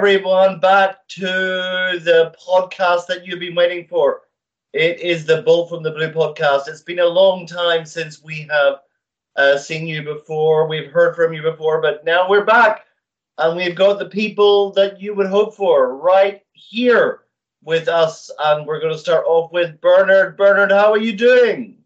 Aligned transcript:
everyone 0.00 0.58
back 0.58 1.06
to 1.08 1.20
the 1.20 2.34
podcast 2.42 3.06
that 3.06 3.26
you've 3.26 3.38
been 3.38 3.54
waiting 3.54 3.86
for. 3.86 4.22
It 4.72 4.98
is 4.98 5.26
the 5.26 5.42
Bolt 5.42 5.68
from 5.68 5.82
the 5.82 5.90
Blue 5.90 6.10
podcast. 6.10 6.68
It's 6.68 6.80
been 6.80 7.00
a 7.00 7.04
long 7.04 7.46
time 7.46 7.84
since 7.84 8.24
we 8.24 8.48
have 8.50 8.76
uh, 9.36 9.58
seen 9.58 9.86
you 9.86 10.02
before, 10.02 10.66
we've 10.66 10.90
heard 10.90 11.14
from 11.14 11.34
you 11.34 11.42
before, 11.42 11.82
but 11.82 12.02
now 12.02 12.26
we're 12.26 12.46
back 12.46 12.86
and 13.36 13.58
we've 13.58 13.74
got 13.74 13.98
the 13.98 14.08
people 14.08 14.72
that 14.72 15.02
you 15.02 15.14
would 15.14 15.26
hope 15.26 15.54
for 15.54 15.98
right 15.98 16.40
here 16.54 17.24
with 17.62 17.86
us. 17.86 18.30
And 18.38 18.66
we're 18.66 18.80
going 18.80 18.94
to 18.94 18.98
start 18.98 19.26
off 19.26 19.52
with 19.52 19.82
Bernard. 19.82 20.38
Bernard, 20.38 20.72
how 20.72 20.92
are 20.92 20.98
you 20.98 21.12
doing? 21.12 21.79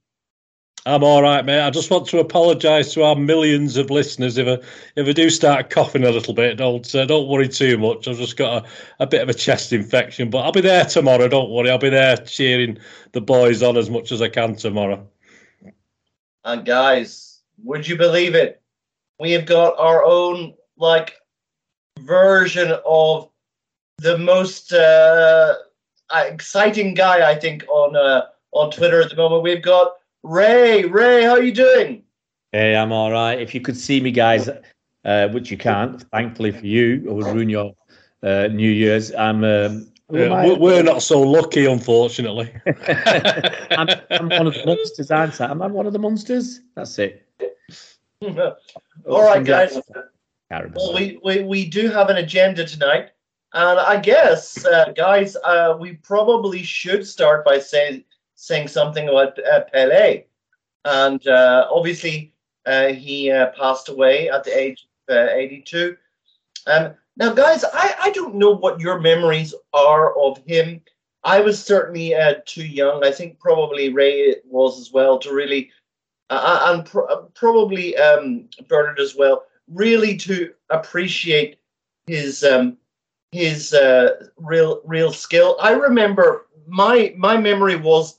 I'm 0.87 1.03
all 1.03 1.23
right, 1.23 1.43
mate. 1.47 1.63
I 1.63 1.71
just 1.71 1.91
want 1.91 2.07
to 2.09 2.19
apologise 2.19 2.93
to 2.93 3.05
our 3.05 3.17
millions 3.17 3.79
of 3.79 3.91
listeners 3.91 4.37
if 4.37 4.47
I 4.47 4.63
if 4.97 5.09
I 5.09 5.13
do 5.13 5.31
start 5.31 5.71
coughing 5.71 6.05
a 6.05 6.11
little 6.11 6.35
bit. 6.35 6.59
Don't 6.59 6.95
uh, 6.95 7.07
don't 7.07 7.27
worry 7.27 7.49
too 7.49 7.79
much. 7.79 8.07
I've 8.07 8.19
just 8.19 8.37
got 8.37 8.65
a, 8.65 8.69
a 9.05 9.07
bit 9.07 9.23
of 9.23 9.31
a 9.31 9.35
chest 9.35 9.73
infection, 9.73 10.29
but 10.29 10.45
I'll 10.45 10.53
be 10.53 10.61
there 10.61 10.85
tomorrow. 10.85 11.27
Don't 11.27 11.51
worry. 11.51 11.71
I'll 11.71 11.79
be 11.79 11.89
there 11.89 12.19
cheering 12.19 12.79
the 13.13 13.23
boys 13.23 13.63
on 13.63 13.79
as 13.79 13.89
much 13.89 14.13
as 14.13 14.21
I 14.21 14.29
can 14.29 14.57
tomorrow. 14.57 15.07
And 16.45 16.67
guys, 16.67 17.41
would 17.63 17.89
you 17.89 17.97
believe 17.97 18.35
it? 18.35 18.61
We 19.19 19.31
have 19.33 19.47
got 19.47 19.79
our 19.79 20.05
own 20.05 20.53
like 20.77 21.15
version 22.01 22.75
of 22.85 23.31
the 23.99 24.19
most 24.19 24.75
uh, 24.75 25.55
exciting 26.15 26.93
guy 26.93 27.31
I 27.31 27.37
think 27.37 27.65
on 27.69 27.97
uh, 27.97 28.27
on 28.53 28.71
Twitter 28.71 29.01
at 29.01 29.09
the 29.09 29.17
moment. 29.17 29.43
We've 29.43 29.63
got 29.63 29.95
Ray, 30.25 30.87
Ray, 30.87 31.23
how 31.25 31.33
are 31.33 31.43
you 31.43 31.53
doing? 31.53 32.03
Hey, 32.53 32.75
I'm 32.75 32.93
all 32.93 33.13
right. 33.13 33.39
If 33.39 33.55
you 33.55 33.61
could 33.61 33.77
see 33.77 34.01
me, 34.01 34.11
guys, 34.11 34.49
uh, 35.05 35.29
which 35.29 35.51
you 35.51 35.59
can't, 35.59 36.01
thankfully 36.11 36.51
for 36.51 36.65
you, 36.65 37.03
it 37.05 37.13
would 37.13 37.27
ruin 37.27 37.51
your 37.51 37.75
uh, 38.23 38.49
New 38.49 38.71
Year's. 38.71 39.15
I'm. 39.15 39.45
Um, 39.45 39.93
yeah, 40.11 40.55
we're 40.57 40.83
not 40.83 41.03
so 41.03 41.21
lucky, 41.21 41.67
unfortunately. 41.67 42.51
I'm, 42.67 43.89
I'm, 44.11 44.29
one 44.29 44.47
of 44.47 44.55
the 44.55 44.63
monsters, 44.65 45.11
aren't 45.11 45.41
I? 45.41 45.51
Am 45.51 45.61
I 45.61 45.67
one 45.67 45.87
of 45.87 45.93
the 45.93 45.99
monsters? 45.99 46.61
That's 46.75 46.99
it. 46.99 47.27
all 48.23 49.23
right, 49.23 49.45
guys. 49.45 49.79
Well, 50.51 50.95
we, 50.95 51.19
we, 51.23 51.43
we 51.43 51.69
do 51.69 51.89
have 51.89 52.09
an 52.09 52.17
agenda 52.17 52.65
tonight. 52.65 53.11
And 53.53 53.79
I 53.79 53.99
guess, 53.99 54.65
uh, 54.65 54.93
guys, 54.97 55.37
uh, 55.45 55.77
we 55.79 55.95
probably 55.95 56.63
should 56.63 57.07
start 57.07 57.45
by 57.45 57.59
saying 57.59 58.05
saying 58.35 58.69
something 58.69 59.09
about 59.09 59.39
uh, 59.45 59.63
Pele. 59.73 60.25
And 60.85 61.27
uh, 61.27 61.69
obviously, 61.71 62.35
uh, 62.67 62.89
he 62.89 63.31
uh, 63.31 63.51
passed 63.59 63.89
away 63.89 64.29
at 64.31 64.45
the 64.45 64.59
age 64.59 64.87
of 65.09 65.17
uh, 65.17 65.33
82. 65.33 65.97
Um, 66.67 66.95
now, 67.17 67.33
guys, 67.33 67.65
I, 67.65 67.95
I 68.03 68.11
don't 68.11 68.35
know 68.35 68.51
what 68.51 68.81
your 68.81 69.01
memories 69.01 69.55
are 69.73 70.19
of 70.19 70.39
him. 70.47 70.81
I 71.23 71.41
was 71.41 71.63
certainly 71.63 72.15
uh, 72.15 72.35
too 72.45 72.67
young. 72.67 73.05
I 73.05 73.11
think 73.11 73.39
probably 73.39 73.93
Ray 73.93 74.37
was 74.45 74.79
as 74.79 74.93
well 74.93 75.19
to 75.21 75.33
really, 75.33 75.71
and 76.29 76.91
probably 77.35 77.97
um, 77.97 78.49
Bernard 78.69 78.99
as 78.99 79.15
well, 79.15 79.45
really 79.73 80.17
to 80.19 80.53
appreciate 80.69 81.59
his 82.07 82.45
um, 82.45 82.77
his 83.33 83.75
real 84.37 84.83
real 84.85 85.13
skill. 85.13 85.57
I 85.63 85.73
remember 85.73 86.47
my 86.67 87.15
my 87.17 87.39
memory 87.39 87.77
was 87.77 88.19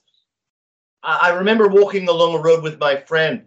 I 1.06 1.30
remember 1.30 1.68
walking 1.68 2.10
along 2.10 2.34
a 2.34 2.42
road 2.42 2.64
with 2.64 2.80
my 2.80 2.96
friend, 2.96 3.44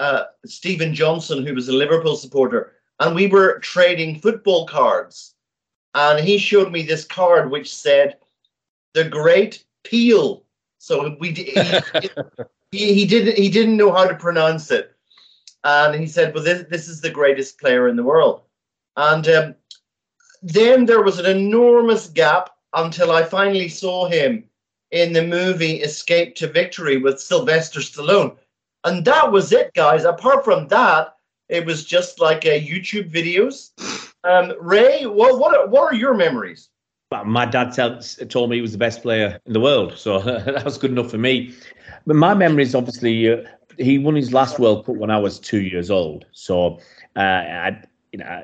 uh, 0.00 0.24
Stephen 0.44 0.92
Johnson, 0.92 1.46
who 1.46 1.54
was 1.54 1.68
a 1.68 1.72
Liverpool 1.72 2.16
supporter, 2.16 2.72
and 2.98 3.14
we 3.14 3.28
were 3.28 3.60
trading 3.60 4.18
football 4.18 4.66
cards. 4.66 5.34
And 5.94 6.18
he 6.18 6.38
showed 6.38 6.72
me 6.72 6.82
this 6.82 7.04
card 7.04 7.50
which 7.50 7.72
said, 7.72 8.18
"The 8.94 9.04
Great 9.04 9.64
Peel." 9.84 10.44
So 10.78 11.16
we 11.20 11.30
he, 11.30 11.54
he, 12.72 12.94
he 12.94 13.06
didn't 13.06 13.36
he 13.36 13.48
didn't 13.48 13.76
know 13.76 13.92
how 13.92 14.08
to 14.08 14.16
pronounce 14.16 14.72
it, 14.72 14.96
and 15.62 15.94
he 15.94 16.08
said, 16.08 16.34
"Well, 16.34 16.42
this 16.42 16.64
this 16.68 16.88
is 16.88 17.00
the 17.00 17.10
greatest 17.10 17.60
player 17.60 17.86
in 17.86 17.96
the 17.96 18.02
world." 18.02 18.42
And 18.96 19.28
um, 19.28 19.54
then 20.42 20.86
there 20.86 21.02
was 21.02 21.20
an 21.20 21.26
enormous 21.26 22.08
gap 22.08 22.50
until 22.74 23.12
I 23.12 23.22
finally 23.22 23.68
saw 23.68 24.06
him 24.06 24.48
in 24.92 25.12
the 25.12 25.26
movie 25.26 25.80
Escape 25.80 26.34
to 26.36 26.46
Victory 26.46 26.98
with 26.98 27.20
Sylvester 27.20 27.80
Stallone. 27.80 28.36
And 28.84 29.04
that 29.04 29.32
was 29.32 29.52
it, 29.52 29.74
guys. 29.74 30.04
Apart 30.04 30.44
from 30.44 30.68
that, 30.68 31.16
it 31.48 31.66
was 31.66 31.84
just 31.84 32.20
like 32.20 32.44
uh, 32.46 32.50
YouTube 32.50 33.10
videos. 33.10 33.70
Um, 34.24 34.54
Ray, 34.60 35.06
what 35.06 35.38
what 35.38 35.56
are, 35.56 35.66
what 35.66 35.92
are 35.92 35.96
your 35.96 36.14
memories? 36.14 36.68
My 37.26 37.44
dad 37.44 37.74
tell, 37.74 38.00
told 38.28 38.48
me 38.48 38.56
he 38.56 38.62
was 38.62 38.72
the 38.72 38.78
best 38.78 39.02
player 39.02 39.38
in 39.44 39.52
the 39.52 39.60
world, 39.60 39.98
so 39.98 40.18
that 40.20 40.64
was 40.64 40.78
good 40.78 40.92
enough 40.92 41.10
for 41.10 41.18
me. 41.18 41.54
But 42.06 42.16
my 42.16 42.32
memories, 42.32 42.74
obviously, 42.74 43.30
uh, 43.30 43.42
he 43.78 43.98
won 43.98 44.14
his 44.14 44.32
last 44.32 44.58
World 44.58 44.86
Cup 44.86 44.96
when 44.96 45.10
I 45.10 45.18
was 45.18 45.38
two 45.38 45.60
years 45.60 45.90
old. 45.90 46.24
So 46.32 46.78
uh, 47.16 47.20
I, 47.20 47.82
you 48.12 48.18
know, 48.18 48.42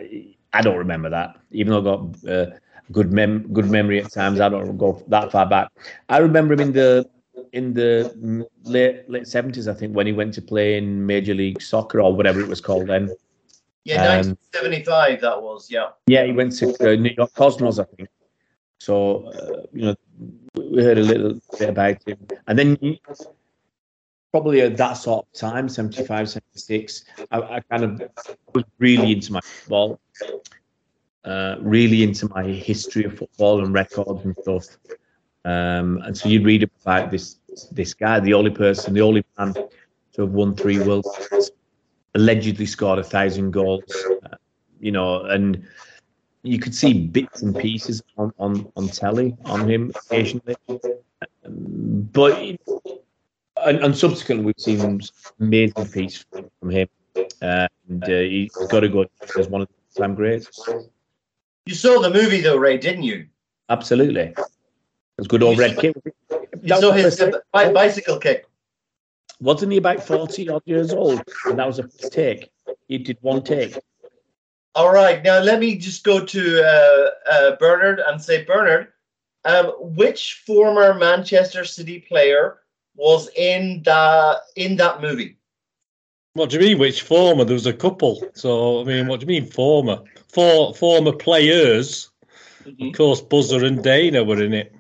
I 0.53 0.61
don't 0.61 0.77
remember 0.77 1.09
that, 1.11 1.37
even 1.51 1.73
though 1.73 1.81
I 1.81 1.85
got 1.85 2.31
uh, 2.31 2.57
good 2.93 3.13
mem 3.13 3.53
good 3.53 3.71
memory 3.71 4.03
at 4.03 4.13
times. 4.13 4.41
I 4.41 4.49
don't 4.49 4.77
go 4.77 5.03
that 5.09 5.33
far 5.33 5.47
back. 5.47 5.71
I 6.09 6.19
remember 6.19 6.55
him 6.55 6.61
in 6.61 6.73
the 6.73 7.09
in 7.53 7.75
the 7.75 8.47
late 8.65 9.09
late 9.09 9.27
seventies, 9.27 9.69
I 9.69 9.75
think, 9.75 9.95
when 9.95 10.07
he 10.07 10.13
went 10.13 10.35
to 10.35 10.43
play 10.43 10.77
in 10.77 11.07
Major 11.07 11.35
League 11.35 11.63
Soccer 11.63 12.01
or 12.01 12.15
whatever 12.15 12.41
it 12.41 12.49
was 12.49 12.61
called 12.61 12.89
then. 12.89 13.11
Yeah, 13.85 14.05
nineteen 14.05 14.39
seventy 14.53 14.85
five. 14.85 15.21
That 15.21 15.41
was 15.43 15.71
yeah. 15.71 15.91
Yeah, 16.07 16.25
he 16.25 16.33
went 16.33 16.57
to 16.59 16.67
uh, 16.81 16.97
New 16.97 17.15
York 17.17 17.33
Cosmos, 17.35 17.79
I 17.79 17.85
think. 17.85 18.09
So 18.79 19.27
uh, 19.27 19.67
you 19.73 19.87
know, 19.87 19.97
we 20.55 20.83
heard 20.83 20.99
a 20.99 21.03
little 21.03 21.41
bit 21.59 21.71
about 21.71 22.07
him, 22.07 22.19
and 22.47 22.59
then. 22.59 22.99
probably 24.31 24.61
at 24.61 24.77
that 24.77 24.93
sort 24.93 25.25
of 25.25 25.33
time 25.33 25.71
75 25.71 26.29
76 26.29 27.05
I, 27.31 27.41
I 27.41 27.61
kind 27.61 27.83
of 27.83 28.03
was 28.55 28.65
really 28.79 29.13
into 29.13 29.33
my 29.33 29.41
football 29.41 29.99
uh, 31.25 31.57
really 31.61 32.03
into 32.03 32.29
my 32.29 32.45
history 32.45 33.05
of 33.05 33.19
football 33.19 33.65
and 33.65 33.75
records 33.75 34.25
and 34.25 34.37
stuff. 34.41 34.67
Um, 35.45 35.99
and 36.05 36.17
so 36.17 36.29
you'd 36.29 36.45
read 36.45 36.63
about 36.63 37.11
this 37.11 37.39
this 37.73 37.95
guy, 37.95 38.21
the 38.21 38.35
only 38.35 38.51
person, 38.51 38.95
the 38.95 39.01
only 39.01 39.25
man 39.37 39.55
to 39.55 40.23
have 40.23 40.31
won 40.31 40.55
three 40.55 40.79
World 40.79 41.07
Cups, 41.29 41.51
allegedly 42.15 42.67
scored 42.67 42.99
a 42.99 43.05
thousand 43.05 43.51
goals, 43.51 43.83
uh, 44.25 44.37
you 44.81 44.93
know, 44.93 45.23
and 45.25 45.67
you 46.43 46.59
could 46.59 46.75
see 46.75 47.07
bits 47.07 47.43
and 47.43 47.57
pieces 47.57 48.03
on, 48.17 48.33
on, 48.39 48.71
on 48.77 48.89
telly 48.89 49.37
on 49.45 49.69
him 49.69 49.93
occasionally. 49.95 50.57
Um, 51.45 52.09
but 52.13 52.39
and, 53.65 53.79
and, 53.81 53.97
subsequently, 53.97 54.47
we've 54.47 54.55
seen 54.59 55.01
amazing 55.41 55.89
piece 55.89 56.25
from 56.61 56.71
him, 56.71 56.89
and 57.41 58.05
uh, 58.05 58.09
he's 58.09 58.53
got 58.71 58.81
to 58.81 58.89
go 58.89 59.07
as 59.37 59.49
one 59.49 59.63
of 59.63 59.69
the 59.69 60.01
time 60.01 60.15
greats. 60.15 60.69
You 61.69 61.75
saw 61.75 62.01
the 62.01 62.09
movie 62.09 62.41
though, 62.41 62.57
Ray, 62.57 62.79
didn't 62.79 63.03
you? 63.03 63.27
Absolutely. 63.69 64.35
It's 65.19 65.29
good 65.29 65.43
old 65.43 65.57
you 65.57 65.61
red 65.61 65.75
saw, 65.75 65.81
kick. 65.83 65.97
You 66.63 66.77
saw 66.77 66.93
his 66.93 67.21
uh, 67.21 67.41
bicycle 67.53 68.19
kick. 68.19 68.47
Wasn't 69.39 69.71
he 69.71 69.77
about 69.77 70.03
40 70.03 70.49
odd 70.49 70.63
years 70.65 70.95
old? 70.95 71.23
And 71.47 71.59
that 71.59 71.67
was 71.67 71.79
a 71.79 71.83
first 71.83 72.11
take. 72.11 72.51
He 72.89 72.97
did 72.97 73.19
one 73.21 73.43
take. 73.43 73.79
All 74.75 74.91
right. 74.91 75.23
Now 75.23 75.41
let 75.41 75.61
me 75.61 75.77
just 75.77 76.05
go 76.05 76.25
to 76.25 76.63
uh, 76.65 77.11
uh, 77.31 77.57
Bernard 77.57 78.01
and 78.01 78.19
say, 78.19 78.45
Bernard, 78.47 78.89
um, 79.45 79.67
which 79.79 80.43
former 80.47 80.95
Manchester 80.95 81.67
City 81.67 82.01
player 82.01 82.61
was 82.97 83.29
in 83.37 83.83
that 83.85 84.39
in 84.57 84.77
that 84.77 85.03
movie? 85.03 85.38
What 86.35 86.51
do 86.51 86.57
you 86.57 86.63
mean? 86.63 86.79
Which 86.79 87.03
former? 87.03 87.45
There 87.45 87.55
was 87.55 87.67
a 87.67 87.73
couple. 87.73 88.23
So 88.35 88.81
I 88.81 88.85
mean, 88.85 89.07
what 89.07 89.21
do 89.21 89.25
you 89.25 89.41
mean 89.41 89.51
former? 89.51 90.03
four 90.29 90.75
former 90.75 91.13
players. 91.13 92.11
Mm-hmm. 92.65 92.89
Of 92.89 92.95
course, 92.95 93.21
Buzzer 93.21 93.65
and 93.65 93.79
Deyna 93.79 94.27
were 94.27 94.43
in 94.43 94.55
it. 94.55 94.75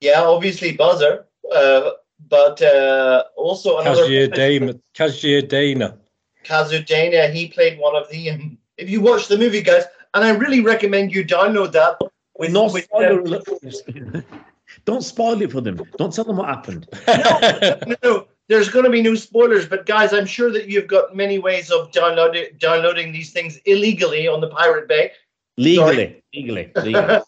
Yeah, 0.00 0.22
obviously 0.22 0.76
Buzzer, 0.76 1.26
uh, 1.54 1.90
but 2.28 2.62
uh, 2.62 3.24
also 3.36 3.78
another. 3.78 4.02
Kazir 4.02 4.28
Deyna. 4.28 4.80
Kazir 4.94 5.42
Deyna. 5.42 5.98
Kazir 6.44 6.86
Deyna. 6.86 7.32
He 7.32 7.48
played 7.48 7.78
one 7.78 7.96
of 7.96 8.08
the. 8.10 8.30
Um, 8.30 8.58
if 8.76 8.88
you 8.88 9.00
watch 9.00 9.26
the 9.26 9.36
movie, 9.36 9.62
guys, 9.62 9.84
and 10.14 10.24
I 10.24 10.30
really 10.30 10.60
recommend 10.60 11.12
you 11.12 11.24
download 11.24 11.72
that. 11.72 11.98
With, 12.38 12.52
no 12.52 12.70
with, 12.72 12.86
uh, 12.94 14.20
Don't 14.84 15.02
spoil 15.02 15.42
it 15.42 15.50
for 15.50 15.60
them. 15.60 15.82
Don't 15.96 16.14
tell 16.14 16.24
them 16.24 16.36
what 16.36 16.46
happened. 16.48 16.86
no, 17.08 17.76
no, 17.86 17.96
no 18.04 18.28
there's 18.48 18.68
going 18.68 18.84
to 18.84 18.90
be 18.90 19.02
new 19.02 19.16
spoilers, 19.16 19.66
but 19.66 19.86
guys, 19.86 20.12
I'm 20.12 20.26
sure 20.26 20.50
that 20.52 20.68
you've 20.68 20.86
got 20.86 21.14
many 21.14 21.38
ways 21.38 21.70
of 21.70 21.92
downloading 21.92 22.46
downloading 22.58 23.12
these 23.12 23.32
things 23.32 23.58
illegally 23.64 24.26
on 24.28 24.40
the 24.40 24.48
Pirate 24.48 24.88
Bay. 24.88 25.12
Legally, 25.56 26.22
legally, 26.34 26.72
legally. 26.82 27.20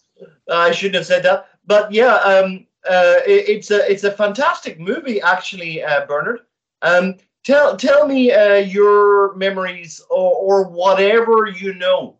I 0.51 0.71
shouldn't 0.71 0.97
have 0.97 1.07
said 1.07 1.23
that, 1.25 1.49
but 1.67 1.93
yeah, 1.93 2.15
um, 2.17 2.67
uh, 2.89 3.17
it, 3.27 3.49
it's 3.49 3.71
a 3.71 3.91
it's 3.91 4.05
a 4.05 4.11
fantastic 4.11 4.81
movie, 4.81 5.21
actually, 5.21 5.83
uh, 5.83 6.07
Bernard. 6.07 6.41
Um, 6.83 7.17
tell 7.45 7.77
tell 7.77 8.07
me 8.07 8.33
uh, 8.33 8.57
your 8.57 9.35
memories 9.37 10.01
or, 10.11 10.35
or 10.35 10.69
whatever 10.69 11.47
you 11.47 11.75
know 11.75 12.17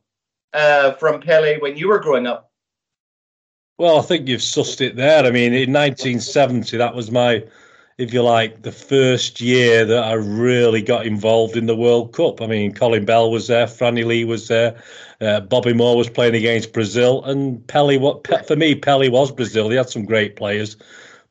uh, 0.53 0.93
from 0.93 1.21
Pele 1.21 1.59
when 1.59 1.77
you 1.77 1.89
were 1.89 1.99
growing 1.99 2.27
up? 2.27 2.51
Well, 3.79 3.99
I 3.99 4.03
think 4.03 4.29
you've 4.29 4.41
sussed 4.41 4.81
it 4.81 4.97
there. 4.97 5.25
I 5.25 5.31
mean, 5.31 5.55
in 5.55 5.73
1970, 5.73 6.77
that 6.77 6.95
was 6.95 7.11
my, 7.11 7.43
if 8.01 8.15
you 8.15 8.23
like, 8.23 8.63
the 8.63 8.73
first 8.73 9.43
year 9.43 9.85
that 9.85 10.03
I 10.03 10.15
really 10.15 10.81
got 10.81 11.05
involved 11.05 11.55
in 11.55 11.67
the 11.67 11.77
World 11.77 12.15
Cup. 12.15 12.41
I 12.41 12.47
mean, 12.47 12.73
Colin 12.73 13.05
Bell 13.05 13.31
was 13.31 13.47
there, 13.47 13.67
Franny 13.67 14.07
Lee 14.07 14.25
was 14.25 14.49
there, 14.49 14.83
uh, 15.21 15.41
Bobby 15.41 15.75
Moore 15.75 15.99
was 15.99 16.09
playing 16.09 16.35
against 16.35 16.73
Brazil, 16.73 17.23
and 17.25 17.65
Pele. 17.67 17.99
What 17.99 18.27
for 18.47 18.57
me, 18.57 18.75
Pele 18.75 19.11
was 19.11 19.31
Brazil. 19.31 19.69
He 19.69 19.77
had 19.77 19.91
some 19.91 20.07
great 20.07 20.35
players, 20.35 20.79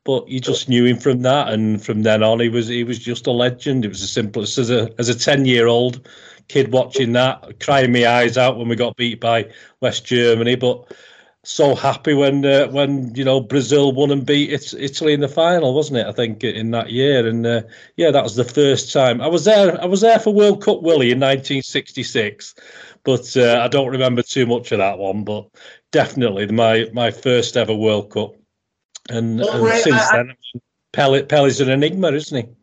but 0.03 0.27
you 0.27 0.39
just 0.39 0.69
knew 0.69 0.85
him 0.85 0.97
from 0.97 1.23
that, 1.23 1.49
and 1.49 1.83
from 1.83 2.03
then 2.03 2.21
on, 2.21 2.39
he 2.39 2.49
was 2.49 2.67
he 2.67 2.83
was 2.83 2.99
just 2.99 3.25
a 3.25 3.31
legend. 3.31 3.83
It 3.83 3.89
was 3.89 4.03
as 4.03 4.11
simple 4.11 4.43
as 4.43 4.69
a 4.69 4.93
as 4.99 5.09
a 5.09 5.17
ten 5.17 5.45
year 5.45 5.65
old 5.65 6.07
kid 6.49 6.71
watching 6.71 7.13
that, 7.13 7.59
crying 7.59 7.91
my 7.91 8.05
eyes 8.05 8.37
out 8.37 8.57
when 8.57 8.67
we 8.67 8.75
got 8.75 8.95
beat 8.95 9.19
by 9.19 9.49
West 9.81 10.05
Germany, 10.05 10.55
but 10.55 10.85
so 11.43 11.73
happy 11.73 12.13
when 12.13 12.45
uh, 12.45 12.67
when 12.67 13.15
you 13.15 13.23
know 13.23 13.39
Brazil 13.39 13.93
won 13.93 14.11
and 14.11 14.25
beat 14.25 14.51
Italy 14.51 15.13
in 15.13 15.21
the 15.21 15.27
final, 15.27 15.73
wasn't 15.73 15.99
it? 15.99 16.07
I 16.07 16.11
think 16.11 16.43
in 16.43 16.71
that 16.71 16.91
year, 16.91 17.25
and 17.27 17.45
uh, 17.45 17.61
yeah, 17.95 18.11
that 18.11 18.23
was 18.23 18.35
the 18.35 18.43
first 18.43 18.91
time 18.91 19.21
I 19.21 19.27
was 19.27 19.45
there. 19.45 19.81
I 19.81 19.85
was 19.85 20.01
there 20.01 20.19
for 20.19 20.33
World 20.33 20.63
Cup 20.63 20.81
Willie 20.81 21.11
in 21.11 21.19
1966, 21.19 22.55
but 23.03 23.37
uh, 23.37 23.61
I 23.63 23.67
don't 23.69 23.89
remember 23.89 24.21
too 24.21 24.45
much 24.45 24.71
of 24.71 24.79
that 24.79 24.97
one. 24.97 25.23
But 25.23 25.47
definitely 25.91 26.47
my 26.47 26.89
my 26.93 27.09
first 27.09 27.55
ever 27.55 27.73
World 27.73 28.11
Cup, 28.11 28.35
and, 29.09 29.39
well, 29.39 29.55
and 29.55 29.65
Ray, 29.65 29.79
since 29.81 29.95
I, 29.95 30.17
then, 30.17 30.33
Pele, 30.91 31.23
Pele's 31.23 31.61
an 31.61 31.69
enigma, 31.69 32.11
isn't 32.11 32.45
he? 32.45 32.53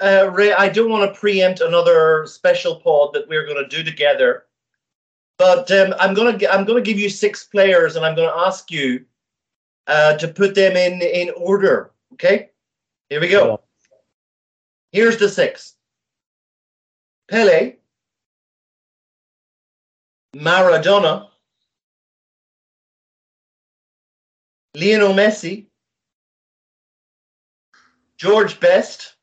Uh, 0.00 0.30
Ray, 0.32 0.52
I 0.54 0.70
don't 0.70 0.90
want 0.90 1.12
to 1.12 1.20
preempt 1.20 1.60
another 1.60 2.24
special 2.26 2.76
pod 2.76 3.12
that 3.12 3.28
we're 3.28 3.44
going 3.44 3.62
to 3.62 3.76
do 3.76 3.84
together, 3.84 4.46
but 5.40 5.70
um, 5.72 5.94
I'm 5.98 6.12
going 6.12 6.38
to 6.38 6.52
I'm 6.52 6.66
going 6.66 6.84
to 6.84 6.86
give 6.86 7.00
you 7.00 7.08
six 7.08 7.44
players, 7.44 7.96
and 7.96 8.04
I'm 8.04 8.14
going 8.14 8.28
to 8.28 8.40
ask 8.46 8.70
you 8.70 9.06
uh, 9.86 10.18
to 10.18 10.28
put 10.28 10.54
them 10.54 10.76
in 10.76 11.00
in 11.00 11.30
order. 11.34 11.92
Okay, 12.12 12.50
here 13.08 13.22
we 13.22 13.28
go. 13.28 13.62
Here's 14.92 15.16
the 15.16 15.30
six: 15.30 15.76
Pele, 17.30 17.76
Maradona, 20.36 21.28
Lionel 24.76 25.14
Messi, 25.14 25.68
George 28.18 28.60
Best. 28.60 29.14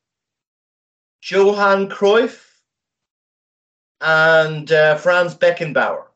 Johan 1.29 1.89
Cruyff, 1.89 2.41
and 3.99 4.71
uh, 4.71 4.95
Franz 4.95 5.35
Beckenbauer. 5.35 6.06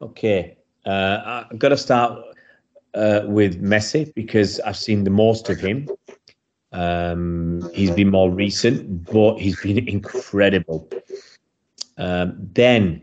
Okay, 0.00 0.56
uh, 0.86 1.44
I've 1.50 1.58
got 1.58 1.70
to 1.70 1.76
start 1.76 2.22
uh, 2.94 3.22
with 3.24 3.60
Messi 3.60 4.14
because 4.14 4.60
I've 4.60 4.76
seen 4.76 5.02
the 5.02 5.10
most 5.10 5.50
of 5.50 5.58
him. 5.58 5.88
Um, 6.72 7.68
he's 7.74 7.90
been 7.90 8.10
more 8.10 8.30
recent, 8.30 9.04
but 9.04 9.38
he's 9.38 9.60
been 9.62 9.88
incredible. 9.88 10.88
Um, 11.96 12.36
then, 12.52 13.02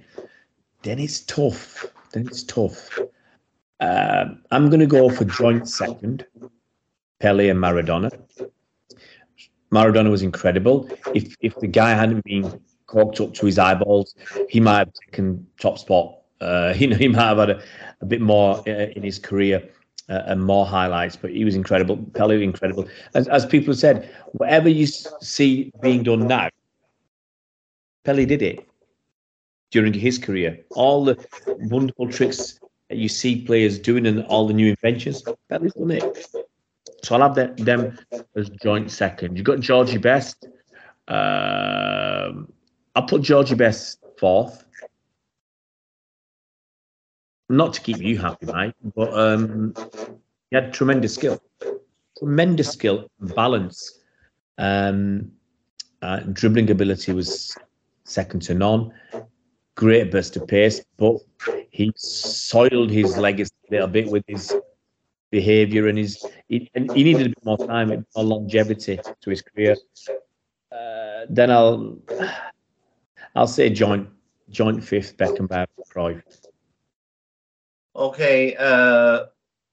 then 0.83 0.99
it's 0.99 1.19
tough. 1.21 1.85
Then 2.13 2.27
it's 2.27 2.43
tough. 2.43 2.97
Uh, 3.81 4.25
I'm 4.51 4.69
going 4.69 4.79
to 4.79 4.85
go 4.85 5.09
for 5.09 5.25
joint 5.25 5.67
second, 5.67 6.25
Pele 7.19 7.49
and 7.49 7.59
Maradona. 7.59 8.09
Maradona 9.69 10.09
was 10.09 10.21
incredible. 10.21 10.89
If 11.13 11.35
if 11.41 11.59
the 11.59 11.67
guy 11.67 11.89
hadn't 11.89 12.23
been 12.23 12.61
corked 12.85 13.19
up 13.19 13.33
to 13.33 13.45
his 13.45 13.59
eyeballs, 13.59 14.15
he 14.47 14.61
might 14.61 14.77
have 14.77 14.93
taken 14.93 15.45
top 15.59 15.77
spot. 15.77 16.19
Uh, 16.41 16.73
you 16.75 16.87
know, 16.89 16.97
he 16.97 17.07
might 17.07 17.21
have 17.21 17.37
had 17.37 17.49
a, 17.49 17.63
a 18.01 18.05
bit 18.05 18.21
more 18.21 18.57
uh, 18.67 18.87
in 18.95 19.03
his 19.03 19.19
career 19.19 19.67
uh, 20.09 20.21
and 20.25 20.43
more 20.43 20.65
highlights. 20.65 21.15
But 21.15 21.31
he 21.31 21.45
was 21.45 21.55
incredible. 21.55 21.97
Pele 22.13 22.43
incredible. 22.43 22.87
As 23.13 23.27
as 23.27 23.45
people 23.45 23.73
said, 23.73 24.09
whatever 24.33 24.69
you 24.69 24.85
see 24.85 25.71
being 25.81 26.03
done 26.03 26.27
now, 26.27 26.49
Pele 28.03 28.25
did 28.25 28.41
it 28.41 28.67
during 29.71 29.93
his 29.93 30.17
career. 30.17 30.59
All 30.71 31.05
the 31.05 31.17
wonderful 31.47 32.09
tricks 32.09 32.59
that 32.89 32.97
you 32.97 33.09
see 33.09 33.41
players 33.41 33.79
doing 33.79 34.05
and 34.05 34.23
all 34.25 34.47
the 34.47 34.53
new 34.53 34.69
inventions, 34.69 35.23
Pele's 35.49 35.73
done 35.73 35.91
it. 35.91 36.27
So 37.03 37.15
I'll 37.15 37.21
have 37.21 37.35
the, 37.35 37.63
them 37.63 37.97
as 38.35 38.49
joint 38.61 38.91
second. 38.91 39.35
You've 39.35 39.45
got 39.45 39.59
Georgie 39.59 39.97
Best. 39.97 40.45
Um, 41.07 42.51
I'll 42.95 43.03
put 43.07 43.21
Georgie 43.21 43.55
Best 43.55 43.99
fourth. 44.17 44.64
Not 47.49 47.73
to 47.73 47.81
keep 47.81 47.97
you 47.97 48.17
happy, 48.17 48.47
Mike, 48.47 48.73
but 48.95 49.13
um, 49.13 49.73
he 50.49 50.55
had 50.55 50.73
tremendous 50.73 51.13
skill. 51.13 51.39
Tremendous 52.17 52.71
skill, 52.71 53.07
balance. 53.19 53.99
Um, 54.57 55.31
uh, 56.01 56.21
dribbling 56.31 56.71
ability 56.71 57.13
was 57.13 57.55
second 58.03 58.41
to 58.43 58.53
none. 58.55 58.91
Great 59.75 60.11
burst 60.11 60.37
of 60.37 60.47
pace, 60.47 60.81
but 60.97 61.17
he 61.71 61.91
soiled 61.95 62.89
his 62.89 63.17
legacy 63.17 63.51
a 63.69 63.73
little 63.73 63.87
bit 63.87 64.09
with 64.09 64.23
his 64.27 64.55
behaviour 65.31 65.87
and 65.87 65.97
his 65.97 66.25
he, 66.47 66.69
and 66.75 66.91
he 66.93 67.03
needed 67.03 67.27
a 67.27 67.29
bit 67.29 67.45
more 67.45 67.57
time, 67.57 68.05
more 68.15 68.25
longevity 68.25 68.99
to 69.21 69.29
his 69.29 69.41
career. 69.41 69.75
Uh, 70.71 71.25
then 71.29 71.51
I'll 71.51 71.97
I'll 73.35 73.47
say 73.47 73.69
joint 73.69 74.07
joint 74.49 74.83
fifth 74.83 75.17
Beckenbauer 75.17 75.67
Cruyff. 75.91 76.23
Okay. 77.95 78.55
Uh, 78.55 79.25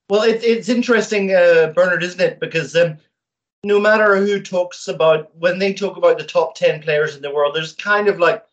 well, 0.08 0.22
it, 0.22 0.44
it's 0.44 0.68
interesting, 0.68 1.32
uh, 1.34 1.72
Bernard, 1.74 2.02
isn't 2.02 2.20
it? 2.20 2.40
Because 2.40 2.76
um, 2.76 2.98
no 3.64 3.80
matter 3.80 4.16
who 4.16 4.40
talks 4.42 4.88
about 4.88 5.34
when 5.36 5.58
they 5.58 5.72
talk 5.72 5.96
about 5.96 6.18
the 6.18 6.24
top 6.24 6.54
ten 6.54 6.82
players 6.82 7.16
in 7.16 7.22
the 7.22 7.32
world, 7.32 7.54
there's 7.54 7.74
kind 7.74 8.08
of 8.08 8.18
like 8.18 8.44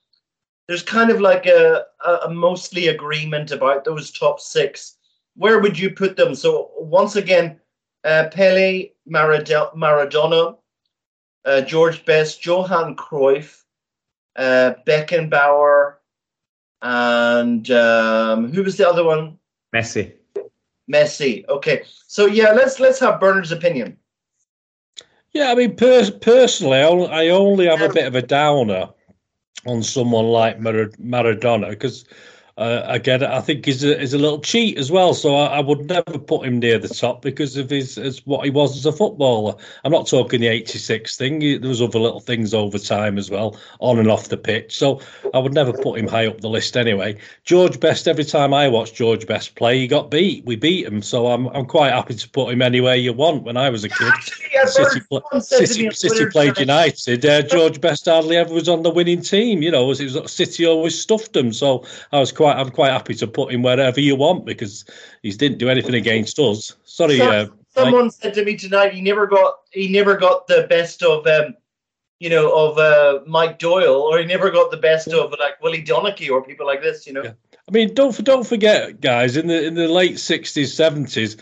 there's 0.68 0.84
kind 0.84 1.10
of 1.10 1.20
like 1.20 1.46
a, 1.48 1.86
a 2.26 2.30
mostly 2.30 2.88
agreement 2.88 3.52
about 3.52 3.84
those 3.84 4.12
top 4.12 4.40
six 4.40 4.98
where 5.40 5.60
would 5.60 5.80
you 5.80 5.90
put 5.92 6.18
them? 6.18 6.36
So 6.36 6.72
once 6.78 7.16
again, 7.16 7.62
uh, 8.04 8.28
Pele, 8.30 8.90
Marad- 9.10 9.74
Maradona, 9.74 10.58
uh, 11.46 11.62
George 11.62 12.04
Best, 12.04 12.46
Johan 12.46 12.98
Cruyff, 12.98 13.64
uh, 14.36 14.74
Beckenbauer, 14.86 15.96
and 16.82 17.72
um, 17.72 18.52
who 18.52 18.64
was 18.64 18.76
the 18.76 18.88
other 18.88 19.06
one? 19.06 19.39
Messi. 19.76 20.14
Messi. 20.92 21.48
Okay, 21.48 21.84
so 22.08 22.26
yeah, 22.26 22.52
let's 22.52 22.80
let's 22.80 23.00
have 23.00 23.20
Bernard's 23.20 23.52
opinion. 23.52 23.98
Yeah, 25.32 25.52
I 25.52 25.56
mean, 25.56 25.76
per- 25.76 26.12
personally, 26.22 26.80
I 26.80 27.28
only 27.30 27.68
have 27.68 27.82
a 27.82 27.94
bit 27.94 28.08
of 28.08 28.16
a 28.16 28.22
downer 28.22 28.90
on 29.68 29.84
someone 29.84 30.26
like 30.26 30.60
Mar- 30.60 30.92
Maradona 31.00 31.70
because 31.70 32.06
uh, 32.60 32.84
again, 32.88 33.24
I 33.24 33.40
think 33.40 33.66
he's 33.66 33.86
a, 33.86 33.98
he's 33.98 34.14
a 34.14 34.18
little 34.18 34.42
cheat 34.42 34.78
as 34.78 34.92
well. 34.92 35.14
So 35.14 35.34
I, 35.34 35.46
I, 35.46 35.60
would 35.62 35.88
never 35.88 36.20
put 36.20 36.46
him 36.46 36.60
near 36.60 36.78
the 36.78 36.90
top 36.90 37.22
because 37.22 37.56
of 37.56 37.70
his 37.70 37.98
as 37.98 38.26
what 38.26 38.44
he 38.44 38.52
was 38.52 38.76
as 38.76 38.86
a 38.86 38.92
footballer. 38.92 39.56
I'm 39.86 39.94
not 39.94 40.08
talking 40.08 40.42
the 40.42 40.48
'86 40.48 41.16
thing. 41.16 41.40
There 41.40 41.70
was 41.70 41.82
other 41.82 42.00
little 42.00 42.20
things 42.20 42.54
over 42.54 42.78
time 42.78 43.18
as 43.18 43.32
well, 43.32 43.58
on 43.80 43.98
and 43.98 44.12
off 44.12 44.28
the 44.28 44.36
pitch. 44.36 44.78
So 44.78 45.00
I 45.34 45.40
would 45.40 45.54
never 45.54 45.72
put 45.72 46.00
him 46.00 46.08
high 46.10 46.28
up 46.28 46.42
the 46.42 46.50
list 46.50 46.76
anyway. 46.76 47.18
George 47.46 47.80
Best. 47.80 48.10
Every 48.10 48.26
time 48.26 48.54
I 48.54 48.68
watch 48.68 48.94
George 48.94 49.26
Best 49.26 49.56
play, 49.56 49.80
he 49.80 49.88
got 49.88 50.12
beat. 50.12 50.44
We 50.44 50.58
beat 50.58 50.86
him. 50.86 51.02
So 51.02 51.28
I'm 51.28 51.48
I'm 51.48 51.66
quite 51.66 51.94
happy 51.94 52.16
to 52.16 52.30
put 52.30 52.52
him 52.52 52.62
anywhere 52.62 52.96
you 52.96 53.14
want. 53.14 53.44
When 53.44 53.56
I 53.56 53.70
was 53.70 53.86
a 53.86 53.90
kid, 53.90 54.14
City, 54.66 55.00
City, 55.40 55.92
City 55.92 56.26
played 56.26 56.58
United. 56.58 57.26
Uh, 57.26 57.42
George 57.42 57.80
Best 57.80 58.04
hardly 58.04 58.36
ever 58.36 58.54
was 58.54 58.68
on 58.68 58.84
the 58.84 58.90
winning 58.90 59.22
team. 59.22 59.62
You 59.62 59.72
know, 59.72 59.90
it 59.90 60.02
was 60.02 60.32
City 60.32 60.66
always 60.66 61.00
stuffed 61.00 61.34
him. 61.38 61.54
So 61.54 61.86
I 62.12 62.20
was 62.20 62.34
quite 62.34 62.49
quite 62.50 62.62
I'm 62.62 62.72
quite 62.72 62.92
happy 62.92 63.14
to 63.16 63.28
put 63.28 63.52
him 63.52 63.64
wherever 63.64 64.00
you 64.00 64.16
want 64.16 64.46
because 64.46 64.86
he 65.24 65.32
didn't 65.32 65.58
do 65.58 65.70
anything 65.70 65.96
against 65.96 66.40
us. 66.40 66.76
Sorry. 66.84 67.18
So, 67.18 67.30
uh, 67.30 67.48
someone 67.70 68.06
Mike. 68.06 68.14
said 68.14 68.34
to 68.36 68.46
me 68.46 68.56
tonight 68.56 68.94
he 68.94 69.02
never 69.02 69.28
got 69.28 69.56
he 69.72 69.90
never 69.90 70.18
got 70.18 70.48
the 70.48 70.66
best 70.70 71.04
of 71.04 71.26
um, 71.28 71.56
you 72.20 72.30
know 72.30 72.52
of 72.52 72.78
uh, 72.78 73.20
Mike 73.26 73.60
Doyle 73.60 74.02
or 74.02 74.20
he 74.20 74.26
never 74.26 74.50
got 74.50 74.72
the 74.72 74.78
best 74.78 75.10
of 75.10 75.32
like 75.40 75.62
Willie 75.62 75.84
Donachie 75.84 76.30
or 76.30 76.44
people 76.44 76.66
like 76.66 76.82
this. 76.82 77.06
You 77.06 77.14
know. 77.14 77.24
Yeah. 77.24 77.34
I 77.68 77.72
mean, 77.72 77.94
don't 77.94 78.24
don't 78.24 78.48
forget, 78.48 79.00
guys. 79.00 79.38
In 79.38 79.48
the 79.48 79.66
in 79.66 79.76
the 79.76 79.88
late 79.88 80.20
sixties, 80.20 80.74
seventies, 80.74 81.38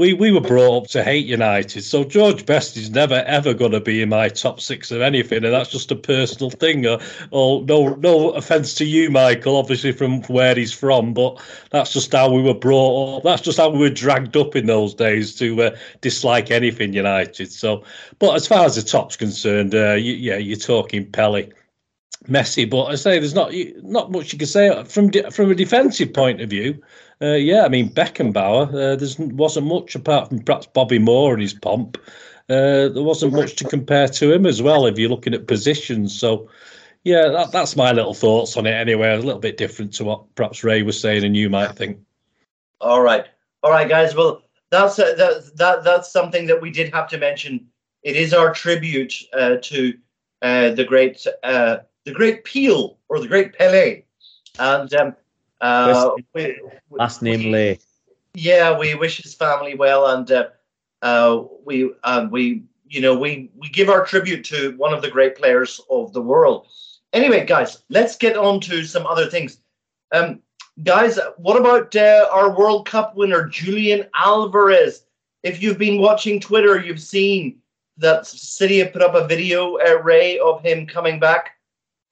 we 0.00 0.14
we 0.14 0.32
were 0.32 0.40
brought 0.40 0.84
up 0.84 0.88
to 0.88 1.04
hate 1.04 1.26
United, 1.26 1.82
so 1.82 2.04
George 2.04 2.46
Best 2.46 2.74
is 2.78 2.90
never 2.90 3.22
ever 3.26 3.52
going 3.52 3.72
to 3.72 3.80
be 3.80 4.00
in 4.00 4.08
my 4.08 4.30
top 4.30 4.58
six 4.58 4.90
of 4.90 5.02
anything, 5.02 5.44
and 5.44 5.52
that's 5.52 5.68
just 5.68 5.90
a 5.90 5.94
personal 5.94 6.48
thing. 6.48 6.86
Or, 6.86 6.98
or 7.32 7.62
no 7.66 7.94
no 7.96 8.30
offense 8.30 8.72
to 8.76 8.86
you, 8.86 9.10
Michael, 9.10 9.58
obviously 9.58 9.92
from 9.92 10.22
where 10.22 10.54
he's 10.54 10.72
from, 10.72 11.12
but 11.12 11.38
that's 11.68 11.92
just 11.92 12.12
how 12.12 12.32
we 12.32 12.40
were 12.40 12.54
brought 12.54 13.18
up. 13.18 13.24
That's 13.24 13.42
just 13.42 13.58
how 13.58 13.68
we 13.68 13.78
were 13.78 13.90
dragged 13.90 14.38
up 14.38 14.56
in 14.56 14.64
those 14.64 14.94
days 14.94 15.34
to 15.34 15.64
uh, 15.64 15.76
dislike 16.00 16.50
anything 16.50 16.94
United. 16.94 17.52
So, 17.52 17.84
but 18.18 18.34
as 18.36 18.46
far 18.46 18.64
as 18.64 18.76
the 18.76 18.82
top's 18.82 19.16
concerned, 19.16 19.74
uh, 19.74 19.92
you, 19.92 20.14
yeah, 20.14 20.38
you're 20.38 20.56
talking 20.56 21.10
Pele. 21.12 21.46
Messi. 22.28 22.68
But 22.68 22.84
I 22.84 22.96
say 22.96 23.18
there's 23.18 23.34
not 23.34 23.50
not 23.82 24.12
much 24.12 24.32
you 24.32 24.38
can 24.38 24.46
say 24.46 24.84
from 24.84 25.10
from 25.30 25.50
a 25.50 25.54
defensive 25.54 26.12
point 26.12 26.40
of 26.42 26.50
view. 26.50 26.82
Uh, 27.22 27.34
yeah, 27.34 27.64
I 27.64 27.68
mean 27.68 27.90
Beckenbauer. 27.90 28.68
Uh, 28.68 28.96
there 28.96 29.28
wasn't 29.34 29.66
much 29.66 29.94
apart 29.94 30.28
from 30.28 30.40
perhaps 30.40 30.66
Bobby 30.66 30.98
Moore 30.98 31.34
and 31.34 31.42
his 31.42 31.52
pomp. 31.52 31.98
Uh, 32.48 32.88
there 32.88 33.02
wasn't 33.02 33.32
much 33.32 33.56
to 33.56 33.64
compare 33.64 34.08
to 34.08 34.32
him 34.32 34.46
as 34.46 34.60
well 34.62 34.86
if 34.86 34.98
you're 34.98 35.10
looking 35.10 35.34
at 35.34 35.46
positions. 35.46 36.18
So, 36.18 36.48
yeah, 37.04 37.28
that, 37.28 37.52
that's 37.52 37.76
my 37.76 37.92
little 37.92 38.14
thoughts 38.14 38.56
on 38.56 38.66
it. 38.66 38.72
Anyway, 38.72 39.08
a 39.08 39.18
little 39.18 39.38
bit 39.38 39.56
different 39.56 39.92
to 39.94 40.04
what 40.04 40.34
perhaps 40.34 40.64
Ray 40.64 40.82
was 40.82 41.00
saying 41.00 41.22
and 41.22 41.36
you 41.36 41.48
might 41.48 41.76
think. 41.76 41.98
All 42.80 43.02
right, 43.02 43.26
all 43.62 43.70
right, 43.70 43.88
guys. 43.88 44.14
Well, 44.14 44.42
that's 44.70 44.98
uh, 44.98 45.14
that 45.16 45.56
that 45.56 45.84
that's 45.84 46.10
something 46.10 46.46
that 46.46 46.60
we 46.60 46.70
did 46.70 46.92
have 46.94 47.08
to 47.10 47.18
mention. 47.18 47.66
It 48.02 48.16
is 48.16 48.32
our 48.32 48.52
tribute 48.52 49.14
uh, 49.34 49.56
to 49.62 49.94
uh, 50.42 50.70
the 50.70 50.84
great 50.84 51.26
uh, 51.42 51.78
the 52.04 52.12
great 52.12 52.44
Peel 52.44 52.98
or 53.08 53.20
the 53.20 53.28
great 53.28 53.56
Pele, 53.56 54.02
and 54.58 54.92
um, 54.94 55.16
uh, 55.60 56.12
we, 56.34 56.60
last 56.90 57.22
name 57.22 57.52
Lay. 57.52 57.78
Yeah, 58.34 58.76
we 58.78 58.94
wish 58.94 59.22
his 59.22 59.34
family 59.34 59.74
well, 59.74 60.06
and 60.06 60.30
uh, 60.30 60.48
uh, 61.02 61.44
we 61.64 61.92
um, 62.04 62.30
we 62.30 62.64
you 62.88 63.00
know 63.00 63.16
we 63.16 63.50
we 63.56 63.68
give 63.68 63.88
our 63.88 64.04
tribute 64.04 64.44
to 64.46 64.76
one 64.76 64.94
of 64.94 65.02
the 65.02 65.10
great 65.10 65.36
players 65.36 65.80
of 65.90 66.12
the 66.12 66.22
world. 66.22 66.68
Anyway, 67.12 67.44
guys, 67.44 67.82
let's 67.88 68.16
get 68.16 68.36
on 68.36 68.60
to 68.60 68.84
some 68.84 69.06
other 69.06 69.26
things. 69.26 69.58
Um, 70.12 70.40
guys, 70.84 71.18
what 71.38 71.58
about 71.58 71.94
uh, 71.96 72.28
our 72.30 72.56
World 72.56 72.86
Cup 72.86 73.16
winner 73.16 73.46
Julian 73.46 74.06
Alvarez? 74.14 75.04
If 75.42 75.62
you've 75.62 75.78
been 75.78 76.00
watching 76.00 76.38
Twitter, 76.38 76.78
you've 76.78 77.00
seen 77.00 77.60
that 77.96 78.26
City 78.26 78.78
have 78.78 78.92
put 78.92 79.02
up 79.02 79.14
a 79.14 79.26
video 79.26 79.76
array 79.76 80.38
of 80.38 80.62
him 80.62 80.86
coming 80.86 81.18
back 81.18 81.56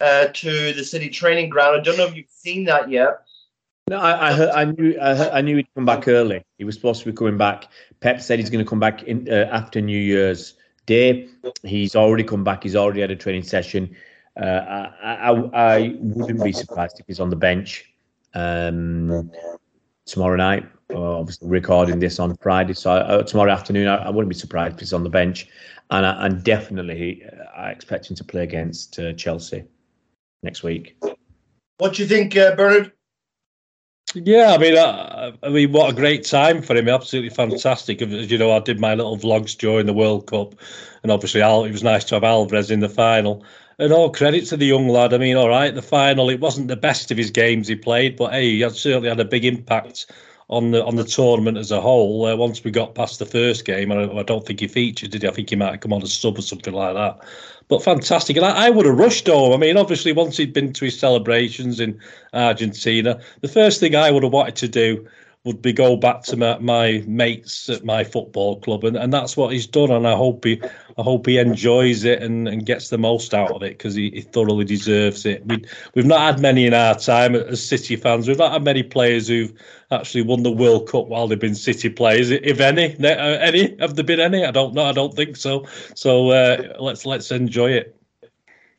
uh, 0.00 0.28
to 0.34 0.72
the 0.72 0.84
City 0.84 1.08
training 1.08 1.48
ground. 1.48 1.76
I 1.76 1.82
don't 1.82 1.96
know 1.96 2.06
if 2.06 2.16
you've 2.16 2.28
seen 2.28 2.64
that 2.64 2.90
yet. 2.90 3.20
No, 3.88 3.98
I, 3.98 4.30
I, 4.30 4.60
I 4.60 4.64
knew 4.64 4.98
I, 5.00 5.38
I, 5.38 5.40
knew 5.40 5.56
he'd 5.56 5.74
come 5.74 5.86
back 5.86 6.08
early. 6.08 6.44
He 6.58 6.64
was 6.64 6.74
supposed 6.74 7.02
to 7.02 7.10
be 7.10 7.16
coming 7.16 7.38
back. 7.38 7.68
Pep 8.00 8.20
said 8.20 8.38
he's 8.38 8.50
going 8.50 8.64
to 8.64 8.68
come 8.68 8.80
back 8.80 9.02
in 9.04 9.28
uh, 9.30 9.48
after 9.50 9.80
New 9.80 9.98
Year's 9.98 10.54
Day. 10.86 11.28
He's 11.62 11.96
already 11.96 12.24
come 12.24 12.44
back. 12.44 12.62
He's 12.62 12.76
already 12.76 13.00
had 13.00 13.10
a 13.10 13.16
training 13.16 13.44
session. 13.44 13.96
Uh, 14.36 14.90
I, 15.02 15.30
I, 15.52 15.96
wouldn't 15.98 16.44
be 16.44 16.52
surprised 16.52 17.00
if 17.00 17.06
he's 17.06 17.18
on 17.18 17.30
the 17.30 17.36
bench 17.36 17.90
um, 18.34 19.30
tomorrow 20.04 20.36
night. 20.36 20.66
Uh, 20.92 21.18
obviously, 21.18 21.48
recording 21.48 21.98
this 21.98 22.18
on 22.18 22.36
Friday, 22.36 22.72
so 22.72 22.92
uh, 22.92 23.22
tomorrow 23.22 23.52
afternoon, 23.52 23.88
I, 23.88 24.08
wouldn't 24.10 24.30
be 24.30 24.38
surprised 24.38 24.74
if 24.74 24.80
he's 24.80 24.92
on 24.92 25.02
the 25.02 25.10
bench. 25.10 25.48
And, 25.90 26.04
and 26.06 26.44
definitely, 26.44 27.24
uh, 27.24 27.58
I 27.58 27.70
expect 27.70 28.10
him 28.10 28.16
to 28.16 28.24
play 28.24 28.42
against 28.42 28.98
uh, 28.98 29.12
Chelsea 29.14 29.64
next 30.42 30.62
week. 30.62 30.96
What 31.78 31.94
do 31.94 32.02
you 32.02 32.08
think, 32.08 32.34
Bernard? 32.34 32.92
Yeah, 34.14 34.52
I 34.54 34.58
mean, 34.58 34.76
uh, 34.76 35.32
I 35.42 35.48
mean, 35.50 35.72
what 35.72 35.90
a 35.90 35.94
great 35.94 36.24
time 36.24 36.62
for 36.62 36.74
him! 36.74 36.88
Absolutely 36.88 37.30
fantastic. 37.30 38.00
As 38.00 38.30
you 38.30 38.38
know, 38.38 38.52
I 38.52 38.60
did 38.60 38.80
my 38.80 38.94
little 38.94 39.18
vlogs 39.18 39.56
during 39.56 39.84
the 39.84 39.92
World 39.92 40.26
Cup, 40.26 40.54
and 41.02 41.12
obviously, 41.12 41.42
Al, 41.42 41.64
it 41.64 41.72
was 41.72 41.82
nice 41.82 42.04
to 42.04 42.14
have 42.14 42.24
Alvarez 42.24 42.70
in 42.70 42.80
the 42.80 42.88
final. 42.88 43.44
And 43.78 43.92
all 43.92 44.10
credit 44.10 44.46
to 44.46 44.56
the 44.56 44.66
young 44.66 44.88
lad. 44.88 45.12
I 45.12 45.18
mean, 45.18 45.36
all 45.36 45.48
right, 45.48 45.74
the 45.74 45.82
final 45.82 46.30
it 46.30 46.40
wasn't 46.40 46.68
the 46.68 46.76
best 46.76 47.10
of 47.10 47.18
his 47.18 47.30
games 47.30 47.68
he 47.68 47.76
played, 47.76 48.16
but 48.16 48.32
hey, 48.32 48.50
he 48.50 48.60
had 48.60 48.72
certainly 48.74 49.08
had 49.10 49.20
a 49.20 49.24
big 49.24 49.44
impact 49.44 50.10
on 50.50 50.70
the 50.70 50.84
on 50.84 50.96
the 50.96 51.04
tournament 51.04 51.58
as 51.58 51.70
a 51.70 51.80
whole. 51.80 52.24
Uh, 52.24 52.36
once 52.36 52.64
we 52.64 52.70
got 52.70 52.94
past 52.94 53.18
the 53.18 53.26
first 53.26 53.64
game, 53.64 53.92
I, 53.92 54.10
I 54.10 54.22
don't 54.22 54.46
think 54.46 54.60
he 54.60 54.68
featured, 54.68 55.10
did 55.10 55.22
he? 55.22 55.28
I 55.28 55.32
think 55.32 55.50
he 55.50 55.56
might 55.56 55.72
have 55.72 55.80
come 55.80 55.92
on 55.92 56.02
as 56.02 56.12
sub 56.12 56.38
or 56.38 56.42
something 56.42 56.74
like 56.74 56.94
that. 56.94 57.18
But 57.68 57.82
fantastic, 57.82 58.36
and 58.36 58.46
I, 58.46 58.66
I 58.66 58.70
would 58.70 58.86
have 58.86 58.98
rushed 58.98 59.26
home. 59.26 59.52
I 59.52 59.58
mean, 59.58 59.76
obviously, 59.76 60.12
once 60.12 60.38
he'd 60.38 60.54
been 60.54 60.72
to 60.72 60.84
his 60.86 60.98
celebrations 60.98 61.80
in 61.80 62.00
Argentina, 62.32 63.20
the 63.42 63.48
first 63.48 63.78
thing 63.78 63.94
I 63.94 64.10
would 64.10 64.22
have 64.22 64.32
wanted 64.32 64.56
to 64.56 64.68
do 64.68 65.06
would 65.48 65.62
be 65.62 65.72
go 65.72 65.96
back 65.96 66.22
to 66.24 66.36
my, 66.36 66.58
my 66.58 67.02
mates 67.06 67.70
at 67.70 67.84
my 67.84 68.04
football 68.04 68.60
club, 68.60 68.84
and, 68.84 68.96
and 68.96 69.12
that's 69.12 69.36
what 69.36 69.52
he's 69.52 69.66
done. 69.66 69.90
And 69.90 70.06
I 70.06 70.14
hope 70.14 70.44
he, 70.44 70.62
I 70.98 71.02
hope 71.02 71.26
he 71.26 71.38
enjoys 71.38 72.04
it 72.04 72.22
and, 72.22 72.46
and 72.46 72.66
gets 72.66 72.90
the 72.90 72.98
most 72.98 73.32
out 73.32 73.50
of 73.50 73.62
it 73.62 73.78
because 73.78 73.94
he, 73.94 74.10
he 74.10 74.20
thoroughly 74.20 74.66
deserves 74.66 75.24
it. 75.24 75.44
We 75.46 75.64
we've 75.94 76.04
not 76.04 76.20
had 76.20 76.40
many 76.40 76.66
in 76.66 76.74
our 76.74 76.94
time 76.94 77.34
as 77.34 77.66
City 77.66 77.96
fans. 77.96 78.28
We've 78.28 78.38
not 78.38 78.52
had 78.52 78.62
many 78.62 78.82
players 78.82 79.26
who've 79.26 79.52
actually 79.90 80.22
won 80.22 80.42
the 80.42 80.52
World 80.52 80.86
Cup 80.86 81.06
while 81.06 81.26
they've 81.26 81.40
been 81.40 81.54
City 81.54 81.88
players, 81.88 82.30
if 82.30 82.60
any. 82.60 82.94
Uh, 83.02 83.08
any 83.08 83.74
have 83.80 83.96
there 83.96 84.04
been 84.04 84.20
any? 84.20 84.44
I 84.44 84.50
don't 84.50 84.74
know. 84.74 84.84
I 84.84 84.92
don't 84.92 85.14
think 85.14 85.36
so. 85.36 85.66
So 85.94 86.28
uh, 86.30 86.74
let's 86.78 87.06
let's 87.06 87.32
enjoy 87.32 87.70
it. 87.72 87.96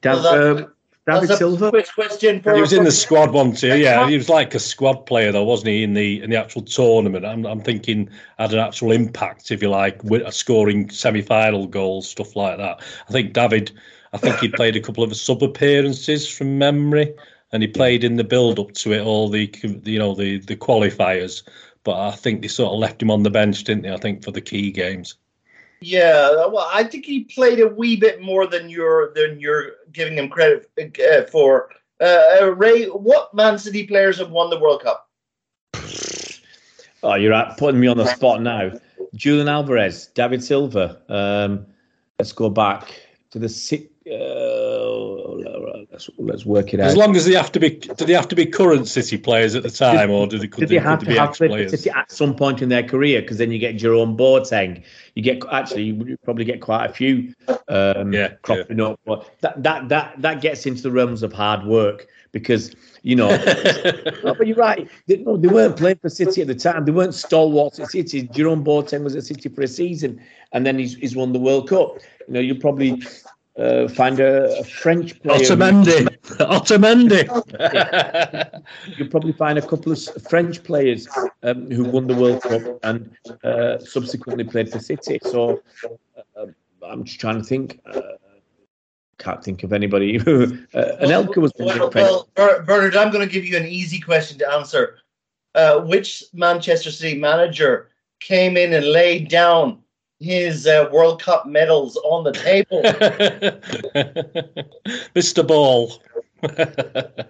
Well, 0.04 0.28
um, 0.28 0.72
David 1.10 1.38
Silva. 1.38 1.70
Quick 1.70 1.90
question. 1.94 2.42
For, 2.42 2.56
he 2.56 2.62
was 2.62 2.74
in 2.74 2.84
the 2.84 2.92
squad 2.92 3.32
once. 3.32 3.64
Yeah, 3.64 4.08
he 4.08 4.18
was 4.18 4.30
like 4.30 4.56
a 4.56 4.60
squad 4.60 5.06
player 5.06 5.32
though, 5.32 5.44
wasn't 5.44 5.70
he? 5.70 5.84
In 5.84 5.94
the 5.94 6.22
in 6.22 6.30
the 6.30 6.38
actual 6.38 6.62
tournament, 6.62 7.26
I'm 7.26 7.46
I'm 7.46 7.62
thinking 7.62 8.10
had 8.38 8.54
an 8.54 8.60
actual 8.60 8.92
impact, 8.92 9.52
if 9.52 9.62
you 9.62 9.70
like, 9.70 10.04
with 10.04 10.32
scoring 10.34 10.90
semi-final 10.90 11.68
goals, 11.68 12.10
stuff 12.10 12.36
like 12.36 12.58
that. 12.58 12.82
I 13.08 13.12
think 13.12 13.34
David. 13.34 13.72
I 14.12 14.18
think 14.18 14.40
he 14.40 14.48
played 14.50 14.76
a 14.76 14.82
couple 14.82 15.04
of 15.04 15.16
sub 15.16 15.44
appearances 15.44 16.28
from 16.28 16.58
memory, 16.58 17.14
and 17.52 17.62
he 17.62 17.68
played 17.68 18.04
in 18.04 18.16
the 18.16 18.24
build 18.24 18.58
up 18.58 18.72
to 18.74 18.94
it, 18.94 19.02
all 19.02 19.30
the 19.30 19.54
you 19.84 20.00
know 20.00 20.16
the 20.16 20.40
the 20.40 20.56
qualifiers. 20.56 21.44
But 21.84 22.00
I 22.00 22.12
think 22.12 22.42
they 22.42 22.48
sort 22.48 22.74
of 22.74 22.80
left 22.80 23.02
him 23.02 23.12
on 23.12 23.24
the 23.24 23.30
bench, 23.30 23.64
didn't 23.64 23.84
they? 23.84 23.94
I 23.94 23.98
think 23.98 24.24
for 24.24 24.32
the 24.32 24.42
key 24.42 24.72
games. 24.72 25.16
Yeah, 25.82 26.46
well, 26.48 26.70
I 26.74 26.84
think 26.84 27.06
he 27.06 27.24
played 27.24 27.60
a 27.60 27.68
wee 27.68 27.96
bit 27.96 28.22
more 28.22 28.46
than 28.48 28.70
you're 28.70 29.14
than 29.14 29.40
you're 29.40 29.72
giving 29.94 30.18
him 30.18 30.30
credit 30.30 30.70
uh, 30.78 31.24
for. 31.32 31.70
Uh, 32.02 32.22
uh, 32.42 32.46
Ray, 32.56 32.86
what 32.86 33.34
Man 33.34 33.58
City 33.58 33.88
players 33.88 34.20
have 34.20 34.32
won 34.32 34.50
the 34.50 34.60
World 34.60 34.84
Cup? 34.84 35.10
Oh, 37.02 37.16
you're 37.16 37.34
at 37.34 37.58
putting 37.58 37.80
me 37.80 37.88
on 37.88 37.98
the 37.98 38.06
spot 38.06 38.42
now. 38.42 38.72
Julian 39.16 39.48
Alvarez, 39.48 40.08
David 40.08 40.44
Silva. 40.44 41.02
Um, 41.08 41.66
let's 42.20 42.34
go 42.34 42.50
back 42.50 43.02
to 43.32 43.40
the 43.40 43.48
uh, 44.08 45.69
let's, 46.00 46.10
let's 46.18 46.46
work 46.46 46.74
it 46.74 46.80
out. 46.80 46.88
As 46.88 46.98
long 46.98 47.16
as 47.16 47.26
they 47.26 47.34
have 47.34 47.52
to 47.52 47.60
be, 47.60 47.72
do 47.72 48.06
they 48.06 48.14
have 48.14 48.28
to 48.30 48.36
be 48.36 48.46
current 48.46 48.88
City 48.88 49.18
players 49.18 49.56
at 49.56 49.64
the 49.64 49.70
time, 49.70 50.10
or 50.10 50.28
do 50.28 50.38
they, 50.38 50.48
could, 50.48 50.62
do 50.62 50.66
they, 50.68 50.76
they 50.76 50.84
have 50.84 51.00
to 51.04 51.14
have 51.14 51.34
played 51.34 51.70
City 51.70 51.90
at 51.90 52.12
some 52.12 52.36
point 52.36 52.62
in 52.62 52.70
their 52.70 52.84
career? 52.84 53.22
Because 53.22 53.38
then 53.38 53.52
you 53.52 53.60
get 53.60 53.74
Jerome 53.74 54.18
Boateng. 54.18 54.84
You 55.16 55.24
get 55.24 55.42
actually, 55.52 55.84
you 55.84 56.18
probably 56.24 56.46
get 56.46 56.62
quite 56.62 56.86
a 56.86 56.94
few 56.94 57.34
um, 57.68 58.14
yeah, 58.14 58.34
cropping 58.42 58.80
yeah. 58.80 58.86
up. 58.86 59.00
But 59.06 59.30
that 59.42 59.62
that 59.64 59.90
that 59.90 60.22
that 60.22 60.42
gets 60.42 60.66
into 60.66 60.82
the 60.82 60.92
realms 60.92 61.24
of 61.24 61.34
hard 61.34 61.66
work 61.66 62.08
because 62.32 62.76
you 63.02 63.16
know. 63.16 63.30
no, 64.24 64.34
but 64.38 64.48
you're 64.48 64.56
right. 64.56 64.90
They, 65.08 65.18
no, 65.18 65.38
they 65.38 65.48
weren't 65.48 65.78
playing 65.78 65.98
for 65.98 66.10
City 66.10 66.42
at 66.42 66.48
the 66.48 66.56
time. 66.56 66.86
They 66.86 66.92
weren't 66.92 67.14
stalwarts 67.14 67.80
at 67.80 67.92
City. 67.92 68.24
Jerome 68.34 68.64
Boateng 68.64 69.04
was 69.04 69.16
at 69.16 69.24
City 69.24 69.50
for 69.50 69.62
a 69.62 69.68
season, 69.68 70.22
and 70.52 70.66
then 70.66 70.78
he's, 70.78 70.96
he's 70.96 71.16
won 71.16 71.34
the 71.34 71.40
World 71.40 71.70
Cup. 71.70 71.98
You 72.28 72.34
know, 72.34 72.40
you 72.40 72.56
probably 72.56 73.02
uh, 73.60 73.88
find 73.90 74.20
a, 74.20 74.60
a, 74.60 74.64
French 74.64 75.22
player. 75.22 75.40
Otamendi. 75.40 76.08
Otamendi. 76.40 77.28
You'll 78.98 79.10
probably 79.10 79.34
find 79.34 79.60
a 79.60 79.62
couple 79.62 79.92
of 79.92 80.00
French 80.30 80.64
players 80.64 81.08
um, 81.44 81.70
who 81.70 81.84
won 81.84 82.08
the 82.08 82.16
World 82.16 82.42
Cup 82.42 82.80
and 82.84 83.16
uh, 83.44 83.80
subsequently 83.80 84.46
played 84.46 84.72
for 84.72 84.80
City. 84.80 85.20
So 85.24 85.62
uh, 86.38 86.46
I'm 86.84 87.04
just 87.04 87.20
trying 87.20 87.38
to 87.38 87.44
think. 87.44 87.82
Uh, 87.86 88.02
can't 89.18 89.44
think 89.44 89.64
of 89.64 89.74
anybody. 89.74 90.18
Who, 90.24 90.44
uh, 90.74 90.96
Anelka 91.02 91.38
was. 91.38 91.52
Well, 91.60 91.92
well, 91.94 92.30
Bernard, 92.36 92.96
I'm 92.96 93.12
going 93.12 93.28
to 93.28 93.32
give 93.32 93.46
you 93.46 93.58
an 93.58 93.68
easy 93.68 94.00
question 94.00 94.38
to 94.40 94.50
answer. 94.52 95.00
Uh, 95.56 95.80
which 95.82 96.24
Manchester 96.32 96.92
City 96.92 97.20
manager 97.20 97.90
came 98.20 98.56
in 98.56 98.74
and 98.74 98.86
laid 98.86 99.28
down 99.28 99.80
his 100.20 100.68
uh, 100.68 100.90
World 100.92 101.22
Cup 101.22 101.46
medals 101.46 101.98
on 101.98 102.24
the 102.24 102.32
table. 102.32 102.82
Mr. 105.16 105.48
Ball. 105.48 105.94
it 106.44 107.28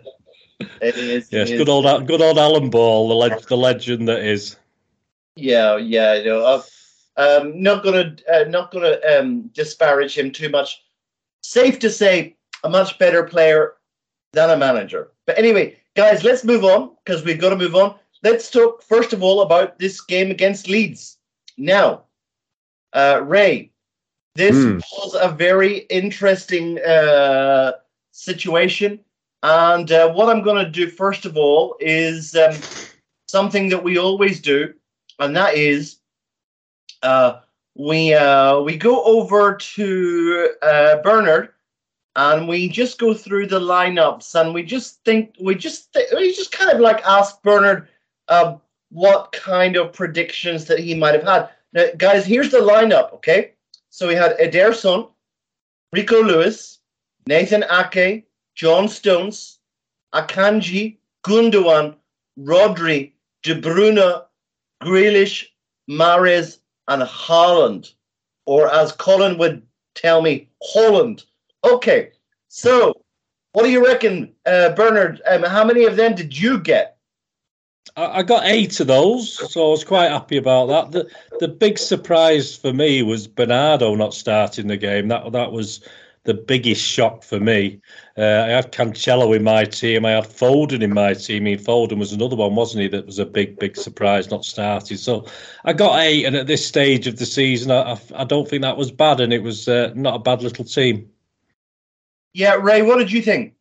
is. 0.81 1.31
Yes, 1.31 1.49
it 1.49 1.57
good 1.57 1.67
is. 1.67 1.69
old 1.69 2.07
good 2.07 2.21
old 2.21 2.37
Alan 2.37 2.69
Ball, 2.69 3.07
the 3.07 3.15
leg, 3.15 3.39
the 3.47 3.57
legend 3.57 4.07
that 4.07 4.23
is. 4.23 4.55
Yeah, 5.35 5.77
yeah. 5.77 6.15
You 6.15 6.25
know, 6.25 6.45
uh, 6.45 6.61
um, 7.17 7.61
not 7.61 7.83
gonna 7.83 8.15
uh, 8.31 8.45
not 8.47 8.71
gonna 8.71 8.97
um, 9.09 9.49
disparage 9.53 10.17
him 10.17 10.31
too 10.31 10.49
much. 10.49 10.83
Safe 11.41 11.79
to 11.79 11.89
say, 11.89 12.35
a 12.63 12.69
much 12.69 12.97
better 12.99 13.23
player 13.23 13.75
than 14.33 14.49
a 14.49 14.57
manager. 14.57 15.11
But 15.25 15.37
anyway, 15.37 15.77
guys, 15.95 16.23
let's 16.23 16.43
move 16.43 16.63
on 16.63 16.95
because 17.03 17.23
we've 17.23 17.39
got 17.39 17.49
to 17.49 17.55
move 17.55 17.75
on. 17.75 17.95
Let's 18.23 18.49
talk 18.49 18.83
first 18.83 19.13
of 19.13 19.23
all 19.23 19.41
about 19.41 19.79
this 19.79 20.01
game 20.01 20.29
against 20.29 20.67
Leeds. 20.67 21.17
Now, 21.57 22.03
uh, 22.93 23.21
Ray, 23.23 23.71
this 24.35 24.55
mm. 24.55 24.81
was 24.97 25.15
a 25.19 25.29
very 25.29 25.79
interesting 25.89 26.79
uh, 26.79 27.73
situation. 28.11 28.99
And 29.41 29.91
uh, 29.91 30.11
what 30.11 30.29
I'm 30.29 30.43
going 30.43 30.63
to 30.63 30.69
do, 30.69 30.89
first 30.89 31.25
of 31.25 31.37
all, 31.37 31.77
is 31.79 32.35
um, 32.35 32.55
something 33.27 33.69
that 33.69 33.83
we 33.83 33.97
always 33.97 34.41
do, 34.41 34.73
and 35.19 35.35
that 35.35 35.55
is 35.55 35.99
uh, 37.03 37.39
we 37.75 38.13
uh, 38.13 38.59
we 38.59 38.75
go 38.75 39.03
over 39.03 39.55
to 39.55 40.49
uh, 40.61 40.97
Bernard 40.97 41.53
and 42.15 42.47
we 42.47 42.67
just 42.67 42.99
go 42.99 43.13
through 43.13 43.47
the 43.47 43.59
lineups 43.59 44.39
and 44.39 44.53
we 44.53 44.63
just 44.63 45.03
think 45.05 45.35
we 45.39 45.55
just 45.55 45.93
th- 45.93 46.09
we 46.13 46.33
just 46.33 46.51
kind 46.51 46.71
of 46.71 46.79
like 46.81 47.01
ask 47.05 47.41
Bernard 47.43 47.87
uh, 48.27 48.57
what 48.89 49.31
kind 49.31 49.77
of 49.77 49.93
predictions 49.93 50.65
that 50.65 50.79
he 50.79 50.93
might 50.95 51.13
have 51.13 51.23
had. 51.23 51.49
Now, 51.73 51.85
guys, 51.97 52.25
here's 52.25 52.51
the 52.51 52.59
lineup. 52.59 53.13
Okay, 53.13 53.53
so 53.89 54.07
we 54.07 54.15
had 54.15 54.37
Ederson, 54.37 55.09
Rico 55.93 56.21
Lewis, 56.21 56.79
Nathan 57.27 57.63
Ake, 57.71 58.25
John 58.55 58.87
Stones, 58.87 59.59
Akanji, 60.13 60.97
Gundogan, 61.23 61.95
Rodri, 62.39 63.13
De 63.43 63.59
Bruyne, 63.59 64.23
Grealish, 64.81 65.45
Mahrez, 65.89 66.59
and 66.87 67.03
Haaland, 67.03 67.93
or 68.45 68.73
as 68.73 68.91
Colin 68.93 69.37
would 69.37 69.61
tell 69.95 70.21
me, 70.21 70.49
Holland. 70.63 71.23
Okay, 71.63 72.11
so 72.47 72.93
what 73.53 73.63
do 73.63 73.69
you 73.69 73.85
reckon, 73.85 74.33
uh, 74.45 74.69
Bernard? 74.69 75.21
Um, 75.27 75.43
how 75.43 75.65
many 75.65 75.85
of 75.85 75.95
them 75.95 76.15
did 76.15 76.37
you 76.37 76.59
get? 76.59 76.97
I 77.95 78.23
got 78.23 78.45
eight 78.45 78.79
of 78.79 78.87
those, 78.87 79.51
so 79.51 79.67
I 79.67 79.71
was 79.71 79.83
quite 79.83 80.11
happy 80.11 80.37
about 80.37 80.67
that. 80.67 80.91
The 80.91 81.37
the 81.39 81.47
big 81.47 81.77
surprise 81.77 82.55
for 82.55 82.71
me 82.71 83.03
was 83.03 83.27
Bernardo 83.27 83.95
not 83.95 84.13
starting 84.13 84.67
the 84.67 84.77
game. 84.77 85.07
That 85.07 85.31
that 85.31 85.51
was 85.51 85.81
the 86.23 86.33
biggest 86.33 86.83
shock 86.83 87.23
for 87.23 87.39
me. 87.39 87.81
Uh, 88.17 88.43
I 88.45 88.49
had 88.49 88.71
Cancelo 88.71 89.35
in 89.35 89.43
my 89.43 89.63
team. 89.63 90.05
I 90.05 90.11
had 90.11 90.25
Foden 90.25 90.81
in 90.81 90.93
my 90.93 91.13
team. 91.13 91.43
I 91.43 91.45
mean, 91.45 91.59
Foden 91.59 91.97
was 91.97 92.13
another 92.13 92.35
one, 92.35 92.55
wasn't 92.55 92.83
he? 92.83 92.87
That 92.89 93.05
was 93.05 93.19
a 93.19 93.25
big, 93.25 93.57
big 93.57 93.75
surprise 93.75 94.29
not 94.29 94.45
starting. 94.45 94.97
So 94.97 95.25
I 95.65 95.73
got 95.73 95.99
eight, 95.99 96.25
and 96.25 96.35
at 96.35 96.47
this 96.47 96.65
stage 96.65 97.07
of 97.07 97.17
the 97.17 97.25
season, 97.25 97.71
I, 97.71 97.93
I, 97.93 97.99
I 98.15 98.23
don't 98.25 98.47
think 98.47 98.61
that 98.61 98.77
was 98.77 98.91
bad, 98.91 99.19
and 99.21 99.33
it 99.33 99.43
was 99.43 99.67
uh, 99.67 99.91
not 99.95 100.15
a 100.15 100.19
bad 100.19 100.43
little 100.43 100.65
team. 100.65 101.09
Yeah, 102.33 102.55
Ray, 102.55 102.81
what 102.81 102.97
did 102.97 103.11
you 103.11 103.21
think? 103.21 103.55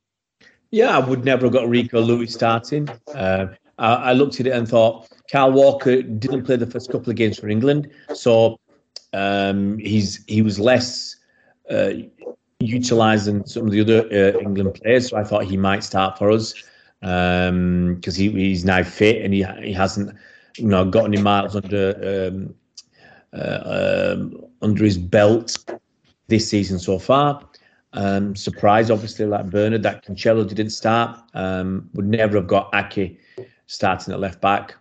Yeah, 0.70 0.96
I 0.96 0.98
would 0.98 1.24
never 1.24 1.46
have 1.46 1.52
got 1.52 1.68
Rico 1.68 2.00
Lewis 2.00 2.34
starting. 2.34 2.88
Uh, 3.14 3.46
I, 3.78 3.94
I, 3.94 4.12
looked 4.12 4.40
at 4.40 4.46
it 4.46 4.50
and 4.50 4.68
thought 4.68 5.08
Kyle 5.30 5.52
Walker 5.52 6.02
didn't 6.02 6.44
play 6.44 6.56
the 6.56 6.66
first 6.66 6.90
couple 6.90 7.10
of 7.10 7.16
games 7.16 7.38
for 7.38 7.48
England, 7.48 7.90
so 8.14 8.58
um, 9.12 9.78
he's 9.78 10.24
he 10.26 10.42
was 10.42 10.58
less 10.58 11.16
uh, 11.70 11.90
utilised 12.60 13.26
than 13.26 13.46
some 13.46 13.66
of 13.66 13.72
the 13.72 13.80
other 13.80 14.06
uh, 14.12 14.38
England 14.40 14.74
players. 14.74 15.08
So 15.10 15.16
I 15.16 15.24
thought 15.24 15.44
he 15.44 15.56
might 15.56 15.84
start 15.84 16.18
for 16.18 16.30
us 16.30 16.54
because 17.00 17.48
um, 17.48 18.00
he, 18.02 18.30
he's 18.30 18.64
now 18.64 18.82
fit 18.82 19.24
and 19.24 19.32
he 19.32 19.44
he 19.62 19.72
hasn't 19.72 20.16
you 20.56 20.66
know 20.66 20.84
got 20.84 21.04
any 21.04 21.20
miles 21.20 21.54
under 21.54 22.30
um, 22.32 22.54
uh, 23.32 24.14
um, 24.16 24.44
under 24.62 24.84
his 24.84 24.98
belt 24.98 25.56
this 26.26 26.48
season 26.48 26.78
so 26.78 26.98
far. 26.98 27.44
Um, 27.94 28.36
surprise, 28.36 28.90
obviously, 28.90 29.24
like 29.24 29.48
Bernard, 29.48 29.82
that 29.82 30.04
Cancelo 30.04 30.46
didn't 30.46 30.70
start. 30.70 31.18
Um, 31.34 31.88
would 31.94 32.06
never 32.06 32.36
have 32.36 32.46
got 32.46 32.70
Ake 32.74 33.18
starting 33.68 34.12
at 34.12 34.18
left 34.18 34.40
back. 34.40 34.74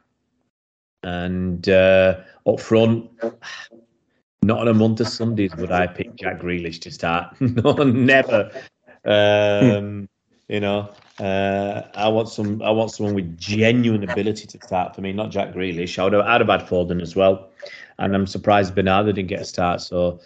And 1.03 1.69
uh, 1.69 2.21
up 2.47 2.59
front, 2.59 3.11
not 4.41 4.59
on 4.59 4.67
a 4.67 4.73
month 4.73 4.99
of 4.99 5.07
Sundays 5.07 5.55
would 5.55 5.71
I 5.71 5.85
pick 5.85 6.15
Jack 6.15 6.39
Grealish 6.41 6.81
to 6.81 6.91
start. 6.91 7.35
no, 7.41 7.73
never. 7.83 8.51
Um, 9.05 10.09
you 10.47 10.59
know, 10.59 10.89
uh, 11.19 11.83
I 11.93 12.07
want 12.07 12.29
some. 12.29 12.61
I 12.61 12.71
want 12.71 12.91
someone 12.91 13.13
with 13.13 13.37
genuine 13.37 14.09
ability 14.09 14.47
to 14.47 14.59
start 14.65 14.95
for 14.95 15.01
me, 15.01 15.13
not 15.13 15.29
Jack 15.29 15.53
Grealish. 15.53 15.99
I 15.99 16.05
would 16.05 16.13
have, 16.13 16.25
I'd 16.25 16.41
have 16.41 16.49
had 16.49 16.67
Foden 16.67 17.01
as 17.01 17.15
well, 17.15 17.49
and 17.99 18.15
I'm 18.15 18.25
surprised 18.25 18.73
Bernardo 18.73 19.11
didn't 19.11 19.29
get 19.29 19.41
a 19.41 19.45
start. 19.45 19.81
So 19.81 20.19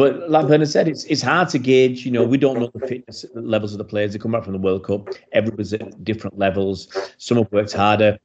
but 0.00 0.30
like 0.30 0.48
Bernard 0.48 0.70
said, 0.70 0.88
it's 0.88 1.04
it's 1.04 1.20
hard 1.20 1.50
to 1.50 1.58
gauge. 1.58 2.06
You 2.06 2.10
know, 2.10 2.24
we 2.24 2.38
don't 2.38 2.58
know 2.58 2.70
the 2.72 2.86
fitness 2.86 3.26
levels 3.34 3.72
of 3.72 3.78
the 3.78 3.84
players. 3.84 4.14
They 4.14 4.18
come 4.18 4.32
back 4.32 4.44
from 4.44 4.54
the 4.54 4.58
World 4.58 4.82
Cup. 4.84 5.10
Everybody's 5.32 5.74
at 5.74 6.02
different 6.02 6.38
levels. 6.38 6.88
Some 7.18 7.36
have 7.36 7.52
worked 7.52 7.74
harder 7.74 8.18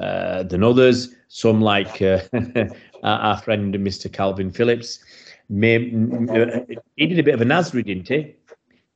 uh, 0.00 0.44
than 0.44 0.64
others. 0.64 1.14
Some, 1.28 1.60
like 1.60 2.00
uh, 2.00 2.20
our 3.02 3.36
friend 3.42 3.74
Mr. 3.74 4.10
Kalvin 4.10 4.54
Phillips, 4.54 5.00
may, 5.50 5.90
he 6.96 7.06
did 7.06 7.18
a 7.18 7.22
bit 7.22 7.34
of 7.34 7.42
a 7.42 7.44
Nasri, 7.44 7.84
didn't 7.84 8.08
he? 8.08 8.34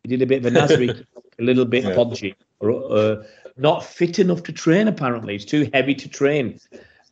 He 0.02 0.08
did 0.08 0.22
a 0.22 0.26
bit 0.26 0.42
of 0.42 0.46
a 0.46 0.58
Nasri, 0.58 1.04
a 1.38 1.42
little 1.42 1.66
bit 1.66 1.84
yeah. 1.84 1.94
podgy, 1.94 2.34
or 2.60 2.96
uh, 2.96 3.22
not 3.58 3.84
fit 3.84 4.18
enough 4.18 4.42
to 4.44 4.52
train. 4.52 4.88
Apparently, 4.88 5.34
he's 5.34 5.44
too 5.44 5.68
heavy 5.74 5.94
to 5.96 6.08
train. 6.08 6.58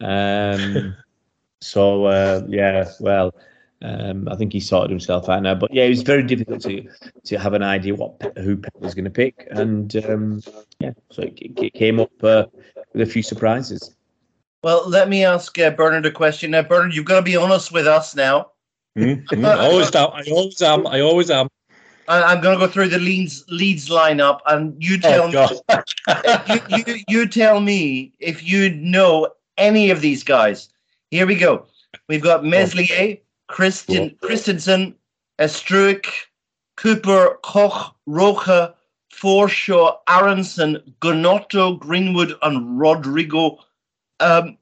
Um, 0.00 0.96
so 1.60 2.06
uh, 2.06 2.40
yeah, 2.48 2.90
well, 3.00 3.34
um, 3.82 4.28
I 4.28 4.36
think 4.36 4.52
he 4.52 4.60
sorted 4.60 4.90
himself 4.90 5.28
out 5.28 5.42
now. 5.42 5.54
But 5.54 5.72
yeah, 5.72 5.84
it 5.84 5.90
was 5.90 6.02
very 6.02 6.22
difficult 6.22 6.62
to 6.62 6.88
to 7.24 7.38
have 7.38 7.54
an 7.54 7.62
idea 7.62 7.94
what 7.94 8.20
who 8.38 8.56
Pep 8.56 8.74
was 8.78 8.94
going 8.94 9.04
to 9.04 9.10
pick, 9.10 9.46
and 9.50 9.94
um, 10.04 10.42
yeah, 10.78 10.92
so 11.10 11.22
it, 11.22 11.38
it 11.38 11.74
came 11.74 12.00
up 12.00 12.12
uh, 12.22 12.46
with 12.92 13.08
a 13.08 13.10
few 13.10 13.22
surprises. 13.22 13.94
Well, 14.62 14.86
let 14.88 15.08
me 15.08 15.24
ask 15.24 15.58
uh, 15.58 15.70
Bernard 15.70 16.04
a 16.04 16.10
question. 16.10 16.50
Now, 16.50 16.62
Bernard, 16.62 16.94
you've 16.94 17.06
got 17.06 17.16
to 17.16 17.22
be 17.22 17.36
honest 17.36 17.72
with 17.72 17.86
us 17.86 18.14
now. 18.14 18.50
Mm-hmm. 18.98 19.44
I 19.44 19.66
always 19.66 19.94
am. 19.94 20.10
I 20.12 20.24
always 20.30 20.62
am. 20.62 20.86
I 20.86 21.00
always 21.00 21.30
am. 21.30 21.48
I'm 22.08 22.40
going 22.40 22.58
to 22.58 22.66
go 22.66 22.70
through 22.70 22.88
the 22.88 22.98
Leeds 22.98 23.44
Leeds 23.48 23.88
lineup, 23.88 24.40
and 24.46 24.74
you 24.82 24.98
oh, 25.04 25.30
tell 25.30 25.60
oh, 25.68 25.80
me. 26.48 26.60
you, 26.76 26.84
you, 26.86 27.04
you 27.08 27.28
tell 27.28 27.60
me 27.60 28.12
if 28.18 28.42
you 28.42 28.74
know 28.74 29.28
any 29.56 29.90
of 29.90 30.00
these 30.00 30.24
guys. 30.24 30.68
Here 31.10 31.26
we 31.26 31.36
go. 31.36 31.66
We've 32.08 32.22
got 32.22 32.44
Meslier, 32.44 33.18
Christian, 33.50 34.16
Kristensen, 34.22 34.94
Struijk, 35.40 36.06
Cooper, 36.76 37.38
Koch, 37.42 37.94
Roca, 38.06 38.74
Forshaw, 39.12 39.98
Aaronson, 40.08 40.78
Gnonto, 41.00 41.78
Greenwood, 41.78 42.34
and 42.42 42.78
Rodrigo. 42.78 43.58
Um, 44.20 44.56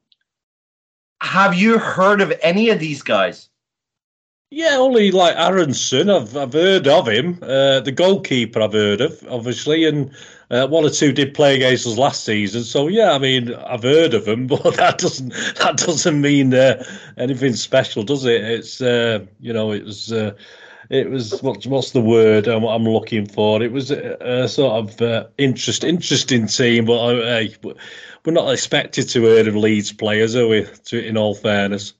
have 1.21 1.53
you 1.53 1.77
heard 1.77 2.19
of 2.21 2.33
any 2.41 2.69
of 2.69 2.79
these 2.79 3.01
guys? 3.01 3.49
Yeah, 4.51 4.77
only 4.77 5.11
like 5.11 5.35
Aaronson. 5.35 6.09
I've 6.09 6.35
I've 6.35 6.53
heard 6.53 6.87
of 6.87 7.07
him. 7.07 7.37
Uh, 7.43 7.81
the 7.81 7.91
goalkeeper 7.91 8.61
I've 8.61 8.73
heard 8.73 9.01
of, 9.01 9.23
obviously, 9.29 9.85
and 9.85 10.11
uh, 10.51 10.67
one 10.67 10.83
or 10.83 10.89
two 10.89 11.11
did 11.11 11.33
play 11.33 11.55
against 11.55 11.85
us 11.85 11.97
last 11.97 12.23
season. 12.23 12.63
So 12.63 12.87
yeah, 12.87 13.11
I 13.11 13.19
mean, 13.19 13.53
I've 13.53 13.83
heard 13.83 14.13
of 14.13 14.25
them, 14.25 14.47
but 14.47 14.75
that 14.77 14.97
doesn't 14.97 15.33
that 15.59 15.77
doesn't 15.77 16.21
mean 16.21 16.53
uh, 16.53 16.83
anything 17.17 17.53
special, 17.53 18.03
does 18.03 18.25
it? 18.25 18.43
It's 18.43 18.81
uh, 18.81 19.25
you 19.39 19.53
know, 19.53 19.71
it 19.71 19.85
was. 19.85 20.11
Uh, 20.11 20.33
it 20.89 21.07
was 21.07 21.39
what's 21.43 21.67
what's 21.67 21.91
the 21.91 22.01
word 22.01 22.47
I'm, 22.47 22.63
I'm 22.63 22.83
looking 22.83 23.27
for? 23.27 23.61
It 23.61 23.71
was 23.71 23.91
a, 23.91 24.17
a 24.21 24.47
sort 24.47 24.73
of 24.73 24.99
uh, 24.99 25.27
interest 25.37 25.83
interesting 25.83 26.47
team, 26.47 26.85
but 26.85 26.97
uh, 26.97 27.43
we're 28.25 28.33
not 28.33 28.51
expected 28.51 29.07
to 29.09 29.21
hear 29.21 29.47
of 29.47 29.55
Leeds 29.55 29.93
players, 29.93 30.35
are 30.35 30.47
we? 30.47 30.65
To, 30.85 31.05
in 31.05 31.15
all 31.15 31.35
fairness, 31.35 31.93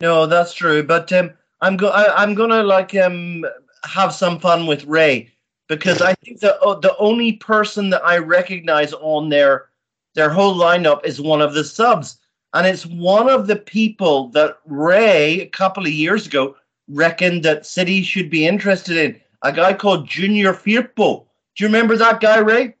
no, 0.00 0.26
that's 0.26 0.54
true. 0.54 0.82
But 0.82 1.12
um, 1.12 1.32
I'm 1.60 1.76
go 1.76 1.88
I, 1.88 2.22
I'm 2.22 2.34
gonna 2.34 2.62
like 2.62 2.94
um 2.94 3.44
have 3.84 4.14
some 4.14 4.40
fun 4.40 4.66
with 4.66 4.84
Ray 4.86 5.33
because 5.68 6.02
I 6.02 6.14
think 6.14 6.40
the 6.40 6.58
uh, 6.60 6.78
the 6.78 6.96
only 6.98 7.32
person 7.32 7.90
that 7.90 8.04
I 8.04 8.18
recognize 8.18 8.92
on 8.94 9.28
their 9.28 9.68
their 10.14 10.30
whole 10.30 10.54
lineup 10.54 11.04
is 11.04 11.20
one 11.20 11.42
of 11.42 11.54
the 11.54 11.64
subs, 11.64 12.18
and 12.52 12.66
it's 12.66 12.86
one 12.86 13.28
of 13.28 13.46
the 13.46 13.56
people 13.56 14.28
that 14.28 14.58
Ray 14.66 15.40
a 15.40 15.46
couple 15.46 15.84
of 15.84 15.92
years 15.92 16.26
ago 16.26 16.56
reckoned 16.88 17.42
that 17.44 17.66
City 17.66 18.02
should 18.02 18.30
be 18.30 18.46
interested 18.46 18.96
in. 18.96 19.20
A 19.42 19.52
guy 19.52 19.74
called 19.74 20.06
Junior 20.06 20.52
Firpo. 20.52 21.26
Do 21.56 21.64
you 21.64 21.68
remember 21.68 21.96
that 21.96 22.20
guy, 22.20 22.38
Ray? 22.38 22.74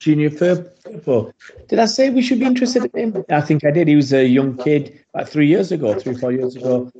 Junior 0.00 0.30
Firpo. 0.30 1.32
Did 1.68 1.78
I 1.78 1.86
say 1.86 2.10
we 2.10 2.22
should 2.22 2.38
be 2.38 2.46
interested 2.46 2.84
in 2.94 3.14
him? 3.14 3.24
I 3.30 3.40
think 3.40 3.64
I 3.64 3.70
did. 3.70 3.88
He 3.88 3.96
was 3.96 4.12
a 4.12 4.24
young 4.24 4.56
kid 4.56 5.04
about 5.12 5.28
three 5.28 5.48
years 5.48 5.72
ago, 5.72 5.98
three, 5.98 6.16
four 6.16 6.32
years 6.32 6.54
ago. 6.54 6.92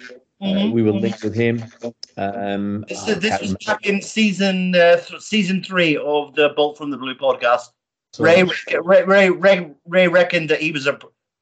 Mm-hmm. 0.42 0.68
Uh, 0.68 0.70
we 0.70 0.83
were 0.83 0.92
linked 0.92 1.24
with 1.24 1.35
him. 1.35 1.64
Um, 2.16 2.85
this, 2.88 3.05
this 3.05 3.40
was 3.40 3.57
back 3.66 3.85
in 3.87 4.01
season 4.01 4.74
uh, 4.74 4.98
season 5.18 5.62
three 5.62 5.96
of 5.96 6.35
the 6.35 6.51
Bolt 6.51 6.79
from 6.79 6.90
the 6.90 6.96
Blue 6.96 7.16
podcast. 7.16 7.70
So, 8.12 8.24
Ray, 8.24 8.44
Ray, 8.83 9.03
Ray, 9.03 9.31
Ray, 9.31 9.74
Ray 9.87 10.09
reckoned 10.09 10.48
that 10.51 10.61
he 10.61 10.70
was 10.70 10.87
a, 10.87 10.98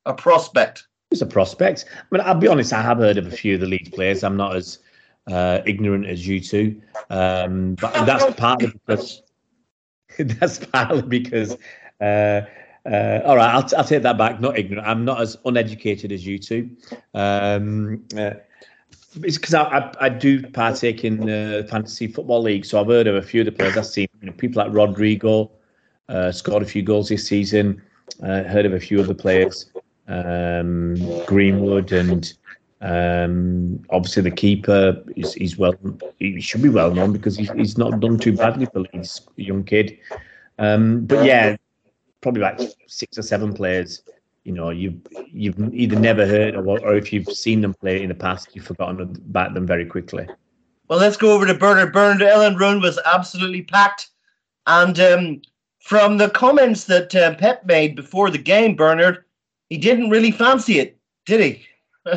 a 0.07 0.15
prospect. 0.15 0.87
He 1.11 1.15
was 1.15 1.23
a 1.23 1.27
prospect. 1.27 1.85
I 1.95 2.05
mean, 2.11 2.23
I'll 2.27 2.35
be 2.35 2.49
honest, 2.49 2.73
I 2.73 2.83
have 2.83 2.99
heard 2.99 3.19
of 3.19 3.27
a 3.27 3.31
few 3.31 3.55
of 3.55 3.61
the 3.61 3.67
Leeds 3.67 3.91
players. 3.91 4.25
I'm 4.25 4.37
not 4.37 4.57
as 4.57 4.79
uh, 5.27 5.61
ignorant 5.67 6.07
as 6.07 6.27
you 6.27 6.41
two. 6.41 6.81
Um, 7.11 7.75
but 7.75 8.07
that's 8.07 8.35
partly 8.37 8.73
because 8.87 9.23
that's 10.19 10.59
partly 10.59 11.03
because 11.03 11.57
uh, 12.01 12.41
uh, 12.91 13.21
all 13.25 13.37
right, 13.37 13.53
I'll, 13.53 13.69
I'll 13.77 13.85
take 13.85 14.03
that 14.03 14.17
back. 14.17 14.41
Not 14.41 14.59
ignorant. 14.59 14.87
I'm 14.87 15.05
not 15.05 15.21
as 15.21 15.37
uneducated 15.45 16.13
as 16.13 16.25
you 16.27 16.39
two. 16.39 16.71
Um, 17.15 18.05
uh, 18.17 18.35
it's 19.23 19.39
because 19.39 19.55
I, 19.55 19.63
I, 19.63 19.93
I, 20.01 20.09
do 20.09 20.43
partake 20.49 21.05
in 21.05 21.29
uh, 21.29 21.67
fantasy 21.69 22.07
football 22.07 22.43
league, 22.43 22.65
so 22.65 22.81
I've 22.81 22.87
heard 22.87 23.07
of 23.07 23.15
a 23.17 23.23
few 23.23 23.41
of 23.41 23.47
the 23.47 23.53
players 23.53 23.77
I've 23.77 23.87
seen. 23.87 24.09
You 24.21 24.27
know, 24.27 24.33
people 24.33 24.63
like 24.63 24.73
Rodrigo 24.73 25.51
uh, 26.09 26.33
scored 26.33 26.63
a 26.63 26.67
few 26.67 26.83
goals 26.83 27.09
this 27.09 27.27
season. 27.27 27.83
Uh, 28.23 28.45
heard 28.45 28.67
of 28.67 28.73
a 28.73 28.81
few 28.81 29.01
other 29.01 29.15
players, 29.15 29.71
um, 30.09 30.95
Greenwood 31.27 31.93
and 31.93 32.33
Um, 32.83 33.83
obviously, 33.91 34.23
the 34.23 34.31
keeper 34.31 35.03
is 35.17 35.35
he's 35.35 35.57
well. 35.57 35.75
He 36.19 36.41
should 36.41 36.63
be 36.63 36.69
well 36.69 36.93
known 36.93 37.13
because 37.13 37.37
he's, 37.37 37.51
he's 37.53 37.79
not 37.79 38.01
done 38.01 38.19
too 38.19 38.37
badly 38.37 38.67
for 38.67 38.81
Leeds, 38.81 39.27
young 39.37 39.65
kid. 39.65 39.99
Um, 40.59 41.07
but 41.07 41.25
yeah, 41.25 41.57
probably 42.21 42.43
like 42.43 42.61
six 42.87 43.19
or 43.19 43.23
seven 43.23 43.55
players. 43.55 44.03
You 44.47 44.53
know, 44.53 44.71
you've 44.71 45.01
you've 45.33 45.75
either 45.75 45.99
never 45.99 46.25
heard 46.25 46.55
of, 46.55 46.69
or 46.69 46.95
if 46.95 47.13
you've 47.13 47.27
seen 47.27 47.63
them 47.63 47.75
play 47.75 48.01
in 48.01 48.11
the 48.11 48.15
past, 48.15 48.55
you've 48.55 48.65
forgotten 48.65 49.01
about 49.01 49.55
them 49.55 49.67
very 49.67 49.85
quickly. 49.85 50.25
Well, 50.87 51.01
let's 51.01 51.17
go 51.17 51.33
over 51.33 51.47
to 51.47 51.55
Bernard. 51.55 51.93
Bernard 51.93 52.21
Elland 52.21 52.61
Road 52.61 52.81
was 52.81 52.97
absolutely 53.05 53.63
packed, 53.63 54.07
and 54.69 55.01
um, 55.01 55.43
from 55.81 56.19
the 56.19 56.31
comments 56.31 56.85
that 56.85 57.13
uh, 57.13 57.35
Pep 57.35 57.67
made 57.67 57.97
before 57.97 58.31
the 58.31 58.39
game, 58.39 58.77
Bernard, 58.77 59.25
he 59.69 59.79
didn't 59.79 60.11
really 60.11 60.31
fancy 60.31 60.79
it, 60.79 60.97
did 61.25 61.41
he? 61.41 61.67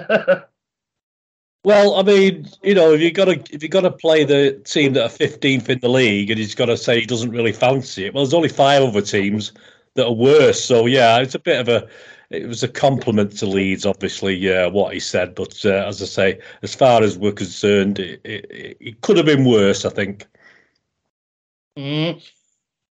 well, 1.63 1.96
I 1.96 2.04
mean, 2.04 2.48
you 2.62 2.76
know, 2.76 2.94
if 2.94 3.02
you 3.02 3.12
got 3.12 3.26
to 3.26 3.44
if 3.52 3.63
you 3.63 3.70
got 3.70 3.82
to 3.82 3.92
play 3.92 4.24
the 4.24 4.52
team 4.65 4.94
that 4.94 5.04
are 5.04 5.10
fifteenth 5.10 5.68
in 5.68 5.80
the 5.80 5.89
league, 5.89 6.30
and 6.30 6.38
he's 6.38 6.54
got 6.54 6.68
to 6.68 6.78
say 6.78 7.00
he 7.00 7.08
doesn't 7.08 7.32
really 7.32 7.54
fancy 7.54 8.06
it. 8.06 8.13
Well, 8.13 8.24
there's 8.24 8.36
only 8.36 8.50
five 8.50 8.84
other 8.84 9.02
teams 9.02 9.52
that 9.96 10.06
are 10.06 10.13
worse. 10.13 10.63
So 10.63 10.86
yeah, 10.86 11.18
it's 11.18 11.34
a 11.34 11.39
bit 11.39 11.60
of 11.60 11.68
a 11.70 11.88
it 12.30 12.48
was 12.48 12.62
a 12.62 12.68
compliment 12.68 13.38
to 13.38 13.46
Leeds, 13.46 13.86
obviously, 13.86 14.36
yeah, 14.36 14.68
what 14.68 14.94
he 14.94 15.00
said. 15.00 15.34
But 15.34 15.65
uh, 15.65 15.88
as 15.88 16.02
I 16.02 16.06
say, 16.06 16.39
as 16.62 16.76
far 16.76 17.02
as 17.02 17.18
we're 17.18 17.32
concerned, 17.32 18.00
it, 18.00 18.22
it, 18.24 18.78
it 18.80 19.02
could 19.02 19.18
have 19.18 19.26
been 19.26 19.46
worse, 19.46 19.84
I 19.84 19.89
think. 19.89 20.28
Mm. 21.78 22.24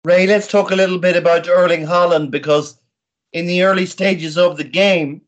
Ray, 0.06 0.26
let's 0.26 0.48
talk 0.48 0.72
a 0.72 0.76
little 0.76 0.98
bit 0.98 1.16
about 1.16 1.48
Erling 1.48 1.86
Haaland 1.86 2.32
because 2.32 2.80
in 3.34 3.46
the 3.46 3.62
early 3.62 3.86
stages 3.86 4.38
of 4.38 4.58
the 4.58 4.64
game, 4.64 5.22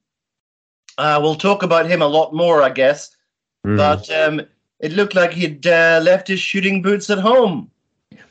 uh, 0.97 1.19
we'll 1.21 1.35
talk 1.35 1.61
about 1.61 1.85
him 1.85 2.01
a 2.01 2.07
lot 2.07 2.33
more, 2.33 2.63
I 2.63 2.69
guess. 2.69 3.15
Mm. 3.65 3.77
But 3.77 4.09
um, 4.11 4.41
it 4.79 4.93
looked 4.93 5.13
like 5.13 5.33
he'd 5.33 5.67
uh, 5.67 6.01
left 6.03 6.27
his 6.27 6.39
shooting 6.39 6.81
boots 6.81 7.11
at 7.11 7.19
home. 7.19 7.69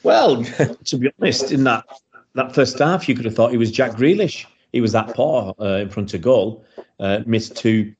Well, 0.02 0.42
to 0.84 0.96
be 0.96 1.10
honest, 1.20 1.52
in 1.52 1.64
that 1.64 1.84
that 2.34 2.54
first 2.54 2.78
half, 2.78 3.08
you 3.08 3.14
could 3.14 3.24
have 3.24 3.34
thought 3.34 3.50
he 3.52 3.56
was 3.56 3.70
Jack 3.70 3.92
Grealish 3.92 4.46
he 4.72 4.80
was 4.80 4.92
that 4.92 5.14
poor 5.14 5.54
uh, 5.60 5.76
in 5.76 5.88
front 5.88 6.14
of 6.14 6.20
goal. 6.20 6.64
Uh, 7.00 7.20
missed 7.26 7.56
two 7.56 7.94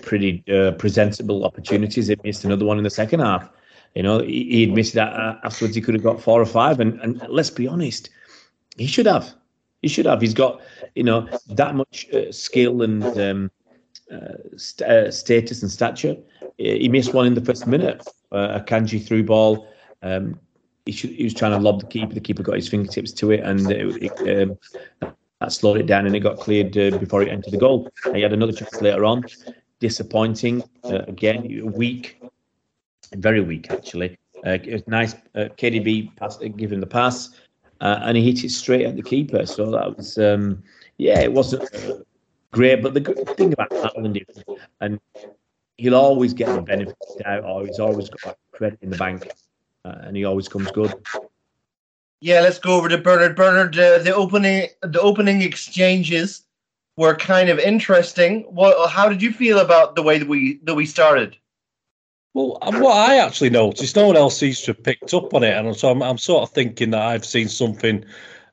pretty 0.00 0.42
uh, 0.52 0.72
presentable 0.72 1.44
opportunities. 1.44 2.08
He 2.08 2.16
missed 2.24 2.44
another 2.44 2.64
one 2.64 2.78
in 2.78 2.84
the 2.84 2.90
second 2.90 3.20
half. 3.20 3.48
You 3.94 4.02
know, 4.02 4.20
he, 4.20 4.66
would 4.66 4.76
missed 4.76 4.94
that 4.94 5.12
uh, 5.12 5.38
afterwards. 5.44 5.74
He 5.74 5.82
could 5.82 5.94
have 5.94 6.02
got 6.02 6.20
four 6.20 6.40
or 6.40 6.46
five. 6.46 6.80
And, 6.80 6.98
and 7.00 7.22
let's 7.28 7.50
be 7.50 7.66
honest, 7.66 8.10
he 8.76 8.86
should 8.86 9.06
have. 9.06 9.34
He 9.82 9.88
should 9.88 10.06
have. 10.06 10.20
He's 10.20 10.34
got, 10.34 10.62
you 10.94 11.02
know, 11.02 11.28
that 11.48 11.74
much 11.74 12.08
uh, 12.12 12.32
skill 12.32 12.82
and 12.82 13.04
um, 13.18 13.50
uh, 14.10 14.56
st- 14.56 15.12
status 15.12 15.62
and 15.62 15.70
stature. 15.70 16.16
He 16.56 16.88
missed 16.88 17.12
one 17.12 17.26
in 17.26 17.34
the 17.34 17.44
first 17.44 17.66
minute, 17.66 18.06
Akanji 18.32 19.04
through 19.04 19.24
ball. 19.24 19.68
Um, 20.02 20.38
he, 20.86 20.92
should, 20.92 21.10
he 21.10 21.24
was 21.24 21.34
trying 21.34 21.52
to 21.52 21.58
lob 21.58 21.80
the 21.80 21.86
keeper. 21.86 22.14
The 22.14 22.20
keeper 22.20 22.42
got 22.42 22.56
his 22.56 22.68
fingertips 22.68 23.12
to 23.12 23.32
it, 23.32 23.40
and 23.40 23.70
it, 23.70 24.02
it, 24.02 24.48
um, 24.48 24.58
that 25.42 25.52
slowed 25.52 25.78
it 25.78 25.86
down 25.86 26.06
and 26.06 26.14
it 26.14 26.20
got 26.20 26.38
cleared 26.38 26.76
uh, 26.78 26.96
before 26.98 27.22
it 27.22 27.28
entered 27.28 27.52
the 27.52 27.58
goal. 27.58 27.90
And 28.04 28.16
he 28.16 28.22
had 28.22 28.32
another 28.32 28.52
chance 28.52 28.80
later 28.80 29.04
on. 29.04 29.24
Disappointing. 29.80 30.62
Uh, 30.84 31.02
again, 31.08 31.72
weak, 31.72 32.22
very 33.16 33.40
weak 33.40 33.70
actually. 33.70 34.16
Uh, 34.46 34.50
it 34.50 34.72
was 34.72 34.86
nice. 34.86 35.14
Uh, 35.34 35.48
KDB 35.58 36.14
passed, 36.16 36.42
uh, 36.42 36.48
given 36.48 36.78
the 36.78 36.86
pass, 36.86 37.30
uh, 37.80 37.98
and 38.02 38.16
he 38.16 38.22
hit 38.24 38.44
it 38.44 38.50
straight 38.50 38.86
at 38.86 38.94
the 38.94 39.02
keeper. 39.02 39.44
So 39.44 39.70
that 39.72 39.96
was, 39.96 40.16
um, 40.18 40.62
yeah, 40.98 41.20
it 41.20 41.32
wasn't 41.32 41.68
great. 42.52 42.80
But 42.80 42.94
the 42.94 43.00
good 43.00 43.28
thing 43.36 43.52
about 43.52 43.70
Haaland 43.70 44.24
is, 44.28 44.44
and 44.80 45.00
he'll 45.76 45.96
always 45.96 46.32
get 46.34 46.54
the 46.54 46.62
benefit 46.62 46.96
out, 47.24 47.44
or 47.44 47.66
he's 47.66 47.80
always 47.80 48.08
got 48.10 48.36
credit 48.52 48.78
in 48.82 48.90
the 48.90 48.96
bank, 48.96 49.28
and 49.84 50.16
he 50.16 50.24
always 50.24 50.48
comes 50.48 50.70
good. 50.70 50.92
Yeah, 52.22 52.40
let's 52.40 52.60
go 52.60 52.76
over 52.76 52.88
to 52.88 52.98
Bernard. 52.98 53.34
Bernard, 53.34 53.76
uh, 53.76 53.98
the 53.98 54.14
opening 54.14 54.68
the 54.82 55.00
opening 55.00 55.42
exchanges 55.42 56.44
were 56.96 57.16
kind 57.16 57.48
of 57.48 57.58
interesting. 57.58 58.42
What? 58.42 58.90
How 58.90 59.08
did 59.08 59.20
you 59.20 59.32
feel 59.32 59.58
about 59.58 59.96
the 59.96 60.04
way 60.04 60.18
that 60.18 60.28
we 60.28 60.60
that 60.62 60.76
we 60.76 60.86
started? 60.86 61.36
Well, 62.32 62.58
uh, 62.62 62.78
what 62.78 62.96
I 62.96 63.16
actually 63.16 63.50
noticed, 63.50 63.96
no 63.96 64.06
one 64.06 64.16
else 64.16 64.38
seems 64.38 64.60
to 64.62 64.66
have 64.68 64.84
picked 64.84 65.12
up 65.12 65.34
on 65.34 65.42
it, 65.42 65.56
and 65.56 65.76
so 65.76 65.90
I'm, 65.90 66.00
I'm 66.00 66.16
sort 66.16 66.44
of 66.44 66.54
thinking 66.54 66.90
that 66.90 67.02
I've 67.02 67.26
seen 67.26 67.48
something, 67.48 68.04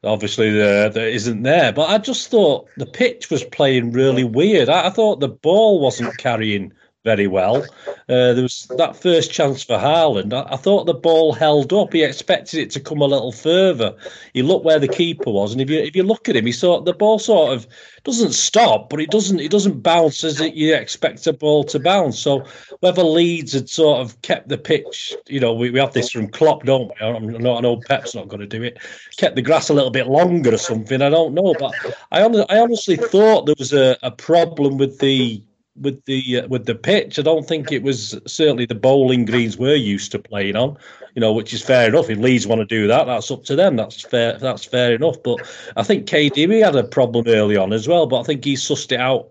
obviously 0.04 0.50
there 0.50 0.90
that 0.90 1.08
isn't 1.08 1.44
there. 1.44 1.72
But 1.72 1.90
I 1.90 2.00
just 2.00 2.32
thought 2.32 2.68
the 2.78 2.88
pitch 2.88 3.30
was 3.30 3.44
playing 3.44 3.92
really 3.92 4.24
weird. 4.24 4.70
I, 4.70 4.88
I 4.88 4.90
thought 4.90 5.20
the 5.20 5.30
ball 5.30 5.80
wasn't 5.80 6.18
carrying 6.18 6.74
very 7.10 7.26
well. 7.26 7.66
Uh, 8.08 8.34
there 8.34 8.44
was 8.44 8.68
that 8.78 8.96
first 8.96 9.32
chance 9.32 9.64
for 9.64 9.78
Haaland. 9.78 10.32
I, 10.32 10.54
I, 10.54 10.58
thought 10.58 10.86
the 10.86 10.94
ball 10.94 11.34
held 11.34 11.74
up. 11.74 11.92
He 11.92 12.04
expected 12.04 12.60
it 12.60 12.70
to 12.72 12.80
come 12.80 13.02
a 13.02 13.06
little 13.06 13.32
further. 13.32 13.96
He 14.34 14.44
looked 14.44 14.64
where 14.64 14.78
the 14.78 14.88
keeper 14.88 15.32
was, 15.32 15.52
and 15.52 15.60
if 15.60 15.72
you 15.72 15.80
if 15.80 15.96
you 15.96 16.04
look 16.04 16.30
at 16.30 16.36
him, 16.36 16.46
he 16.46 16.52
saw 16.52 16.82
the 16.82 16.94
ball 16.94 17.18
sort 17.18 17.54
of 17.54 17.66
doesn't 18.04 18.34
stop, 18.34 18.92
but 18.92 19.02
it 19.02 19.10
doesn't 19.10 19.40
it 19.40 19.50
doesn't 19.50 19.82
bounce 19.82 20.24
as 20.24 20.40
it, 20.40 20.54
you 20.54 20.76
expect 20.76 21.26
a 21.26 21.34
ball 21.34 21.64
to 21.64 21.80
bounce. 21.80 22.20
So 22.20 22.46
whether 22.82 23.04
Leeds 23.04 23.54
had 23.54 23.70
sort 23.70 24.02
of 24.02 24.22
kept 24.22 24.50
the 24.50 24.58
pitch, 24.58 25.16
you 25.28 25.40
know, 25.40 25.54
we, 25.54 25.72
we 25.72 25.80
have 25.80 25.94
this 25.94 26.12
from 26.12 26.30
Klopp, 26.30 26.64
don't 26.64 26.90
we? 26.90 27.08
I'm 27.08 27.28
not, 27.40 27.58
I 27.58 27.62
know 27.62 27.78
Pep's 27.78 28.14
not 28.14 28.28
going 28.28 28.42
to 28.42 28.58
do 28.58 28.62
it. 28.62 28.78
Kept 29.18 29.36
the 29.36 29.42
grass 29.42 29.70
a 29.70 29.74
little 29.74 29.92
bit 29.92 30.08
longer 30.08 30.54
or 30.54 30.58
something. 30.58 31.02
I 31.02 31.10
don't 31.10 31.34
know, 31.34 31.56
but 31.58 31.74
I, 32.12 32.22
I 32.22 32.60
honestly 32.60 32.98
thought 32.98 33.48
there 33.48 33.56
was 33.58 33.74
a, 33.74 33.98
a 34.04 34.12
problem 34.12 34.78
with 34.78 35.00
the 35.00 35.42
with 35.80 36.04
the 36.06 36.42
uh, 36.42 36.48
with 36.48 36.66
the 36.66 36.76
pitch. 36.76 37.18
I 37.20 37.22
don't 37.22 37.48
think 37.48 37.72
it 37.72 37.84
was 37.84 38.20
certainly 38.28 38.66
the 38.66 38.76
bowling 38.76 39.26
greens 39.26 39.58
we're 39.58 39.76
used 39.76 40.12
to 40.12 40.20
playing 40.20 40.56
on. 40.56 40.78
You 41.16 41.22
know, 41.22 41.34
which 41.34 41.54
is 41.54 41.62
fair 41.62 41.88
enough. 41.88 42.10
If 42.10 42.20
Leeds 42.20 42.48
want 42.48 42.60
to 42.60 42.66
do 42.66 42.88
that, 42.88 43.06
that's 43.06 43.32
up 43.32 43.44
to 43.46 43.56
them. 43.56 43.76
That's 43.76 44.02
fair. 44.02 44.38
That's 44.38 44.66
fair 44.66 44.94
enough. 44.94 45.22
But 45.24 45.40
I 45.76 45.84
think 45.84 46.08
KDB 46.08 46.64
had 46.64 46.76
a 46.76 46.84
problem 46.84 47.26
early 47.28 47.58
on 47.58 47.74
as 47.74 47.88
well. 47.88 48.06
But 48.06 48.22
I 48.22 48.24
think 48.24 48.46
he 48.46 48.54
sussed 48.54 48.92
it 48.92 49.00
out 49.00 49.30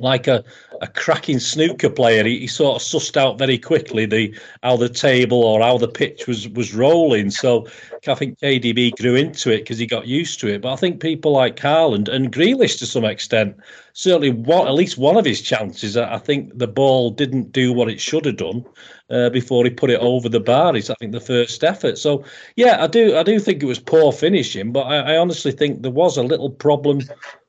like 0.00 0.26
a, 0.26 0.44
a 0.82 0.86
cracking 0.86 1.38
snooker 1.38 1.88
player. 1.88 2.24
He, 2.24 2.40
he, 2.40 2.46
sort 2.46 2.76
of 2.76 2.86
sussed 2.86 3.16
out 3.16 3.38
very 3.38 3.58
quickly 3.58 4.04
the 4.04 4.38
how 4.62 4.76
the 4.76 4.88
table 4.88 5.42
or 5.42 5.60
how 5.62 5.78
the 5.78 5.88
pitch 5.88 6.26
was 6.26 6.48
was 6.48 6.74
rolling. 6.74 7.30
So 7.30 7.66
I 8.06 8.14
think 8.14 8.38
KDB 8.38 8.96
grew 9.00 9.14
into 9.14 9.50
it 9.50 9.58
because 9.60 9.78
he 9.78 9.86
got 9.86 10.06
used 10.06 10.40
to 10.40 10.48
it. 10.48 10.60
But 10.62 10.72
I 10.72 10.76
think 10.76 11.00
people 11.00 11.32
like 11.32 11.56
Haaland 11.56 12.08
and 12.08 12.32
Grealish 12.32 12.78
to 12.78 12.86
some 12.86 13.04
extent 13.04 13.56
certainly 13.96 14.30
one, 14.30 14.68
at 14.68 14.74
least 14.74 14.98
one 14.98 15.16
of 15.16 15.24
his 15.24 15.40
chances. 15.40 15.96
I 15.96 16.18
think 16.18 16.58
the 16.58 16.68
ball 16.68 17.10
didn't 17.10 17.52
do 17.52 17.72
what 17.72 17.88
it 17.88 17.98
should 17.98 18.26
have 18.26 18.36
done 18.36 18.62
uh, 19.08 19.30
before 19.30 19.64
he 19.64 19.70
put 19.70 19.88
it 19.88 20.00
over 20.00 20.28
the 20.28 20.38
bar. 20.38 20.76
It's 20.76 20.90
I 20.90 20.94
think 20.94 21.12
the 21.12 21.20
first 21.20 21.64
effort. 21.64 21.96
So 21.96 22.22
yeah, 22.56 22.82
I 22.82 22.86
do 22.86 23.16
I 23.16 23.22
do 23.22 23.40
think 23.40 23.62
it 23.62 23.66
was 23.66 23.78
poor 23.78 24.12
finishing, 24.12 24.72
but 24.72 24.82
I, 24.82 25.14
I 25.14 25.16
honestly 25.16 25.50
think 25.50 25.80
there 25.80 25.90
was 25.90 26.18
a 26.18 26.22
little 26.22 26.50
problem 26.50 27.00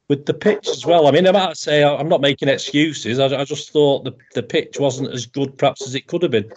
with 0.10 0.26
the 0.26 0.34
pitch 0.34 0.67
as 0.70 0.86
well. 0.86 1.08
I 1.08 1.12
mean, 1.12 1.28
I 1.28 1.32
might 1.32 1.58
say 1.58 1.84
I'm 1.84 2.10
not 2.10 2.22
making 2.22 2.50
excuses. 2.50 3.20
I, 3.20 3.26
I, 3.26 3.43
just 3.43 3.72
thought 3.72 4.06
the, 4.06 4.15
the 4.34 4.43
pitch 4.43 4.80
wasn't 4.80 5.13
as 5.13 5.26
good, 5.26 5.58
perhaps, 5.58 5.86
as 5.86 5.96
it 5.96 6.08
could 6.08 6.22
have 6.22 6.32
been. 6.32 6.52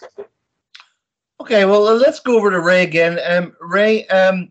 Okay, 1.41 1.65
well, 1.65 1.83
let's 1.97 2.21
go 2.21 2.37
over 2.37 2.51
to 2.51 2.61
Ray 2.61 2.83
again. 2.83 3.19
Um, 3.27 3.57
Ray, 3.61 4.07
um, 4.09 4.51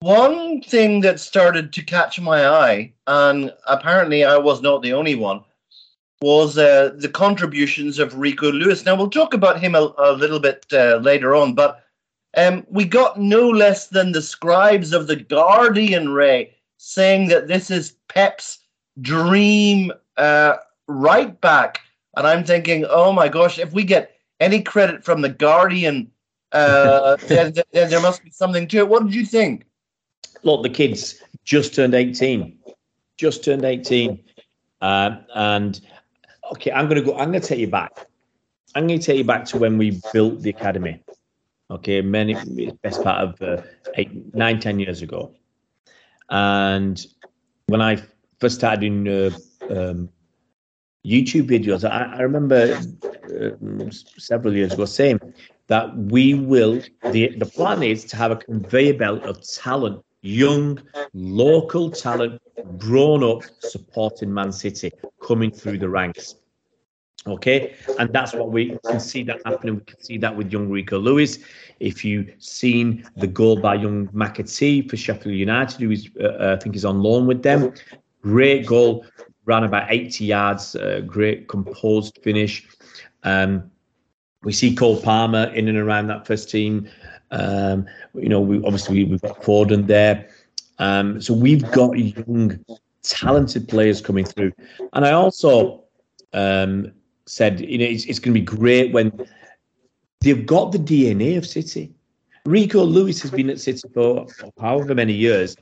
one 0.00 0.62
thing 0.62 1.00
that 1.02 1.20
started 1.20 1.72
to 1.72 1.82
catch 1.82 2.20
my 2.20 2.46
eye, 2.46 2.92
and 3.06 3.52
apparently 3.66 4.24
I 4.24 4.36
was 4.36 4.62
not 4.62 4.82
the 4.82 4.92
only 4.92 5.14
one, 5.14 5.44
was 6.20 6.58
uh, 6.58 6.92
the 6.96 7.08
contributions 7.08 8.00
of 8.00 8.18
Rico 8.18 8.50
Lewis. 8.50 8.84
Now, 8.84 8.96
we'll 8.96 9.10
talk 9.10 9.34
about 9.34 9.60
him 9.60 9.76
a, 9.76 9.92
a 9.98 10.12
little 10.12 10.40
bit 10.40 10.66
uh, 10.72 10.96
later 10.96 11.36
on, 11.36 11.54
but 11.54 11.84
um, 12.36 12.66
we 12.68 12.84
got 12.84 13.20
no 13.20 13.48
less 13.48 13.88
than 13.88 14.10
the 14.10 14.22
scribes 14.22 14.92
of 14.92 15.06
the 15.06 15.16
Guardian, 15.16 16.08
Ray 16.08 16.57
saying 16.78 17.28
that 17.28 17.48
this 17.48 17.70
is 17.70 17.96
Pep's 18.08 18.60
dream 19.00 19.92
uh, 20.16 20.56
right 20.86 21.38
back. 21.40 21.80
And 22.16 22.26
I'm 22.26 22.44
thinking, 22.44 22.86
oh 22.88 23.12
my 23.12 23.28
gosh, 23.28 23.58
if 23.58 23.72
we 23.72 23.84
get 23.84 24.16
any 24.40 24.62
credit 24.62 25.04
from 25.04 25.20
the 25.20 25.28
Guardian, 25.28 26.10
uh, 26.52 27.16
then, 27.26 27.52
then, 27.72 27.90
there 27.90 28.00
must 28.00 28.24
be 28.24 28.30
something 28.30 28.66
to 28.68 28.78
it. 28.78 28.88
What 28.88 29.04
did 29.04 29.14
you 29.14 29.26
think? 29.26 29.66
Look, 30.42 30.62
the 30.62 30.70
kids 30.70 31.22
just 31.44 31.74
turned 31.74 31.94
18. 31.94 32.58
Just 33.16 33.44
turned 33.44 33.64
18. 33.64 34.22
Uh, 34.80 35.16
and 35.34 35.80
okay, 36.52 36.70
I'm 36.72 36.88
going 36.88 37.02
to 37.02 37.04
go, 37.04 37.18
I'm 37.18 37.30
going 37.30 37.42
to 37.42 37.46
take 37.46 37.58
you 37.58 37.68
back. 37.68 38.06
I'm 38.74 38.86
going 38.86 39.00
to 39.00 39.04
take 39.04 39.18
you 39.18 39.24
back 39.24 39.44
to 39.46 39.58
when 39.58 39.78
we 39.78 40.00
built 40.12 40.40
the 40.40 40.50
academy. 40.50 41.02
Okay, 41.70 42.00
many, 42.00 42.34
best 42.82 43.02
part 43.02 43.22
of 43.22 43.42
uh, 43.42 43.62
eight, 43.96 44.34
nine, 44.34 44.58
ten 44.58 44.78
years 44.78 45.02
ago. 45.02 45.34
And 46.30 47.04
when 47.66 47.80
I 47.80 48.02
first 48.40 48.56
started 48.56 48.80
doing 48.80 49.08
uh, 49.08 49.30
um, 49.70 50.08
YouTube 51.06 51.48
videos, 51.48 51.88
I, 51.88 52.16
I 52.16 52.20
remember 52.20 52.78
uh, 53.04 53.90
several 53.90 54.54
years 54.54 54.72
ago 54.72 54.84
saying 54.84 55.20
that 55.68 55.96
we 55.96 56.34
will, 56.34 56.82
the, 57.12 57.34
the 57.36 57.46
plan 57.46 57.82
is 57.82 58.04
to 58.06 58.16
have 58.16 58.30
a 58.30 58.36
conveyor 58.36 58.94
belt 58.94 59.22
of 59.24 59.42
talent, 59.46 60.02
young, 60.22 60.78
local 61.14 61.90
talent, 61.90 62.40
grown 62.78 63.22
up 63.22 63.42
supporting 63.60 64.32
Man 64.32 64.52
City 64.52 64.90
coming 65.22 65.50
through 65.50 65.78
the 65.78 65.88
ranks. 65.88 66.36
Okay, 67.26 67.74
and 67.98 68.10
that's 68.12 68.32
what 68.32 68.50
we 68.50 68.78
can 68.86 69.00
see 69.00 69.22
that 69.24 69.40
happening. 69.44 69.74
We 69.76 69.80
can 69.82 70.02
see 70.02 70.18
that 70.18 70.34
with 70.34 70.50
young 70.50 70.70
Rico 70.70 70.98
Lewis. 70.98 71.40
If 71.80 72.04
you've 72.04 72.30
seen 72.38 73.04
the 73.16 73.26
goal 73.26 73.60
by 73.60 73.76
young 73.76 74.08
McAtee 74.08 74.88
for 74.90 74.96
Sheffield 74.96 75.34
United, 75.34 75.80
who 75.80 75.90
is, 75.90 76.08
uh, 76.20 76.24
uh, 76.24 76.56
I 76.58 76.62
think, 76.62 76.76
is 76.76 76.84
on 76.84 77.02
loan 77.02 77.26
with 77.26 77.42
them. 77.42 77.72
Great 78.22 78.66
goal, 78.66 79.06
ran 79.44 79.64
about 79.64 79.90
80 79.90 80.24
yards. 80.24 80.74
Uh, 80.74 81.02
great 81.06 81.48
composed 81.48 82.18
finish. 82.22 82.66
Um, 83.22 83.70
we 84.42 84.52
see 84.52 84.74
Cole 84.74 85.00
Palmer 85.00 85.52
in 85.54 85.68
and 85.68 85.78
around 85.78 86.08
that 86.08 86.26
first 86.26 86.50
team. 86.50 86.88
Um, 87.30 87.86
you 88.14 88.28
know, 88.28 88.40
we 88.40 88.58
obviously 88.58 89.04
we've 89.04 89.20
got 89.20 89.42
Foden 89.42 89.86
there. 89.86 90.28
Um, 90.78 91.20
so 91.20 91.34
we've 91.34 91.68
got 91.72 91.98
young, 91.98 92.64
talented 93.02 93.68
players 93.68 94.00
coming 94.00 94.24
through. 94.24 94.52
And 94.92 95.04
I 95.04 95.12
also 95.12 95.84
um, 96.32 96.92
said, 97.26 97.60
you 97.60 97.78
know, 97.78 97.84
it's, 97.84 98.04
it's 98.04 98.18
going 98.18 98.34
to 98.34 98.40
be 98.40 98.44
great 98.44 98.92
when 98.92 99.12
they've 100.28 100.46
got 100.46 100.72
the 100.72 100.78
DNA 100.78 101.38
of 101.38 101.46
City. 101.46 101.90
Rico 102.44 102.84
Lewis 102.84 103.22
has 103.22 103.30
been 103.30 103.48
at 103.48 103.60
City 103.60 103.88
for 103.94 104.26
however 104.60 104.94
many 104.94 105.14
years. 105.14 105.56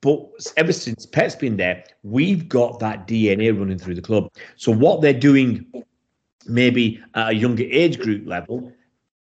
But 0.00 0.26
ever 0.56 0.72
since 0.72 1.06
Pep's 1.06 1.36
been 1.36 1.58
there, 1.58 1.84
we've 2.02 2.48
got 2.48 2.80
that 2.80 3.06
DNA 3.06 3.56
running 3.56 3.78
through 3.78 3.94
the 3.94 4.02
club. 4.02 4.32
So 4.56 4.72
what 4.72 5.00
they're 5.02 5.12
doing, 5.12 5.64
maybe 6.46 7.00
at 7.14 7.28
a 7.28 7.34
younger 7.34 7.64
age 7.64 8.00
group 8.00 8.26
level, 8.26 8.72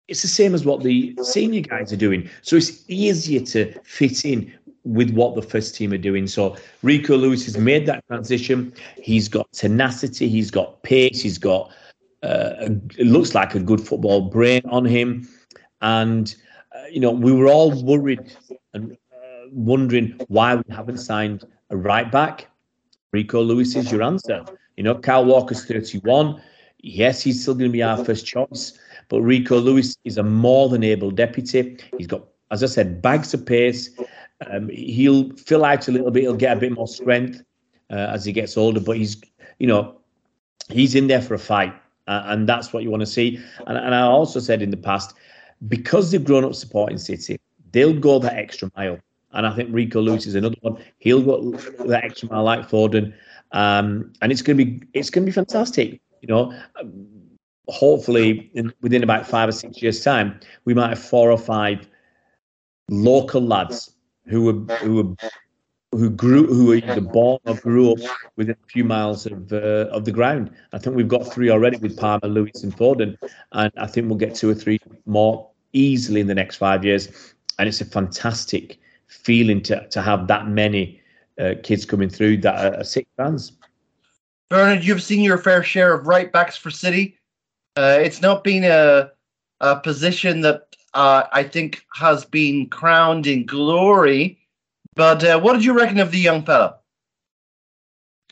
it's 0.08 0.22
the 0.22 0.28
same 0.28 0.54
as 0.54 0.64
what 0.64 0.82
the 0.82 1.18
senior 1.22 1.62
guys 1.62 1.92
are 1.92 1.96
doing. 1.96 2.28
So 2.42 2.56
it's 2.56 2.84
easier 2.88 3.40
to 3.40 3.72
fit 3.84 4.24
in 4.24 4.52
with 4.84 5.10
what 5.12 5.34
the 5.34 5.42
first 5.42 5.74
team 5.74 5.92
are 5.92 5.98
doing. 5.98 6.26
So 6.26 6.56
Rico 6.82 7.16
Lewis 7.16 7.46
has 7.46 7.56
made 7.56 7.86
that 7.86 8.06
transition. 8.08 8.74
He's 9.00 9.26
got 9.28 9.50
tenacity, 9.52 10.28
he's 10.28 10.50
got 10.50 10.82
pace, 10.82 11.22
he's 11.22 11.38
got 11.38 11.72
uh, 12.22 12.68
it 12.98 13.06
looks 13.06 13.34
like 13.34 13.54
a 13.54 13.60
good 13.60 13.80
football 13.80 14.22
brain 14.22 14.62
on 14.68 14.84
him. 14.84 15.28
And 15.80 16.34
uh, 16.74 16.86
you 16.90 17.00
know, 17.00 17.10
we 17.10 17.32
were 17.32 17.48
all 17.48 17.82
worried 17.82 18.34
and 18.74 18.92
uh, 18.92 19.48
wondering 19.50 20.18
why 20.28 20.56
we 20.56 20.62
haven't 20.70 20.98
signed 20.98 21.44
a 21.70 21.76
right 21.76 22.10
back. 22.10 22.48
Rico 23.12 23.42
Lewis 23.42 23.76
is 23.76 23.90
your 23.92 24.02
answer. 24.02 24.44
You 24.76 24.84
know, 24.84 24.94
Kyle 24.94 25.24
Walker's 25.24 25.64
31. 25.64 26.40
Yes, 26.78 27.22
he's 27.22 27.42
still 27.42 27.54
going 27.54 27.70
to 27.70 27.72
be 27.72 27.82
our 27.82 28.02
first 28.04 28.26
choice, 28.26 28.78
but 29.08 29.20
Rico 29.20 29.58
Lewis 29.58 29.96
is 30.04 30.18
a 30.18 30.22
more 30.22 30.68
than 30.68 30.82
able 30.82 31.10
deputy. 31.10 31.76
He's 31.96 32.06
got, 32.06 32.24
as 32.50 32.62
I 32.62 32.66
said, 32.66 33.02
bags 33.02 33.34
of 33.34 33.46
pace. 33.46 33.90
Um, 34.50 34.68
he'll 34.68 35.30
fill 35.36 35.64
out 35.64 35.86
a 35.88 35.92
little 35.92 36.10
bit. 36.10 36.22
He'll 36.22 36.34
get 36.34 36.56
a 36.56 36.60
bit 36.60 36.72
more 36.72 36.88
strength 36.88 37.42
uh, 37.90 38.10
as 38.14 38.24
he 38.24 38.32
gets 38.32 38.56
older. 38.56 38.80
But 38.80 38.96
he's, 38.96 39.20
you 39.58 39.66
know, 39.66 40.00
he's 40.70 40.94
in 40.94 41.06
there 41.06 41.22
for 41.22 41.34
a 41.34 41.38
fight, 41.38 41.74
uh, 42.06 42.22
and 42.26 42.48
that's 42.48 42.72
what 42.72 42.82
you 42.82 42.90
want 42.90 43.00
to 43.00 43.06
see. 43.06 43.38
And, 43.66 43.78
and 43.78 43.94
I 43.94 44.02
also 44.02 44.40
said 44.40 44.62
in 44.62 44.70
the 44.70 44.76
past, 44.76 45.14
because 45.68 46.10
they've 46.10 46.24
grown 46.24 46.44
up 46.44 46.54
supporting 46.54 46.98
City, 46.98 47.40
they'll 47.72 47.98
go 47.98 48.18
that 48.18 48.34
extra 48.34 48.70
mile. 48.76 48.98
And 49.32 49.46
I 49.46 49.54
think 49.54 49.70
Rico 49.72 50.00
Lewis 50.00 50.26
is 50.26 50.34
another 50.34 50.56
one. 50.60 50.82
He'll 50.98 51.22
go 51.22 51.52
that 51.52 52.04
extra 52.04 52.28
mile 52.28 52.44
like 52.44 52.68
Foden, 52.68 53.14
um, 53.52 54.12
and 54.20 54.30
it's 54.30 54.42
going 54.42 54.58
to 54.58 54.64
be 54.64 54.82
it's 54.92 55.08
going 55.08 55.24
to 55.24 55.26
be 55.26 55.32
fantastic. 55.32 56.00
You 56.20 56.28
know, 56.28 56.54
hopefully 57.68 58.50
in, 58.54 58.72
within 58.82 59.02
about 59.02 59.26
five 59.26 59.48
or 59.48 59.52
six 59.52 59.80
years' 59.80 60.04
time, 60.04 60.38
we 60.66 60.74
might 60.74 60.90
have 60.90 60.98
four 60.98 61.30
or 61.30 61.38
five 61.38 61.88
local 62.90 63.40
lads 63.40 63.94
who 64.26 64.42
were 64.42 64.76
who 64.76 64.96
were 64.96 65.30
who 65.92 66.08
grew 66.08 66.46
who 66.46 66.66
were 66.66 66.76
either 66.76 67.00
born 67.00 67.38
or 67.46 67.54
grew 67.54 67.92
up 67.92 67.98
within 68.36 68.56
a 68.62 68.66
few 68.66 68.82
miles 68.82 69.26
of 69.26 69.52
uh, 69.52 69.88
of 69.90 70.04
the 70.04 70.12
ground. 70.12 70.50
I 70.72 70.78
think 70.78 70.96
we've 70.96 71.08
got 71.08 71.32
three 71.32 71.50
already 71.50 71.76
with 71.76 71.96
Palmer, 71.96 72.28
Lewis, 72.28 72.62
and 72.62 72.74
Foden, 72.74 73.16
and 73.52 73.72
I 73.76 73.86
think 73.86 74.08
we'll 74.08 74.18
get 74.18 74.34
two 74.34 74.50
or 74.50 74.54
three 74.54 74.78
more 75.06 75.48
easily 75.72 76.20
in 76.20 76.26
the 76.26 76.34
next 76.34 76.56
five 76.56 76.84
years. 76.84 77.34
And 77.58 77.68
it's 77.68 77.80
a 77.80 77.84
fantastic 77.84 78.78
feeling 79.06 79.62
to 79.62 79.86
to 79.88 80.00
have 80.00 80.26
that 80.28 80.48
many 80.48 81.00
uh, 81.38 81.54
kids 81.62 81.84
coming 81.84 82.08
through 82.08 82.38
that 82.38 82.64
are, 82.64 82.80
are 82.80 82.84
sick 82.84 83.06
fans. 83.16 83.52
Bernard, 84.48 84.84
you've 84.84 85.02
seen 85.02 85.20
your 85.20 85.38
fair 85.38 85.62
share 85.62 85.94
of 85.94 86.06
right 86.06 86.32
backs 86.32 86.56
for 86.56 86.70
City. 86.70 87.18
Uh, 87.76 87.98
it's 88.00 88.22
not 88.22 88.44
been 88.44 88.64
a 88.64 89.10
a 89.60 89.76
position 89.76 90.40
that 90.40 90.74
uh, 90.94 91.24
I 91.32 91.42
think 91.42 91.84
has 91.94 92.24
been 92.24 92.68
crowned 92.68 93.26
in 93.26 93.46
glory. 93.46 94.38
But 94.94 95.24
uh, 95.24 95.40
what 95.40 95.54
did 95.54 95.64
you 95.64 95.72
reckon 95.72 95.98
of 96.00 96.10
the 96.10 96.18
young 96.18 96.44
fella? 96.44 96.78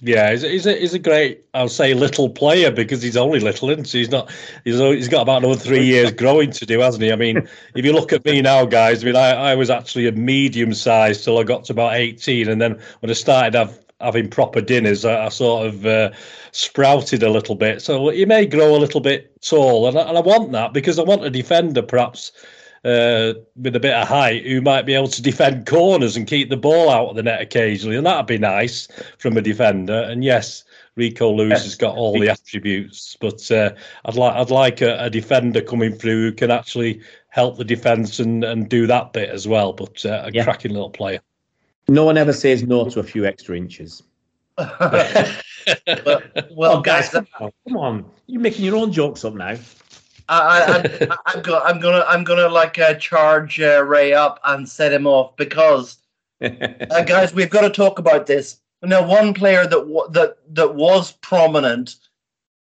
Yeah, 0.02 0.30
he's, 0.30 0.42
he's, 0.42 0.66
a, 0.66 0.78
he's 0.78 0.94
a 0.94 0.98
great, 0.98 1.44
I'll 1.52 1.68
say, 1.68 1.92
little 1.92 2.30
player 2.30 2.70
because 2.70 3.02
he's 3.02 3.18
only 3.18 3.38
little, 3.38 3.68
isn't 3.68 3.86
he? 3.86 3.98
He's 3.98 4.10
not. 4.10 4.30
He's 4.64 4.78
he's 4.78 5.08
got 5.08 5.22
about 5.22 5.44
another 5.44 5.60
three 5.60 5.84
years 5.84 6.10
growing 6.10 6.50
to 6.52 6.64
do, 6.64 6.80
hasn't 6.80 7.04
he? 7.04 7.12
I 7.12 7.16
mean, 7.16 7.36
if 7.74 7.84
you 7.84 7.92
look 7.92 8.12
at 8.12 8.24
me 8.24 8.40
now, 8.40 8.64
guys, 8.64 9.02
I 9.02 9.06
mean, 9.06 9.16
I, 9.16 9.30
I 9.30 9.54
was 9.54 9.68
actually 9.68 10.06
a 10.08 10.12
medium 10.12 10.72
size 10.72 11.22
till 11.22 11.38
I 11.38 11.42
got 11.42 11.64
to 11.64 11.74
about 11.74 11.94
eighteen, 11.94 12.48
and 12.48 12.62
then 12.62 12.80
when 13.00 13.10
I 13.10 13.12
started 13.12 13.54
have, 13.54 13.78
having 14.00 14.30
proper 14.30 14.62
dinners, 14.62 15.04
I, 15.04 15.26
I 15.26 15.28
sort 15.28 15.66
of 15.66 15.84
uh, 15.84 16.12
sprouted 16.52 17.22
a 17.22 17.30
little 17.30 17.54
bit. 17.54 17.82
So 17.82 18.08
he 18.08 18.24
may 18.24 18.46
grow 18.46 18.74
a 18.74 18.78
little 18.78 19.02
bit 19.02 19.38
tall, 19.42 19.86
and 19.86 19.98
I, 19.98 20.08
and 20.08 20.16
I 20.16 20.22
want 20.22 20.50
that 20.52 20.72
because 20.72 20.98
I 20.98 21.02
want 21.02 21.26
a 21.26 21.30
defender, 21.30 21.82
perhaps 21.82 22.32
uh, 22.84 23.34
with 23.56 23.76
a 23.76 23.80
bit 23.80 23.94
of 23.94 24.08
height 24.08 24.46
who 24.46 24.60
might 24.60 24.86
be 24.86 24.94
able 24.94 25.08
to 25.08 25.22
defend 25.22 25.66
corners 25.66 26.16
and 26.16 26.26
keep 26.26 26.48
the 26.48 26.56
ball 26.56 26.88
out 26.88 27.08
of 27.08 27.16
the 27.16 27.22
net 27.22 27.40
occasionally, 27.40 27.96
and 27.96 28.06
that'd 28.06 28.26
be 28.26 28.38
nice 28.38 28.88
from 29.18 29.36
a 29.36 29.42
defender. 29.42 30.02
And 30.08 30.24
yes, 30.24 30.64
Rico 30.96 31.30
Lewis 31.30 31.50
yes. 31.50 31.64
has 31.64 31.74
got 31.74 31.96
all 31.96 32.18
the 32.18 32.30
attributes, 32.30 33.16
but 33.20 33.50
uh, 33.50 33.72
I'd 34.04 34.16
like 34.16 34.34
I'd 34.34 34.50
like 34.50 34.80
a, 34.80 35.04
a, 35.04 35.10
defender 35.10 35.60
coming 35.60 35.94
through 35.94 36.30
who 36.30 36.32
can 36.32 36.50
actually 36.50 37.00
help 37.28 37.58
the 37.58 37.64
defence 37.64 38.18
and, 38.18 38.44
and 38.44 38.68
do 38.68 38.86
that 38.86 39.12
bit 39.12 39.28
as 39.28 39.46
well. 39.46 39.72
But 39.72 40.04
uh, 40.04 40.22
a 40.24 40.32
yeah. 40.32 40.44
cracking 40.44 40.72
little 40.72 40.90
player. 40.90 41.20
No 41.88 42.04
one 42.04 42.16
ever 42.16 42.32
says 42.32 42.62
no 42.62 42.88
to 42.88 43.00
a 43.00 43.04
few 43.04 43.26
extra 43.26 43.56
inches. 43.56 44.02
but, 44.56 46.48
well, 46.52 46.78
oh, 46.78 46.80
guys, 46.80 47.10
come 47.10 47.26
on, 47.40 47.52
come 47.68 47.76
on, 47.76 48.10
you're 48.26 48.40
making 48.40 48.64
your 48.64 48.76
own 48.76 48.92
jokes 48.92 49.24
up 49.24 49.34
now. 49.34 49.56
I, 50.30 51.10
I, 51.26 51.34
am 51.34 51.42
go, 51.42 51.60
I'm 51.60 51.80
gonna, 51.80 52.04
I'm 52.06 52.24
gonna 52.24 52.48
like 52.48 52.78
uh, 52.78 52.94
charge 52.94 53.60
uh, 53.60 53.84
Ray 53.84 54.12
up 54.12 54.38
and 54.44 54.68
set 54.68 54.92
him 54.92 55.06
off 55.06 55.36
because, 55.36 55.98
uh, 56.40 57.02
guys, 57.04 57.34
we've 57.34 57.50
got 57.50 57.62
to 57.62 57.70
talk 57.70 57.98
about 57.98 58.26
this. 58.26 58.60
Now, 58.82 59.06
one 59.06 59.34
player 59.34 59.64
that 59.64 59.70
w- 59.70 60.08
that 60.12 60.38
that 60.54 60.74
was 60.74 61.12
prominent 61.12 61.96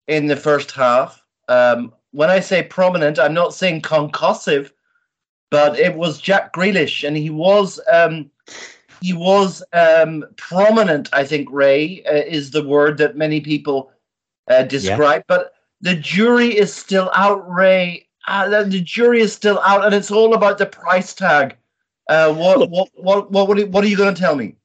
in 0.07 0.27
the 0.27 0.37
first 0.37 0.71
half. 0.71 1.21
Um, 1.49 1.93
when 2.11 2.29
I 2.29 2.39
say 2.39 2.63
prominent, 2.63 3.19
I'm 3.19 3.33
not 3.33 3.53
saying 3.53 3.81
concussive, 3.81 4.71
but 5.51 5.77
it 5.77 5.95
was 5.95 6.19
Jack 6.19 6.53
Grealish, 6.53 7.05
and 7.05 7.15
he 7.17 7.29
was 7.29 7.79
um, 7.91 8.31
he 9.01 9.13
was 9.13 9.61
um, 9.73 10.25
prominent. 10.37 11.09
I 11.13 11.25
think 11.25 11.49
Ray 11.51 12.03
uh, 12.05 12.13
is 12.13 12.51
the 12.51 12.67
word 12.67 12.97
that 12.97 13.17
many 13.17 13.41
people 13.41 13.91
uh, 14.47 14.63
describe, 14.63 15.23
yeah. 15.29 15.35
but 15.35 15.53
the 15.81 15.95
jury 15.95 16.57
is 16.57 16.73
still 16.73 17.11
out, 17.13 17.49
Ray. 17.49 18.07
Uh, 18.27 18.63
the 18.63 18.81
jury 18.81 19.21
is 19.21 19.33
still 19.33 19.59
out, 19.59 19.85
and 19.85 19.93
it's 19.93 20.11
all 20.11 20.33
about 20.33 20.57
the 20.57 20.65
price 20.65 21.13
tag. 21.13 21.55
Uh, 22.09 22.33
what, 22.33 22.59
Look, 22.59 22.71
what, 22.71 22.89
what, 22.95 23.31
what, 23.31 23.47
what, 23.47 23.59
are, 23.59 23.67
what 23.67 23.83
are 23.83 23.87
you 23.87 23.97
going 23.97 24.13
to 24.13 24.19
tell 24.19 24.35
me? 24.35 24.55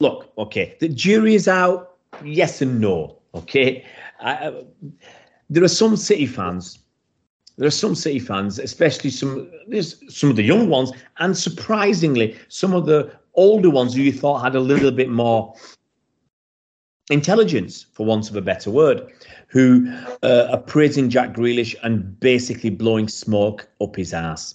Look, 0.00 0.32
okay, 0.38 0.76
the 0.80 0.88
jury 0.88 1.34
is 1.34 1.48
out. 1.48 1.96
Yes 2.24 2.62
and 2.62 2.80
no. 2.80 3.18
Okay, 3.34 3.84
uh, 4.20 4.52
there 5.50 5.62
are 5.62 5.68
some 5.68 5.96
City 5.96 6.26
fans. 6.26 6.78
There 7.58 7.66
are 7.66 7.72
some 7.72 7.94
City 7.94 8.18
fans, 8.18 8.58
especially 8.58 9.10
some 9.10 9.50
there's 9.68 10.02
some 10.14 10.30
of 10.30 10.36
the 10.36 10.42
young 10.42 10.68
ones, 10.68 10.92
and 11.18 11.36
surprisingly, 11.36 12.36
some 12.48 12.74
of 12.74 12.86
the 12.86 13.10
older 13.34 13.70
ones 13.70 13.94
who 13.94 14.02
you 14.02 14.12
thought 14.12 14.42
had 14.42 14.54
a 14.54 14.60
little 14.60 14.90
bit 14.90 15.08
more 15.08 15.54
intelligence, 17.10 17.86
for 17.92 18.04
want 18.04 18.28
of 18.30 18.36
a 18.36 18.42
better 18.42 18.70
word, 18.70 19.06
who 19.48 19.92
uh, 20.22 20.48
are 20.50 20.58
praising 20.58 21.08
Jack 21.08 21.32
Grealish 21.32 21.74
and 21.82 22.18
basically 22.20 22.70
blowing 22.70 23.08
smoke 23.08 23.68
up 23.80 23.96
his 23.96 24.12
ass. 24.12 24.54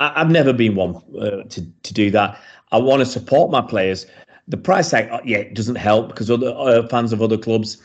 I, 0.00 0.18
have 0.18 0.30
never 0.30 0.52
been 0.52 0.74
one 0.74 0.96
uh, 1.18 1.42
to, 1.42 1.66
to 1.82 1.94
do 1.94 2.10
that. 2.10 2.40
I 2.72 2.78
want 2.78 3.00
to 3.00 3.06
support 3.06 3.50
my 3.50 3.62
players. 3.62 4.06
The 4.48 4.56
price 4.56 4.90
tag, 4.90 5.08
uh, 5.10 5.20
yeah, 5.24 5.44
doesn't 5.52 5.76
help 5.76 6.08
because 6.08 6.30
other 6.30 6.54
uh, 6.56 6.86
fans 6.88 7.12
of 7.12 7.22
other 7.22 7.38
clubs 7.38 7.78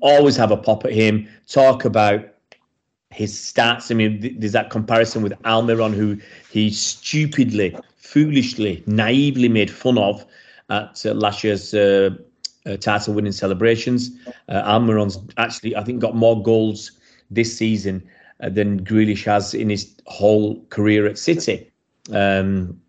always 0.00 0.36
have 0.36 0.50
a 0.50 0.56
pop 0.56 0.84
at 0.84 0.92
him, 0.92 1.28
talk 1.48 1.84
about 1.84 2.26
his 3.10 3.32
stats. 3.32 3.90
I 3.90 3.94
mean, 3.94 4.36
there's 4.38 4.52
that 4.52 4.70
comparison 4.70 5.22
with 5.22 5.32
Almiron, 5.44 5.94
who 5.94 6.18
he 6.50 6.70
stupidly, 6.70 7.76
foolishly, 7.96 8.82
naively 8.86 9.48
made 9.48 9.70
fun 9.70 9.96
of 9.98 10.26
at 10.68 11.04
uh, 11.06 11.14
last 11.14 11.44
year's 11.44 11.72
uh, 12.66 12.76
title 12.76 13.14
winning 13.14 13.32
celebrations. 13.32 14.10
Uh, 14.48 14.62
Almiron's 14.64 15.18
actually, 15.36 15.76
I 15.76 15.84
think, 15.84 16.00
got 16.00 16.14
more 16.14 16.42
goals 16.42 16.92
this 17.30 17.56
season 17.56 18.02
uh, 18.40 18.48
than 18.48 18.84
Grealish 18.84 19.24
has 19.24 19.54
in 19.54 19.70
his 19.70 19.94
whole 20.06 20.64
career 20.66 21.06
at 21.06 21.18
City. 21.18 21.70
Um, 22.12 22.80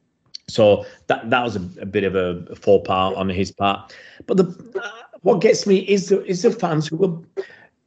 so 0.48 0.86
that 1.08 1.30
that 1.30 1.44
was 1.44 1.56
a, 1.56 1.62
a 1.80 1.86
bit 1.86 2.04
of 2.04 2.16
a, 2.16 2.46
a 2.52 2.90
on 2.92 3.30
his 3.30 3.52
part. 3.52 3.94
But 4.28 4.38
the 4.38 4.80
uh, 4.84 4.90
what 5.22 5.42
gets 5.42 5.66
me 5.66 5.78
is 5.80 6.10
the 6.10 6.24
is 6.26 6.42
the 6.42 6.52
fans 6.52 6.88
who 6.88 6.98
were 6.98 7.44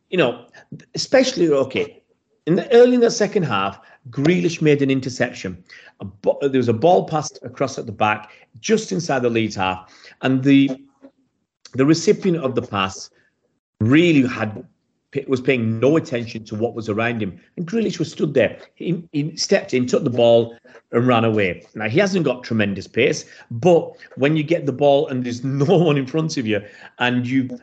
you 0.08 0.16
know, 0.16 0.46
especially 0.94 1.50
okay 1.50 2.02
in 2.46 2.54
the 2.54 2.72
early 2.72 2.94
in 2.94 3.00
the 3.00 3.10
second 3.10 3.42
half, 3.42 3.80
Grealish 4.10 4.62
made 4.62 4.80
an 4.82 4.90
interception. 4.90 5.62
Bo- 6.22 6.38
there 6.40 6.58
was 6.58 6.68
a 6.68 6.72
ball 6.72 7.06
passed 7.06 7.38
across 7.42 7.78
at 7.78 7.86
the 7.86 7.92
back, 7.92 8.30
just 8.60 8.92
inside 8.92 9.20
the 9.22 9.30
lead 9.30 9.54
half, 9.54 9.92
and 10.22 10.42
the 10.42 10.70
the 11.76 11.86
recipient 11.86 12.38
of 12.38 12.54
the 12.54 12.62
pass 12.62 13.10
really 13.80 14.26
had 14.26 14.66
was 15.28 15.40
paying 15.40 15.80
no 15.80 15.96
attention 15.96 16.44
to 16.44 16.54
what 16.54 16.74
was 16.74 16.88
around 16.88 17.22
him, 17.22 17.40
and 17.56 17.66
Grealish 17.66 17.98
was 17.98 18.12
stood 18.12 18.34
there. 18.34 18.58
He, 18.74 19.02
he 19.12 19.34
stepped 19.36 19.72
in, 19.72 19.86
took 19.86 20.04
the 20.04 20.10
ball, 20.10 20.56
and 20.92 21.06
ran 21.06 21.24
away. 21.24 21.64
Now 21.74 21.88
he 21.88 21.98
hasn't 21.98 22.24
got 22.24 22.44
tremendous 22.44 22.86
pace, 22.86 23.24
but 23.50 23.92
when 24.16 24.36
you 24.36 24.42
get 24.42 24.66
the 24.66 24.72
ball 24.72 25.08
and 25.08 25.24
there's 25.24 25.42
no 25.64 25.78
one 25.78 25.96
in 25.96 26.06
front 26.06 26.36
of 26.36 26.46
you, 26.46 26.60
and 26.98 27.26
you 27.26 27.58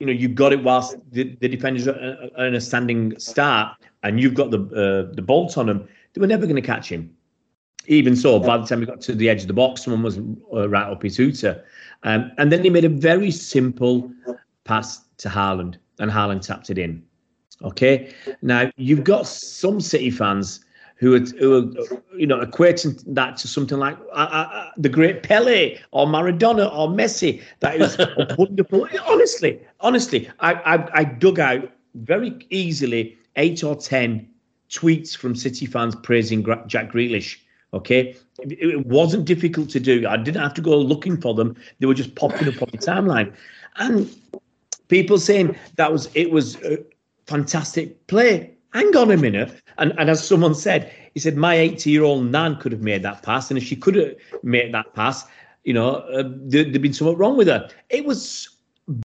you 0.00 0.06
know 0.06 0.12
you've 0.12 0.34
got 0.34 0.52
it 0.52 0.62
whilst 0.62 0.96
the, 1.10 1.36
the 1.40 1.48
defenders 1.48 1.88
are 1.88 2.46
in 2.46 2.54
a 2.54 2.60
standing 2.60 3.18
start, 3.18 3.76
and 4.02 4.20
you've 4.20 4.34
got 4.34 4.50
the 4.50 4.60
uh, 4.60 5.14
the 5.14 5.22
bolt 5.22 5.58
on 5.58 5.66
them, 5.66 5.88
they 6.12 6.20
were 6.20 6.26
never 6.26 6.46
going 6.46 6.56
to 6.56 6.62
catch 6.62 6.90
him. 6.90 7.14
Even 7.86 8.14
so, 8.14 8.38
by 8.38 8.58
the 8.58 8.66
time 8.66 8.80
he 8.80 8.86
got 8.86 9.00
to 9.02 9.14
the 9.14 9.30
edge 9.30 9.42
of 9.42 9.48
the 9.48 9.54
box, 9.54 9.84
someone 9.84 10.02
was 10.02 10.18
uh, 10.52 10.68
right 10.68 10.90
up 10.90 11.02
his 11.02 11.16
hooter. 11.16 11.64
Um, 12.04 12.30
and 12.38 12.52
then 12.52 12.62
he 12.62 12.70
made 12.70 12.84
a 12.84 12.88
very 12.88 13.30
simple 13.30 14.10
pass 14.64 15.04
to 15.18 15.28
Haaland, 15.28 15.76
and 15.98 16.10
Haaland 16.10 16.42
tapped 16.42 16.70
it 16.70 16.78
in. 16.78 17.02
Okay. 17.62 18.12
Now 18.42 18.70
you've 18.76 19.04
got 19.04 19.26
some 19.26 19.80
City 19.80 20.10
fans 20.10 20.64
who 20.96 21.14
are, 21.14 21.20
who 21.38 21.56
are 21.56 21.98
you 22.16 22.26
know 22.26 22.40
equating 22.40 23.02
that 23.14 23.36
to 23.38 23.48
something 23.48 23.78
like 23.78 23.96
uh, 24.12 24.28
uh, 24.30 24.48
uh 24.52 24.70
the 24.76 24.88
great 24.88 25.22
Pele 25.22 25.78
or 25.90 26.06
Maradona 26.06 26.72
or 26.72 26.88
Messi. 26.88 27.42
That 27.60 27.80
is 27.80 27.98
wonderful. 28.38 28.88
Honestly, 29.06 29.60
honestly, 29.80 30.30
I, 30.40 30.54
I 30.54 31.00
I 31.00 31.04
dug 31.04 31.40
out 31.40 31.70
very 31.94 32.36
easily 32.50 33.18
eight 33.36 33.64
or 33.64 33.74
ten 33.74 34.28
tweets 34.70 35.16
from 35.16 35.34
City 35.34 35.66
fans 35.66 35.96
praising 35.96 36.44
Jack 36.66 36.92
Grealish. 36.92 37.38
Okay, 37.74 38.16
it 38.38 38.86
wasn't 38.86 39.26
difficult 39.26 39.68
to 39.70 39.80
do. 39.80 40.06
I 40.08 40.16
didn't 40.16 40.40
have 40.40 40.54
to 40.54 40.62
go 40.62 40.78
looking 40.78 41.20
for 41.20 41.34
them; 41.34 41.54
they 41.78 41.86
were 41.86 41.94
just 41.94 42.14
popping 42.14 42.48
up 42.48 42.62
on 42.62 42.68
the 42.72 42.78
timeline, 42.78 43.34
and 43.76 44.10
people 44.88 45.18
saying 45.18 45.54
that 45.76 45.92
was 45.92 46.08
it 46.14 46.30
was 46.30 46.56
a 46.62 46.78
fantastic 47.26 48.06
play. 48.06 48.54
Hang 48.72 48.96
on 48.96 49.10
a 49.10 49.18
minute, 49.18 49.60
and 49.76 49.92
and 49.98 50.08
as 50.08 50.26
someone 50.26 50.54
said, 50.54 50.90
he 51.12 51.20
said 51.20 51.36
my 51.36 51.54
80 51.54 51.90
year 51.90 52.04
old 52.04 52.30
nan 52.30 52.56
could 52.56 52.72
have 52.72 52.82
made 52.82 53.02
that 53.02 53.22
pass, 53.22 53.50
and 53.50 53.58
if 53.58 53.64
she 53.64 53.76
could 53.76 53.96
have 53.96 54.14
made 54.42 54.72
that 54.72 54.94
pass, 54.94 55.26
you 55.64 55.74
know, 55.74 55.96
uh, 55.96 56.24
there, 56.26 56.64
there'd 56.64 56.80
been 56.80 56.94
something 56.94 57.18
wrong 57.18 57.36
with 57.36 57.48
her. 57.48 57.68
It 57.90 58.06
was 58.06 58.48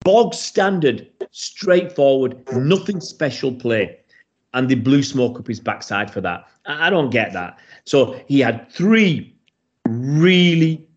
bog 0.03 0.33
standard, 0.33 1.07
straightforward, 1.31 2.35
nothing 2.51 2.99
special 2.99 3.53
play 3.53 3.99
and 4.53 4.69
they 4.69 4.75
blew 4.75 5.03
smoke 5.03 5.39
up 5.39 5.47
his 5.47 5.59
backside 5.59 6.11
for 6.11 6.21
that. 6.21 6.47
I 6.65 6.89
don't 6.89 7.09
get 7.09 7.33
that. 7.33 7.59
So 7.89 8.21
he 8.27 8.39
had 8.39 8.71
three 8.71 9.35
really, 9.87 10.87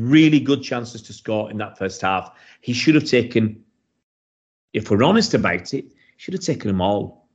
really 0.00 0.40
good 0.40 0.62
chances 0.62 1.02
to 1.02 1.12
score 1.12 1.50
in 1.50 1.58
that 1.58 1.76
first 1.76 2.00
half. 2.00 2.30
He 2.62 2.72
should 2.72 2.94
have 2.94 3.04
taken, 3.04 3.62
if 4.72 4.90
we're 4.90 5.02
honest 5.02 5.34
about 5.34 5.74
it, 5.74 5.92
should 6.16 6.32
have 6.32 6.42
taken 6.42 6.68
them 6.68 6.80
all. 6.80 7.28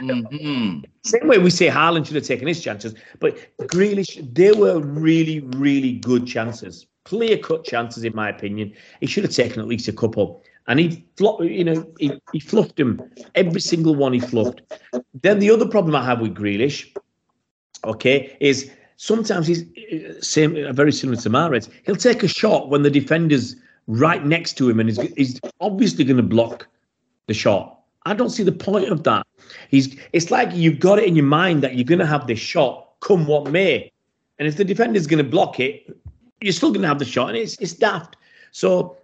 Mm-hmm. 0.00 0.80
Same 1.04 1.28
way 1.28 1.38
we 1.38 1.50
say 1.50 1.68
Haaland 1.68 2.06
should 2.06 2.16
have 2.16 2.24
taken 2.24 2.48
his 2.48 2.60
chances, 2.60 2.92
but 3.20 3.38
Grealish, 3.68 4.18
they 4.34 4.50
were 4.50 4.80
really, 4.80 5.38
really 5.56 5.92
good 5.92 6.26
chances, 6.26 6.88
clear 7.04 7.38
cut 7.38 7.62
chances, 7.62 8.02
in 8.02 8.16
my 8.16 8.30
opinion. 8.30 8.72
He 8.98 9.06
should 9.06 9.22
have 9.22 9.32
taken 9.32 9.60
at 9.60 9.68
least 9.68 9.86
a 9.86 9.92
couple 9.92 10.42
and 10.66 10.80
he, 10.80 11.06
you 11.40 11.62
know, 11.62 11.88
he, 12.00 12.20
he 12.32 12.40
fluffed 12.40 12.80
him 12.80 13.00
every 13.36 13.60
single 13.60 13.94
one. 13.94 14.12
He 14.12 14.18
fluffed. 14.20 14.60
Then 15.22 15.38
the 15.38 15.52
other 15.52 15.68
problem 15.68 15.94
I 15.94 16.04
have 16.04 16.20
with 16.20 16.34
Grealish, 16.34 16.92
okay, 17.84 18.36
is 18.40 18.70
sometimes 18.96 19.46
he's 19.46 19.62
uh, 19.62 20.20
same, 20.20 20.56
uh, 20.56 20.72
very 20.72 20.92
similar 20.92 21.20
to 21.20 21.30
Mahrez. 21.30 21.68
He'll 21.84 21.96
take 21.96 22.22
a 22.22 22.28
shot 22.28 22.68
when 22.68 22.82
the 22.82 22.90
defender's 22.90 23.56
right 23.86 24.24
next 24.24 24.54
to 24.58 24.68
him, 24.68 24.80
and 24.80 24.88
he's, 24.88 25.00
he's 25.14 25.40
obviously 25.60 26.04
going 26.04 26.16
to 26.16 26.22
block 26.22 26.66
the 27.26 27.34
shot. 27.34 27.80
I 28.06 28.14
don't 28.14 28.30
see 28.30 28.42
the 28.42 28.52
point 28.52 28.88
of 28.88 29.04
that. 29.04 29.26
He's 29.68 29.96
it's 30.12 30.30
like 30.30 30.50
you've 30.52 30.80
got 30.80 30.98
it 30.98 31.06
in 31.06 31.16
your 31.16 31.26
mind 31.26 31.62
that 31.62 31.76
you're 31.76 31.84
going 31.84 31.98
to 31.98 32.06
have 32.06 32.26
this 32.26 32.38
shot 32.38 32.88
come 33.00 33.26
what 33.26 33.50
may, 33.50 33.90
and 34.38 34.46
if 34.46 34.56
the 34.56 34.64
defender's 34.64 35.06
going 35.06 35.22
to 35.22 35.30
block 35.30 35.60
it, 35.60 35.96
you're 36.40 36.52
still 36.52 36.70
going 36.70 36.82
to 36.82 36.88
have 36.88 36.98
the 36.98 37.04
shot, 37.04 37.30
and 37.30 37.38
it's 37.38 37.56
it's 37.60 37.72
daft. 37.72 38.16
So 38.52 38.96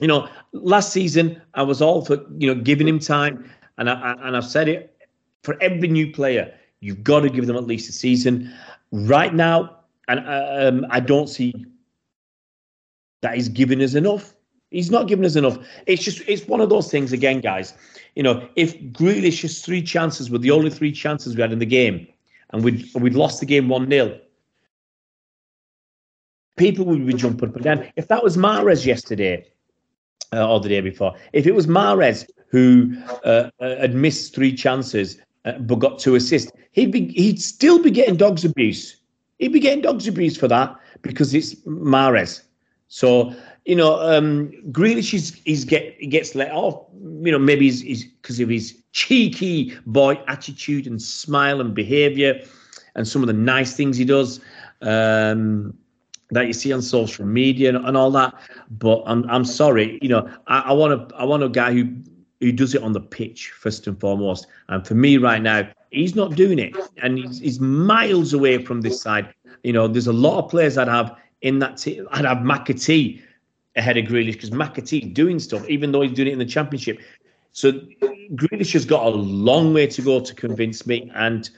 you 0.00 0.08
know, 0.08 0.28
last 0.52 0.92
season 0.92 1.40
I 1.54 1.62
was 1.62 1.80
all 1.80 2.04
for 2.04 2.18
you 2.38 2.52
know 2.52 2.60
giving 2.60 2.88
him 2.88 2.98
time, 2.98 3.50
and 3.78 3.88
I, 3.88 4.12
and 4.22 4.36
I've 4.36 4.44
said 4.44 4.68
it 4.68 4.96
for 5.42 5.60
every 5.60 5.88
new 5.88 6.12
player, 6.12 6.52
you've 6.82 7.02
got 7.02 7.20
to 7.20 7.30
give 7.30 7.46
them 7.46 7.56
at 7.56 7.64
least 7.64 7.88
a 7.88 7.92
season. 7.92 8.52
Right 8.90 9.32
now, 9.32 9.78
and 10.08 10.20
um, 10.20 10.86
I 10.90 11.00
don't 11.00 11.28
see 11.28 11.54
that 13.22 13.34
he's 13.34 13.48
giving 13.48 13.80
us 13.82 13.94
enough. 13.94 14.34
He's 14.70 14.90
not 14.90 15.08
giving 15.08 15.24
us 15.24 15.36
enough. 15.36 15.58
It's 15.86 16.02
just 16.02 16.22
it's 16.26 16.46
one 16.46 16.60
of 16.60 16.68
those 16.68 16.90
things 16.90 17.12
again, 17.12 17.40
guys. 17.40 17.72
You 18.16 18.22
know, 18.22 18.46
if 18.56 18.78
Grealish's 18.92 19.62
three 19.62 19.82
chances 19.82 20.30
were 20.30 20.38
the 20.38 20.50
only 20.50 20.68
three 20.68 20.92
chances 20.92 21.34
we 21.34 21.40
had 21.40 21.52
in 21.52 21.58
the 21.58 21.66
game, 21.66 22.06
and 22.50 22.62
we'd 22.62 22.92
we'd 22.94 23.14
lost 23.14 23.40
the 23.40 23.46
game 23.46 23.68
one 23.68 23.88
0 23.88 24.18
people 26.58 26.84
would 26.84 27.06
be 27.06 27.14
jumping 27.14 27.48
up 27.48 27.54
and 27.56 27.64
down. 27.64 27.92
If 27.96 28.08
that 28.08 28.22
was 28.22 28.36
Mahrez 28.36 28.84
yesterday, 28.84 29.46
uh, 30.32 30.48
or 30.48 30.60
the 30.60 30.68
day 30.68 30.80
before. 30.80 31.14
If 31.32 31.46
it 31.46 31.54
was 31.54 31.66
Mahrez 31.66 32.26
who 32.48 32.94
uh, 33.24 33.50
uh, 33.60 33.76
had 33.76 33.94
missed 33.94 34.34
three 34.34 34.54
chances 34.54 35.18
uh, 35.44 35.58
but 35.58 35.76
got 35.76 35.98
two 35.98 36.14
assists, 36.14 36.52
he'd 36.72 36.92
be 36.92 37.08
he'd 37.08 37.40
still 37.40 37.82
be 37.82 37.90
getting 37.90 38.16
dogs 38.16 38.44
abuse. 38.44 38.96
He'd 39.38 39.52
be 39.52 39.60
getting 39.60 39.82
dogs 39.82 40.06
abuse 40.06 40.36
for 40.36 40.48
that 40.48 40.76
because 41.02 41.34
it's 41.34 41.54
Mahrez. 41.66 42.42
So 42.88 43.34
you 43.64 43.76
know, 43.76 44.00
um, 44.00 44.50
Grealish 44.72 45.14
is 45.14 45.40
he's 45.44 45.64
get 45.64 45.96
he 45.98 46.06
gets 46.06 46.34
let 46.34 46.52
off. 46.52 46.84
You 46.94 47.32
know, 47.32 47.38
maybe 47.38 47.70
he's 47.70 48.04
because 48.04 48.40
of 48.40 48.48
his 48.48 48.76
cheeky 48.92 49.76
boy 49.86 50.20
attitude 50.26 50.86
and 50.86 51.00
smile 51.00 51.60
and 51.60 51.74
behaviour, 51.74 52.40
and 52.94 53.06
some 53.06 53.22
of 53.22 53.28
the 53.28 53.32
nice 53.34 53.74
things 53.74 53.96
he 53.96 54.04
does. 54.04 54.40
Um, 54.80 55.74
that 56.32 56.46
you 56.46 56.52
see 56.54 56.72
on 56.72 56.80
social 56.80 57.26
media 57.26 57.68
and, 57.68 57.86
and 57.86 57.96
all 57.96 58.10
that. 58.10 58.34
But 58.70 59.02
I'm 59.06 59.28
I'm 59.28 59.44
sorry, 59.44 59.98
you 60.02 60.08
know, 60.08 60.28
I, 60.46 60.60
I 60.60 60.72
want 60.72 60.92
a 60.94 61.16
I 61.16 61.24
want 61.24 61.42
a 61.42 61.48
guy 61.48 61.72
who 61.72 61.94
who 62.42 62.50
does 62.50 62.74
it 62.74 62.82
on 62.82 62.92
the 62.92 63.00
pitch 63.00 63.52
first 63.52 63.86
and 63.86 63.98
foremost. 64.00 64.48
And 64.68 64.84
for 64.84 64.94
me 64.94 65.16
right 65.16 65.40
now, 65.40 65.68
he's 65.92 66.16
not 66.16 66.34
doing 66.34 66.58
it, 66.58 66.74
and 67.00 67.16
he's, 67.16 67.38
he's 67.38 67.60
miles 67.60 68.34
away 68.34 68.64
from 68.64 68.80
this 68.80 69.00
side. 69.00 69.32
You 69.62 69.72
know, 69.72 69.86
there's 69.86 70.08
a 70.08 70.12
lot 70.12 70.42
of 70.42 70.50
players 70.50 70.76
I'd 70.76 70.88
have 70.88 71.16
in 71.42 71.60
that 71.60 71.76
team. 71.76 72.08
I'd 72.10 72.24
have 72.24 72.38
McAtee 72.38 73.22
ahead 73.76 73.96
of 73.96 74.06
Grealish 74.06 74.32
because 74.32 74.50
McAtee's 74.50 75.14
doing 75.14 75.38
stuff, 75.38 75.66
even 75.68 75.92
though 75.92 76.00
he's 76.02 76.12
doing 76.12 76.28
it 76.28 76.32
in 76.32 76.40
the 76.40 76.44
championship. 76.44 76.98
So 77.52 77.72
Grealish 78.34 78.72
has 78.72 78.84
got 78.84 79.06
a 79.06 79.10
long 79.10 79.72
way 79.72 79.86
to 79.86 80.02
go 80.02 80.18
to 80.18 80.34
convince 80.34 80.84
me, 80.84 81.12
and 81.14 81.48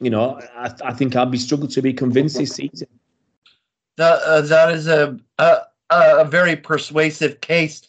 you 0.00 0.08
know, 0.08 0.40
I, 0.56 0.72
I 0.86 0.94
think 0.94 1.16
I'll 1.16 1.26
be 1.26 1.38
struggling 1.38 1.70
to 1.72 1.82
be 1.82 1.92
convinced 1.92 2.38
this 2.38 2.52
season. 2.52 2.88
That 3.96 4.22
uh, 4.22 4.40
that 4.40 4.72
is 4.72 4.86
a, 4.86 5.18
a 5.38 5.58
a 5.90 6.24
very 6.24 6.56
persuasive 6.56 7.42
case. 7.42 7.82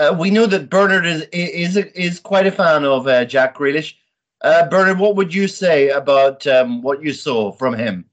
Uh, 0.00 0.14
we 0.14 0.30
know 0.30 0.46
that 0.46 0.70
Bernard 0.70 1.04
is 1.04 1.22
is 1.30 1.76
is 1.76 2.20
quite 2.20 2.46
a 2.46 2.50
fan 2.50 2.84
of 2.84 3.06
uh, 3.06 3.26
Jack 3.26 3.58
Grealish. 3.58 3.94
Uh, 4.40 4.66
Bernard, 4.66 4.98
what 4.98 5.14
would 5.14 5.34
you 5.34 5.46
say 5.46 5.90
about 5.90 6.46
um, 6.46 6.80
what 6.80 7.02
you 7.02 7.12
saw 7.12 7.52
from 7.52 7.74
him? 7.74 8.06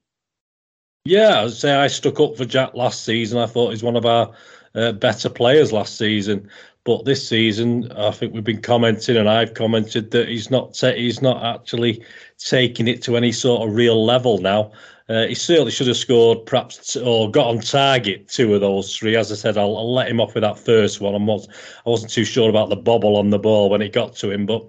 Yeah, 1.06 1.44
I'd 1.44 1.52
say 1.52 1.74
I 1.74 1.86
stuck 1.86 2.20
up 2.20 2.36
for 2.36 2.44
Jack 2.44 2.74
last 2.74 3.06
season. 3.06 3.38
I 3.38 3.46
thought 3.46 3.70
he's 3.70 3.82
one 3.82 3.96
of 3.96 4.04
our 4.04 4.30
uh, 4.74 4.92
better 4.92 5.30
players 5.30 5.72
last 5.72 5.96
season. 5.96 6.50
But 6.84 7.06
this 7.06 7.26
season, 7.26 7.90
I 7.92 8.10
think 8.10 8.34
we've 8.34 8.44
been 8.44 8.60
commenting, 8.60 9.16
and 9.16 9.28
I've 9.28 9.54
commented 9.54 10.10
that 10.10 10.28
he's 10.28 10.50
not 10.50 10.76
he's 10.76 11.22
not 11.22 11.42
actually 11.42 12.04
taking 12.36 12.86
it 12.86 13.00
to 13.04 13.16
any 13.16 13.32
sort 13.32 13.66
of 13.66 13.74
real 13.74 14.04
level 14.04 14.36
now. 14.36 14.72
Uh, 15.08 15.26
he 15.26 15.34
certainly 15.34 15.70
should 15.70 15.86
have 15.86 15.96
scored, 15.96 16.44
perhaps, 16.44 16.94
or 16.96 17.30
got 17.30 17.46
on 17.46 17.60
target 17.60 18.28
two 18.28 18.54
of 18.54 18.60
those 18.60 18.94
three. 18.94 19.16
As 19.16 19.32
I 19.32 19.36
said, 19.36 19.56
I'll, 19.56 19.76
I'll 19.76 19.94
let 19.94 20.08
him 20.08 20.20
off 20.20 20.34
with 20.34 20.42
that 20.42 20.58
first 20.58 21.00
one. 21.00 21.14
I, 21.14 21.24
was, 21.24 21.48
I 21.86 21.90
wasn't 21.90 22.12
too 22.12 22.24
sure 22.24 22.50
about 22.50 22.68
the 22.68 22.76
bobble 22.76 23.16
on 23.16 23.30
the 23.30 23.38
ball 23.38 23.70
when 23.70 23.80
it 23.80 23.92
got 23.92 24.14
to 24.16 24.30
him, 24.30 24.44
but 24.44 24.68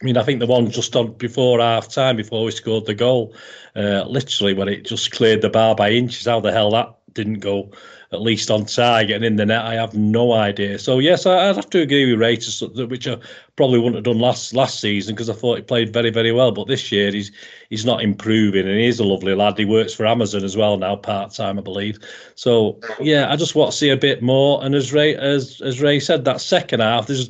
I 0.00 0.04
mean, 0.04 0.16
I 0.16 0.22
think 0.22 0.40
the 0.40 0.46
one 0.46 0.70
just 0.70 0.94
on 0.94 1.14
before 1.14 1.60
half 1.60 1.88
time, 1.88 2.16
before 2.16 2.44
we 2.44 2.50
scored 2.52 2.86
the 2.86 2.94
goal, 2.94 3.34
uh, 3.74 4.04
literally 4.06 4.54
when 4.54 4.68
it 4.68 4.84
just 4.84 5.10
cleared 5.10 5.42
the 5.42 5.50
bar 5.50 5.74
by 5.74 5.90
inches, 5.90 6.26
how 6.26 6.40
the 6.40 6.52
hell 6.52 6.70
that 6.72 6.94
didn't 7.12 7.40
go 7.40 7.70
at 8.14 8.22
least 8.22 8.50
on 8.50 8.64
target 8.64 9.16
and 9.16 9.24
in 9.24 9.36
the 9.36 9.44
net, 9.44 9.64
I 9.64 9.74
have 9.74 9.94
no 9.94 10.32
idea. 10.32 10.78
So 10.78 10.98
yes, 10.98 11.26
I, 11.26 11.48
would 11.48 11.56
have 11.56 11.70
to 11.70 11.82
agree 11.82 12.10
with 12.10 12.20
Raiters, 12.20 12.88
which 12.88 13.06
I 13.06 13.18
probably 13.56 13.78
wouldn't 13.78 13.96
have 13.96 14.04
done 14.04 14.18
last 14.18 14.54
last 14.54 14.80
season 14.80 15.14
because 15.14 15.28
I 15.28 15.34
thought 15.34 15.56
he 15.56 15.62
played 15.62 15.92
very 15.92 16.10
very 16.10 16.32
well. 16.32 16.52
But 16.52 16.68
this 16.68 16.90
year 16.90 17.10
he's 17.10 17.30
he's 17.68 17.84
not 17.84 18.02
improving, 18.02 18.66
and 18.66 18.78
he's 18.78 19.00
a 19.00 19.04
lovely 19.04 19.34
lad. 19.34 19.58
He 19.58 19.64
works 19.64 19.92
for 19.92 20.06
Amazon 20.06 20.44
as 20.44 20.56
well 20.56 20.78
now, 20.78 20.96
part 20.96 21.32
time, 21.32 21.58
I 21.58 21.62
believe. 21.62 21.98
So 22.34 22.80
yeah, 23.00 23.30
I 23.30 23.36
just 23.36 23.54
want 23.54 23.72
to 23.72 23.76
see 23.76 23.90
a 23.90 23.96
bit 23.96 24.22
more. 24.22 24.64
And 24.64 24.74
as 24.74 24.92
Ray 24.92 25.14
as 25.16 25.60
as 25.60 25.80
Ray 25.80 26.00
said, 26.00 26.24
that 26.24 26.40
second 26.40 26.80
half, 26.80 27.06
there's 27.06 27.28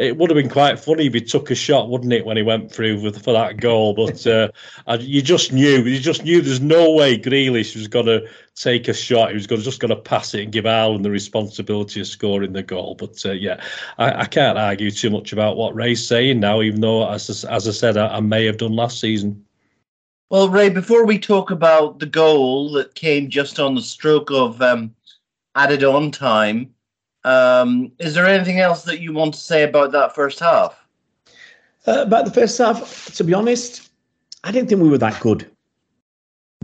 it 0.00 0.16
would 0.16 0.30
have 0.30 0.36
been 0.36 0.48
quite 0.48 0.80
funny 0.80 1.06
if 1.06 1.14
he 1.14 1.20
took 1.20 1.50
a 1.50 1.54
shot, 1.54 1.90
wouldn't 1.90 2.12
it, 2.12 2.24
when 2.24 2.38
he 2.38 2.42
went 2.42 2.72
through 2.72 3.00
with, 3.00 3.22
for 3.22 3.34
that 3.34 3.58
goal? 3.58 3.92
But 3.92 4.26
uh, 4.26 4.48
you 4.98 5.20
just 5.20 5.52
knew, 5.52 5.82
you 5.82 6.00
just 6.00 6.24
knew 6.24 6.40
there's 6.40 6.60
no 6.60 6.92
way 6.92 7.18
Grealish 7.18 7.76
was 7.76 7.86
going 7.86 8.06
to 8.06 8.26
take 8.54 8.88
a 8.88 8.94
shot. 8.94 9.28
He 9.28 9.34
was 9.34 9.46
gonna, 9.46 9.60
just 9.60 9.80
going 9.80 9.90
to 9.90 9.96
pass 9.96 10.32
it 10.32 10.44
and 10.44 10.52
give 10.52 10.64
Haaland 10.64 11.02
the 11.02 11.10
responsibility 11.10 12.00
of 12.00 12.06
scoring 12.06 12.54
the 12.54 12.62
goal. 12.62 12.94
But 12.94 13.24
uh, 13.26 13.32
yeah, 13.32 13.62
I, 13.98 14.22
I, 14.22 14.24
can't 14.24 14.58
argue 14.58 14.90
too 14.90 15.10
much 15.10 15.32
about 15.32 15.56
what 15.56 15.74
Ray's 15.74 16.06
saying 16.06 16.40
now, 16.40 16.62
even 16.62 16.80
though, 16.80 17.08
as, 17.10 17.44
as 17.44 17.68
I 17.68 17.72
said, 17.72 17.98
I, 17.98 18.16
I 18.16 18.20
may 18.20 18.46
have 18.46 18.56
done 18.56 18.74
last 18.74 19.00
season. 19.00 19.44
Well, 20.30 20.48
Ray, 20.48 20.70
before 20.70 21.04
we 21.04 21.18
talk 21.18 21.50
about 21.50 21.98
the 21.98 22.06
goal 22.06 22.70
that 22.72 22.94
came 22.94 23.28
just 23.28 23.60
on 23.60 23.74
the 23.74 23.82
stroke 23.82 24.30
of 24.30 24.62
um, 24.62 24.94
added 25.56 25.84
on 25.84 26.10
time, 26.10 26.72
um, 27.24 27.92
is 27.98 28.14
there 28.14 28.26
anything 28.26 28.60
else 28.60 28.82
that 28.84 29.00
you 29.00 29.12
want 29.12 29.34
to 29.34 29.40
say 29.40 29.62
about 29.62 29.92
that 29.92 30.14
first 30.14 30.40
half? 30.40 30.86
Uh, 31.86 32.02
about 32.02 32.24
the 32.24 32.30
first 32.30 32.58
half, 32.58 33.06
to 33.14 33.24
be 33.24 33.34
honest, 33.34 33.90
I 34.44 34.52
didn't 34.52 34.68
think 34.68 34.82
we 34.82 34.88
were 34.88 34.98
that 34.98 35.20
good. 35.20 35.50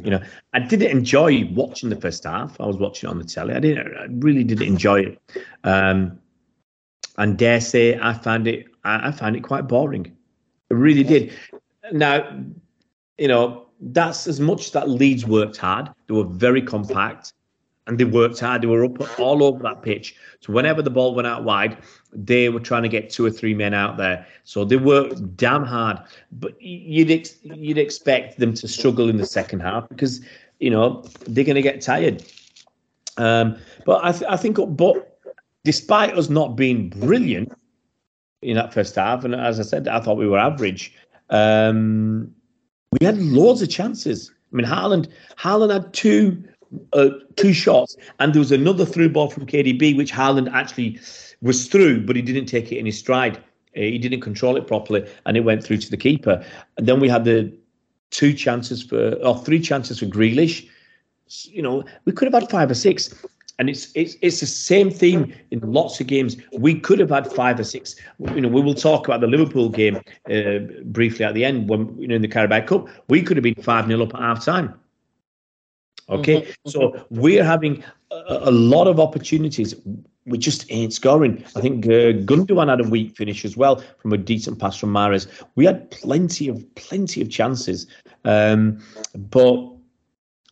You 0.02 0.10
know, 0.10 0.22
I 0.52 0.60
didn't 0.60 0.90
enjoy 0.90 1.46
watching 1.52 1.88
the 1.88 1.96
first 1.96 2.24
half. 2.24 2.60
I 2.60 2.66
was 2.66 2.76
watching 2.76 3.08
it 3.08 3.10
on 3.10 3.18
the 3.18 3.24
telly. 3.24 3.54
I 3.54 3.60
didn't. 3.60 3.96
I 3.96 4.06
really 4.10 4.44
didn't 4.44 4.66
enjoy 4.66 5.00
it. 5.00 5.22
Um, 5.64 6.18
and 7.18 7.38
dare 7.38 7.60
say, 7.60 7.98
I 7.98 8.12
found 8.12 8.46
it. 8.46 8.66
I, 8.84 9.08
I 9.08 9.10
found 9.10 9.36
it 9.36 9.40
quite 9.40 9.68
boring. 9.68 10.14
I 10.70 10.74
really 10.74 11.02
did. 11.02 11.32
Now, 11.92 12.28
you 13.16 13.28
know, 13.28 13.66
that's 13.80 14.26
as 14.26 14.38
much 14.38 14.72
that 14.72 14.88
Leeds 14.88 15.26
worked 15.26 15.56
hard. 15.56 15.88
They 16.06 16.14
were 16.14 16.24
very 16.24 16.62
compact 16.62 17.32
and 17.86 17.98
they 17.98 18.04
worked 18.04 18.40
hard. 18.40 18.62
They 18.62 18.66
were 18.66 18.84
up 18.84 19.18
all 19.18 19.42
over 19.42 19.62
that 19.62 19.82
pitch. 19.82 20.16
So 20.40 20.52
whenever 20.52 20.82
the 20.82 20.90
ball 20.90 21.14
went 21.14 21.26
out 21.26 21.44
wide, 21.44 21.78
they 22.12 22.48
were 22.48 22.60
trying 22.60 22.82
to 22.82 22.88
get 22.88 23.10
two 23.10 23.24
or 23.24 23.30
three 23.30 23.54
men 23.54 23.74
out 23.74 23.96
there. 23.96 24.26
So 24.44 24.64
they 24.64 24.76
worked 24.76 25.36
damn 25.36 25.64
hard. 25.64 25.98
But 26.32 26.60
you'd 26.60 27.10
ex- 27.10 27.38
you'd 27.42 27.78
expect 27.78 28.38
them 28.38 28.54
to 28.54 28.68
struggle 28.68 29.08
in 29.08 29.16
the 29.16 29.26
second 29.26 29.60
half 29.60 29.88
because 29.88 30.20
you 30.60 30.70
know 30.70 31.04
they're 31.26 31.44
going 31.44 31.56
to 31.56 31.62
get 31.62 31.80
tired. 31.80 32.24
Um, 33.18 33.56
but 33.84 34.04
I, 34.04 34.12
th- 34.12 34.30
I 34.30 34.36
think, 34.36 34.58
but 34.76 35.18
despite 35.64 36.16
us 36.16 36.28
not 36.28 36.56
being 36.56 36.90
brilliant 36.90 37.52
in 38.42 38.56
that 38.56 38.72
first 38.72 38.94
half, 38.94 39.24
and 39.24 39.34
as 39.34 39.58
I 39.58 39.62
said, 39.62 39.88
I 39.88 40.00
thought 40.00 40.16
we 40.16 40.28
were 40.28 40.38
average. 40.38 40.92
Um, 41.30 42.32
we 42.92 43.04
had 43.04 43.18
loads 43.18 43.62
of 43.62 43.68
chances. 43.68 44.30
I 44.52 44.56
mean, 44.56 44.66
Haaland 44.66 45.08
Haaland 45.38 45.72
had 45.72 45.92
two 45.92 46.42
uh, 46.92 47.10
two 47.36 47.52
shots, 47.52 47.96
and 48.18 48.32
there 48.32 48.40
was 48.40 48.52
another 48.52 48.84
through 48.84 49.10
ball 49.10 49.30
from 49.30 49.46
KDB, 49.46 49.96
which 49.96 50.12
Haaland 50.12 50.52
actually 50.52 51.00
was 51.42 51.68
through, 51.68 52.04
but 52.06 52.16
he 52.16 52.22
didn't 52.22 52.46
take 52.46 52.72
it 52.72 52.78
in 52.78 52.86
his 52.86 52.98
stride. 52.98 53.38
Uh, 53.76 53.80
he 53.80 53.98
didn't 53.98 54.20
control 54.20 54.56
it 54.56 54.66
properly, 54.66 55.08
and 55.26 55.36
it 55.36 55.40
went 55.40 55.62
through 55.62 55.78
to 55.78 55.90
the 55.90 55.96
keeper. 55.96 56.44
And 56.76 56.86
then 56.86 57.00
we 57.00 57.08
had 57.08 57.24
the 57.24 57.52
two 58.10 58.32
chances 58.32 58.82
for, 58.82 59.14
or 59.16 59.38
three 59.38 59.60
chances 59.60 59.98
for 60.00 60.06
Grealish. 60.06 60.68
You 61.44 61.62
know, 61.62 61.84
we 62.04 62.12
could 62.12 62.32
have 62.32 62.40
had 62.40 62.50
five 62.50 62.70
or 62.70 62.74
six. 62.74 63.14
And 63.58 63.70
it's 63.70 63.90
it's 63.94 64.16
it's 64.20 64.40
the 64.40 64.46
same 64.46 64.90
theme 64.90 65.32
in 65.50 65.60
lots 65.60 65.98
of 65.98 66.06
games. 66.06 66.36
We 66.52 66.78
could 66.78 66.98
have 66.98 67.08
had 67.08 67.32
five 67.32 67.58
or 67.58 67.64
six. 67.64 67.96
You 68.18 68.42
know, 68.42 68.50
we 68.50 68.60
will 68.60 68.74
talk 68.74 69.08
about 69.08 69.22
the 69.22 69.26
Liverpool 69.26 69.70
game 69.70 69.96
uh, 70.30 70.58
briefly 70.84 71.24
at 71.24 71.32
the 71.32 71.42
end 71.42 71.70
when 71.70 71.98
you 71.98 72.06
know 72.06 72.16
in 72.16 72.22
the 72.22 72.28
Carabao 72.28 72.66
Cup. 72.66 72.88
We 73.08 73.22
could 73.22 73.38
have 73.38 73.44
been 73.44 73.54
five 73.54 73.86
0 73.86 74.02
up 74.02 74.14
at 74.14 74.20
half 74.20 74.44
time. 74.44 74.78
Okay, 76.08 76.42
mm-hmm. 76.42 76.70
so 76.70 77.04
we're 77.10 77.42
having 77.42 77.82
a, 78.12 78.38
a, 78.42 78.50
lot 78.50 78.86
of 78.86 79.00
opportunities. 79.00 79.74
We 80.24 80.38
just 80.38 80.64
ain't 80.70 80.92
scoring. 80.92 81.44
I 81.56 81.60
think 81.60 81.84
uh, 81.86 82.14
Gundogan 82.24 82.68
had 82.68 82.80
a 82.80 82.88
weak 82.88 83.16
finish 83.16 83.44
as 83.44 83.56
well 83.56 83.82
from 83.98 84.12
a 84.12 84.16
decent 84.16 84.60
pass 84.60 84.76
from 84.76 84.92
Mahrez. 84.92 85.26
We 85.56 85.64
had 85.64 85.90
plenty 85.90 86.48
of 86.48 86.74
plenty 86.76 87.22
of 87.22 87.30
chances, 87.30 87.88
um, 88.24 88.80
but 89.14 89.72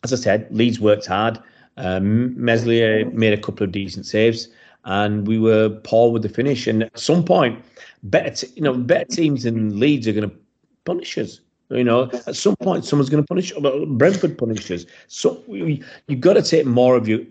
as 0.03 0.11
I 0.11 0.17
said, 0.17 0.47
Leeds 0.51 0.79
worked 0.79 1.05
hard. 1.05 1.39
Um, 1.77 2.41
Meslier 2.41 3.09
made 3.11 3.33
a 3.33 3.41
couple 3.41 3.63
of 3.63 3.71
decent 3.71 4.05
saves, 4.05 4.49
and 4.83 5.25
we 5.25 5.39
were 5.39 5.69
poor 5.83 6.11
with 6.11 6.21
the 6.21 6.29
finish. 6.29 6.67
And 6.67 6.83
at 6.83 6.99
some 6.99 7.23
point, 7.23 7.63
better 8.03 8.29
t- 8.29 8.53
you 8.55 8.61
know 8.61 8.73
better 8.73 9.05
teams 9.05 9.43
than 9.43 9.79
Leeds 9.79 10.05
are 10.07 10.13
going 10.13 10.29
to 10.29 10.35
punish 10.83 11.17
us. 11.17 11.39
You 11.69 11.83
know, 11.83 12.11
at 12.27 12.35
some 12.35 12.55
point, 12.57 12.85
someone's 12.85 13.09
going 13.09 13.23
to 13.23 13.27
punish. 13.27 13.51
Brentford 13.87 14.37
punishes. 14.37 14.85
So 15.07 15.43
you, 15.47 15.83
you've 16.07 16.21
got 16.21 16.33
to 16.33 16.43
take 16.43 16.65
more 16.65 16.95
of 16.95 17.07
your 17.07 17.21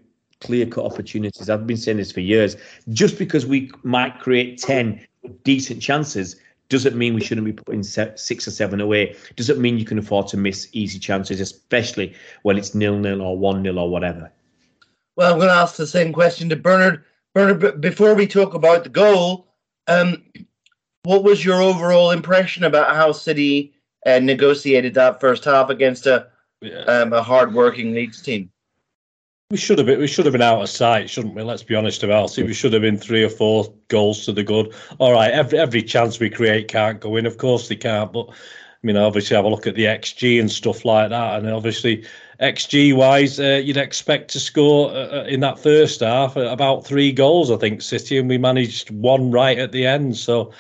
clear 0.41 0.67
cut 0.67 0.85
opportunities. 0.85 1.49
I've 1.49 1.67
been 1.67 1.77
saying 1.77 1.99
this 1.99 2.13
for 2.13 2.21
years. 2.21 2.57
Just 2.91 3.19
because 3.19 3.47
we 3.47 3.71
might 3.83 4.19
create 4.21 4.59
10 4.59 5.07
decent 5.45 5.81
chances 5.81 6.37
doesn't 6.69 6.97
mean 6.97 7.15
we 7.15 7.21
shouldn't 7.21 7.45
be 7.45 7.53
putting 7.53 7.83
six 7.83 8.49
or 8.49 8.51
seven 8.51 8.81
away. 8.81 9.15
Doesn't 9.37 9.61
mean 9.61 9.79
you 9.79 9.85
can 9.85 9.99
afford 9.99 10.29
to 10.29 10.37
miss 10.37 10.69
easy 10.73 10.99
chances, 10.99 11.41
especially 11.41 12.15
when 12.43 12.57
it's 12.57 12.75
nil 12.75 12.99
nil 12.99 13.21
or 13.21 13.39
one 13.39 13.63
nil 13.63 13.79
or 13.79 13.91
whatever. 13.91 14.33
Well, 15.17 15.33
I'm 15.33 15.39
going 15.39 15.51
to 15.51 15.55
ask 15.55 15.77
the 15.77 15.87
same 15.87 16.13
question 16.13 16.49
to 16.49 16.57
Bernard. 16.57 17.05
Bernard, 17.35 17.81
before 17.81 18.15
we 18.15 18.27
talk 18.27 18.55
about 18.55 18.83
the 18.85 18.91
goal, 18.91 19.47
um, 19.87 20.25
what 21.05 21.23
was 21.23 21.45
your 21.45 21.61
overall 21.61 22.11
impression 22.11 22.65
about 22.65 22.97
how 22.97 23.13
City 23.13 23.74
and 24.05 24.27
negotiated 24.27 24.95
that 24.95 25.21
first 25.21 25.45
half 25.45 25.71
against 25.71 26.07
a 26.07 26.29
yeah. 26.61 26.81
um, 26.85 27.13
a 27.13 27.23
hard-working 27.23 27.95
Leeds 27.95 28.23
team. 28.23 28.51
We 29.51 29.59
should 29.59 29.79
have 29.79 29.87
been 29.87 30.01
we 30.01 30.07
should 30.07 30.25
have 30.25 30.33
been 30.33 30.43
out 30.43 30.63
of 30.63 30.69
sight, 30.69 31.11
shouldn't 31.11 31.35
we? 31.35 31.43
Let's 31.43 31.63
be 31.63 31.75
honest 31.75 32.03
about 32.03 32.37
it. 32.39 32.47
We 32.47 32.55
should 32.55 32.73
have 32.73 32.83
been 32.83 32.99
three 32.99 33.23
or 33.23 33.29
four 33.29 33.73
goals 33.89 34.25
to 34.25 34.33
the 34.33 34.43
good. 34.43 34.75
All 34.99 35.13
right, 35.13 35.31
every 35.31 35.59
every 35.59 35.83
chance 35.83 36.19
we 36.19 36.31
create 36.31 36.69
can't 36.69 37.01
go 37.01 37.17
in. 37.17 37.27
Of 37.27 37.39
course 37.39 37.69
they 37.69 37.77
can't, 37.77 38.13
but 38.13 38.31
I 38.31 38.87
mean, 38.87 38.97
obviously 38.97 39.37
have 39.37 39.45
a 39.45 39.49
look 39.49 39.67
at 39.67 39.75
the 39.75 39.85
XG 39.85 40.41
and 40.41 40.51
stuff 40.51 40.85
like 40.85 41.11
that, 41.11 41.39
and 41.39 41.51
obviously 41.51 42.05
XG 42.41 42.95
wise, 42.97 43.39
uh, 43.39 43.61
you'd 43.65 43.77
expect 43.77 44.31
to 44.33 44.41
score 44.41 44.91
uh, 44.91 45.21
uh, 45.21 45.25
in 45.29 45.41
that 45.41 45.59
first 45.59 46.01
half 46.01 46.37
about 46.37 46.85
three 46.85 47.13
goals, 47.13 47.51
I 47.51 47.57
think, 47.57 47.81
City, 47.81 48.19
and 48.19 48.29
we 48.29 48.39
managed 48.39 48.91
one 48.91 49.31
right 49.31 49.59
at 49.59 49.73
the 49.73 49.87
end. 49.87 50.17
So 50.17 50.53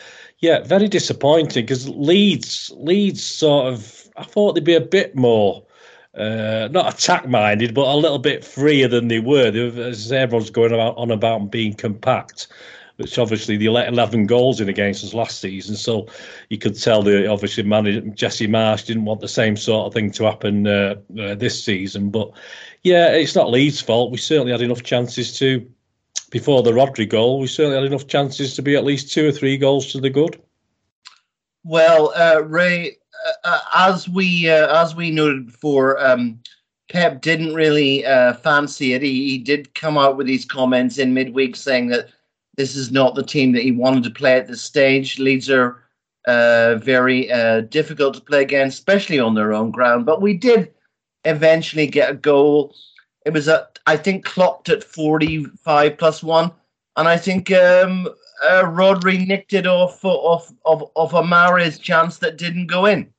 yeah, 0.44 0.62
very 0.62 0.88
disappointing 0.88 1.64
because 1.64 1.88
Leeds, 1.88 2.70
Leeds 2.76 3.24
sort 3.24 3.72
of, 3.72 4.10
I 4.18 4.24
thought 4.24 4.52
they'd 4.52 4.62
be 4.62 4.74
a 4.74 4.80
bit 4.80 5.16
more, 5.16 5.64
uh, 6.14 6.68
not 6.70 6.92
attack 6.92 7.26
minded, 7.26 7.72
but 7.74 7.86
a 7.86 7.96
little 7.96 8.18
bit 8.18 8.44
freer 8.44 8.86
than 8.86 9.08
they 9.08 9.20
were. 9.20 9.50
They 9.50 9.70
were 9.70 9.84
as 9.84 10.12
everyone's 10.12 10.50
going 10.50 10.72
about, 10.72 10.98
on 10.98 11.10
about 11.10 11.50
being 11.50 11.72
compact, 11.72 12.48
which 12.96 13.18
obviously 13.18 13.56
they 13.56 13.70
let 13.70 13.88
11 13.88 14.26
goals 14.26 14.60
in 14.60 14.68
against 14.68 15.02
us 15.02 15.14
last 15.14 15.40
season. 15.40 15.76
So 15.76 16.08
you 16.50 16.58
could 16.58 16.78
tell 16.78 17.02
the 17.02 17.26
obviously 17.26 17.62
manager 17.62 18.02
Jesse 18.10 18.46
Marsch 18.46 18.84
didn't 18.84 19.06
want 19.06 19.22
the 19.22 19.28
same 19.28 19.56
sort 19.56 19.86
of 19.86 19.94
thing 19.94 20.10
to 20.10 20.24
happen 20.24 20.66
uh, 20.66 20.96
uh, 21.18 21.36
this 21.36 21.64
season. 21.64 22.10
But 22.10 22.30
yeah, 22.82 23.14
it's 23.14 23.34
not 23.34 23.50
Leeds' 23.50 23.80
fault. 23.80 24.12
We 24.12 24.18
certainly 24.18 24.52
had 24.52 24.60
enough 24.60 24.82
chances 24.82 25.38
to 25.38 25.66
before 26.34 26.64
the 26.64 26.72
Rodri 26.72 27.08
goal, 27.08 27.38
we 27.38 27.46
certainly 27.46 27.76
had 27.76 27.86
enough 27.86 28.08
chances 28.08 28.56
to 28.56 28.62
be 28.62 28.74
at 28.74 28.82
least 28.82 29.12
two 29.12 29.28
or 29.28 29.30
three 29.30 29.56
goals 29.56 29.92
to 29.92 30.00
the 30.00 30.10
good. 30.10 30.42
Well, 31.62 32.12
uh, 32.16 32.42
Ray, 32.44 32.96
uh, 33.24 33.32
uh 33.44 33.60
as 33.72 34.08
we 34.08 34.50
uh, 34.50 34.82
as 34.82 34.96
we 34.96 35.12
noted 35.12 35.46
before, 35.46 36.04
um, 36.04 36.40
Pep 36.90 37.22
didn't 37.22 37.54
really 37.54 38.04
uh, 38.04 38.34
fancy 38.34 38.94
it. 38.94 39.02
He, 39.02 39.30
he 39.30 39.38
did 39.38 39.74
come 39.74 39.96
out 39.96 40.16
with 40.16 40.26
these 40.26 40.44
comments 40.44 40.98
in 40.98 41.14
midweek 41.14 41.54
saying 41.54 41.86
that 41.90 42.08
this 42.56 42.74
is 42.74 42.90
not 42.90 43.14
the 43.14 43.22
team 43.22 43.52
that 43.52 43.62
he 43.62 43.70
wanted 43.70 44.02
to 44.02 44.10
play 44.10 44.36
at 44.36 44.48
this 44.48 44.60
stage. 44.60 45.20
Leeds 45.20 45.48
are 45.48 45.84
uh, 46.26 46.74
very 46.82 47.28
difficult 47.68 48.14
to 48.14 48.20
play 48.20 48.42
against, 48.42 48.78
especially 48.78 49.20
on 49.20 49.36
their 49.36 49.52
own 49.52 49.70
ground. 49.70 50.04
But 50.04 50.20
we 50.20 50.34
did 50.36 50.74
eventually 51.24 51.86
get 51.86 52.10
a 52.10 52.14
goal. 52.14 52.74
It 53.24 53.32
was 53.32 53.46
a 53.46 53.68
I 53.86 53.96
think 53.96 54.24
clocked 54.24 54.68
at 54.68 54.84
45 54.84 55.98
plus 55.98 56.22
one. 56.22 56.50
And 56.96 57.08
I 57.08 57.16
think 57.16 57.50
um, 57.50 58.08
uh, 58.42 58.62
Rodri 58.62 59.26
nicked 59.26 59.52
it 59.52 59.66
off 59.66 60.04
off 60.04 60.52
of 60.64 60.90
of 60.96 61.78
chance 61.80 62.18
that 62.18 62.38
didn't 62.38 62.66
go 62.66 62.86
in. 62.86 63.12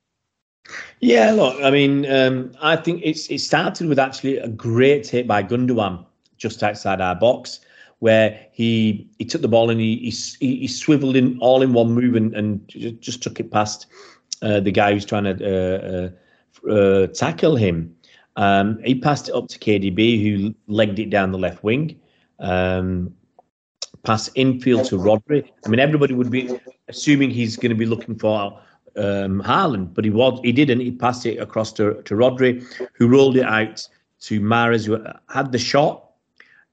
Yeah, 0.99 1.31
look, 1.31 1.61
I 1.61 1.69
mean, 1.69 2.09
um, 2.11 2.51
I 2.61 2.75
think 2.75 3.01
it's 3.03 3.27
it 3.27 3.39
started 3.39 3.87
with 3.87 3.99
actually 3.99 4.37
a 4.37 4.47
great 4.47 5.07
hit 5.07 5.27
by 5.27 5.43
Gundogan 5.43 6.05
just 6.37 6.63
outside 6.63 7.01
our 7.01 7.15
box, 7.15 7.59
where 7.99 8.39
he 8.51 9.07
he 9.19 9.25
took 9.25 9.41
the 9.41 9.47
ball 9.47 9.69
and 9.69 9.79
he 9.79 10.09
he, 10.39 10.57
he 10.57 10.67
swiveled 10.67 11.15
in 11.15 11.37
all 11.39 11.61
in 11.61 11.73
one 11.73 11.91
move 11.91 12.15
and, 12.15 12.33
and 12.33 12.67
just 13.01 13.21
took 13.21 13.39
it 13.39 13.51
past 13.51 13.87
uh, 14.41 14.59
the 14.59 14.71
guy 14.71 14.93
who's 14.93 15.05
trying 15.05 15.25
to 15.25 15.35
uh, 15.43 16.67
uh, 16.67 16.71
uh 16.71 17.07
tackle 17.07 17.55
him. 17.55 17.94
Um, 18.35 18.79
he 18.83 18.95
passed 18.95 19.29
it 19.29 19.35
up 19.35 19.47
to 19.49 19.59
KDB, 19.59 20.21
who 20.21 20.55
legged 20.67 20.99
it 20.99 21.09
down 21.09 21.31
the 21.31 21.37
left 21.37 21.63
wing. 21.63 21.99
Um, 22.39 23.13
pass 24.03 24.29
infield 24.35 24.85
to 24.85 24.97
Rodri. 24.97 25.49
I 25.65 25.69
mean, 25.69 25.79
everybody 25.79 26.13
would 26.13 26.29
be 26.29 26.59
assuming 26.87 27.31
he's 27.31 27.57
going 27.57 27.69
to 27.69 27.75
be 27.75 27.85
looking 27.85 28.17
for 28.17 28.59
um, 28.97 29.41
Haaland, 29.41 29.93
but 29.93 30.05
he 30.05 30.11
was 30.11 30.39
he 30.43 30.51
didn't. 30.51 30.79
He 30.79 30.91
passed 30.91 31.25
it 31.25 31.37
across 31.37 31.73
to, 31.73 32.01
to 32.03 32.15
Rodri, 32.15 32.63
who 32.93 33.07
rolled 33.07 33.37
it 33.37 33.45
out 33.45 33.87
to 34.21 34.39
Mahrez, 34.39 34.85
who 34.85 35.03
had 35.29 35.51
the 35.51 35.57
shot. 35.57 36.01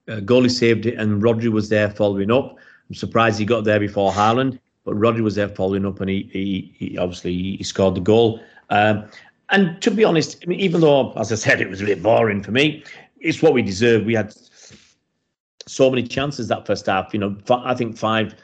Uh, 0.08 0.16
goalie 0.16 0.50
saved 0.50 0.86
it, 0.86 0.98
and 0.98 1.22
Rodri 1.22 1.48
was 1.48 1.68
there 1.68 1.90
following 1.90 2.30
up. 2.30 2.56
I'm 2.88 2.94
surprised 2.94 3.38
he 3.38 3.44
got 3.44 3.64
there 3.64 3.80
before 3.80 4.12
Haaland. 4.12 4.58
but 4.84 4.94
Rodri 4.96 5.20
was 5.20 5.36
there 5.36 5.48
following 5.48 5.86
up, 5.86 6.00
and 6.00 6.10
he, 6.10 6.28
he, 6.32 6.74
he 6.76 6.98
obviously 6.98 7.56
he 7.56 7.62
scored 7.62 7.94
the 7.94 8.00
goal. 8.00 8.40
Um, 8.70 9.08
and 9.52 9.80
to 9.82 9.90
be 9.90 10.02
honest, 10.02 10.38
I 10.42 10.46
mean, 10.46 10.60
even 10.60 10.80
though, 10.80 11.12
as 11.12 11.30
I 11.30 11.36
said, 11.36 11.60
it 11.60 11.68
was 11.68 11.80
a 11.82 11.84
bit 11.84 12.02
boring 12.02 12.42
for 12.42 12.50
me, 12.50 12.82
it's 13.20 13.42
what 13.42 13.52
we 13.52 13.62
deserved. 13.62 14.06
We 14.06 14.14
had 14.14 14.34
so 15.66 15.90
many 15.90 16.02
chances 16.02 16.48
that 16.48 16.66
first 16.66 16.86
half. 16.86 17.12
You 17.12 17.20
know, 17.20 17.36
I 17.50 17.74
think 17.74 17.96
five, 17.96 18.34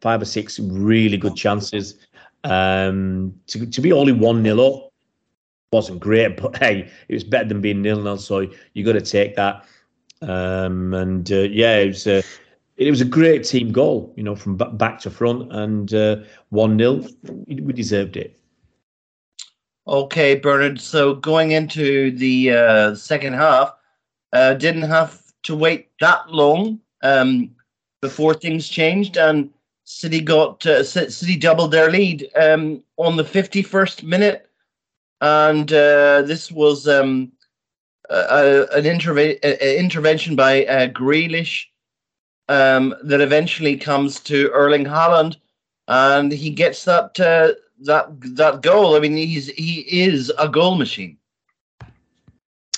five 0.00 0.20
or 0.20 0.24
six 0.24 0.58
really 0.58 1.16
good 1.16 1.36
chances. 1.36 1.96
Um, 2.44 3.34
to 3.48 3.66
to 3.66 3.80
be 3.80 3.92
only 3.92 4.12
one 4.12 4.42
nil 4.42 4.60
up 4.60 4.92
wasn't 5.72 6.00
great, 6.00 6.36
but 6.40 6.56
hey, 6.58 6.90
it 7.08 7.14
was 7.14 7.24
better 7.24 7.48
than 7.48 7.60
being 7.60 7.80
nil 7.80 8.02
nil. 8.02 8.18
So 8.18 8.46
you 8.74 8.84
got 8.84 8.92
to 8.92 9.00
take 9.00 9.36
that. 9.36 9.64
Um, 10.20 10.92
and 10.92 11.30
uh, 11.30 11.42
yeah, 11.42 11.78
it 11.78 11.86
was. 11.88 12.06
Uh, 12.06 12.22
it 12.76 12.90
was 12.90 13.00
a 13.00 13.04
great 13.04 13.42
team 13.42 13.72
goal, 13.72 14.14
you 14.16 14.22
know, 14.22 14.36
from 14.36 14.56
back 14.56 15.00
to 15.00 15.10
front, 15.10 15.52
and 15.52 15.92
uh, 15.92 16.18
one 16.50 16.78
0 16.78 17.02
We 17.48 17.72
deserved 17.72 18.16
it. 18.16 18.38
Okay, 19.88 20.34
Bernard. 20.34 20.78
So 20.78 21.14
going 21.14 21.52
into 21.52 22.10
the 22.10 22.52
uh, 22.52 22.94
second 22.94 23.32
half, 23.32 23.74
uh, 24.34 24.52
didn't 24.52 24.82
have 24.82 25.22
to 25.44 25.56
wait 25.56 25.88
that 26.00 26.30
long 26.30 26.80
um, 27.02 27.56
before 28.02 28.34
things 28.34 28.68
changed, 28.68 29.16
and 29.16 29.48
City 29.84 30.20
got 30.20 30.64
uh, 30.66 30.84
City 30.84 31.36
doubled 31.36 31.70
their 31.70 31.90
lead 31.90 32.28
um, 32.36 32.82
on 32.98 33.16
the 33.16 33.24
51st 33.24 34.02
minute, 34.02 34.50
and 35.22 35.72
uh, 35.72 36.20
this 36.20 36.52
was 36.52 36.86
um, 36.86 37.32
a, 38.10 38.66
an 38.74 38.84
interve- 38.84 39.42
a, 39.42 39.80
intervention 39.80 40.36
by 40.36 40.66
uh, 40.66 40.88
Grealish 40.88 41.64
um, 42.50 42.94
that 43.04 43.22
eventually 43.22 43.78
comes 43.78 44.20
to 44.20 44.50
Erling 44.50 44.84
Haaland, 44.84 45.36
and 45.86 46.30
he 46.30 46.50
gets 46.50 46.84
that 46.84 47.18
uh, 47.18 47.54
that 47.80 48.08
that 48.36 48.62
goal. 48.62 48.96
I 48.96 49.00
mean, 49.00 49.16
he's 49.16 49.48
he 49.48 49.80
is 49.80 50.32
a 50.38 50.48
goal 50.48 50.76
machine. 50.76 51.18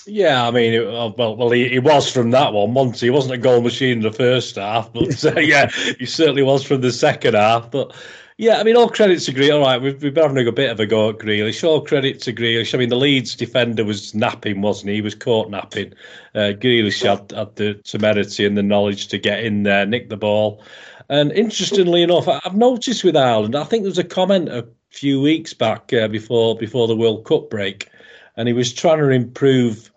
Yeah, 0.07 0.47
I 0.47 0.51
mean, 0.51 0.73
it, 0.73 0.85
well, 0.85 1.37
well, 1.37 1.51
he, 1.51 1.69
he, 1.69 1.79
was 1.79 2.11
from 2.11 2.31
that 2.31 2.53
one. 2.53 2.73
Monty, 2.73 3.07
he 3.07 3.11
wasn't 3.11 3.35
a 3.35 3.39
goal 3.39 3.61
machine 3.61 3.99
in 3.99 4.03
the 4.03 4.13
first 4.13 4.57
half, 4.57 4.93
but 4.93 5.25
uh, 5.37 5.39
yeah, 5.39 5.71
he 5.99 6.07
certainly 6.07 6.43
was 6.43 6.65
from 6.65 6.81
the 6.81 6.91
second 6.91 7.35
half. 7.35 7.71
But 7.71 7.95
yeah, 8.39 8.59
I 8.59 8.63
mean, 8.63 8.77
all 8.77 8.89
credit 8.89 9.21
to 9.21 9.33
Grealish. 9.33 9.55
All 9.55 9.61
right, 9.61 9.81
we've, 9.81 10.03
we've 10.03 10.15
been 10.15 10.23
having 10.23 10.49
a 10.49 10.53
bit 10.53 10.71
of 10.71 10.81
a 10.81 10.87
go 10.87 11.11
at 11.11 11.19
Grealish. 11.19 11.63
All 11.63 11.83
credit 11.83 12.21
to 12.23 12.33
Grealish. 12.33 12.75
I 12.75 12.79
mean, 12.79 12.89
the 12.89 12.97
Leeds 12.97 13.35
defender 13.35 13.85
was 13.85 14.15
napping, 14.15 14.63
wasn't 14.63 14.89
he? 14.89 14.97
He 14.97 15.03
was 15.03 15.15
caught 15.15 15.51
napping. 15.51 15.93
Uh, 16.35 16.55
Grealish 16.59 17.07
had, 17.07 17.31
had 17.33 17.55
the 17.57 17.75
temerity 17.85 18.47
and 18.47 18.57
the 18.57 18.63
knowledge 18.63 19.09
to 19.09 19.19
get 19.19 19.45
in 19.45 19.65
there, 19.65 19.85
nick 19.85 20.09
the 20.09 20.17
ball. 20.17 20.65
And 21.11 21.33
interestingly 21.33 22.03
enough, 22.03 22.29
I've 22.29 22.57
noticed 22.57 23.05
with 23.05 23.17
Haaland, 23.17 23.55
I 23.55 23.65
think 23.65 23.83
there 23.83 23.91
was 23.91 23.99
a 23.99 24.05
comment 24.05 24.49
few 24.91 25.21
weeks 25.21 25.55
back 25.55 25.93
uh, 25.93 26.09
before 26.09 26.57
before 26.57 26.89
the 26.89 26.97
World 26.97 27.25
Cup 27.25 27.51
break, 27.51 27.89
and 28.37 28.49
he 28.49 28.55
was 28.55 28.73
trying 28.73 28.99
to 28.99 29.11
improve 29.11 29.91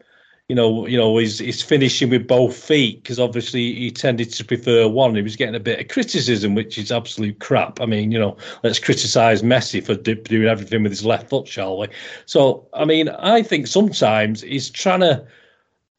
you 0.49 0.55
know, 0.55 0.85
you 0.85 0.97
know, 0.97 1.17
he's, 1.17 1.39
he's 1.39 1.61
finishing 1.61 2.09
with 2.09 2.27
both 2.27 2.55
feet 2.55 3.01
because 3.01 3.19
obviously 3.19 3.73
he 3.73 3.89
tended 3.89 4.31
to 4.33 4.43
prefer 4.43 4.87
one. 4.87 5.15
He 5.15 5.21
was 5.21 5.35
getting 5.35 5.55
a 5.55 5.59
bit 5.59 5.79
of 5.79 5.87
criticism, 5.87 6.53
which 6.53 6.77
is 6.77 6.91
absolute 6.91 7.39
crap. 7.39 7.79
I 7.79 7.85
mean, 7.85 8.11
you 8.11 8.19
know, 8.19 8.37
let's 8.61 8.77
criticise 8.77 9.41
Messi 9.41 9.83
for 9.83 9.95
doing 9.95 10.47
everything 10.47 10.83
with 10.83 10.91
his 10.91 11.05
left 11.05 11.29
foot, 11.29 11.47
shall 11.47 11.79
we? 11.79 11.87
So, 12.25 12.67
I 12.73 12.83
mean, 12.83 13.09
I 13.09 13.41
think 13.41 13.67
sometimes 13.67 14.41
he's 14.41 14.69
trying 14.69 14.99
to 14.99 15.25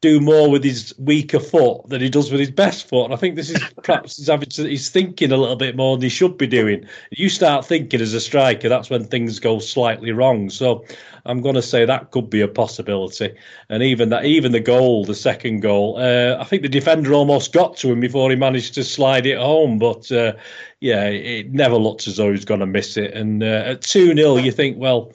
do 0.04 0.20
more 0.20 0.50
with 0.50 0.62
his 0.62 0.94
weaker 0.98 1.40
foot 1.40 1.88
than 1.88 2.02
he 2.02 2.10
does 2.10 2.30
with 2.30 2.38
his 2.38 2.50
best 2.50 2.86
foot. 2.86 3.06
And 3.06 3.14
I 3.14 3.16
think 3.16 3.36
this 3.36 3.48
is 3.48 3.64
perhaps 3.82 4.18
he's 4.18 4.26
having 4.26 4.50
to, 4.50 4.68
he's 4.68 4.90
thinking 4.90 5.32
a 5.32 5.36
little 5.38 5.56
bit 5.56 5.76
more 5.76 5.96
than 5.96 6.02
he 6.02 6.10
should 6.10 6.36
be 6.36 6.46
doing. 6.46 6.86
You 7.10 7.30
start 7.30 7.64
thinking 7.64 8.02
as 8.02 8.12
a 8.12 8.20
striker, 8.20 8.68
that's 8.68 8.90
when 8.90 9.06
things 9.06 9.38
go 9.38 9.58
slightly 9.58 10.12
wrong. 10.12 10.50
So 10.50 10.84
I'm 11.24 11.40
going 11.40 11.54
to 11.54 11.62
say 11.62 11.86
that 11.86 12.10
could 12.10 12.28
be 12.28 12.42
a 12.42 12.48
possibility. 12.48 13.34
And 13.70 13.82
even 13.82 14.10
that, 14.10 14.26
even 14.26 14.52
the 14.52 14.60
goal, 14.60 15.06
the 15.06 15.14
second 15.14 15.60
goal, 15.60 15.96
uh, 15.96 16.36
I 16.38 16.44
think 16.44 16.60
the 16.60 16.68
defender 16.68 17.14
almost 17.14 17.54
got 17.54 17.74
to 17.78 17.90
him 17.90 18.00
before 18.00 18.28
he 18.28 18.36
managed 18.36 18.74
to 18.74 18.84
slide 18.84 19.24
it 19.24 19.38
home. 19.38 19.78
But 19.78 20.12
uh, 20.12 20.34
yeah, 20.80 21.06
it 21.06 21.50
never 21.50 21.76
looked 21.76 22.06
as 22.06 22.18
though 22.18 22.26
he 22.26 22.32
was 22.32 22.44
going 22.44 22.60
to 22.60 22.66
miss 22.66 22.98
it. 22.98 23.14
And 23.14 23.42
uh, 23.42 23.62
at 23.68 23.80
2 23.80 24.14
0, 24.14 24.36
you 24.36 24.52
think, 24.52 24.76
well, 24.76 25.12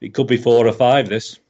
it 0.00 0.14
could 0.14 0.28
be 0.28 0.36
four 0.36 0.64
or 0.64 0.72
five 0.72 1.08
this. 1.08 1.40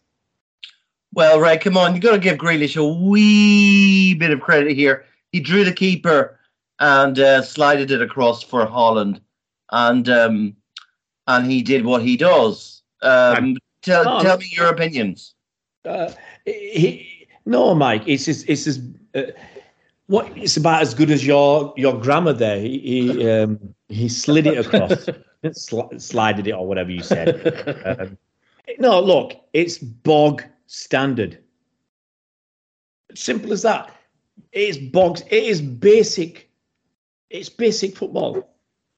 Well, 1.14 1.40
Ray, 1.40 1.58
come 1.58 1.76
on. 1.76 1.94
You've 1.94 2.02
got 2.02 2.12
to 2.12 2.18
give 2.18 2.38
Grealish 2.38 2.76
a 2.76 2.86
wee 2.86 4.14
bit 4.14 4.30
of 4.30 4.40
credit 4.40 4.76
here. 4.76 5.04
He 5.32 5.40
drew 5.40 5.64
the 5.64 5.72
keeper 5.72 6.38
and 6.78 7.18
uh, 7.18 7.42
slided 7.42 7.90
it 7.90 8.02
across 8.02 8.42
for 8.42 8.66
Haaland. 8.66 9.20
And 9.70 10.08
um, 10.08 10.56
and 11.26 11.50
he 11.50 11.62
did 11.62 11.84
what 11.84 12.02
he 12.02 12.16
does. 12.16 12.82
Um, 13.02 13.56
tell, 13.82 14.20
tell 14.20 14.38
me 14.38 14.46
your 14.50 14.68
opinions. 14.68 15.34
Uh, 15.84 16.10
he, 16.44 17.28
no, 17.46 17.74
Mike. 17.74 18.02
It's 18.06 18.24
just, 18.24 18.48
it's 18.48 18.64
just, 18.64 18.80
uh, 19.14 19.22
what 20.06 20.30
it's 20.36 20.56
about 20.56 20.82
as 20.82 20.94
good 20.94 21.10
as 21.10 21.26
your 21.26 21.74
your 21.76 21.98
grammar 21.98 22.32
there. 22.32 22.58
He 22.58 22.78
he, 22.78 23.30
um, 23.30 23.74
he 23.88 24.08
slid 24.08 24.46
it 24.46 24.66
across, 24.66 25.08
sl- 25.52 25.96
slided 25.98 26.46
it 26.46 26.52
or 26.52 26.66
whatever 26.66 26.90
you 26.90 27.02
said. 27.02 27.78
Um, 27.84 28.18
no, 28.78 29.00
look, 29.00 29.34
it's 29.52 29.78
bog 29.78 30.42
standard. 30.68 31.38
Simple 33.14 33.52
as 33.52 33.62
that. 33.62 33.92
It 34.52 34.68
is 34.68 34.78
bogs. 34.78 35.22
It 35.22 35.44
is 35.44 35.60
basic. 35.60 36.48
It's 37.30 37.48
basic 37.48 37.96
football. 37.96 38.54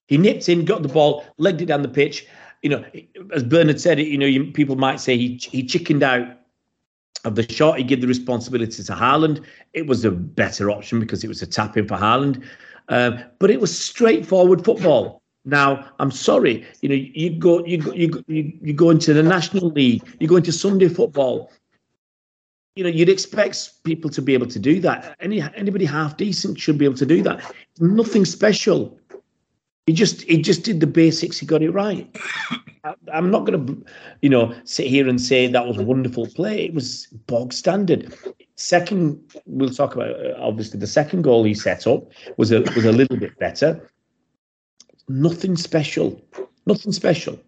He 0.07 0.17
nipped 0.17 0.47
in, 0.49 0.65
got 0.65 0.83
the 0.83 0.89
ball, 0.89 1.25
legged 1.37 1.61
it 1.61 1.65
down 1.65 1.81
the 1.81 1.87
pitch. 1.87 2.27
You 2.61 2.69
know, 2.69 2.85
as 3.33 3.43
Bernard 3.43 3.81
said, 3.81 3.99
it. 3.99 4.07
You 4.07 4.17
know, 4.17 4.27
you, 4.27 4.51
people 4.51 4.75
might 4.75 4.99
say 4.99 5.17
he 5.17 5.39
he 5.41 5.63
chickened 5.63 6.03
out 6.03 6.37
of 7.23 7.35
the 7.35 7.49
shot. 7.51 7.77
He 7.77 7.83
gave 7.83 8.01
the 8.01 8.07
responsibility 8.07 8.83
to 8.83 8.93
Haaland. 8.93 9.43
It 9.73 9.87
was 9.87 10.05
a 10.05 10.11
better 10.11 10.69
option 10.69 10.99
because 10.99 11.23
it 11.23 11.27
was 11.27 11.41
a 11.41 11.47
tap 11.47 11.77
in 11.77 11.87
for 11.87 11.97
Haaland. 11.97 12.43
Um, 12.89 13.19
but 13.39 13.49
it 13.49 13.61
was 13.61 13.75
straightforward 13.77 14.63
football. 14.63 15.21
Now, 15.43 15.89
I'm 15.99 16.11
sorry, 16.11 16.67
you 16.81 16.89
know, 16.89 16.95
you 16.95 17.31
go, 17.31 17.65
you 17.65 17.79
go, 17.79 17.91
you 17.93 18.07
go, 18.09 18.23
you, 18.27 18.53
you 18.61 18.73
go 18.73 18.91
into 18.91 19.11
the 19.11 19.23
National 19.23 19.69
League, 19.69 20.03
you 20.19 20.27
go 20.27 20.35
into 20.35 20.51
Sunday 20.51 20.87
football 20.87 21.51
you 22.75 22.83
know, 22.83 22.89
you'd 22.89 23.09
expect 23.09 23.83
people 23.83 24.09
to 24.09 24.21
be 24.21 24.33
able 24.33 24.47
to 24.47 24.59
do 24.59 24.79
that. 24.81 25.15
Any 25.19 25.41
anybody 25.41 25.85
half 25.85 26.17
decent 26.17 26.59
should 26.59 26.77
be 26.77 26.85
able 26.85 26.97
to 26.97 27.05
do 27.05 27.21
that. 27.23 27.53
Nothing 27.79 28.25
special. 28.25 28.97
He 29.87 29.93
just 29.93 30.21
he 30.23 30.41
just 30.41 30.63
did 30.63 30.79
the 30.79 30.87
basics. 30.87 31.37
He 31.37 31.45
got 31.45 31.61
it 31.61 31.71
right. 31.71 32.15
I, 32.83 32.95
am 33.13 33.29
not 33.29 33.45
going 33.45 33.65
to, 33.65 33.85
you 34.21 34.29
know, 34.29 34.55
sit 34.63 34.87
here 34.87 35.07
and 35.07 35.21
say 35.21 35.47
that 35.47 35.67
was 35.67 35.77
a 35.77 35.83
wonderful 35.83 36.27
play. 36.27 36.65
It 36.65 36.73
was 36.73 37.07
bog 37.27 37.53
standard. 37.53 38.15
Second, 38.55 39.21
we'll 39.45 39.69
talk 39.69 39.95
about 39.95 40.09
uh, 40.09 40.33
obviously 40.39 40.79
the 40.79 40.87
second 40.87 41.23
goal 41.23 41.43
he 41.43 41.53
set 41.53 41.85
up 41.85 42.09
was 42.37 42.51
a 42.51 42.61
was 42.75 42.85
a 42.85 42.91
little 42.91 43.17
bit 43.17 43.37
better. 43.37 43.89
Nothing 45.07 45.55
special. 45.55 46.21
Nothing 46.65 46.91
special. 46.91 47.39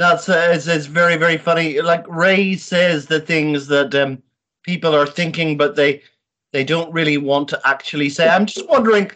That's 0.00 0.30
uh, 0.30 0.48
it's, 0.50 0.66
it's 0.66 0.86
very 0.86 1.18
very 1.18 1.36
funny. 1.36 1.78
Like 1.82 2.06
Ray 2.08 2.56
says 2.56 3.04
the 3.04 3.20
things 3.20 3.66
that 3.66 3.94
um, 3.94 4.22
people 4.62 4.96
are 4.96 5.04
thinking, 5.04 5.58
but 5.58 5.76
they 5.76 6.02
they 6.54 6.64
don't 6.64 6.90
really 6.90 7.18
want 7.18 7.48
to 7.48 7.60
actually 7.66 8.08
say. 8.08 8.26
I'm 8.26 8.46
just 8.46 8.66
wondering. 8.66 9.10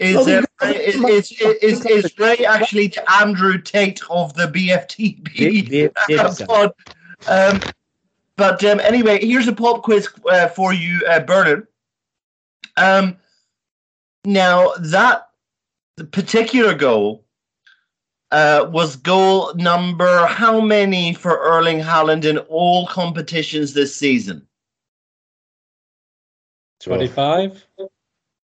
Is, 0.00 0.16
um, 0.16 0.44
is, 0.62 0.96
is, 0.96 1.32
is, 1.62 1.86
is 1.86 2.18
Ray 2.18 2.44
actually 2.44 2.88
the 2.88 3.08
Andrew 3.12 3.60
Tate 3.60 4.00
of 4.10 4.34
the 4.34 4.46
BFTB 4.46 5.94
pod? 6.46 6.72
Um, 7.26 7.60
but 8.36 8.62
um, 8.62 8.78
anyway, 8.78 9.24
here's 9.24 9.48
a 9.48 9.52
pop 9.52 9.82
quiz 9.82 10.08
uh, 10.30 10.46
for 10.46 10.72
you, 10.72 11.04
uh, 11.08 11.18
Bernard. 11.18 11.66
Um, 12.76 13.16
now 14.24 14.72
that 14.78 15.30
particular 16.12 16.74
goal 16.74 17.24
uh, 18.30 18.68
was 18.70 18.96
goal 18.96 19.54
number 19.54 20.26
how 20.26 20.60
many 20.60 21.14
for 21.14 21.38
Erling 21.38 21.80
Haaland 21.80 22.24
in 22.24 22.38
all 22.38 22.86
competitions 22.86 23.72
this 23.72 23.94
season? 23.94 24.46
25. 26.80 27.64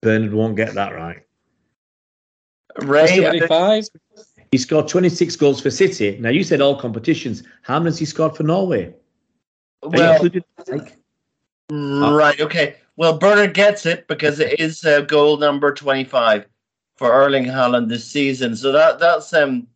Bernard 0.00 0.34
won't 0.34 0.56
get 0.56 0.74
that 0.74 0.94
right. 0.94 1.22
Ray, 2.78 3.18
25. 3.18 3.84
He 4.50 4.58
scored 4.58 4.88
26 4.88 5.36
goals 5.36 5.60
for 5.60 5.70
City. 5.70 6.18
Now, 6.18 6.28
you 6.30 6.44
said 6.44 6.60
all 6.60 6.78
competitions. 6.78 7.42
How 7.62 7.78
many 7.78 7.88
has 7.88 7.98
he 7.98 8.04
scored 8.04 8.36
for 8.36 8.42
Norway? 8.42 8.94
Well, 9.82 10.20
right, 12.14 12.40
okay. 12.40 12.76
Well, 12.96 13.18
Bernard 13.18 13.54
gets 13.54 13.86
it 13.86 14.06
because 14.06 14.40
it 14.40 14.60
is 14.60 14.84
uh, 14.84 15.00
goal 15.02 15.38
number 15.38 15.72
25 15.72 16.46
for 16.96 17.12
Erling 17.12 17.44
Haaland 17.44 17.88
this 17.88 18.04
season. 18.04 18.56
So 18.56 18.72
that 18.72 18.98
that's 18.98 19.32
um 19.32 19.66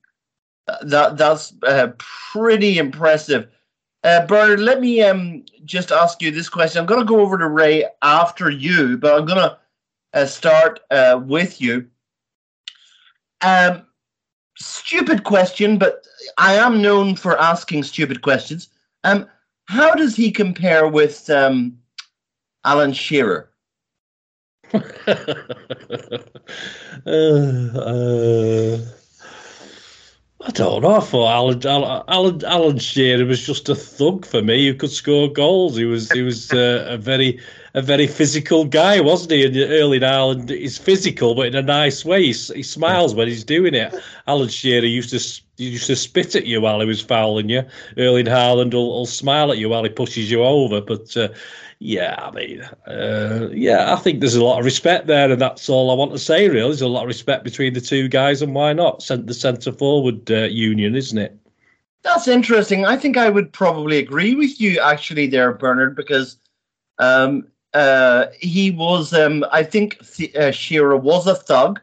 that 0.82 1.16
that's 1.16 1.54
uh, 1.62 1.88
pretty 1.98 2.78
impressive. 2.78 3.48
Uh, 4.04 4.26
Bernard, 4.26 4.60
let 4.60 4.80
me 4.80 5.02
um 5.02 5.44
just 5.64 5.92
ask 5.92 6.22
you 6.22 6.30
this 6.30 6.48
question. 6.48 6.80
I'm 6.80 6.86
going 6.86 7.00
to 7.00 7.06
go 7.06 7.20
over 7.20 7.38
to 7.38 7.48
Ray 7.48 7.84
after 8.02 8.50
you, 8.50 8.96
but 8.96 9.14
I'm 9.14 9.26
going 9.26 9.38
to 9.38 9.58
uh, 10.14 10.26
start 10.26 10.80
uh, 10.90 11.20
with 11.24 11.60
you. 11.60 11.86
Um, 13.42 13.86
stupid 14.56 15.24
question, 15.24 15.78
but 15.78 16.06
I 16.38 16.54
am 16.54 16.80
known 16.80 17.16
for 17.16 17.38
asking 17.40 17.82
stupid 17.82 18.22
questions. 18.22 18.68
Um, 19.04 19.28
how 19.66 19.94
does 19.94 20.16
he 20.16 20.30
compare 20.30 20.88
with 20.88 21.28
um, 21.28 21.78
Alan 22.64 22.92
Shearer? 22.92 23.50
Uh, 24.74 24.80
uh, 27.06 28.78
I 30.46 30.50
don't 30.50 30.82
know. 30.82 30.96
I 30.96 31.00
thought 31.00 31.28
Alan, 31.28 31.66
Alan, 32.08 32.44
Alan, 32.44 32.78
Shearer 32.78 33.24
was 33.24 33.44
just 33.44 33.68
a 33.68 33.74
thug 33.74 34.24
for 34.24 34.42
me 34.42 34.66
who 34.66 34.74
could 34.74 34.92
score 34.92 35.32
goals. 35.32 35.76
He 35.76 35.84
was 35.84 36.10
he 36.12 36.22
was 36.22 36.52
uh, 36.52 36.86
a 36.88 36.96
very 36.96 37.40
a 37.74 37.82
very 37.82 38.06
physical 38.06 38.64
guy, 38.64 39.00
wasn't 39.00 39.32
he? 39.32 39.44
In 39.44 39.56
Erling 39.56 40.02
Haaland, 40.02 40.50
he's 40.50 40.78
physical, 40.78 41.34
but 41.34 41.48
in 41.48 41.56
a 41.56 41.62
nice 41.62 42.04
way. 42.04 42.26
He, 42.26 42.32
he 42.32 42.62
smiles 42.62 43.14
when 43.14 43.28
he's 43.28 43.44
doing 43.44 43.74
it. 43.74 43.94
Alan 44.28 44.48
Shearer 44.48 44.84
used 44.84 45.10
to 45.10 45.62
used 45.62 45.86
to 45.86 45.96
spit 45.96 46.36
at 46.36 46.46
you 46.46 46.60
while 46.60 46.80
he 46.80 46.86
was 46.86 47.00
fouling 47.00 47.48
you. 47.48 47.62
Erling 47.98 48.26
Haaland 48.26 48.72
will, 48.72 48.90
will 48.90 49.06
smile 49.06 49.50
at 49.50 49.58
you 49.58 49.68
while 49.70 49.84
he 49.84 49.90
pushes 49.90 50.30
you 50.30 50.44
over, 50.44 50.80
but. 50.80 51.16
Uh, 51.16 51.28
yeah, 51.78 52.14
I 52.18 52.30
mean, 52.30 52.62
uh, 52.86 53.48
yeah, 53.52 53.92
I 53.92 53.96
think 53.96 54.20
there's 54.20 54.34
a 54.34 54.44
lot 54.44 54.58
of 54.58 54.64
respect 54.64 55.06
there, 55.06 55.30
and 55.30 55.40
that's 55.40 55.68
all 55.68 55.90
I 55.90 55.94
want 55.94 56.12
to 56.12 56.18
say. 56.18 56.48
Really, 56.48 56.68
there's 56.68 56.80
a 56.80 56.88
lot 56.88 57.02
of 57.02 57.08
respect 57.08 57.44
between 57.44 57.74
the 57.74 57.80
two 57.80 58.08
guys, 58.08 58.40
and 58.40 58.54
why 58.54 58.72
not? 58.72 59.02
Sent 59.02 59.26
the 59.26 59.34
centre 59.34 59.72
forward 59.72 60.30
uh, 60.30 60.44
union, 60.44 60.96
isn't 60.96 61.18
it? 61.18 61.36
That's 62.02 62.28
interesting. 62.28 62.86
I 62.86 62.96
think 62.96 63.16
I 63.16 63.28
would 63.28 63.52
probably 63.52 63.98
agree 63.98 64.34
with 64.34 64.60
you 64.60 64.80
actually 64.80 65.26
there, 65.26 65.52
Bernard, 65.52 65.96
because 65.96 66.38
um, 66.98 67.46
uh, 67.74 68.26
he 68.40 68.70
was. 68.70 69.12
Um, 69.12 69.44
I 69.52 69.62
think 69.62 69.98
uh, 70.34 70.52
Shearer 70.52 70.96
was 70.96 71.26
a 71.26 71.34
thug, 71.34 71.78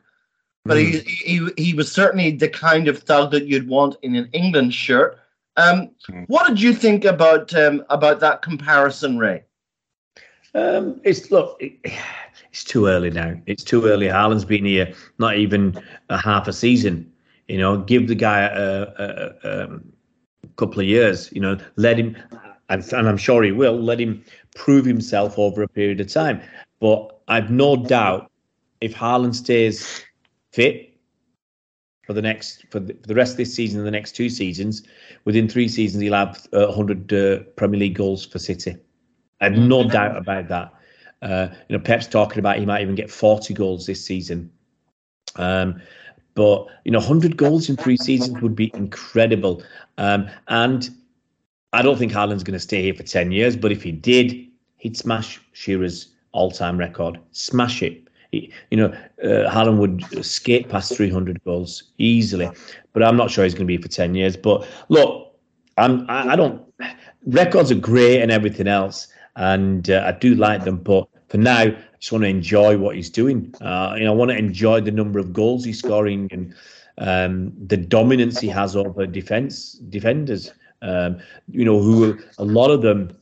but 0.65 0.77
mm. 0.77 1.05
he, 1.05 1.49
he 1.49 1.63
he 1.63 1.73
was 1.75 1.91
certainly 1.91 2.31
the 2.31 2.49
kind 2.49 2.87
of 2.87 2.97
thug 2.99 3.29
that 3.31 3.45
you'd 3.45 3.67
want 3.67 3.97
in 4.01 4.15
an 4.15 4.27
England 4.33 4.73
shirt. 4.73 5.19
Um, 5.55 5.91
mm. 6.09 6.25
What 6.29 6.47
did 6.47 6.59
you 6.59 6.73
think 6.73 7.05
about 7.05 7.53
um, 7.53 7.85
about 7.91 8.21
that 8.21 8.41
comparison, 8.41 9.19
Ray? 9.19 9.43
Um, 10.55 11.01
it's 11.03 11.31
look, 11.31 11.57
it, 11.59 11.73
it's 12.51 12.63
too 12.63 12.87
early 12.87 13.09
now. 13.09 13.35
It's 13.45 13.63
too 13.63 13.85
early. 13.85 14.07
Haaland's 14.07 14.45
been 14.45 14.65
here 14.65 14.93
not 15.17 15.37
even 15.37 15.81
a 16.09 16.17
half 16.17 16.47
a 16.47 16.53
season. 16.53 17.11
You 17.47 17.57
know, 17.57 17.77
give 17.77 18.07
the 18.07 18.15
guy 18.15 18.41
a, 18.41 18.83
a, 18.83 19.31
a 19.43 19.63
um, 19.63 19.91
couple 20.55 20.79
of 20.79 20.85
years. 20.85 21.31
You 21.31 21.41
know, 21.41 21.57
let 21.75 21.97
him, 21.97 22.15
and, 22.69 22.83
and 22.93 23.09
I'm 23.09 23.17
sure 23.17 23.43
he 23.43 23.51
will. 23.51 23.79
Let 23.79 23.99
him 23.99 24.23
prove 24.55 24.85
himself 24.85 25.37
over 25.37 25.63
a 25.63 25.67
period 25.67 25.99
of 25.99 26.07
time. 26.07 26.41
But 26.79 27.19
I've 27.27 27.49
no 27.49 27.75
doubt 27.75 28.31
if 28.81 28.93
Haaland 28.93 29.35
stays 29.35 30.03
fit 30.51 30.93
for 32.05 32.13
the 32.13 32.21
next 32.21 32.65
for 32.69 32.79
the, 32.79 32.93
for 32.93 33.07
the 33.07 33.15
rest 33.15 33.31
of 33.31 33.37
this 33.37 33.53
season 33.53 33.79
and 33.79 33.87
the 33.87 33.91
next 33.91 34.11
two 34.11 34.29
seasons, 34.29 34.83
within 35.25 35.49
three 35.49 35.67
seasons 35.67 36.01
he'll 36.01 36.13
have 36.13 36.47
uh, 36.53 36.67
100 36.67 37.13
uh, 37.13 37.39
Premier 37.55 37.79
League 37.79 37.95
goals 37.95 38.25
for 38.25 38.39
City. 38.39 38.77
I 39.43 39.49
have 39.49 39.57
no 39.57 39.83
doubt 39.83 40.15
about 40.15 40.47
that. 40.47 40.73
Uh, 41.21 41.47
you 41.67 41.77
know, 41.77 41.83
Pep's 41.83 42.07
talking 42.07 42.39
about 42.39 42.59
he 42.59 42.65
might 42.65 42.81
even 42.81 42.95
get 42.95 43.11
40 43.11 43.53
goals 43.53 43.85
this 43.85 44.03
season. 44.03 44.49
Um, 45.35 45.81
but 46.33 46.67
you 46.85 46.91
know, 46.91 46.99
100 46.99 47.35
goals 47.35 47.69
in 47.69 47.75
three 47.75 47.97
seasons 47.97 48.41
would 48.41 48.55
be 48.55 48.71
incredible. 48.73 49.61
Um, 49.97 50.29
and 50.47 50.89
I 51.73 51.81
don't 51.81 51.97
think 51.97 52.13
Haaland's 52.13 52.43
going 52.43 52.53
to 52.53 52.59
stay 52.59 52.83
here 52.83 52.93
for 52.93 53.03
10 53.03 53.33
years. 53.33 53.57
But 53.57 53.73
if 53.73 53.83
he 53.83 53.91
did, 53.91 54.47
he'd 54.77 54.95
smash 54.95 55.41
Shearer's 55.51 56.13
all-time 56.31 56.77
record. 56.77 57.19
Smash 57.33 57.83
it. 57.83 58.07
He, 58.31 58.49
you 58.71 58.77
know, 58.77 58.87
uh, 59.23 59.51
Haaland 59.51 59.77
would 59.77 60.25
skate 60.25 60.69
past 60.69 60.95
300 60.95 61.43
goals 61.43 61.83
easily. 61.97 62.49
But 62.93 63.03
I'm 63.03 63.17
not 63.17 63.29
sure 63.29 63.43
he's 63.43 63.53
going 63.53 63.67
to 63.67 63.77
be 63.77 63.81
for 63.81 63.89
10 63.89 64.15
years. 64.15 64.37
But 64.37 64.65
look, 64.87 65.35
I'm, 65.77 66.09
I, 66.09 66.29
I 66.29 66.35
don't. 66.37 66.61
Records 67.25 67.71
are 67.71 67.75
great 67.75 68.21
and 68.21 68.31
everything 68.31 68.67
else 68.67 69.07
and 69.35 69.89
uh, 69.89 70.03
I 70.05 70.11
do 70.11 70.35
like 70.35 70.63
them. 70.63 70.77
But 70.77 71.07
for 71.29 71.37
now, 71.37 71.59
I 71.59 71.77
just 71.99 72.11
want 72.11 72.23
to 72.23 72.29
enjoy 72.29 72.77
what 72.77 72.95
he's 72.95 73.09
doing. 73.09 73.53
Uh, 73.61 73.95
you 73.97 74.05
know, 74.05 74.13
I 74.13 74.15
want 74.15 74.31
to 74.31 74.37
enjoy 74.37 74.81
the 74.81 74.91
number 74.91 75.19
of 75.19 75.33
goals 75.33 75.65
he's 75.65 75.79
scoring 75.79 76.27
and 76.31 76.53
um, 76.97 77.53
the 77.67 77.77
dominance 77.77 78.39
he 78.39 78.47
has 78.49 78.75
over 78.75 79.05
defense 79.05 79.73
defenders. 79.73 80.51
Um, 80.81 81.19
you 81.49 81.63
know, 81.63 81.79
who 81.79 82.19
a 82.37 82.43
lot 82.43 82.69
of 82.69 82.81
them 82.81 83.17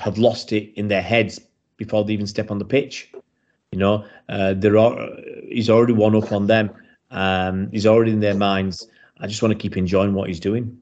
have 0.00 0.18
lost 0.18 0.52
it 0.52 0.72
in 0.74 0.88
their 0.88 1.02
heads 1.02 1.40
before 1.76 2.04
they 2.04 2.12
even 2.12 2.26
step 2.26 2.50
on 2.50 2.58
the 2.58 2.64
pitch. 2.64 3.12
You 3.72 3.78
know, 3.78 4.04
uh, 4.28 4.54
there 4.54 4.76
are 4.78 5.08
he's 5.48 5.70
already 5.70 5.92
won 5.92 6.14
up 6.14 6.32
on 6.32 6.46
them. 6.46 6.70
Um, 7.10 7.70
he's 7.70 7.86
already 7.86 8.12
in 8.12 8.20
their 8.20 8.34
minds. 8.34 8.88
I 9.18 9.26
just 9.26 9.42
want 9.42 9.52
to 9.52 9.58
keep 9.58 9.76
enjoying 9.76 10.14
what 10.14 10.28
he's 10.28 10.40
doing. 10.40 10.76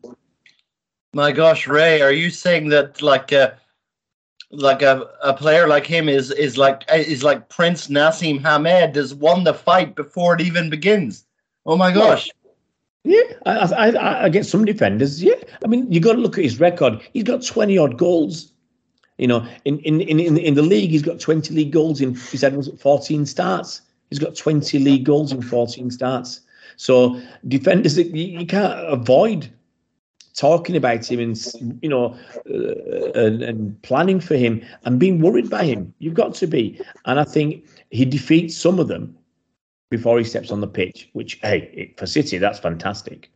My 1.15 1.31
gosh, 1.31 1.67
Ray, 1.67 2.01
are 2.01 2.13
you 2.13 2.31
saying 2.31 2.71
that 2.71 3.03
like 3.03 3.33
uh, 3.33 3.53
like 4.53 4.83
a, 4.83 5.09
a 5.23 5.35
player 5.35 5.67
like 5.67 5.87
him 5.87 6.09
is 6.09 6.31
is 6.31 6.57
like 6.57 6.85
is 6.93 7.25
like 7.25 7.49
Prince 7.49 7.89
Naseem 7.89 8.41
Hamed 8.41 8.95
has 8.97 9.15
won 9.15 9.45
the 9.45 9.55
fight 9.55 9.95
before 9.97 10.35
it 10.35 10.41
even 10.41 10.71
begins. 10.71 11.25
Oh 11.67 11.77
my 11.77 11.93
gosh. 11.93 12.31
Yeah, 13.05 13.23
I, 13.47 13.57
I, 13.57 14.25
I 14.25 14.29
get 14.29 14.47
some 14.47 14.65
defenders. 14.65 15.21
Yeah, 15.23 15.35
I 15.65 15.67
mean, 15.67 15.91
you 15.91 15.99
got 15.99 16.13
to 16.13 16.21
look 16.21 16.39
at 16.39 16.45
his 16.45 16.61
record. 16.61 17.01
He's 17.13 17.25
got 17.25 17.45
twenty 17.45 17.77
odd 17.77 17.99
goals. 17.99 18.53
You 19.19 19.27
know, 19.27 19.47
in 19.65 19.81
in 19.81 20.01
in 20.01 20.39
in 20.39 20.55
the 20.55 20.63
league, 20.63 20.91
he's 20.91 21.03
got 21.03 21.19
twenty 21.19 21.53
league 21.53 21.73
goals 21.73 22.01
in. 22.01 22.15
He 22.15 22.37
said 22.37 22.55
was 22.55 22.69
fourteen 22.81 23.27
starts. 23.27 23.81
He's 24.11 24.21
got 24.21 24.37
twenty 24.37 24.79
league 24.79 25.05
goals 25.05 25.33
in 25.33 25.43
fourteen 25.43 25.91
starts. 25.91 26.43
So 26.77 27.21
defenders, 27.49 27.99
you, 27.99 28.05
you 28.05 28.47
can't 28.47 28.79
avoid 28.87 29.51
talking 30.35 30.77
about 30.77 31.11
him 31.11 31.21
and 31.21 31.79
you 31.83 31.89
know 31.89 32.17
uh, 32.49 33.13
and, 33.15 33.43
and, 33.43 33.83
planning 33.83 34.21
for 34.21 34.37
him 34.37 34.63
and 34.85 34.99
being 34.99 35.21
worried 35.21 35.51
by 35.51 35.65
him. 35.65 35.93
You've 35.99 36.15
got 36.15 36.35
to 36.37 36.47
be. 36.47 36.81
And 37.05 37.21
i 37.21 37.25
think 37.25 37.67
he 37.91 38.05
defeats 38.05 38.57
some 38.57 38.79
of 38.79 38.89
them 38.89 39.17
before 39.91 40.19
he 40.19 40.25
steps 40.25 40.51
on 40.51 40.61
the 40.61 40.67
pitch 40.67 41.11
which 41.13 41.39
hey 41.43 41.95
for 41.97 42.07
city 42.07 42.39
that's 42.39 42.59
fantastic. 42.59 43.31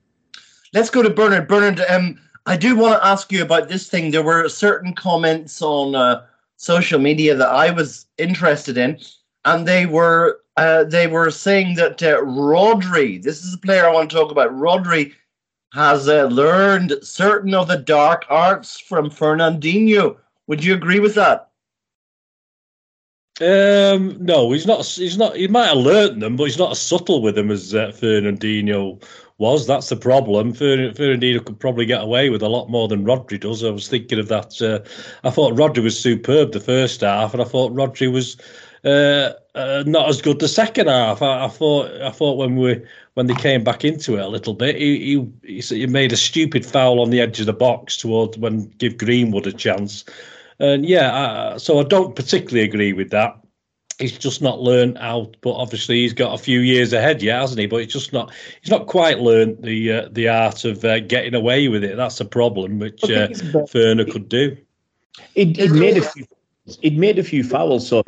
Let's 0.72 0.90
go 0.90 1.02
to 1.02 1.10
bernard. 1.10 1.48
Bernard 1.48 1.80
um, 1.88 2.18
i 2.46 2.56
do 2.56 2.76
want 2.76 3.00
to 3.00 3.06
ask 3.06 3.30
you 3.30 3.42
about 3.42 3.68
this 3.68 3.88
thing. 3.88 4.10
There 4.10 4.22
were 4.22 4.48
certain 4.48 4.94
comments 4.94 5.60
on 5.62 5.94
uh, 5.94 6.24
social 6.56 6.98
media 6.98 7.34
that 7.34 7.48
i 7.48 7.70
was 7.70 8.06
interested 8.16 8.78
in 8.78 8.98
and 9.44 9.66
they 9.66 9.86
were 9.86 10.40
uh, 10.56 10.84
they 10.84 11.06
were 11.06 11.30
saying 11.30 11.74
that 11.76 12.02
uh, 12.02 12.20
rodri 12.22 13.22
this 13.22 13.44
is 13.44 13.54
a 13.54 13.58
player 13.58 13.86
i 13.86 13.92
want 13.92 14.10
to 14.10 14.16
talk 14.16 14.30
about 14.30 14.50
rodri 14.52 15.12
has 15.76 16.08
uh, 16.08 16.24
learned 16.24 16.94
certain 17.02 17.54
of 17.54 17.68
the 17.68 17.76
dark 17.76 18.24
arts 18.30 18.80
from 18.80 19.10
Fernandinho. 19.10 20.16
Would 20.46 20.64
you 20.64 20.72
agree 20.72 21.00
with 21.00 21.14
that? 21.16 21.50
Um, 23.42 24.16
no, 24.18 24.52
he's 24.52 24.66
not. 24.66 24.86
He's 24.86 25.18
not. 25.18 25.36
He 25.36 25.48
might 25.48 25.66
have 25.66 25.76
learnt 25.76 26.20
them, 26.20 26.36
but 26.36 26.44
he's 26.44 26.56
not 26.56 26.70
as 26.70 26.80
subtle 26.80 27.20
with 27.20 27.34
them 27.34 27.50
as 27.50 27.74
uh, 27.74 27.88
Fernandinho 27.88 29.02
was. 29.36 29.66
That's 29.66 29.90
the 29.90 29.96
problem. 29.96 30.54
Fernandinho 30.54 31.44
could 31.44 31.60
probably 31.60 31.84
get 31.84 32.00
away 32.00 32.30
with 32.30 32.40
a 32.40 32.48
lot 32.48 32.70
more 32.70 32.88
than 32.88 33.04
Rodri 33.04 33.38
does. 33.38 33.62
I 33.62 33.68
was 33.68 33.86
thinking 33.86 34.18
of 34.18 34.28
that. 34.28 34.62
Uh, 34.62 34.80
I 35.24 35.30
thought 35.30 35.52
Rodri 35.52 35.82
was 35.82 36.00
superb 36.00 36.52
the 36.52 36.60
first 36.60 37.02
half, 37.02 37.34
and 37.34 37.42
I 37.42 37.44
thought 37.44 37.74
Rodri 37.74 38.10
was 38.10 38.38
uh, 38.86 39.32
uh, 39.54 39.84
not 39.86 40.08
as 40.08 40.22
good 40.22 40.38
the 40.38 40.48
second 40.48 40.86
half. 40.86 41.20
I, 41.20 41.44
I, 41.44 41.48
thought. 41.48 41.90
I 42.00 42.12
thought 42.12 42.38
when 42.38 42.56
we 42.56 42.82
when 43.16 43.26
they 43.28 43.34
came 43.34 43.64
back 43.64 43.82
into 43.82 44.18
it 44.18 44.20
a 44.20 44.28
little 44.28 44.52
bit, 44.52 44.76
he, 44.76 45.26
he, 45.42 45.60
he 45.60 45.86
made 45.86 46.12
a 46.12 46.18
stupid 46.18 46.66
foul 46.66 47.00
on 47.00 47.08
the 47.08 47.18
edge 47.18 47.40
of 47.40 47.46
the 47.46 47.52
box 47.54 47.96
towards 47.96 48.36
when 48.36 48.66
give 48.76 48.98
Greenwood 48.98 49.46
a 49.46 49.52
chance. 49.52 50.04
And 50.60 50.84
yeah, 50.84 51.14
uh, 51.14 51.58
so 51.58 51.80
I 51.80 51.84
don't 51.84 52.14
particularly 52.14 52.62
agree 52.68 52.92
with 52.92 53.08
that. 53.10 53.38
He's 53.98 54.18
just 54.18 54.42
not 54.42 54.60
learned 54.60 54.98
out, 54.98 55.34
but 55.40 55.52
obviously 55.52 56.02
he's 56.02 56.12
got 56.12 56.34
a 56.34 56.42
few 56.42 56.60
years 56.60 56.92
ahead, 56.92 57.22
yeah, 57.22 57.40
hasn't 57.40 57.58
he? 57.58 57.66
But 57.66 57.80
it's 57.80 57.92
just 57.94 58.12
not. 58.12 58.34
He's 58.60 58.70
not 58.70 58.86
quite 58.86 59.20
learned 59.20 59.62
the 59.62 59.92
uh, 59.92 60.08
the 60.12 60.28
art 60.28 60.66
of 60.66 60.84
uh, 60.84 61.00
getting 61.00 61.34
away 61.34 61.68
with 61.68 61.82
it. 61.82 61.96
That's 61.96 62.20
a 62.20 62.26
problem, 62.26 62.78
which 62.78 63.02
uh, 63.04 63.28
Ferner 63.28 64.10
could 64.10 64.28
do. 64.28 64.58
It, 65.34 65.58
it 65.58 65.72
made 65.72 65.96
a 65.96 66.02
few. 66.02 66.26
It 66.82 66.92
made 66.98 67.18
a 67.18 67.24
few 67.24 67.42
fouls, 67.42 67.88
so 67.88 68.02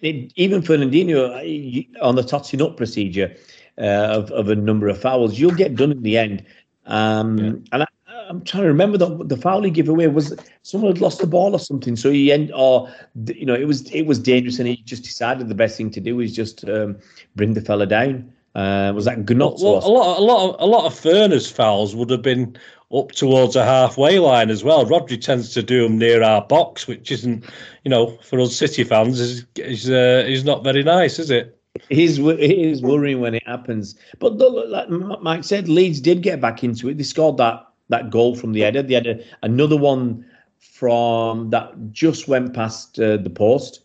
it, 0.00 0.32
even 0.36 0.62
Fernandinho 0.62 1.98
uh, 1.98 2.02
on 2.02 2.14
the 2.14 2.22
totting 2.22 2.62
up 2.62 2.78
procedure, 2.78 3.36
uh, 3.78 3.82
of, 4.10 4.30
of 4.30 4.48
a 4.48 4.54
number 4.54 4.88
of 4.88 5.00
fouls. 5.00 5.38
You'll 5.38 5.52
get 5.52 5.74
done 5.74 5.92
in 5.92 6.02
the 6.02 6.18
end. 6.18 6.44
Um, 6.86 7.38
yeah. 7.38 7.52
And 7.72 7.82
I, 7.82 7.86
am 8.28 8.42
trying 8.42 8.62
to 8.62 8.68
remember 8.68 8.98
the 8.98 9.24
the 9.24 9.36
foul 9.36 9.62
he 9.62 9.70
gave 9.70 9.88
away 9.88 10.08
was 10.08 10.34
someone 10.62 10.92
had 10.92 11.00
lost 11.00 11.20
the 11.20 11.26
ball 11.26 11.54
or 11.54 11.58
something. 11.58 11.96
So 11.96 12.10
he 12.10 12.32
end 12.32 12.52
or 12.54 12.92
you 13.26 13.46
know 13.46 13.54
it 13.54 13.66
was 13.66 13.90
it 13.90 14.02
was 14.02 14.18
dangerous, 14.18 14.58
and 14.58 14.68
he 14.68 14.76
just 14.76 15.04
decided 15.04 15.48
the 15.48 15.54
best 15.54 15.76
thing 15.76 15.90
to 15.92 16.00
do 16.00 16.20
is 16.20 16.34
just 16.34 16.68
um, 16.68 16.96
bring 17.36 17.54
the 17.54 17.60
fella 17.60 17.86
down. 17.86 18.32
Uh, 18.54 18.92
was 18.94 19.04
that 19.06 19.18
Gnotts? 19.18 19.62
Well, 19.62 19.84
a 19.84 19.90
lot, 19.90 20.18
a 20.18 20.22
lot, 20.22 20.48
of, 20.48 20.60
a 20.60 20.66
lot 20.66 20.86
of 20.86 20.96
Fernie's 20.96 21.50
fouls 21.50 21.96
would 21.96 22.08
have 22.10 22.22
been 22.22 22.56
up 22.94 23.10
towards 23.10 23.56
a 23.56 23.64
halfway 23.64 24.20
line 24.20 24.48
as 24.48 24.62
well. 24.62 24.86
Rodri 24.86 25.20
tends 25.20 25.52
to 25.54 25.62
do 25.62 25.82
them 25.82 25.98
near 25.98 26.22
our 26.22 26.42
box, 26.46 26.86
which 26.86 27.10
isn't, 27.10 27.44
you 27.82 27.90
know, 27.90 28.16
for 28.22 28.38
us 28.38 28.54
City 28.54 28.84
fans 28.84 29.18
is 29.18 29.44
is 29.56 29.90
uh, 29.90 30.24
is 30.26 30.44
not 30.44 30.62
very 30.62 30.84
nice, 30.84 31.18
is 31.18 31.30
it? 31.30 31.58
It 31.74 31.98
is 31.98 32.82
worrying 32.82 33.20
when 33.20 33.34
it 33.34 33.46
happens. 33.46 33.96
But 34.18 34.38
like 34.38 34.88
Mike 34.90 35.44
said, 35.44 35.68
Leeds 35.68 36.00
did 36.00 36.22
get 36.22 36.40
back 36.40 36.62
into 36.62 36.88
it. 36.88 36.98
They 36.98 37.04
scored 37.04 37.36
that 37.38 37.66
that 37.88 38.10
goal 38.10 38.34
from 38.34 38.52
the 38.52 38.60
header. 38.60 38.82
They 38.82 38.94
had 38.94 39.06
a, 39.06 39.24
another 39.42 39.76
one 39.76 40.24
from 40.58 41.50
that 41.50 41.92
just 41.92 42.28
went 42.28 42.54
past 42.54 42.98
uh, 42.98 43.18
the 43.18 43.30
post. 43.30 43.80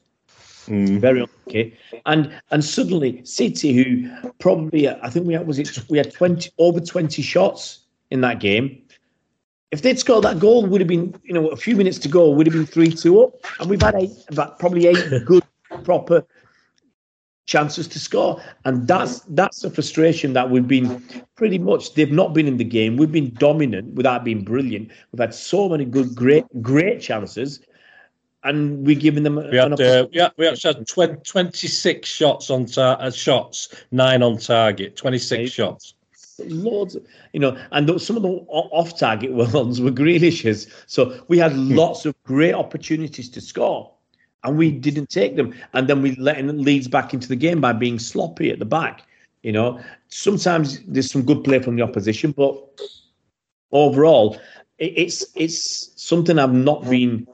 Mm. 0.68 1.00
Very 1.00 1.22
unlucky. 1.22 1.76
And 2.06 2.32
and 2.52 2.64
suddenly 2.64 3.26
City, 3.26 3.74
who 3.74 4.10
probably 4.40 4.88
I 4.88 5.10
think 5.10 5.26
we 5.26 5.34
had 5.34 5.48
was 5.48 5.58
it 5.60 5.78
we 5.90 5.98
had 5.98 6.14
twenty 6.14 6.52
over 6.60 6.80
twenty 6.80 7.22
shots 7.22 7.80
in 8.12 8.22
that 8.22 8.40
game. 8.40 8.82
If 9.72 9.84
they'd 9.84 10.00
scored 10.00 10.24
that 10.24 10.40
goal, 10.40 10.66
would 10.66 10.82
have 10.82 10.88
been 10.88 11.20
you 11.24 11.34
know 11.34 11.48
a 11.48 11.58
few 11.58 11.76
minutes 11.76 11.98
to 12.00 12.08
go, 12.08 12.30
would 12.30 12.46
have 12.46 12.54
been 12.54 12.66
three 12.66 12.92
two 12.92 13.22
up, 13.22 13.34
and 13.60 13.70
we've 13.70 13.82
had 13.82 13.96
eight, 13.96 14.12
about 14.30 14.60
probably 14.60 14.88
eight 14.88 15.04
good 15.26 15.44
proper 15.84 16.26
chances 17.50 17.88
to 17.88 18.00
score. 18.00 18.42
And 18.64 18.88
that's 18.88 19.22
that's 19.30 19.62
the 19.62 19.72
frustration 19.72 20.34
that 20.34 20.50
we've 20.50 20.68
been 20.68 21.04
pretty 21.36 21.58
much 21.58 21.96
they've 21.96 22.12
not 22.12 22.34
been 22.34 22.48
in 22.48 22.58
the 22.58 22.64
game. 22.64 22.96
We've 22.96 23.12
been 23.12 23.34
dominant 23.34 23.96
without 23.96 24.24
being 24.24 24.44
brilliant. 24.44 24.92
We've 25.12 25.20
had 25.20 25.34
so 25.34 25.68
many 25.68 25.86
good, 25.86 26.16
great, 26.16 26.46
great 26.62 27.02
chances. 27.02 27.60
And 28.44 28.88
we're 28.88 29.00
giving 29.00 29.24
them. 29.24 29.36
We 29.36 29.58
had, 29.58 29.82
uh, 29.82 30.08
yeah, 30.14 30.30
we 30.38 30.48
actually 30.48 30.76
had 30.76 30.88
20, 30.88 31.16
26 31.28 32.08
shots 32.08 32.50
on 32.50 32.68
tar- 32.68 32.98
uh, 33.02 33.12
shots, 33.12 33.76
nine 33.92 34.24
on 34.24 34.38
target, 34.38 34.96
26 34.96 35.52
shots 35.52 35.96
loads, 36.48 36.96
you 37.34 37.40
know, 37.42 37.58
and 37.72 38.02
some 38.02 38.16
of 38.16 38.24
the 38.24 38.30
off-target 38.30 39.32
ones 39.54 39.82
were 39.82 39.92
Grealish's. 39.92 40.68
So 40.88 41.22
we 41.28 41.38
had 41.38 41.52
hmm. 41.52 41.76
lots 41.76 42.06
of 42.06 42.16
great 42.24 42.54
opportunities 42.54 43.30
to 43.32 43.42
score, 43.42 43.92
and 44.44 44.58
we 44.58 44.72
didn't 44.72 45.10
take 45.10 45.36
them. 45.36 45.54
And 45.74 45.88
then 45.88 46.02
we 46.02 46.16
let 46.16 46.44
Leeds 46.44 46.88
back 46.88 47.14
into 47.14 47.28
the 47.28 47.36
game 47.36 47.62
by 47.62 47.74
being 47.74 48.00
sloppy 48.00 48.52
at 48.52 48.60
the 48.60 48.66
back. 48.66 49.04
You 49.44 49.52
know, 49.52 49.80
sometimes 50.10 50.80
there's 50.86 51.12
some 51.12 51.24
good 51.24 51.44
play 51.44 51.60
from 51.60 51.76
the 51.76 51.82
opposition, 51.82 52.32
but 52.32 52.58
overall, 53.72 54.38
it's 54.78 55.26
it's 55.36 55.92
something 56.02 56.40
I've 56.40 56.54
not 56.54 56.90
been 56.90 57.26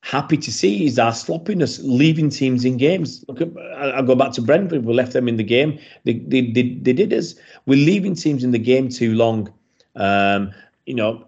happy 0.00 0.36
to 0.36 0.52
see 0.52 0.86
is 0.86 0.98
our 0.98 1.12
sloppiness, 1.12 1.80
leaving 1.82 2.30
teams 2.30 2.64
in 2.64 2.76
games. 2.76 3.24
Look, 3.28 3.40
at, 3.40 3.48
I, 3.76 4.02
go 4.02 4.14
back 4.14 4.32
to 4.32 4.42
Brentford. 4.42 4.84
We 4.84 4.94
left 4.94 5.12
them 5.12 5.28
in 5.28 5.36
the 5.36 5.44
game. 5.44 5.78
They 6.04 6.14
they 6.14 6.52
they, 6.52 6.74
they 6.74 6.92
did 6.92 7.12
us. 7.12 7.34
We're 7.66 7.84
leaving 7.84 8.14
teams 8.14 8.44
in 8.44 8.52
the 8.52 8.58
game 8.58 8.88
too 8.88 9.14
long. 9.14 9.52
Um, 9.94 10.52
you 10.86 10.94
know, 10.94 11.26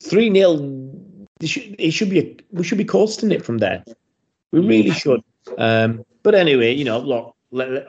three 0.00 0.32
0 0.32 0.56
it 1.42 1.90
should 1.90 2.10
be 2.10 2.20
a, 2.20 2.36
we 2.50 2.64
should 2.64 2.78
be 2.78 2.84
coasting 2.84 3.32
it 3.32 3.44
from 3.44 3.58
there. 3.58 3.84
We 4.52 4.60
really 4.60 4.90
should. 4.90 5.22
Um, 5.58 6.04
but 6.22 6.34
anyway, 6.34 6.72
you 6.72 6.84
know, 6.84 6.98
look 6.98 7.36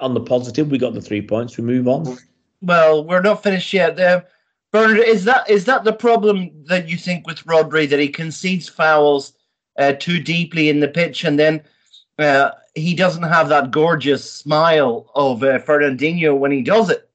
on 0.02 0.14
the 0.14 0.22
positive, 0.22 0.72
we 0.72 0.78
got 0.78 0.94
the 0.94 1.02
three 1.02 1.22
points. 1.22 1.58
We 1.58 1.64
move 1.64 1.88
on. 1.88 2.18
Well, 2.62 3.06
we're 3.06 3.22
not 3.22 3.44
finished 3.44 3.74
yet. 3.74 4.00
Uh, 4.00 4.22
Bernard, 4.72 5.00
is 5.00 5.26
that 5.26 5.50
is 5.50 5.66
that 5.66 5.84
the 5.84 5.94
problem 5.94 6.50
that 6.66 6.90
you 6.90 6.98
think 6.98 7.28
with 7.28 7.46
Rodri 7.46 7.88
that 7.90 8.00
he 8.00 8.08
concedes 8.08 8.68
fouls 8.68 9.34
uh, 9.78 9.94
too 10.00 10.20
deeply 10.20 10.70
in 10.70 10.80
the 10.80 10.88
pitch 10.88 11.24
and 11.24 11.38
then 11.38 11.62
uh, 12.20 12.52
he 12.76 12.96
doesn't 12.96 13.24
have 13.24 13.50
that 13.50 13.72
gorgeous 13.72 14.30
smile 14.30 15.12
of 15.16 15.44
uh, 15.44 15.60
Fernandinho 15.60 16.38
when 16.38 16.52
he 16.52 16.62
does 16.62 16.90
it? 16.90 17.10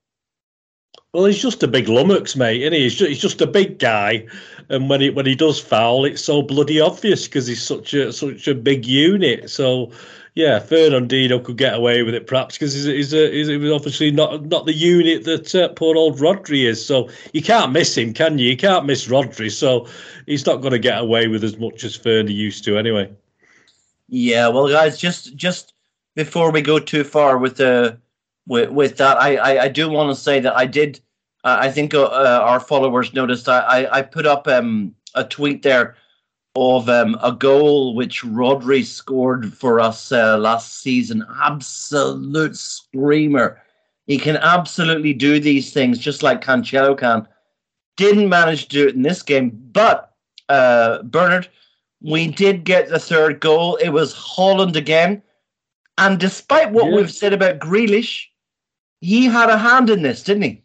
Well, 1.13 1.25
he's 1.25 1.43
just 1.43 1.63
a 1.63 1.69
big 1.69 1.89
lummox, 1.89 2.37
mate, 2.37 2.63
isn't 2.63 2.75
he? 2.75 2.83
He's 2.83 2.95
just, 2.95 3.09
he's 3.09 3.21
just 3.21 3.41
a 3.41 3.47
big 3.47 3.79
guy, 3.79 4.27
and 4.69 4.91
when 4.91 5.01
he 5.01 5.11
when 5.11 5.27
he 5.27 5.35
does 5.35 5.59
foul, 5.59 6.05
it's 6.05 6.23
so 6.23 6.43
bloody 6.43 6.81
obvious 6.81 7.27
because 7.27 7.47
he's 7.47 7.63
such 7.63 7.95
a 7.95 8.13
such 8.13 8.47
a 8.47 8.55
big 8.55 8.85
unit. 8.85 9.49
So, 9.49 9.91
yeah, 10.35 10.61
Fernandinho 10.61 11.43
could 11.43 11.57
get 11.57 11.75
away 11.75 12.03
with 12.03 12.15
it 12.15 12.27
perhaps 12.27 12.57
because 12.57 12.75
he's, 12.75 12.85
he's, 12.85 13.15
a, 13.15 13.31
he's 13.31 13.49
obviously 13.71 14.11
not 14.11 14.45
not 14.47 14.67
the 14.67 14.75
unit 14.75 15.25
that 15.25 15.55
uh, 15.55 15.69
poor 15.69 15.97
old 15.97 16.19
Rodri 16.19 16.67
is. 16.67 16.85
So 16.85 17.09
you 17.33 17.43
can't 17.43 17.73
miss 17.73 17.97
him, 17.97 18.13
can 18.13 18.39
you? 18.39 18.51
You 18.51 18.57
can't 18.57 18.87
miss 18.87 19.09
Rodri. 19.09 19.51
So 19.51 19.89
he's 20.27 20.45
not 20.45 20.61
going 20.61 20.73
to 20.73 20.79
get 20.79 20.99
away 20.99 21.29
with 21.29 21.45
as 21.45 21.59
much 21.59 21.85
as 21.85 21.97
Fernie 21.97 22.33
used 22.33 22.65
to, 22.65 22.77
anyway. 22.77 23.11
Yeah, 24.09 24.49
well, 24.49 24.69
guys, 24.69 24.99
just 24.99 25.35
just 25.37 25.75
before 26.15 26.51
we 26.51 26.63
go 26.63 26.79
too 26.79 27.05
far 27.05 27.39
with 27.39 27.57
the 27.57 27.99
with, 28.47 28.71
with 28.71 28.97
that, 28.97 29.19
I, 29.19 29.37
I, 29.37 29.63
I 29.65 29.69
do 29.69 29.89
want 29.89 30.15
to 30.15 30.21
say 30.21 30.41
that 30.41 30.57
I 30.57 30.67
did. 30.67 31.01
Uh, 31.45 31.59
I 31.61 31.71
think 31.71 31.95
uh, 31.95 32.05
uh, 32.05 32.41
our 32.43 32.61
followers 32.61 33.15
noticed. 33.15 33.49
I, 33.49 33.61
I, 33.61 33.99
I 33.99 34.03
put 34.03 34.27
up 34.27 34.49
um, 34.49 34.95
a 35.15 35.25
tweet 35.25 35.63
there 35.63 35.97
of 36.57 36.89
um, 36.89 37.17
a 37.23 37.33
goal 37.33 37.95
which 37.95 38.23
Rodri 38.23 38.85
scored 38.85 39.55
for 39.55 39.79
us 39.79 40.11
uh, 40.11 40.37
last 40.39 40.81
season. 40.81 41.25
Absolute 41.43 42.57
screamer. 42.57 43.63
He 44.07 44.19
can 44.19 44.37
absolutely 44.39 45.13
do 45.13 45.39
these 45.39 45.73
things 45.73 45.99
just 45.99 46.23
like 46.23 46.43
Cancelo 46.43 46.99
can. 46.99 47.29
Didn't 47.97 48.29
manage 48.29 48.69
to 48.69 48.69
do 48.69 48.89
it 48.89 48.95
in 48.95 49.03
this 49.03 49.23
game, 49.23 49.51
but 49.73 50.15
uh, 50.49 51.03
Bernard, 51.03 51.49
we 52.01 52.29
did 52.29 52.65
get 52.65 52.89
the 52.89 52.99
third 52.99 53.41
goal. 53.41 53.77
It 53.77 53.91
was 53.91 54.15
Haaland 54.15 54.77
again. 54.77 55.23
And 55.99 56.19
despite 56.19 56.71
what 56.73 56.87
yeah. 56.87 56.97
we've 56.97 57.13
said 57.13 57.33
about 57.33 57.59
Grealish, 57.59 58.25
he 59.01 59.27
had 59.27 59.51
a 59.51 59.59
hand 59.59 59.91
in 59.91 60.03
this, 60.03 60.23
didn't 60.23 60.43
he? 60.43 60.63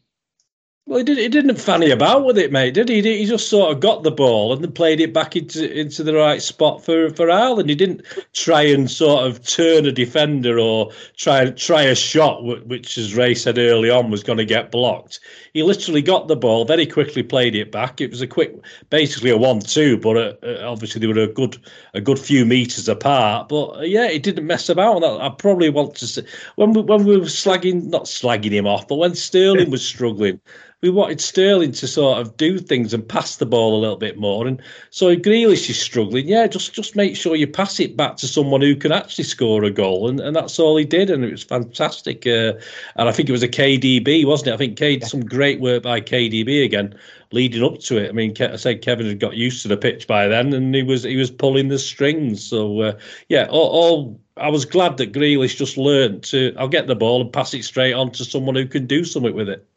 Well, 0.86 0.97
he, 0.97 1.05
did, 1.05 1.17
he 1.17 1.29
didn't 1.29 1.55
fanny 1.55 1.91
about 1.91 2.25
with 2.25 2.38
it, 2.38 2.51
mate, 2.51 2.73
did 2.73 2.89
he? 2.89 3.01
He 3.01 3.25
just 3.25 3.49
sort 3.49 3.71
of 3.71 3.79
got 3.79 4.03
the 4.03 4.11
ball 4.11 4.51
and 4.51 4.61
then 4.61 4.73
played 4.73 4.99
it 4.99 5.13
back 5.13 5.36
into 5.36 5.71
into 5.71 6.03
the 6.03 6.13
right 6.13 6.41
spot 6.41 6.84
for, 6.84 7.09
for 7.09 7.27
Haaland. 7.27 7.69
He 7.69 7.75
didn't 7.75 8.01
try 8.34 8.63
and 8.63 8.91
sort 8.91 9.25
of 9.25 9.47
turn 9.47 9.86
a 9.86 9.93
defender 9.93 10.59
or 10.59 10.91
try 11.15 11.49
try 11.51 11.84
a 11.84 11.95
shot, 11.95 12.43
which, 12.67 12.97
as 12.97 13.15
Ray 13.15 13.34
said 13.34 13.57
early 13.57 13.89
on, 13.89 14.11
was 14.11 14.23
going 14.23 14.38
to 14.39 14.45
get 14.45 14.71
blocked. 14.71 15.21
He 15.53 15.61
literally 15.61 16.01
got 16.01 16.27
the 16.27 16.35
ball, 16.35 16.65
very 16.65 16.87
quickly 16.87 17.21
played 17.21 17.55
it 17.55 17.71
back. 17.71 18.01
It 18.01 18.09
was 18.09 18.21
a 18.21 18.27
quick, 18.27 18.55
basically 18.89 19.29
a 19.29 19.37
one-two, 19.37 19.97
but 19.99 20.17
uh, 20.17 20.33
uh 20.43 20.71
obviously 20.71 20.99
they 20.99 21.07
were 21.07 21.21
a 21.21 21.27
good 21.27 21.57
a 21.93 22.01
good 22.01 22.17
few 22.17 22.43
meters 22.43 22.89
apart. 22.89 23.49
But 23.49 23.77
uh, 23.77 23.81
yeah, 23.81 24.09
he 24.09 24.17
didn't 24.17 24.47
mess 24.47 24.67
about. 24.67 25.03
And 25.03 25.21
I 25.21 25.29
probably 25.29 25.69
want 25.69 25.95
to 25.95 26.07
say 26.07 26.23
when 26.55 26.73
we, 26.73 26.81
when 26.81 27.05
we 27.05 27.17
were 27.17 27.25
slagging, 27.25 27.85
not 27.85 28.05
slagging 28.05 28.51
him 28.51 28.65
off, 28.65 28.87
but 28.87 28.95
when 28.95 29.13
Sterling 29.13 29.69
was 29.69 29.85
struggling 29.85 30.39
we 30.83 30.89
wanted 30.89 31.21
Sterling 31.21 31.71
to 31.71 31.87
sort 31.87 32.19
of 32.19 32.35
do 32.35 32.59
things 32.59 32.93
and 32.93 33.07
pass 33.07 33.37
the 33.37 33.45
ball 33.45 33.77
a 33.77 33.79
little 33.79 33.95
bit 33.95 34.19
more. 34.19 34.45
And 34.45 34.61
so 34.89 35.15
Grealish 35.15 35.69
is 35.69 35.81
struggling. 35.81 36.27
Yeah, 36.27 36.45
just 36.45 36.73
just 36.73 36.97
make 36.97 37.15
sure 37.15 37.37
you 37.37 37.47
pass 37.47 37.79
it 37.79 37.95
back 37.95 38.17
to 38.17 38.27
someone 38.27 38.59
who 38.59 38.75
can 38.75 38.91
actually 38.91 39.23
score 39.23 39.63
a 39.63 39.71
goal, 39.71 40.09
and, 40.09 40.19
and 40.19 40.35
that's 40.35 40.59
all 40.59 40.75
he 40.75 40.83
did, 40.83 41.09
and 41.09 41.23
it 41.23 41.31
was 41.31 41.43
fantastic. 41.43 42.27
Uh, 42.27 42.53
and 42.97 43.07
I 43.07 43.13
think 43.13 43.29
it 43.29 43.31
was 43.31 43.43
a 43.43 43.47
KDB, 43.47 44.25
wasn't 44.25 44.49
it? 44.49 44.53
I 44.55 44.57
think 44.57 44.77
K, 44.77 44.99
some 44.99 45.23
great 45.23 45.42
work 45.59 45.83
by 45.83 46.01
KDB 46.01 46.65
again, 46.65 46.95
leading 47.31 47.63
up 47.63 47.79
to 47.81 47.97
it. 47.97 48.09
I 48.09 48.11
mean, 48.11 48.33
I 48.39 48.55
said 48.55 48.81
Kevin 48.81 49.07
had 49.07 49.19
got 49.19 49.35
used 49.35 49.61
to 49.63 49.67
the 49.67 49.77
pitch 49.77 50.07
by 50.07 50.27
then, 50.27 50.53
and 50.53 50.73
he 50.73 50.83
was 50.83 51.03
he 51.03 51.15
was 51.15 51.31
pulling 51.31 51.67
the 51.67 51.79
strings. 51.79 52.43
So 52.43 52.81
uh, 52.81 52.99
yeah, 53.29 53.47
all, 53.49 53.69
all 53.69 54.21
I 54.37 54.49
was 54.49 54.65
glad 54.65 54.97
that 54.97 55.13
Grealish 55.13 55.57
just 55.57 55.77
learned 55.77 56.23
to. 56.25 56.53
I'll 56.57 56.67
get 56.67 56.87
the 56.87 56.95
ball 56.95 57.21
and 57.21 57.31
pass 57.31 57.53
it 57.53 57.63
straight 57.63 57.93
on 57.93 58.11
to 58.11 58.25
someone 58.25 58.55
who 58.55 58.65
can 58.65 58.87
do 58.87 59.03
something 59.03 59.35
with 59.35 59.49
it. 59.49 59.67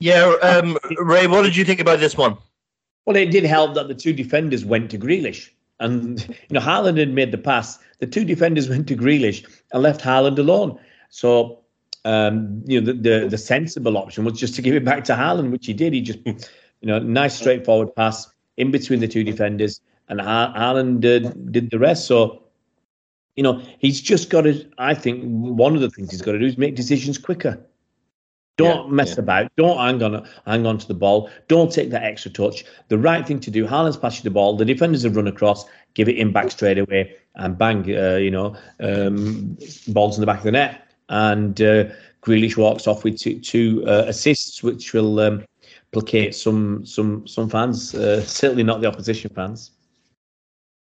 Yeah, 0.00 0.34
um, 0.42 0.78
Ray, 0.98 1.26
what 1.26 1.42
did 1.42 1.56
you 1.56 1.64
think 1.64 1.80
about 1.80 2.00
this 2.00 2.16
one? 2.16 2.36
Well, 3.06 3.16
it 3.16 3.30
did 3.30 3.44
help 3.44 3.74
that 3.74 3.88
the 3.88 3.94
two 3.94 4.12
defenders 4.12 4.64
went 4.64 4.90
to 4.90 4.98
Grealish. 4.98 5.50
And, 5.80 6.26
you 6.28 6.54
know, 6.54 6.60
Haaland 6.60 6.98
had 6.98 7.12
made 7.12 7.32
the 7.32 7.38
pass. 7.38 7.78
The 7.98 8.06
two 8.06 8.24
defenders 8.24 8.68
went 8.68 8.86
to 8.88 8.96
Grealish 8.96 9.46
and 9.72 9.82
left 9.82 10.00
Haaland 10.00 10.38
alone. 10.38 10.78
So, 11.10 11.63
um, 12.04 12.62
you 12.66 12.80
know, 12.80 12.92
the, 12.92 12.92
the, 12.92 13.28
the 13.28 13.38
sensible 13.38 13.96
option 13.96 14.24
was 14.24 14.38
just 14.38 14.54
to 14.56 14.62
give 14.62 14.74
it 14.74 14.84
back 14.84 15.04
to 15.04 15.14
Haaland, 15.14 15.50
which 15.50 15.66
he 15.66 15.72
did. 15.72 15.92
He 15.92 16.00
just, 16.00 16.18
you 16.24 16.36
know, 16.82 16.98
nice 16.98 17.36
straightforward 17.36 17.94
pass 17.94 18.28
in 18.56 18.70
between 18.70 19.00
the 19.00 19.08
two 19.08 19.24
defenders. 19.24 19.80
And 20.08 20.20
Haaland 20.20 21.00
did, 21.00 21.52
did 21.52 21.70
the 21.70 21.78
rest. 21.78 22.06
So, 22.06 22.42
you 23.36 23.42
know, 23.42 23.62
he's 23.78 24.00
just 24.00 24.30
got 24.30 24.42
to, 24.42 24.64
I 24.78 24.94
think 24.94 25.24
one 25.24 25.74
of 25.74 25.80
the 25.80 25.90
things 25.90 26.10
he's 26.10 26.22
got 26.22 26.32
to 26.32 26.38
do 26.38 26.46
is 26.46 26.58
make 26.58 26.76
decisions 26.76 27.18
quicker. 27.18 27.58
Don't 28.56 28.86
yeah, 28.86 28.94
mess 28.94 29.14
yeah. 29.14 29.20
about. 29.20 29.52
Don't 29.56 29.78
hang 29.78 30.02
on, 30.02 30.28
hang 30.46 30.66
on 30.66 30.78
to 30.78 30.86
the 30.86 30.94
ball. 30.94 31.28
Don't 31.48 31.72
take 31.72 31.90
that 31.90 32.04
extra 32.04 32.30
touch. 32.30 32.64
The 32.88 32.98
right 32.98 33.26
thing 33.26 33.40
to 33.40 33.50
do. 33.50 33.66
Haaland's 33.66 33.96
pass 33.96 34.18
you 34.18 34.22
the 34.22 34.30
ball. 34.30 34.56
The 34.56 34.64
defenders 34.64 35.02
have 35.02 35.16
run 35.16 35.26
across. 35.26 35.64
Give 35.94 36.08
it 36.08 36.16
in 36.16 36.32
back 36.32 36.52
straight 36.52 36.78
away, 36.78 37.16
and 37.34 37.58
bang. 37.58 37.82
Uh, 37.82 38.14
you 38.14 38.30
know, 38.30 38.56
um, 38.78 39.58
balls 39.88 40.16
in 40.16 40.20
the 40.20 40.26
back 40.26 40.38
of 40.38 40.44
the 40.44 40.52
net. 40.52 40.83
And 41.08 41.60
uh, 41.60 41.84
Grealish 42.22 42.56
walks 42.56 42.86
off 42.86 43.04
with 43.04 43.18
two, 43.18 43.38
two 43.38 43.84
uh, 43.86 44.04
assists, 44.08 44.62
which 44.62 44.92
will 44.92 45.20
um, 45.20 45.44
placate 45.92 46.34
some 46.34 46.84
some 46.84 47.26
some 47.26 47.48
fans. 47.48 47.94
Uh, 47.94 48.22
certainly 48.22 48.62
not 48.62 48.80
the 48.80 48.88
opposition 48.88 49.30
fans. 49.34 49.70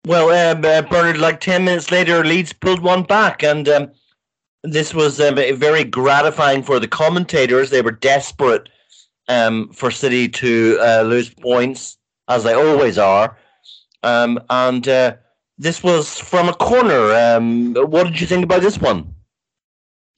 Well, 0.07 0.31
um, 0.31 0.65
uh, 0.65 0.83
Bernard, 0.83 1.19
like 1.19 1.41
ten 1.41 1.65
minutes 1.65 1.91
later, 1.91 2.25
Leeds 2.25 2.53
pulled 2.53 2.81
one 2.81 3.03
back, 3.03 3.43
and 3.43 3.69
um, 3.69 3.91
this 4.63 4.95
was 4.95 5.21
um, 5.21 5.37
very 5.37 5.85
gratifying 5.85 6.63
for 6.63 6.81
the 6.81 6.89
commentators. 6.89 7.71
They 7.71 7.83
were 7.83 7.93
desperate 7.93 8.69
um, 9.29 9.69
for 9.73 9.91
City 9.91 10.29
to 10.29 10.79
uh, 10.81 11.03
lose 11.03 11.29
points, 11.31 11.99
as 12.29 12.45
they 12.45 12.55
always 12.55 12.99
are. 12.99 13.37
Um, 14.03 14.41
and 14.51 14.87
uh, 14.89 15.15
this 15.59 15.83
was 15.83 16.19
from 16.19 16.49
a 16.49 16.55
corner. 16.55 17.39
What 17.87 18.05
did 18.05 18.21
you 18.21 18.27
think 18.27 18.45
about 18.45 18.63
this 18.63 18.81
one? 18.81 19.15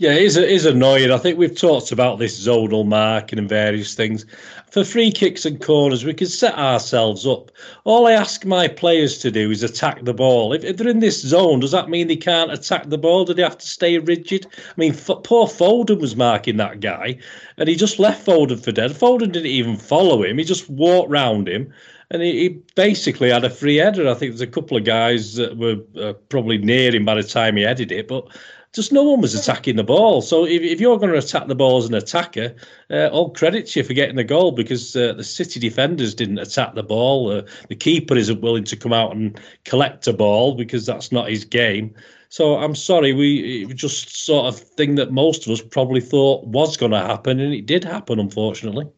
Yeah, 0.00 0.10
it 0.10 0.22
is, 0.22 0.36
it 0.36 0.50
is 0.50 0.66
annoying. 0.66 1.12
I 1.12 1.18
think 1.18 1.38
we've 1.38 1.56
talked 1.56 1.92
about 1.92 2.18
this 2.18 2.44
zonal 2.44 2.84
marking 2.84 3.38
and 3.38 3.48
various 3.48 3.94
things. 3.94 4.26
For 4.68 4.82
free 4.82 5.12
kicks 5.12 5.46
and 5.46 5.60
corners, 5.62 6.04
we 6.04 6.12
can 6.12 6.26
set 6.26 6.58
ourselves 6.58 7.24
up. 7.24 7.52
All 7.84 8.08
I 8.08 8.12
ask 8.12 8.44
my 8.44 8.66
players 8.66 9.18
to 9.18 9.30
do 9.30 9.52
is 9.52 9.62
attack 9.62 10.04
the 10.04 10.12
ball. 10.12 10.52
If, 10.52 10.64
if 10.64 10.78
they're 10.78 10.88
in 10.88 10.98
this 10.98 11.22
zone, 11.22 11.60
does 11.60 11.70
that 11.70 11.88
mean 11.90 12.08
they 12.08 12.16
can't 12.16 12.50
attack 12.50 12.88
the 12.88 12.98
ball? 12.98 13.24
Do 13.24 13.34
they 13.34 13.42
have 13.42 13.56
to 13.58 13.68
stay 13.68 13.96
rigid? 13.98 14.48
I 14.52 14.72
mean, 14.76 14.94
f- 14.94 15.22
poor 15.22 15.46
Foden 15.46 16.00
was 16.00 16.16
marking 16.16 16.56
that 16.56 16.80
guy, 16.80 17.16
and 17.56 17.68
he 17.68 17.76
just 17.76 18.00
left 18.00 18.26
Foden 18.26 18.58
for 18.58 18.72
dead. 18.72 18.90
Foden 18.90 19.30
didn't 19.30 19.46
even 19.46 19.76
follow 19.76 20.24
him; 20.24 20.38
he 20.38 20.44
just 20.44 20.68
walked 20.68 21.10
round 21.10 21.48
him 21.48 21.72
and 22.10 22.20
he, 22.20 22.60
basically 22.74 23.30
had 23.30 23.44
a 23.44 23.50
free 23.50 23.76
header. 23.76 24.08
I 24.08 24.14
think 24.14 24.32
there's 24.32 24.40
a 24.40 24.46
couple 24.46 24.76
of 24.76 24.84
guys 24.84 25.36
that 25.36 25.56
were 25.56 25.76
uh, 26.00 26.12
probably 26.28 26.58
near 26.58 26.94
him 26.94 27.04
by 27.04 27.14
the 27.14 27.22
time 27.22 27.56
he 27.56 27.62
headed 27.62 27.92
it, 27.92 28.08
but 28.08 28.28
just 28.74 28.92
no 28.92 29.04
one 29.04 29.20
was 29.20 29.34
attacking 29.34 29.76
the 29.76 29.84
ball. 29.84 30.20
So 30.20 30.44
if, 30.44 30.60
if 30.62 30.80
you're 30.80 30.98
going 30.98 31.12
to 31.12 31.18
attack 31.18 31.46
the 31.46 31.54
ball 31.54 31.78
as 31.78 31.86
an 31.86 31.94
attacker, 31.94 32.54
uh, 32.90 33.06
all 33.06 33.30
credit 33.30 33.66
to 33.68 33.80
you 33.80 33.84
for 33.84 33.94
getting 33.94 34.16
the 34.16 34.24
goal 34.24 34.50
because 34.50 34.96
uh, 34.96 35.12
the 35.12 35.22
City 35.22 35.60
defenders 35.60 36.14
didn't 36.14 36.38
attack 36.38 36.74
the 36.74 36.82
ball. 36.82 37.30
Uh, 37.30 37.42
the 37.68 37.76
keeper 37.76 38.16
isn't 38.16 38.40
willing 38.40 38.64
to 38.64 38.76
come 38.76 38.92
out 38.92 39.14
and 39.14 39.40
collect 39.64 40.08
a 40.08 40.12
ball 40.12 40.56
because 40.56 40.84
that's 40.84 41.12
not 41.12 41.30
his 41.30 41.44
game. 41.44 41.94
So 42.30 42.56
I'm 42.56 42.74
sorry, 42.74 43.12
we 43.12 43.62
it 43.62 43.68
was 43.68 43.76
just 43.76 44.26
sort 44.26 44.46
of 44.46 44.58
thing 44.58 44.96
that 44.96 45.12
most 45.12 45.46
of 45.46 45.52
us 45.52 45.62
probably 45.62 46.00
thought 46.00 46.44
was 46.44 46.76
going 46.76 46.90
to 46.90 46.98
happen, 46.98 47.38
and 47.38 47.54
it 47.54 47.66
did 47.66 47.84
happen, 47.84 48.18
unfortunately. 48.18 48.88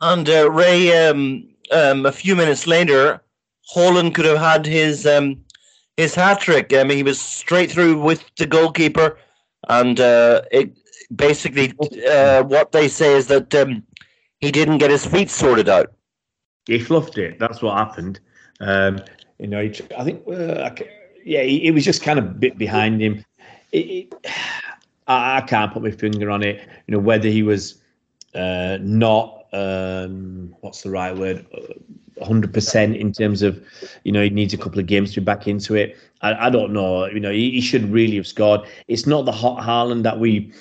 And 0.00 0.28
uh, 0.28 0.48
Ray, 0.48 1.08
um, 1.08 1.48
um, 1.72 2.06
a 2.06 2.12
few 2.12 2.36
minutes 2.36 2.68
later, 2.68 3.20
Haaland 3.74 4.14
could 4.14 4.26
have 4.26 4.38
had 4.38 4.64
his 4.64 5.06
um, 5.06 5.44
his 5.96 6.14
hat 6.14 6.40
trick. 6.40 6.72
I 6.72 6.84
mean, 6.84 6.98
he 6.98 7.02
was 7.02 7.20
straight 7.20 7.70
through 7.70 8.00
with 8.00 8.24
the 8.36 8.46
goalkeeper, 8.46 9.18
and 9.68 9.98
uh, 10.00 10.42
it 10.50 10.76
basically 11.14 11.72
uh, 12.08 12.42
what 12.44 12.72
they 12.72 12.88
say 12.88 13.14
is 13.14 13.26
that 13.28 13.54
um, 13.54 13.82
he 14.40 14.50
didn't 14.50 14.78
get 14.78 14.90
his 14.90 15.06
feet 15.06 15.30
sorted 15.30 15.68
out. 15.68 15.92
He 16.66 16.78
fluffed 16.78 17.16
it. 17.18 17.38
That's 17.38 17.62
what 17.62 17.78
happened. 17.78 18.20
Um, 18.60 19.00
you 19.38 19.46
know, 19.46 19.62
he, 19.62 19.68
I 19.96 20.04
think, 20.04 20.22
uh, 20.26 20.70
yeah, 21.24 21.42
he, 21.42 21.60
he, 21.60 21.70
was 21.70 21.84
just 21.84 22.02
kind 22.02 22.18
of 22.18 22.24
a 22.24 22.28
bit 22.28 22.58
behind 22.58 23.00
him. 23.00 23.24
It, 23.72 23.78
it, 23.78 24.14
I, 25.06 25.36
I, 25.36 25.40
can't 25.42 25.72
put 25.72 25.82
my 25.82 25.92
finger 25.92 26.30
on 26.30 26.42
it. 26.42 26.68
You 26.86 26.92
know, 26.92 26.98
whether 26.98 27.28
he 27.28 27.44
was 27.44 27.80
uh, 28.34 28.78
not 28.80 29.46
um, 29.52 30.54
what's 30.60 30.82
the 30.82 30.90
right 30.90 31.16
word 31.16 31.46
100% 32.20 32.98
in 32.98 33.12
terms 33.12 33.42
of, 33.42 33.62
you 34.04 34.12
know, 34.12 34.22
he 34.22 34.30
needs 34.30 34.54
a 34.54 34.58
couple 34.58 34.78
of 34.78 34.86
games 34.86 35.12
to 35.14 35.20
be 35.20 35.24
back 35.24 35.46
into 35.46 35.74
it. 35.74 35.96
I, 36.22 36.46
I 36.46 36.50
don't 36.50 36.72
know. 36.72 37.06
You 37.06 37.20
know, 37.20 37.30
he, 37.30 37.50
he, 37.50 37.60
should 37.60 37.90
really 37.90 38.16
have 38.16 38.26
scored. 38.26 38.62
It's 38.88 39.06
not 39.06 39.24
the 39.24 39.32
hot 39.32 39.62
Haaland 39.62 40.02
that 40.04 40.18
we 40.18 40.52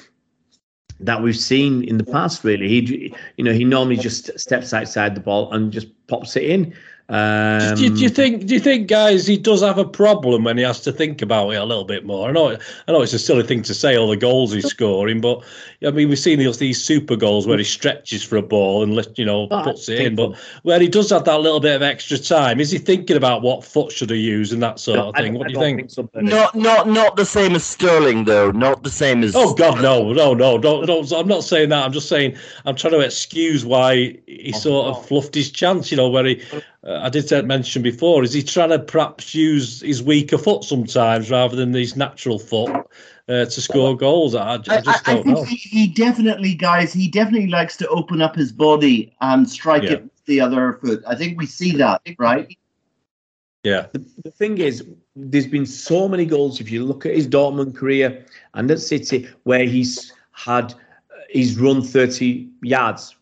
that 0.99 1.21
we've 1.21 1.35
seen 1.35 1.83
in 1.83 1.97
the 1.97 2.03
past. 2.03 2.43
Really, 2.43 2.67
he, 2.67 3.15
you 3.37 3.43
know, 3.43 3.53
he 3.53 3.63
normally 3.63 3.97
just 3.97 4.37
steps 4.39 4.73
outside 4.73 5.15
the 5.15 5.21
ball 5.21 5.51
and 5.53 5.71
just 5.71 5.87
pops 6.07 6.35
it 6.35 6.43
in. 6.43 6.73
Um, 7.07 7.75
do, 7.75 7.83
you, 7.83 7.89
do, 7.95 8.01
you 8.01 8.09
think? 8.09 8.47
Do 8.47 8.53
you 8.55 8.59
think, 8.59 8.87
guys, 8.87 9.27
he 9.27 9.37
does 9.37 9.61
have 9.61 9.77
a 9.77 9.85
problem 9.85 10.43
when 10.43 10.57
he 10.57 10.63
has 10.63 10.81
to 10.81 10.91
think 10.91 11.21
about 11.21 11.51
it 11.51 11.57
a 11.57 11.63
little 11.63 11.83
bit 11.83 12.03
more? 12.03 12.29
I 12.29 12.31
know, 12.31 12.57
I 12.87 12.91
know, 12.91 13.01
it's 13.03 13.13
a 13.13 13.19
silly 13.19 13.43
thing 13.43 13.61
to 13.63 13.75
say 13.75 13.95
all 13.95 14.09
the 14.09 14.17
goals 14.17 14.53
he's 14.53 14.65
scoring, 14.65 15.21
but 15.21 15.43
I 15.85 15.91
mean, 15.91 16.09
we've 16.09 16.17
seen 16.17 16.39
these, 16.39 16.57
these 16.57 16.83
super 16.83 17.15
goals 17.15 17.45
where 17.45 17.59
he 17.59 17.63
stretches 17.63 18.23
for 18.23 18.37
a 18.37 18.41
ball 18.41 18.81
and 18.81 18.95
let 18.95 19.19
you 19.19 19.25
know 19.25 19.47
puts 19.47 19.87
it 19.87 19.99
in, 19.99 20.15
but 20.15 20.35
where 20.63 20.79
he 20.79 20.87
does 20.87 21.11
have 21.11 21.25
that 21.25 21.41
little 21.41 21.59
bit 21.59 21.75
of 21.75 21.83
extra 21.83 22.17
time, 22.17 22.59
is 22.59 22.71
he 22.71 22.79
thinking 22.79 23.17
about 23.17 23.43
what 23.43 23.63
foot 23.63 23.91
should 23.91 24.09
he 24.09 24.17
use 24.17 24.51
and 24.51 24.63
that 24.63 24.79
sort 24.79 24.97
no, 24.97 25.09
of 25.09 25.15
thing? 25.15 25.35
What 25.35 25.47
do 25.47 25.53
you 25.53 25.59
think? 25.59 25.91
think 25.91 26.09
not, 26.15 26.55
not, 26.55 26.89
not 26.89 27.15
the 27.17 27.25
same 27.25 27.53
as 27.53 27.63
Sterling, 27.63 28.23
though. 28.23 28.51
Not 28.51 28.83
the 28.83 28.89
same 28.89 29.23
as. 29.23 29.35
Oh 29.35 29.53
God, 29.53 29.81
no, 29.81 30.13
no, 30.13 30.33
no, 30.33 30.57
don't, 30.57 30.85
don't. 30.85 31.11
I'm 31.11 31.27
not 31.27 31.43
saying 31.43 31.69
that. 31.69 31.83
I'm 31.83 31.91
just 31.91 32.09
saying 32.09 32.35
I'm 32.65 32.75
trying 32.75 32.93
to 32.93 32.99
excuse 33.01 33.65
why 33.65 34.17
he 34.25 34.53
oh, 34.55 34.57
sort 34.57 34.87
of 34.87 35.05
fluffed 35.05 35.35
his 35.35 35.51
chance. 35.51 35.91
You 35.91 35.97
know, 35.97 36.09
where 36.09 36.25
he 36.25 36.41
uh, 36.85 36.99
I 37.01 37.09
did 37.09 37.47
mention 37.47 37.81
before, 37.81 38.23
is 38.23 38.33
he 38.33 38.43
trying 38.43 38.69
to 38.69 38.79
perhaps 38.79 39.33
use 39.33 39.81
his 39.81 40.03
weaker 40.03 40.37
foot 40.37 40.63
sometimes 40.63 41.31
rather 41.31 41.55
than 41.55 41.73
his 41.73 41.95
natural 41.95 42.37
foot 42.37 42.71
uh, 43.27 43.45
to 43.45 43.61
score 43.61 43.97
goals? 43.97 44.35
I, 44.35 44.53
I 44.53 44.57
just 44.57 45.07
I, 45.07 45.15
don't 45.15 45.27
I 45.27 45.31
know. 45.31 45.43
He, 45.43 45.55
he, 45.55 45.87
definitely, 45.87 46.53
guys, 46.53 46.93
he 46.93 47.07
definitely 47.07 47.47
likes 47.47 47.75
to 47.77 47.87
open 47.87 48.21
up 48.21 48.35
his 48.35 48.51
body 48.51 49.15
and 49.21 49.49
strike 49.49 49.83
yeah. 49.83 49.93
it 49.93 50.03
with 50.03 50.25
the 50.25 50.41
other 50.41 50.73
foot. 50.73 51.03
I 51.07 51.15
think 51.15 51.39
we 51.39 51.47
see 51.47 51.75
that, 51.77 52.01
right? 52.19 52.55
Yeah. 53.63 53.87
The, 53.91 54.05
the 54.23 54.31
thing 54.31 54.59
is, 54.59 54.85
there's 55.15 55.47
been 55.47 55.65
so 55.65 56.07
many 56.07 56.25
goals. 56.25 56.61
If 56.61 56.69
you 56.69 56.85
look 56.85 57.07
at 57.07 57.15
his 57.15 57.27
Dortmund 57.27 57.75
career 57.75 58.25
and 58.53 58.69
at 58.69 58.79
City, 58.79 59.27
where 59.43 59.65
he's 59.65 60.13
had, 60.33 60.73
uh, 60.73 61.21
he's 61.31 61.59
run 61.59 61.81
30 61.81 62.47
yards, 62.61 63.15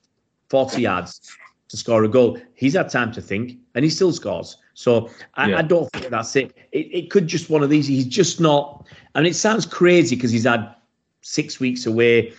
40 0.49 0.81
yards 0.81 1.37
to 1.73 1.77
score 1.77 2.03
a 2.03 2.07
goal. 2.07 2.37
He's 2.63 2.75
had 2.75 2.89
time 2.89 3.11
to 3.11 3.21
think, 3.21 3.57
and 3.75 3.83
he 3.83 3.89
still 3.89 4.13
scores. 4.13 4.57
So 4.73 5.09
I, 5.35 5.49
yeah. 5.49 5.57
I 5.57 5.61
don't 5.63 5.91
think 5.91 6.07
that's 6.07 6.33
it. 6.37 6.55
it. 6.71 6.87
It 6.91 7.11
could 7.11 7.27
just 7.27 7.49
one 7.49 7.61
of 7.61 7.69
these. 7.69 7.85
He's 7.85 8.05
just 8.05 8.39
not. 8.39 8.87
And 9.15 9.27
it 9.27 9.35
sounds 9.35 9.65
crazy 9.65 10.15
because 10.15 10.31
he's 10.31 10.45
had 10.45 10.73
six 11.19 11.59
weeks 11.59 11.85
away 11.85 12.31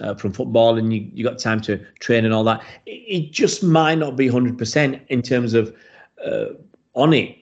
uh, 0.00 0.14
from 0.14 0.32
football, 0.32 0.78
and 0.78 0.92
you 0.92 1.10
you 1.12 1.24
got 1.24 1.40
time 1.40 1.60
to 1.62 1.78
train 1.98 2.24
and 2.24 2.32
all 2.32 2.44
that. 2.44 2.62
It, 2.86 2.90
it 2.90 3.32
just 3.32 3.64
might 3.64 3.96
not 3.98 4.14
be 4.14 4.28
hundred 4.28 4.56
percent 4.56 5.02
in 5.08 5.20
terms 5.20 5.52
of 5.52 5.74
uh, 6.24 6.50
on 6.94 7.12
it. 7.12 7.38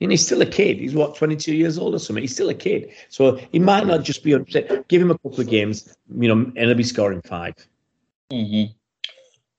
And 0.00 0.10
he's 0.10 0.26
still 0.26 0.42
a 0.42 0.46
kid. 0.46 0.78
He's 0.78 0.94
what, 0.94 1.16
22 1.16 1.54
years 1.54 1.78
old 1.78 1.94
or 1.94 1.98
something. 1.98 2.22
He's 2.22 2.34
still 2.34 2.50
a 2.50 2.54
kid. 2.54 2.90
So 3.08 3.40
he 3.50 3.58
might 3.58 3.86
not 3.86 4.02
just 4.02 4.22
be 4.22 4.32
100%. 4.32 4.88
Give 4.88 5.00
him 5.00 5.10
a 5.10 5.14
couple 5.14 5.40
of 5.40 5.48
games, 5.48 5.96
you 6.20 6.28
know, 6.28 6.34
and 6.34 6.58
he'll 6.58 6.74
be 6.74 6.82
scoring 6.82 7.22
5 7.22 7.54
mm-hmm. 8.30 8.75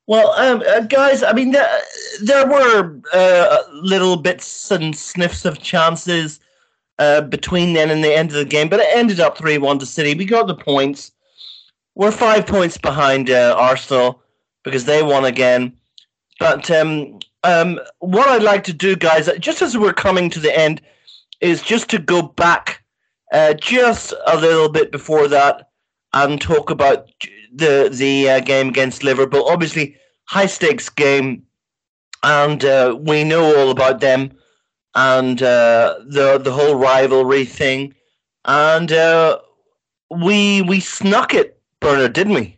Well, 0.08 0.32
um, 0.32 0.64
uh, 0.66 0.82
guys, 0.82 1.22
I 1.22 1.34
mean, 1.34 1.52
there, 1.52 1.82
there 2.22 2.48
were 2.48 2.98
uh, 3.14 3.64
little 3.74 4.16
bits 4.16 4.72
and 4.72 4.96
sniffs 4.96 5.44
of 5.44 5.62
chances 5.62 6.40
uh, 6.98 7.22
between 7.22 7.74
then 7.74 7.90
and 7.90 8.04
the 8.04 8.16
end 8.16 8.30
of 8.30 8.38
the 8.38 8.46
game, 8.46 8.70
but 8.70 8.80
it 8.80 8.88
ended 8.92 9.20
up 9.20 9.38
3 9.38 9.58
1 9.58 9.80
to 9.80 9.86
City. 9.86 10.16
We 10.16 10.24
got 10.26 10.48
the 10.48 10.56
points. 10.56 11.12
We're 11.96 12.12
five 12.12 12.48
points 12.48 12.78
behind 12.78 13.30
uh, 13.30 13.56
Arsenal 13.58 14.22
because 14.64 14.86
they 14.86 15.04
won 15.04 15.26
again. 15.26 15.74
But 16.40 16.72
um, 16.72 17.20
um, 17.44 17.80
what 18.00 18.30
I'd 18.30 18.44
like 18.44 18.64
to 18.66 18.74
do, 18.74 18.96
guys, 18.96 19.30
just 19.40 19.62
as 19.62 19.78
we're 19.78 19.94
coming 19.94 20.30
to 20.30 20.40
the 20.40 20.58
end, 20.58 20.82
is 21.42 21.62
just 21.62 21.90
to 21.90 22.00
go 22.00 22.22
back 22.22 22.84
uh, 23.34 23.56
just 23.56 24.14
a 24.26 24.38
little 24.38 24.70
bit 24.70 24.92
before 24.92 25.28
that 25.28 25.70
and 26.14 26.40
talk 26.40 26.70
about 26.70 27.10
the 27.58 27.90
the 27.92 28.30
uh, 28.30 28.40
game 28.40 28.70
against 28.70 29.04
Liverpool. 29.04 29.48
Obviously, 29.48 29.96
high 30.26 30.46
stakes 30.46 30.90
game, 30.90 31.44
and 32.24 32.64
uh, 32.64 32.98
we 33.00 33.24
know 33.24 33.56
all 33.58 33.72
about 33.72 34.00
them 34.00 34.32
and 34.98 35.44
uh, 35.44 35.96
the 36.08 36.40
the 36.40 36.52
whole 36.52 36.76
rivalry 36.76 37.46
thing, 37.46 37.94
and 38.46 38.92
uh, 38.92 39.38
we 40.10 40.64
we 40.64 40.80
snuck 40.80 41.36
it, 41.36 41.62
Bernard, 41.80 42.14
didn't 42.14 42.34
we? 42.34 42.58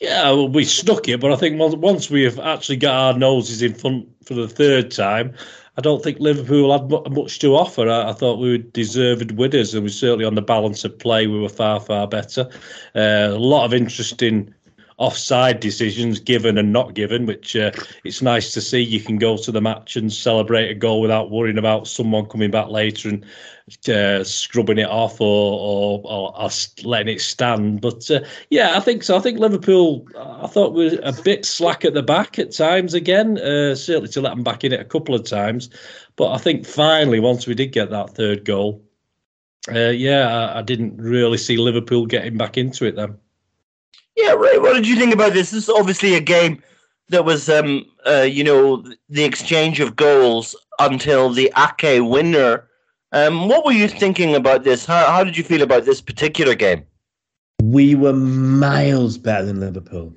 Yeah, 0.00 0.30
well, 0.30 0.48
we 0.48 0.64
snuck 0.64 1.08
it, 1.08 1.20
but 1.20 1.32
I 1.32 1.36
think 1.36 1.58
once 1.58 2.10
we 2.10 2.22
have 2.22 2.38
actually 2.38 2.76
got 2.76 2.94
our 2.94 3.18
noses 3.18 3.60
in 3.60 3.74
front 3.74 4.06
for 4.24 4.34
the 4.34 4.46
third 4.46 4.90
time, 4.90 5.34
I 5.78 5.82
don't 5.82 6.02
think 6.02 6.18
Liverpool 6.20 6.72
had 6.72 6.90
much 7.12 7.38
to 7.40 7.54
offer. 7.54 7.88
I, 7.88 8.08
I, 8.08 8.12
thought 8.12 8.38
we 8.38 8.52
were 8.52 8.58
deserved 8.58 9.32
winners, 9.32 9.74
and 9.74 9.82
we 9.84 9.90
certainly 9.90 10.24
on 10.24 10.34
the 10.34 10.42
balance 10.42 10.84
of 10.84 10.98
play 10.98 11.26
we 11.26 11.38
were 11.38 11.50
far 11.50 11.80
far 11.80 12.08
better. 12.08 12.48
Uh, 12.94 13.28
a 13.30 13.38
lot 13.38 13.66
of 13.66 13.74
interesting 13.74 14.54
offside 14.98 15.60
decisions 15.60 16.18
given 16.18 16.56
and 16.56 16.72
not 16.72 16.94
given, 16.94 17.26
which 17.26 17.54
uh, 17.54 17.70
it's 18.04 18.22
nice 18.22 18.52
to 18.52 18.60
see. 18.60 18.80
You 18.80 19.00
can 19.00 19.18
go 19.18 19.36
to 19.36 19.52
the 19.52 19.60
match 19.60 19.96
and 19.96 20.12
celebrate 20.12 20.70
a 20.70 20.74
goal 20.74 21.00
without 21.00 21.30
worrying 21.30 21.58
about 21.58 21.86
someone 21.86 22.26
coming 22.26 22.50
back 22.50 22.68
later 22.68 23.10
and 23.10 23.24
uh, 23.88 24.24
scrubbing 24.24 24.78
it 24.78 24.88
off 24.88 25.20
or, 25.20 26.00
or, 26.04 26.32
or, 26.34 26.50
letting 26.84 27.14
it 27.14 27.20
stand. 27.20 27.80
But 27.80 28.10
uh, 28.10 28.20
yeah, 28.48 28.76
I 28.76 28.80
think 28.80 29.02
so. 29.02 29.16
I 29.16 29.20
think 29.20 29.38
Liverpool, 29.38 30.06
I 30.16 30.46
thought 30.46 30.72
was 30.72 30.94
a 31.02 31.12
bit 31.22 31.44
slack 31.44 31.84
at 31.84 31.92
the 31.92 32.02
back 32.02 32.38
at 32.38 32.52
times 32.52 32.94
again, 32.94 33.38
uh, 33.38 33.74
certainly 33.74 34.08
to 34.10 34.20
let 34.20 34.30
them 34.30 34.44
back 34.44 34.64
in 34.64 34.72
it 34.72 34.80
a 34.80 34.84
couple 34.84 35.14
of 35.14 35.24
times. 35.24 35.68
But 36.16 36.32
I 36.32 36.38
think 36.38 36.64
finally, 36.64 37.20
once 37.20 37.46
we 37.46 37.54
did 37.54 37.72
get 37.72 37.90
that 37.90 38.14
third 38.14 38.44
goal, 38.44 38.82
uh, 39.68 39.90
yeah, 39.90 40.28
I, 40.28 40.60
I, 40.60 40.62
didn't 40.62 40.96
really 40.96 41.38
see 41.38 41.56
Liverpool 41.56 42.06
getting 42.06 42.38
back 42.38 42.56
into 42.56 42.84
it 42.84 42.94
then. 42.94 43.18
Yeah, 44.16 44.32
Ray, 44.32 44.58
what 44.58 44.74
did 44.74 44.88
you 44.88 44.96
think 44.96 45.12
about 45.12 45.32
this? 45.32 45.50
This 45.50 45.64
is 45.64 45.68
obviously 45.68 46.14
a 46.14 46.20
game 46.20 46.62
that 47.08 47.24
was, 47.24 47.48
um, 47.48 47.84
uh, 48.06 48.22
you 48.22 48.42
know, 48.42 48.84
the 49.08 49.24
exchange 49.24 49.78
of 49.80 49.94
goals 49.94 50.56
until 50.78 51.30
the 51.30 51.52
Ake 51.56 52.02
winner 52.02 52.66
um, 53.12 53.48
what 53.48 53.64
were 53.64 53.72
you 53.72 53.88
thinking 53.88 54.34
about 54.34 54.64
this? 54.64 54.84
How, 54.84 55.06
how 55.06 55.24
did 55.24 55.36
you 55.36 55.44
feel 55.44 55.62
about 55.62 55.84
this 55.84 56.00
particular 56.00 56.54
game? 56.54 56.84
We 57.62 57.94
were 57.94 58.12
miles 58.12 59.16
better 59.16 59.46
than 59.46 59.60
Liverpool. 59.60 60.12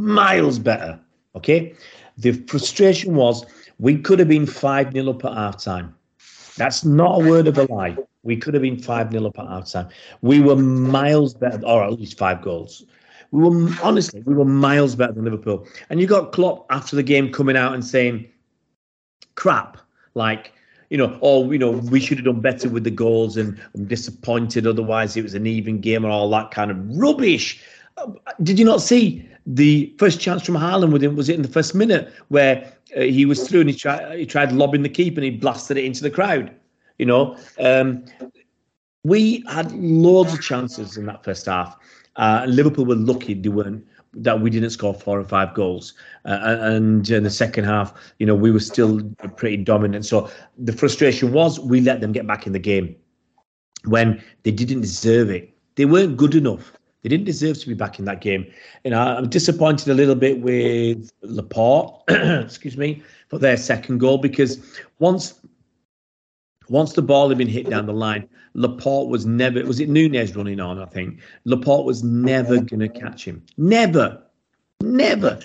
Miles 0.00 0.58
better. 0.58 1.00
Okay. 1.34 1.74
The 2.18 2.32
frustration 2.32 3.14
was 3.14 3.46
we 3.78 3.96
could 3.96 4.18
have 4.18 4.28
been 4.28 4.46
5 4.46 4.92
0 4.92 5.10
up 5.10 5.24
at 5.24 5.32
half 5.32 5.62
time. 5.62 5.94
That's 6.56 6.84
not 6.84 7.22
a 7.22 7.28
word 7.28 7.46
of 7.46 7.56
a 7.56 7.64
lie. 7.72 7.96
We 8.22 8.36
could 8.36 8.54
have 8.54 8.62
been 8.62 8.78
5 8.78 9.12
0 9.12 9.26
up 9.26 9.38
at 9.38 9.46
half 9.46 9.70
time. 9.70 9.88
We 10.20 10.40
were 10.40 10.56
miles 10.56 11.34
better, 11.34 11.64
or 11.64 11.84
at 11.84 11.92
least 11.92 12.18
five 12.18 12.42
goals. 12.42 12.84
We 13.32 13.42
were, 13.42 13.70
honestly, 13.82 14.22
we 14.24 14.34
were 14.34 14.44
miles 14.44 14.94
better 14.94 15.12
than 15.12 15.24
Liverpool. 15.24 15.66
And 15.90 16.00
you 16.00 16.06
got 16.06 16.32
Klopp 16.32 16.66
after 16.70 16.94
the 16.94 17.02
game 17.02 17.32
coming 17.32 17.56
out 17.56 17.74
and 17.74 17.84
saying, 17.84 18.28
crap, 19.34 19.78
like, 20.14 20.52
you 20.90 20.98
know, 20.98 21.18
oh, 21.22 21.50
you 21.50 21.58
know, 21.58 21.70
we 21.70 21.98
should 21.98 22.18
have 22.18 22.26
done 22.26 22.40
better 22.40 22.68
with 22.68 22.84
the 22.84 22.90
goals 22.90 23.38
and 23.38 23.58
I'm 23.74 23.86
disappointed. 23.86 24.66
Otherwise, 24.66 25.16
it 25.16 25.22
was 25.22 25.32
an 25.32 25.46
even 25.46 25.80
game 25.80 26.04
and 26.04 26.12
all 26.12 26.28
that 26.30 26.50
kind 26.50 26.70
of 26.70 26.96
rubbish. 26.96 27.62
Did 28.42 28.58
you 28.58 28.66
not 28.66 28.82
see 28.82 29.26
the 29.46 29.94
first 29.98 30.20
chance 30.20 30.42
from 30.42 30.54
Haaland 30.54 30.92
with 30.92 31.02
him? 31.02 31.16
Was 31.16 31.30
it 31.30 31.36
in 31.36 31.42
the 31.42 31.48
first 31.48 31.74
minute 31.74 32.12
where 32.28 32.70
uh, 32.94 33.00
he 33.00 33.24
was 33.24 33.48
through 33.48 33.60
and 33.60 33.70
he 33.70 33.76
tried 33.76 34.18
he 34.18 34.26
tried 34.26 34.52
lobbing 34.52 34.82
the 34.82 34.88
keeper 34.88 35.16
and 35.16 35.24
he 35.24 35.30
blasted 35.30 35.78
it 35.78 35.84
into 35.84 36.02
the 36.02 36.10
crowd? 36.10 36.54
You 36.98 37.06
know, 37.06 37.38
um, 37.58 38.04
we 39.04 39.42
had 39.48 39.72
loads 39.72 40.34
of 40.34 40.42
chances 40.42 40.98
in 40.98 41.06
that 41.06 41.24
first 41.24 41.46
half. 41.46 41.76
Uh, 42.16 42.44
Liverpool 42.48 42.84
were 42.84 42.96
lucky 42.96 43.34
they 43.34 43.48
weren't 43.48 43.84
that 44.14 44.40
we 44.40 44.50
didn't 44.50 44.70
score 44.70 44.92
four 44.92 45.18
or 45.18 45.24
five 45.24 45.54
goals. 45.54 45.94
Uh, 46.24 46.38
and 46.42 47.08
in 47.08 47.22
the 47.22 47.30
second 47.30 47.64
half, 47.64 47.94
you 48.18 48.26
know, 48.26 48.34
we 48.34 48.50
were 48.50 48.60
still 48.60 49.00
pretty 49.36 49.56
dominant. 49.56 50.04
So 50.04 50.30
the 50.58 50.72
frustration 50.72 51.32
was 51.32 51.58
we 51.58 51.80
let 51.80 52.00
them 52.00 52.12
get 52.12 52.26
back 52.26 52.46
in 52.46 52.52
the 52.52 52.58
game 52.58 52.94
when 53.84 54.22
they 54.42 54.50
didn't 54.50 54.82
deserve 54.82 55.30
it. 55.30 55.54
They 55.76 55.86
weren't 55.86 56.16
good 56.16 56.34
enough. 56.34 56.72
They 57.02 57.08
didn't 57.08 57.24
deserve 57.24 57.58
to 57.60 57.66
be 57.66 57.74
back 57.74 57.98
in 57.98 58.04
that 58.04 58.20
game. 58.20 58.46
You 58.84 58.92
know, 58.92 59.00
I'm 59.00 59.28
disappointed 59.28 59.88
a 59.88 59.94
little 59.94 60.14
bit 60.14 60.40
with 60.40 61.10
Laporte, 61.22 62.02
excuse 62.08 62.76
me, 62.76 63.02
for 63.28 63.38
their 63.38 63.56
second 63.56 63.98
goal 63.98 64.18
because 64.18 64.80
once 65.00 65.40
once 66.68 66.92
the 66.92 67.02
ball 67.02 67.28
had 67.28 67.38
been 67.38 67.48
hit 67.48 67.68
down 67.68 67.86
the 67.86 67.92
line, 67.92 68.28
Laporte 68.54 69.08
was 69.08 69.26
never, 69.26 69.64
was 69.64 69.80
it 69.80 69.88
Nunez 69.88 70.36
running 70.36 70.60
on? 70.60 70.78
I 70.78 70.86
think 70.86 71.20
Laporte 71.44 71.86
was 71.86 72.02
never 72.02 72.60
going 72.60 72.80
to 72.80 72.88
catch 72.88 73.24
him. 73.24 73.44
Never, 73.56 74.22
never. 74.80 75.40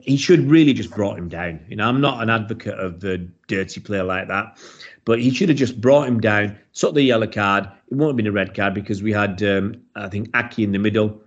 He 0.00 0.16
should 0.16 0.50
really 0.50 0.72
just 0.74 0.90
brought 0.90 1.18
him 1.18 1.28
down. 1.28 1.64
You 1.68 1.76
know, 1.76 1.88
I'm 1.88 2.00
not 2.00 2.22
an 2.22 2.30
advocate 2.30 2.78
of 2.78 3.00
the 3.00 3.28
dirty 3.46 3.80
player 3.80 4.04
like 4.04 4.28
that, 4.28 4.58
but 5.04 5.20
he 5.20 5.30
should 5.30 5.48
have 5.48 5.58
just 5.58 5.80
brought 5.80 6.08
him 6.08 6.20
down, 6.20 6.58
took 6.74 6.94
the 6.94 7.02
yellow 7.02 7.26
card. 7.26 7.64
It 7.90 7.96
won't 7.96 8.10
have 8.10 8.16
been 8.16 8.26
a 8.26 8.32
red 8.32 8.54
card 8.54 8.74
because 8.74 9.02
we 9.02 9.12
had, 9.12 9.42
um, 9.42 9.80
I 9.94 10.08
think, 10.08 10.28
Ake 10.36 10.58
in 10.58 10.72
the 10.72 10.78
middle. 10.78 11.22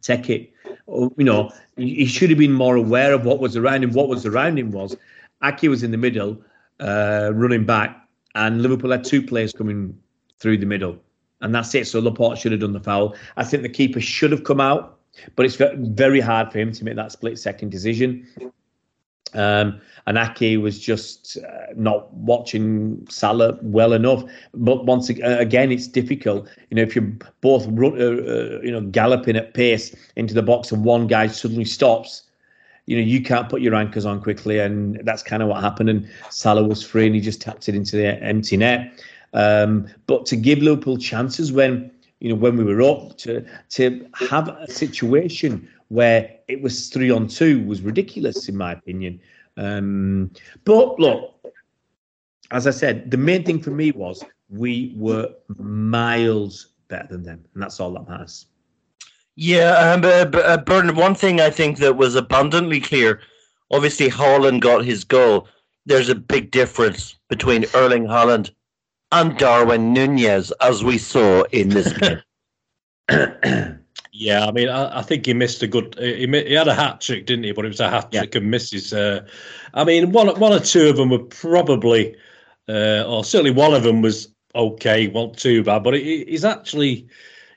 Take 0.00 0.30
it. 0.30 0.52
Oh, 0.86 1.12
you 1.18 1.24
know, 1.24 1.52
he 1.76 2.06
should 2.06 2.30
have 2.30 2.38
been 2.38 2.52
more 2.52 2.76
aware 2.76 3.12
of 3.12 3.26
what 3.26 3.40
was 3.40 3.56
around 3.56 3.84
him. 3.84 3.92
What 3.92 4.08
was 4.08 4.24
around 4.24 4.58
him 4.58 4.70
was 4.70 4.96
Ake 5.44 5.68
was 5.68 5.82
in 5.82 5.90
the 5.90 5.98
middle, 5.98 6.42
uh, 6.80 7.32
running 7.34 7.66
back 7.66 8.07
and 8.34 8.62
Liverpool 8.62 8.90
had 8.90 9.04
two 9.04 9.22
players 9.22 9.52
coming 9.52 9.98
through 10.38 10.58
the 10.58 10.66
middle, 10.66 10.98
and 11.40 11.54
that's 11.54 11.74
it. 11.74 11.86
So 11.86 12.00
Laporte 12.00 12.38
should 12.38 12.52
have 12.52 12.60
done 12.60 12.72
the 12.72 12.80
foul. 12.80 13.14
I 13.36 13.44
think 13.44 13.62
the 13.62 13.68
keeper 13.68 14.00
should 14.00 14.32
have 14.32 14.44
come 14.44 14.60
out, 14.60 14.98
but 15.36 15.46
it's 15.46 15.56
very 15.56 16.20
hard 16.20 16.52
for 16.52 16.58
him 16.58 16.72
to 16.72 16.84
make 16.84 16.96
that 16.96 17.12
split 17.12 17.38
second 17.38 17.70
decision. 17.70 18.26
Um, 19.34 19.80
and 20.06 20.16
Ake 20.16 20.60
was 20.60 20.78
just 20.78 21.36
uh, 21.36 21.72
not 21.76 22.12
watching 22.14 23.06
Salah 23.10 23.58
well 23.62 23.92
enough. 23.92 24.24
But 24.54 24.86
once 24.86 25.10
again, 25.10 25.70
it's 25.70 25.86
difficult. 25.86 26.48
You 26.70 26.76
know, 26.76 26.82
if 26.82 26.96
you're 26.96 27.12
both 27.40 27.66
run, 27.68 28.00
uh, 28.00 28.04
uh, 28.04 28.60
you 28.62 28.70
know 28.70 28.80
galloping 28.80 29.36
at 29.36 29.54
pace 29.54 29.94
into 30.16 30.34
the 30.34 30.42
box 30.42 30.72
and 30.72 30.84
one 30.84 31.06
guy 31.06 31.26
suddenly 31.26 31.66
stops, 31.66 32.22
you 32.88 32.96
know, 32.96 33.02
you 33.02 33.22
can't 33.22 33.50
put 33.50 33.60
your 33.60 33.74
anchors 33.74 34.06
on 34.06 34.22
quickly, 34.22 34.60
and 34.60 34.98
that's 35.04 35.22
kind 35.22 35.42
of 35.42 35.50
what 35.50 35.62
happened. 35.62 35.90
And 35.90 36.08
Salah 36.30 36.66
was 36.66 36.82
free, 36.82 37.04
and 37.04 37.14
he 37.14 37.20
just 37.20 37.38
tapped 37.38 37.68
it 37.68 37.74
into 37.74 37.96
the 37.96 38.06
empty 38.22 38.56
net. 38.56 39.04
Um, 39.34 39.88
but 40.06 40.24
to 40.26 40.36
give 40.36 40.60
Liverpool 40.60 40.96
chances 40.96 41.52
when 41.52 41.90
you 42.20 42.30
know 42.30 42.34
when 42.34 42.56
we 42.56 42.64
were 42.64 42.80
up 42.80 43.18
to 43.18 43.44
to 43.76 44.08
have 44.14 44.48
a 44.48 44.66
situation 44.70 45.68
where 45.88 46.34
it 46.48 46.62
was 46.62 46.88
three 46.88 47.10
on 47.10 47.28
two 47.28 47.62
was 47.66 47.82
ridiculous 47.82 48.48
in 48.48 48.56
my 48.56 48.72
opinion. 48.72 49.20
Um, 49.58 50.30
but 50.64 50.98
look, 50.98 51.34
as 52.52 52.66
I 52.66 52.70
said, 52.70 53.10
the 53.10 53.18
main 53.18 53.44
thing 53.44 53.60
for 53.60 53.70
me 53.70 53.90
was 53.90 54.24
we 54.48 54.94
were 54.96 55.28
miles 55.58 56.68
better 56.88 57.08
than 57.08 57.22
them, 57.22 57.44
and 57.52 57.62
that's 57.62 57.80
all 57.80 57.92
that 57.92 58.08
matters. 58.08 58.46
Yeah, 59.40 59.92
um, 59.92 60.04
uh, 60.04 60.38
uh, 60.38 60.56
Bernard, 60.56 60.96
one 60.96 61.14
thing 61.14 61.40
I 61.40 61.50
think 61.50 61.78
that 61.78 61.96
was 61.96 62.16
abundantly 62.16 62.80
clear 62.80 63.20
obviously, 63.70 64.08
Haaland 64.08 64.60
got 64.60 64.84
his 64.84 65.04
goal. 65.04 65.48
There's 65.86 66.08
a 66.08 66.14
big 66.14 66.50
difference 66.50 67.16
between 67.28 67.66
Erling 67.74 68.06
Haaland 68.06 68.50
and 69.12 69.38
Darwin 69.38 69.92
Nunez, 69.92 70.52
as 70.60 70.84
we 70.84 70.98
saw 70.98 71.44
in 71.44 71.70
this 71.70 71.92
game. 71.94 72.20
yeah, 74.12 74.46
I 74.46 74.52
mean, 74.52 74.68
I, 74.68 74.98
I, 74.98 75.02
think 75.02 75.26
he 75.26 75.32
missed 75.32 75.62
a 75.62 75.66
good. 75.66 75.94
He, 75.98 76.26
he 76.26 76.52
had 76.52 76.68
a 76.68 76.74
hat 76.74 77.00
trick, 77.00 77.26
didn't 77.26 77.44
he? 77.44 77.52
But 77.52 77.64
it 77.64 77.68
was 77.68 77.80
a 77.80 77.88
hat 77.88 78.12
trick 78.12 78.34
yeah. 78.34 78.40
and 78.40 78.50
misses. 78.50 78.92
Uh, 78.92 79.26
I 79.72 79.84
mean, 79.84 80.12
one 80.12 80.28
one 80.38 80.52
or 80.52 80.60
two 80.60 80.88
of 80.88 80.96
them 80.96 81.08
were 81.08 81.20
probably, 81.20 82.14
uh, 82.68 83.04
or 83.06 83.24
certainly 83.24 83.52
one 83.52 83.72
of 83.72 83.82
them 83.82 84.02
was 84.02 84.28
okay, 84.54 85.08
well, 85.08 85.30
too 85.30 85.62
bad. 85.62 85.84
But 85.84 85.94
he's 85.94 86.44
actually 86.44 87.08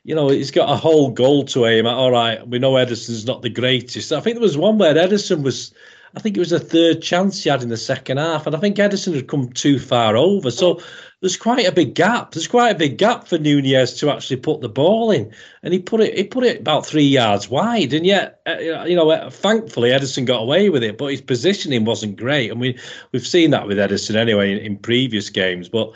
you 0.04 0.16
know, 0.16 0.30
he's 0.30 0.52
got 0.52 0.70
a 0.70 0.76
whole 0.76 1.12
goal 1.12 1.44
to 1.46 1.66
aim 1.66 1.86
at. 1.86 1.94
All 1.94 2.12
right, 2.12 2.46
we 2.48 2.60
know 2.60 2.74
Ederson's 2.74 3.26
not 3.26 3.42
the 3.42 3.50
greatest. 3.50 4.12
I 4.12 4.20
think 4.20 4.36
there 4.36 4.42
was 4.42 4.58
one 4.58 4.78
where 4.78 4.96
Ederson 4.96 5.44
was, 5.44 5.74
I 6.16 6.20
think 6.20 6.36
it 6.36 6.40
was 6.40 6.52
a 6.52 6.60
third 6.60 7.02
chance 7.02 7.44
he 7.44 7.50
had 7.50 7.62
in 7.62 7.70
the 7.70 7.78
second 7.78 8.18
half, 8.18 8.48
and 8.48 8.56
I 8.56 8.60
think 8.60 8.78
Ederson 8.78 9.14
had 9.14 9.28
come 9.28 9.52
too 9.52 9.78
far 9.78 10.16
over. 10.18 10.50
So 10.50 10.82
there's 11.20 11.38
quite 11.38 11.68
a 11.68 11.72
big 11.72 11.94
gap. 11.94 12.32
There's 12.32 12.48
quite 12.48 12.72
a 12.72 12.78
big 12.78 12.98
gap 12.98 13.28
for 13.28 13.38
Nunez 13.38 13.94
to 14.00 14.10
actually 14.10 14.38
put 14.38 14.62
the 14.62 14.70
ball 14.70 15.12
in, 15.12 15.32
and 15.62 15.72
he 15.72 15.80
put 15.80 16.02
it. 16.02 16.18
He 16.18 16.24
put 16.24 16.46
it 16.46 16.62
about 16.62 16.84
three 16.84 17.04
yards 17.04 17.48
wide, 17.48 17.94
and 17.94 18.04
yet, 18.04 18.42
uh, 18.48 18.58
you 18.58 18.96
know, 18.96 19.12
uh, 19.12 19.30
thankfully 19.30 19.92
Ederson 19.92 20.26
got 20.26 20.42
away 20.42 20.70
with 20.70 20.82
it, 20.82 20.98
but 20.98 21.12
his 21.12 21.22
positioning 21.22 21.86
wasn't 21.86 22.18
great, 22.18 22.50
and 22.50 22.60
we 22.60 22.80
we've 23.12 23.28
seen 23.28 23.52
that 23.52 23.68
with 23.68 23.78
Ederson 23.78 24.16
anyway 24.16 24.52
in, 24.52 24.58
in 24.58 24.78
previous 24.78 25.30
games, 25.30 25.70
but 25.70 25.94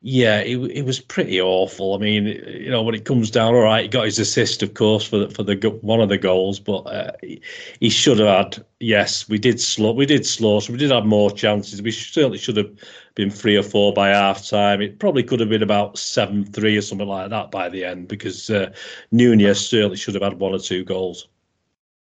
yeah, 0.00 0.38
it, 0.40 0.58
it 0.70 0.84
was 0.84 1.00
pretty 1.00 1.40
awful. 1.40 1.94
I 1.94 1.98
mean, 1.98 2.26
you 2.26 2.70
know, 2.70 2.82
when 2.82 2.94
it 2.94 3.04
comes 3.04 3.32
down, 3.32 3.54
all 3.54 3.62
right, 3.62 3.82
he 3.82 3.88
got 3.88 4.04
his 4.04 4.20
assist, 4.20 4.62
of 4.62 4.74
course, 4.74 5.04
for 5.04 5.18
the, 5.18 5.30
for 5.30 5.42
the 5.42 5.56
one 5.82 6.00
of 6.00 6.08
the 6.08 6.18
goals, 6.18 6.60
but 6.60 6.82
uh, 6.82 7.12
he, 7.20 7.40
he, 7.80 7.90
should 7.90 8.20
have 8.20 8.28
had. 8.28 8.64
Yes, 8.78 9.28
we 9.28 9.38
did 9.38 9.60
slow, 9.60 9.92
we 9.92 10.06
did 10.06 10.24
slow, 10.24 10.60
so 10.60 10.72
we 10.72 10.78
did 10.78 10.92
have 10.92 11.04
more 11.04 11.32
chances. 11.32 11.82
We 11.82 11.90
certainly 11.90 12.38
should 12.38 12.56
have 12.58 12.70
been 13.16 13.28
three 13.28 13.56
or 13.56 13.64
four 13.64 13.92
by 13.92 14.10
half 14.10 14.46
time. 14.46 14.80
It 14.80 15.00
probably 15.00 15.24
could 15.24 15.40
have 15.40 15.48
been 15.48 15.64
about 15.64 15.98
seven 15.98 16.44
three 16.44 16.76
or 16.76 16.82
something 16.82 17.08
like 17.08 17.30
that 17.30 17.50
by 17.50 17.68
the 17.68 17.84
end, 17.84 18.06
because 18.06 18.50
uh, 18.50 18.72
Nunez 19.10 19.68
certainly 19.68 19.96
should 19.96 20.14
have 20.14 20.22
had 20.22 20.38
one 20.38 20.54
or 20.54 20.60
two 20.60 20.84
goals. 20.84 21.26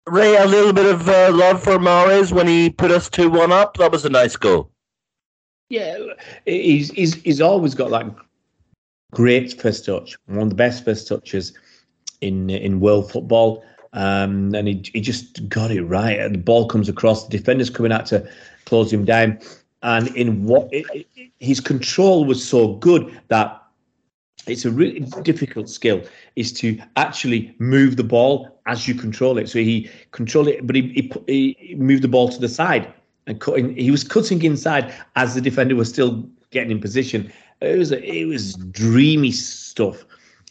Ray, 0.07 0.35
a 0.35 0.47
little 0.47 0.73
bit 0.73 0.87
of 0.87 1.07
uh, 1.07 1.31
love 1.31 1.63
for 1.63 1.77
Mahrez 1.77 2.31
when 2.31 2.47
he 2.47 2.71
put 2.71 2.89
us 2.89 3.07
two 3.07 3.29
one 3.29 3.51
up. 3.51 3.77
That 3.77 3.91
was 3.91 4.03
a 4.03 4.09
nice 4.09 4.35
goal. 4.35 4.71
Yeah, 5.73 5.97
he's 6.45 6.91
he's 6.91 7.15
he's 7.15 7.41
always 7.41 7.73
got 7.73 7.89
that 7.89 8.05
great 9.11 9.59
first 9.59 9.85
touch, 9.87 10.15
one 10.27 10.43
of 10.43 10.49
the 10.49 10.55
best 10.55 10.85
first 10.85 11.07
touches 11.07 11.51
in 12.21 12.51
in 12.51 12.79
world 12.79 13.11
football. 13.11 13.65
Um, 13.93 14.53
and 14.53 14.67
he, 14.67 14.83
he 14.93 15.01
just 15.01 15.49
got 15.49 15.71
it 15.71 15.81
right. 15.81 16.19
And 16.19 16.35
the 16.35 16.39
ball 16.39 16.67
comes 16.67 16.89
across, 16.89 17.27
the 17.27 17.35
defender's 17.35 17.71
coming 17.71 17.91
out 17.91 18.05
to 18.07 18.27
close 18.65 18.93
him 18.93 19.03
down. 19.03 19.39
And 19.81 20.15
in 20.15 20.45
what 20.45 20.69
it, 20.71 20.85
it, 21.15 21.31
his 21.39 21.59
control 21.59 22.23
was 22.23 22.47
so 22.47 22.75
good 22.75 23.19
that 23.29 23.59
it's 24.45 24.65
a 24.65 24.71
really 24.71 24.99
difficult 25.23 25.69
skill 25.69 26.03
is 26.35 26.53
to 26.53 26.79
actually 26.97 27.55
move 27.57 27.97
the 27.97 28.03
ball 28.03 28.59
as 28.67 28.87
you 28.87 28.93
control 28.93 29.39
it. 29.39 29.49
So 29.49 29.57
he 29.57 29.89
controlled 30.11 30.49
it, 30.49 30.67
but 30.67 30.75
he, 30.75 31.11
he, 31.27 31.57
he 31.59 31.75
moved 31.75 32.03
the 32.03 32.07
ball 32.07 32.29
to 32.29 32.39
the 32.39 32.49
side 32.49 32.93
and 33.27 33.39
cutting. 33.39 33.75
He 33.75 33.91
was 33.91 34.03
cutting 34.03 34.41
inside 34.43 34.93
as 35.15 35.35
the 35.35 35.41
defender 35.41 35.75
was 35.75 35.89
still 35.89 36.27
getting 36.51 36.71
in 36.71 36.79
position. 36.79 37.31
It 37.61 37.77
was 37.77 37.91
it 37.91 38.25
was 38.25 38.55
dreamy 38.55 39.31
stuff, 39.31 40.05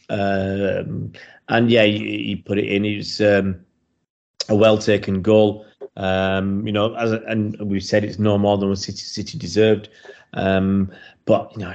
um, 0.09 1.13
and 1.49 1.71
yeah, 1.71 1.85
he, 1.85 2.43
put 2.45 2.59
it 2.59 2.67
in. 2.67 2.85
It 2.85 2.97
was 2.97 3.21
um, 3.21 3.61
a 4.49 4.57
well 4.57 4.79
taken 4.79 5.23
goal. 5.23 5.67
Um, 5.97 6.67
you 6.67 6.73
know, 6.73 6.95
as 6.95 7.13
and 7.13 7.59
we 7.61 7.81
said 7.81 8.05
it's 8.05 8.19
no 8.19 8.39
more 8.39 8.57
than 8.57 8.69
what 8.69 8.79
City 8.79 8.99
City 8.99 9.39
deserved. 9.39 9.89
Um, 10.35 10.91
but 11.27 11.53
you 11.53 11.65
know, 11.65 11.75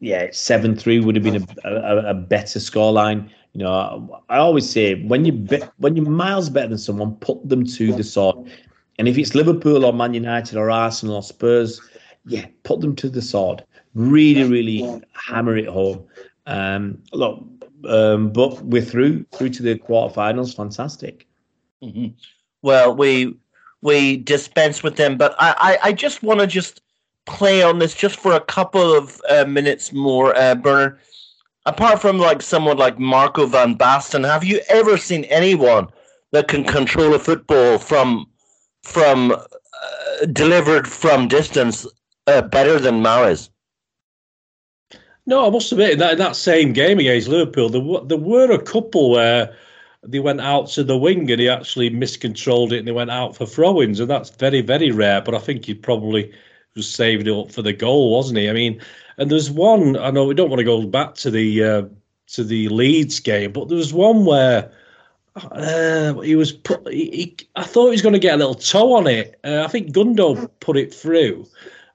yeah, 0.00 0.28
seven 0.32 0.76
three 0.76 1.00
would 1.00 1.14
have 1.16 1.24
been 1.24 1.46
a, 1.64 1.68
a, 1.70 2.10
a 2.10 2.14
better 2.14 2.58
scoreline. 2.58 3.30
You 3.54 3.62
know, 3.62 4.20
I, 4.28 4.36
I 4.36 4.38
always 4.38 4.68
say 4.68 5.02
when 5.04 5.24
you 5.24 5.32
be, 5.32 5.62
when 5.78 5.96
you're 5.96 6.10
miles 6.10 6.50
better 6.50 6.68
than 6.68 6.78
someone, 6.78 7.14
put 7.16 7.48
them 7.48 7.64
to 7.64 7.92
the 7.94 8.04
sword. 8.04 8.50
And 8.98 9.08
if 9.08 9.18
it's 9.18 9.34
Liverpool 9.34 9.84
or 9.84 9.92
Man 9.92 10.14
United 10.14 10.56
or 10.56 10.70
Arsenal 10.70 11.16
or 11.16 11.22
Spurs, 11.22 11.80
yeah, 12.26 12.46
put 12.62 12.80
them 12.80 12.94
to 12.96 13.08
the 13.08 13.22
sword. 13.22 13.64
Really, 13.94 14.44
really 14.44 15.02
hammer 15.12 15.56
it 15.56 15.68
home. 15.68 16.06
Um, 16.46 17.02
look, 17.12 17.44
um, 17.88 18.32
but 18.32 18.62
we're 18.62 18.82
through 18.82 19.24
through 19.32 19.50
to 19.50 19.62
the 19.62 19.78
quarterfinals. 19.78 20.56
Fantastic. 20.56 21.26
Mm-hmm. 21.82 22.08
Well, 22.62 22.94
we 22.94 23.36
we 23.82 24.18
dispense 24.18 24.82
with 24.82 24.96
them, 24.96 25.16
but 25.16 25.34
I 25.38 25.78
I, 25.82 25.88
I 25.88 25.92
just 25.92 26.22
want 26.22 26.40
to 26.40 26.46
just 26.46 26.80
play 27.26 27.62
on 27.62 27.78
this 27.78 27.94
just 27.94 28.18
for 28.18 28.32
a 28.32 28.40
couple 28.40 28.94
of 28.94 29.20
uh, 29.28 29.44
minutes 29.44 29.92
more, 29.92 30.36
uh, 30.36 30.54
Bernard. 30.54 30.98
Apart 31.66 32.00
from 32.02 32.18
like 32.18 32.42
someone 32.42 32.76
like 32.76 32.98
Marco 32.98 33.46
van 33.46 33.74
Basten, 33.76 34.26
have 34.26 34.44
you 34.44 34.60
ever 34.68 34.98
seen 34.98 35.24
anyone 35.24 35.88
that 36.32 36.46
can 36.46 36.62
control 36.62 37.14
a 37.14 37.18
football 37.18 37.78
from 37.78 38.26
from 38.84 39.32
uh, 39.32 40.26
delivered 40.32 40.86
from 40.86 41.28
distance 41.28 41.86
uh, 42.26 42.42
better 42.42 42.78
than 42.78 43.02
Mahrez? 43.02 43.48
No, 45.26 45.46
I 45.46 45.50
must 45.50 45.72
admit 45.72 45.92
in 45.92 45.98
that, 46.00 46.12
in 46.12 46.18
that 46.18 46.36
same 46.36 46.72
game 46.72 46.98
against 46.98 47.28
Liverpool, 47.28 47.70
there, 47.70 48.06
there 48.06 48.18
were 48.18 48.52
a 48.52 48.62
couple 48.62 49.10
where 49.10 49.56
they 50.06 50.20
went 50.20 50.40
out 50.40 50.68
to 50.68 50.84
the 50.84 50.98
wing 50.98 51.30
and 51.30 51.40
he 51.40 51.48
actually 51.48 51.90
miscontrolled 51.90 52.72
it 52.72 52.78
and 52.78 52.88
they 52.88 52.92
went 52.92 53.10
out 53.10 53.34
for 53.34 53.46
throw-ins 53.46 54.00
and 54.00 54.10
that's 54.10 54.30
very 54.30 54.60
very 54.60 54.90
rare 54.90 55.20
but 55.20 55.34
i 55.34 55.38
think 55.38 55.64
he 55.64 55.74
probably 55.74 56.30
was 56.76 56.88
saving 56.88 57.26
it 57.26 57.32
up 57.32 57.50
for 57.50 57.62
the 57.62 57.72
goal 57.72 58.12
wasn't 58.12 58.38
he 58.38 58.48
i 58.48 58.52
mean 58.52 58.78
and 59.16 59.30
there's 59.30 59.50
one 59.50 59.96
i 59.98 60.10
know 60.10 60.26
we 60.26 60.34
don't 60.34 60.50
want 60.50 60.58
to 60.58 60.64
go 60.64 60.86
back 60.86 61.14
to 61.14 61.30
the 61.30 61.64
uh, 61.64 61.82
to 62.26 62.44
the 62.44 62.68
leeds 62.68 63.18
game 63.20 63.52
but 63.52 63.68
there 63.68 63.78
was 63.78 63.94
one 63.94 64.24
where 64.24 64.70
uh, 65.36 66.14
he 66.20 66.36
was 66.36 66.52
put 66.52 66.86
he, 66.92 67.10
he, 67.10 67.36
i 67.56 67.64
thought 67.64 67.86
he 67.86 67.90
was 67.90 68.02
going 68.02 68.12
to 68.12 68.18
get 68.18 68.34
a 68.34 68.38
little 68.38 68.54
toe 68.54 68.92
on 68.92 69.06
it 69.06 69.38
uh, 69.44 69.62
i 69.64 69.68
think 69.68 69.92
gundo 69.92 70.48
put 70.60 70.76
it 70.76 70.94
through 70.94 71.46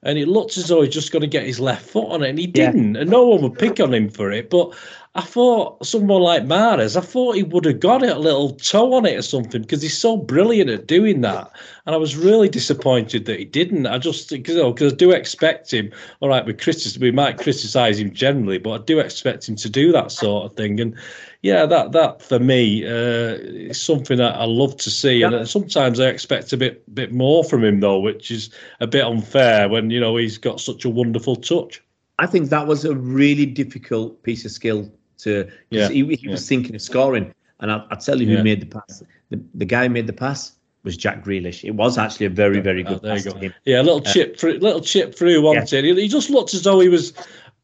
and 0.02 0.18
it 0.18 0.28
looked 0.28 0.56
as 0.56 0.68
though 0.68 0.82
he's 0.82 0.94
just 0.94 1.12
going 1.12 1.20
to 1.20 1.26
get 1.26 1.44
his 1.44 1.60
left 1.60 1.84
foot 1.84 2.08
on 2.08 2.22
it, 2.22 2.30
and 2.30 2.38
he 2.38 2.46
didn't. 2.46 2.94
Yeah. 2.94 3.02
And 3.02 3.10
no 3.10 3.26
one 3.26 3.42
would 3.42 3.58
pick 3.58 3.80
on 3.80 3.92
him 3.92 4.08
for 4.08 4.32
it. 4.32 4.48
But 4.48 4.74
I 5.16 5.22
thought 5.22 5.84
someone 5.84 6.22
like 6.22 6.44
Mahrez, 6.44 6.96
I 6.96 7.00
thought 7.00 7.34
he 7.34 7.42
would 7.42 7.64
have 7.64 7.80
got 7.80 8.04
it, 8.04 8.16
a 8.16 8.18
little 8.18 8.50
toe 8.50 8.94
on 8.94 9.06
it 9.06 9.18
or 9.18 9.22
something, 9.22 9.60
because 9.62 9.82
he's 9.82 9.98
so 9.98 10.16
brilliant 10.16 10.70
at 10.70 10.86
doing 10.86 11.22
that. 11.22 11.50
And 11.84 11.96
I 11.96 11.98
was 11.98 12.16
really 12.16 12.48
disappointed 12.48 13.24
that 13.24 13.40
he 13.40 13.44
didn't. 13.44 13.88
I 13.88 13.98
just, 13.98 14.30
because 14.30 14.54
you 14.54 14.62
know, 14.62 14.72
I 14.72 14.90
do 14.90 15.10
expect 15.10 15.72
him. 15.72 15.90
All 16.20 16.28
right, 16.28 16.46
we 16.46 16.52
critic, 16.52 17.00
we 17.00 17.10
might 17.10 17.38
criticise 17.38 17.98
him 17.98 18.12
generally, 18.12 18.58
but 18.58 18.70
I 18.70 18.84
do 18.84 19.00
expect 19.00 19.48
him 19.48 19.56
to 19.56 19.68
do 19.68 19.90
that 19.90 20.12
sort 20.12 20.44
of 20.44 20.56
thing. 20.56 20.78
And 20.78 20.96
yeah, 21.42 21.66
that 21.66 21.90
that 21.90 22.22
for 22.22 22.38
me 22.38 22.86
uh, 22.86 23.34
is 23.34 23.82
something 23.82 24.18
that 24.18 24.36
I 24.36 24.44
love 24.44 24.76
to 24.76 24.90
see. 24.90 25.22
And 25.22 25.48
sometimes 25.48 25.98
I 25.98 26.06
expect 26.06 26.52
a 26.52 26.56
bit 26.56 26.94
bit 26.94 27.12
more 27.12 27.42
from 27.42 27.64
him 27.64 27.80
though, 27.80 27.98
which 27.98 28.30
is 28.30 28.50
a 28.78 28.86
bit 28.86 29.04
unfair 29.04 29.68
when 29.68 29.90
you 29.90 29.98
know 29.98 30.16
he's 30.16 30.38
got 30.38 30.60
such 30.60 30.84
a 30.84 30.88
wonderful 30.90 31.34
touch. 31.34 31.82
I 32.20 32.26
think 32.26 32.50
that 32.50 32.68
was 32.68 32.84
a 32.84 32.94
really 32.94 33.46
difficult 33.46 34.22
piece 34.22 34.44
of 34.44 34.52
skill 34.52 34.88
to 35.22 35.50
yeah. 35.70 35.88
he, 35.88 36.04
he 36.04 36.26
yeah. 36.26 36.30
was 36.32 36.48
thinking 36.48 36.74
of 36.74 36.82
scoring. 36.82 37.34
And 37.60 37.70
I'll, 37.70 37.86
I'll 37.90 37.98
tell 37.98 38.20
you 38.20 38.26
who 38.26 38.34
yeah. 38.34 38.42
made 38.42 38.60
the 38.60 38.66
pass. 38.66 39.02
The, 39.28 39.40
the 39.54 39.66
guy 39.66 39.84
who 39.84 39.90
made 39.90 40.06
the 40.06 40.14
pass 40.14 40.52
was 40.82 40.96
Jack 40.96 41.22
Grealish. 41.22 41.62
It 41.62 41.72
was 41.72 41.98
actually 41.98 42.26
a 42.26 42.30
very, 42.30 42.60
very 42.60 42.82
good 42.82 42.96
oh, 42.96 43.00
there 43.00 43.16
pass 43.16 43.26
you 43.26 43.32
go. 43.32 43.54
Yeah, 43.66 43.82
a 43.82 43.84
little 43.84 44.00
uh, 44.00 44.12
chip 44.12 44.38
through, 44.38 44.54
a 44.54 44.60
little 44.60 44.80
chip 44.80 45.14
through, 45.14 45.42
wasn't 45.42 45.70
yeah. 45.72 45.80
it? 45.80 45.84
He, 45.84 46.02
he 46.02 46.08
just 46.08 46.30
looked 46.30 46.54
as 46.54 46.62
though 46.62 46.80
he 46.80 46.88
was 46.88 47.12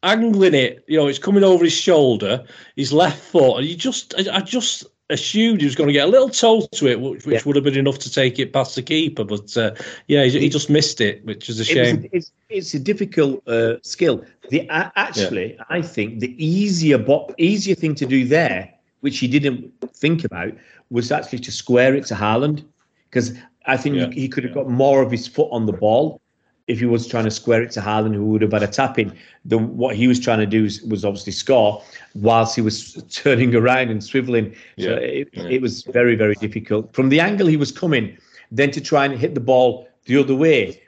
angling 0.02 0.54
it. 0.54 0.84
You 0.86 0.98
know, 0.98 1.06
it's 1.06 1.18
coming 1.18 1.44
over 1.44 1.64
his 1.64 1.72
shoulder, 1.72 2.44
his 2.76 2.92
left 2.92 3.18
foot, 3.18 3.56
and 3.56 3.66
you 3.66 3.74
just, 3.74 4.14
I, 4.18 4.36
I 4.36 4.40
just 4.40 4.84
assumed 5.10 5.60
he 5.60 5.66
was 5.66 5.76
going 5.76 5.86
to 5.86 5.92
get 5.92 6.06
a 6.06 6.10
little 6.10 6.28
toe 6.28 6.66
to 6.72 6.88
it, 6.88 7.00
which, 7.00 7.26
which 7.26 7.34
yeah. 7.34 7.42
would 7.44 7.56
have 7.56 7.64
been 7.64 7.78
enough 7.78 7.98
to 8.00 8.10
take 8.10 8.38
it 8.38 8.52
past 8.52 8.74
the 8.74 8.82
keeper. 8.82 9.24
But 9.24 9.56
uh, 9.56 9.74
yeah, 10.08 10.24
he, 10.24 10.40
he, 10.40 10.48
just 10.48 10.68
missed 10.68 11.00
it, 11.00 11.24
which 11.24 11.48
is 11.48 11.60
a 11.60 11.64
shame. 11.64 12.04
It 12.04 12.10
it's, 12.12 12.32
it's 12.48 12.74
a 12.74 12.78
difficult 12.78 13.46
uh, 13.46 13.76
skill. 13.82 14.24
The 14.50 14.68
uh, 14.70 14.90
actually, 14.96 15.54
yeah. 15.54 15.64
I 15.68 15.82
think 15.82 16.20
the 16.20 16.34
easier 16.44 16.98
bo- 16.98 17.32
easier 17.38 17.74
thing 17.74 17.94
to 17.96 18.06
do 18.06 18.24
there, 18.24 18.72
which 19.00 19.18
he 19.18 19.28
didn't 19.28 19.72
think 19.94 20.24
about, 20.24 20.52
was 20.90 21.12
actually 21.12 21.40
to 21.40 21.52
square 21.52 21.94
it 21.94 22.06
to 22.06 22.14
Haaland, 22.14 22.64
because 23.08 23.32
I 23.66 23.76
think 23.76 23.96
yeah. 23.96 24.08
he, 24.10 24.22
he 24.22 24.28
could 24.28 24.44
have 24.44 24.54
got 24.54 24.68
more 24.68 25.02
of 25.02 25.10
his 25.10 25.26
foot 25.26 25.48
on 25.52 25.66
the 25.66 25.72
ball 25.72 26.20
if 26.66 26.80
he 26.80 26.86
was 26.86 27.06
trying 27.06 27.24
to 27.24 27.30
square 27.30 27.62
it 27.62 27.70
to 27.72 27.80
Haaland, 27.80 28.14
who 28.14 28.24
would 28.26 28.42
have 28.42 28.52
had 28.52 28.62
a 28.62 28.66
tap 28.66 28.98
in. 28.98 29.16
The, 29.44 29.56
what 29.56 29.94
he 29.94 30.08
was 30.08 30.18
trying 30.18 30.40
to 30.40 30.46
do 30.46 30.64
was, 30.64 30.82
was 30.82 31.04
obviously 31.04 31.32
score 31.32 31.82
whilst 32.14 32.56
he 32.56 32.60
was 32.60 32.94
turning 33.10 33.54
around 33.54 33.90
and 33.90 34.00
swiveling. 34.00 34.56
So. 34.78 34.94
It, 34.94 35.28
yeah. 35.32 35.44
it, 35.44 35.62
was 35.62 35.82
very, 35.84 36.16
very 36.16 36.34
difficult. 36.34 36.92
From 36.92 37.08
the 37.08 37.20
angle 37.20 37.46
he 37.46 37.56
was 37.56 37.70
coming, 37.70 38.16
then 38.50 38.70
to 38.72 38.80
try 38.80 39.04
and 39.04 39.16
hit 39.16 39.34
the 39.34 39.40
ball 39.40 39.88
the 40.06 40.18
other 40.18 40.34
way, 40.34 40.82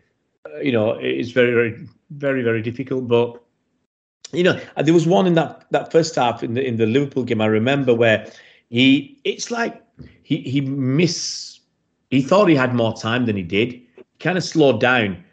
uh, 0.46 0.58
you 0.58 0.72
know, 0.72 0.92
it's 0.92 1.30
very, 1.30 1.52
very, 1.52 1.88
very, 2.10 2.42
very 2.42 2.62
difficult. 2.62 3.06
But, 3.06 3.40
you 4.32 4.42
know, 4.42 4.60
there 4.82 4.94
was 4.94 5.06
one 5.06 5.26
in 5.28 5.34
that, 5.34 5.66
that 5.70 5.92
first 5.92 6.16
half 6.16 6.42
in 6.42 6.54
the, 6.54 6.66
in 6.66 6.76
the 6.76 6.86
Liverpool 6.86 7.22
game, 7.22 7.40
I 7.40 7.46
remember, 7.46 7.94
where 7.94 8.28
he, 8.68 9.20
it's 9.22 9.52
like 9.52 9.80
he, 10.24 10.38
he 10.38 10.60
miss, 10.60 11.60
he 12.10 12.20
thought 12.20 12.48
he 12.48 12.56
had 12.56 12.74
more 12.74 12.96
time 12.96 13.26
than 13.26 13.36
he 13.36 13.42
did, 13.44 13.80
kind 14.18 14.36
of 14.36 14.42
slowed 14.42 14.80
down 14.80 15.24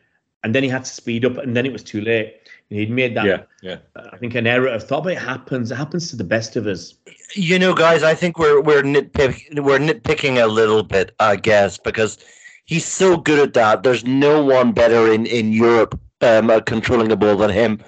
and 0.46 0.54
then 0.54 0.62
he 0.62 0.70
had 0.70 0.86
to 0.86 0.92
speed 0.92 1.26
up, 1.26 1.38
and 1.38 1.58
then 1.58 1.66
it 1.66 1.74
was 1.74 1.84
too 1.84 2.02
late. 2.02 2.36
He'd 2.70 2.92
made 2.92 3.16
that, 3.18 3.26
yeah, 3.26 3.42
yeah. 3.64 3.78
I 3.96 4.18
think 4.18 4.36
an 4.36 4.46
error 4.46 4.68
of 4.68 4.84
thought, 4.84 5.04
but 5.04 5.14
it 5.14 5.18
happens. 5.18 5.72
It 5.72 5.76
happens 5.76 6.12
to 6.12 6.16
the 6.16 6.24
best 6.24 6.56
of 6.56 6.68
us. 6.68 6.94
You 7.34 7.58
know, 7.58 7.74
guys, 7.74 8.04
I 8.04 8.14
think 8.14 8.38
we're 8.38 8.62
we're 8.62 8.84
nitpick 8.84 9.60
we're 9.64 9.80
nitpicking 9.80 10.42
a 10.42 10.46
little 10.46 10.84
bit, 10.84 11.16
I 11.20 11.36
guess, 11.36 11.80
because 11.80 12.20
he's 12.66 12.86
so 12.86 13.18
good 13.18 13.40
at 13.40 13.54
that. 13.56 13.82
There's 13.82 14.06
no 14.06 14.44
one 14.44 14.72
better 14.72 15.12
in 15.12 15.26
in 15.26 15.52
Europe 15.52 16.00
um, 16.22 16.52
at 16.52 16.68
controlling 16.68 17.10
the 17.10 17.18
ball 17.18 17.38
than 17.38 17.50
him. 17.50 17.80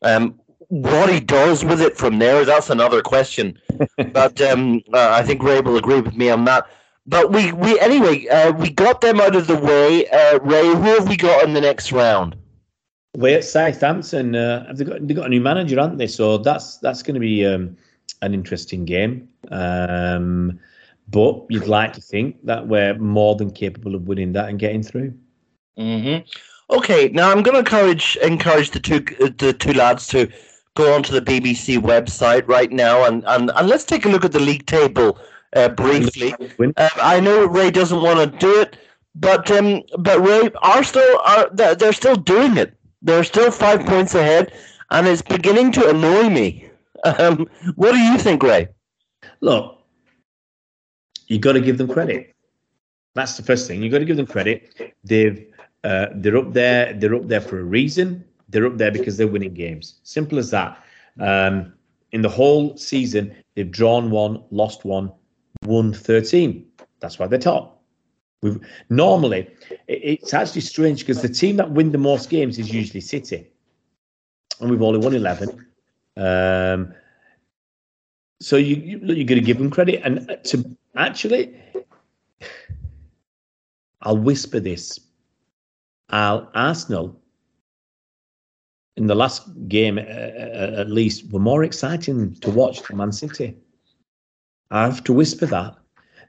Um, 0.00 0.40
what 0.68 1.10
he 1.10 1.20
does 1.20 1.62
with 1.62 1.82
it 1.82 1.98
from 1.98 2.18
there, 2.18 2.46
that's 2.46 2.70
another 2.70 3.02
question. 3.02 3.58
but 4.12 4.40
um, 4.40 4.80
uh, 4.94 5.10
I 5.10 5.22
think 5.22 5.42
Ray 5.42 5.60
will 5.60 5.76
agree 5.76 6.00
with 6.00 6.16
me 6.16 6.30
on 6.30 6.46
that. 6.46 6.66
But 7.06 7.32
we, 7.32 7.52
we 7.52 7.78
anyway, 7.80 8.28
uh, 8.28 8.52
we 8.52 8.70
got 8.70 9.00
them 9.00 9.20
out 9.20 9.34
of 9.34 9.46
the 9.46 9.56
way. 9.56 10.08
Uh, 10.08 10.38
Ray, 10.40 10.66
who 10.66 10.82
have 10.82 11.08
we 11.08 11.16
got 11.16 11.44
in 11.44 11.52
the 11.52 11.60
next 11.60 11.90
round? 11.90 12.36
We're 13.16 13.38
at 13.38 13.44
Southampton. 13.44 14.36
Uh, 14.36 14.66
have 14.66 14.78
they 14.78 14.84
got 14.84 15.06
they 15.06 15.14
got 15.14 15.26
a 15.26 15.28
new 15.28 15.40
manager, 15.40 15.80
haven't 15.80 15.98
they? 15.98 16.06
So 16.06 16.38
that's 16.38 16.78
that's 16.78 17.02
going 17.02 17.14
to 17.14 17.20
be 17.20 17.44
um, 17.44 17.76
an 18.22 18.34
interesting 18.34 18.84
game. 18.84 19.28
Um, 19.50 20.60
but 21.08 21.44
you'd 21.50 21.66
like 21.66 21.92
to 21.94 22.00
think 22.00 22.44
that 22.46 22.68
we're 22.68 22.96
more 22.98 23.34
than 23.34 23.50
capable 23.50 23.94
of 23.94 24.06
winning 24.06 24.32
that 24.32 24.48
and 24.48 24.58
getting 24.58 24.82
through. 24.82 25.12
Mm-hmm. 25.76 26.26
Okay, 26.74 27.08
now 27.08 27.30
I'm 27.30 27.42
going 27.42 27.54
to 27.54 27.58
encourage 27.58 28.16
encourage 28.22 28.70
the 28.70 28.80
two 28.80 29.00
the 29.38 29.52
two 29.52 29.72
lads 29.72 30.06
to 30.08 30.30
go 30.74 30.94
onto 30.94 31.12
the 31.12 31.20
BBC 31.20 31.78
website 31.78 32.48
right 32.48 32.70
now 32.70 33.04
and, 33.04 33.24
and, 33.26 33.50
and 33.54 33.68
let's 33.68 33.84
take 33.84 34.06
a 34.06 34.08
look 34.08 34.24
at 34.24 34.32
the 34.32 34.40
league 34.40 34.64
table 34.64 35.18
uh, 35.54 35.68
briefly. 35.70 36.34
Uh, 36.76 36.88
I 36.96 37.20
know 37.20 37.46
Ray 37.46 37.70
doesn't 37.70 38.00
want 38.00 38.18
to 38.18 38.38
do 38.38 38.60
it, 38.60 38.76
but 39.14 39.50
um, 39.50 39.82
but 39.98 40.20
Ray 40.20 40.50
Arsenal 40.62 41.20
are 41.24 41.50
they're 41.52 41.92
still 41.92 42.16
doing 42.16 42.56
it. 42.56 42.76
They're 43.02 43.24
still 43.24 43.50
five 43.50 43.84
points 43.86 44.14
ahead, 44.14 44.52
and 44.90 45.06
it's 45.06 45.22
beginning 45.22 45.72
to 45.72 45.88
annoy 45.90 46.28
me. 46.28 46.68
Um, 47.04 47.48
what 47.74 47.90
do 47.90 47.98
you 47.98 48.16
think, 48.16 48.44
Ray? 48.44 48.68
Look, 49.40 49.76
you 51.26 51.40
got 51.40 51.54
to 51.54 51.60
give 51.60 51.76
them 51.76 51.88
credit. 51.88 52.32
That's 53.16 53.36
the 53.36 53.42
first 53.42 53.66
thing. 53.66 53.82
You 53.82 53.90
got 53.90 53.98
to 53.98 54.04
give 54.04 54.16
them 54.16 54.26
credit. 54.28 54.94
They've 55.02 55.52
uh, 55.82 56.06
they're 56.14 56.36
up 56.36 56.52
there. 56.52 56.92
They're 56.92 57.16
up 57.16 57.26
there 57.26 57.40
for 57.40 57.58
a 57.58 57.64
reason. 57.64 58.24
They're 58.48 58.66
up 58.66 58.78
there 58.78 58.92
because 58.92 59.16
they're 59.16 59.26
winning 59.26 59.52
games. 59.52 59.98
Simple 60.04 60.38
as 60.38 60.50
that. 60.50 60.80
Um, 61.18 61.72
in 62.12 62.22
the 62.22 62.28
whole 62.28 62.76
season, 62.76 63.34
they've 63.56 63.70
drawn 63.70 64.10
one, 64.10 64.44
lost 64.50 64.84
one, 64.84 65.10
won 65.62 65.92
13. 65.92 66.66
That's 67.00 67.18
why 67.18 67.26
they're 67.26 67.38
top. 67.38 67.82
We've, 68.42 68.58
normally, 68.90 69.48
it's 69.86 70.34
actually 70.34 70.62
strange 70.62 71.00
because 71.00 71.22
the 71.22 71.28
team 71.28 71.56
that 71.56 71.70
win 71.70 71.92
the 71.92 71.98
most 71.98 72.28
games 72.28 72.58
is 72.58 72.72
usually 72.72 73.00
City, 73.00 73.46
and 74.60 74.68
we've 74.68 74.82
only 74.82 74.98
won 74.98 75.14
11. 75.14 75.66
Um, 76.16 76.92
so 78.40 78.56
you, 78.56 78.76
you 78.76 78.98
you're 78.98 79.24
going 79.24 79.40
to 79.40 79.40
give 79.40 79.58
them 79.58 79.70
credit, 79.70 80.02
and 80.04 80.38
to 80.44 80.76
actually, 80.96 81.54
I'll 84.02 84.18
whisper 84.18 84.58
this: 84.58 84.98
I'll 86.10 86.50
Arsenal 86.52 87.22
in 88.96 89.06
the 89.06 89.14
last 89.14 89.48
game, 89.68 89.98
uh, 89.98 90.02
uh 90.02 90.74
at 90.80 90.90
least, 90.90 91.30
were 91.30 91.40
more 91.40 91.64
exciting 91.64 92.34
to 92.34 92.50
watch 92.50 92.82
than 92.82 92.96
Man 92.96 93.12
City. 93.12 93.56
I 94.72 94.84
have 94.84 95.04
to 95.04 95.12
whisper 95.12 95.46
that. 95.46 95.76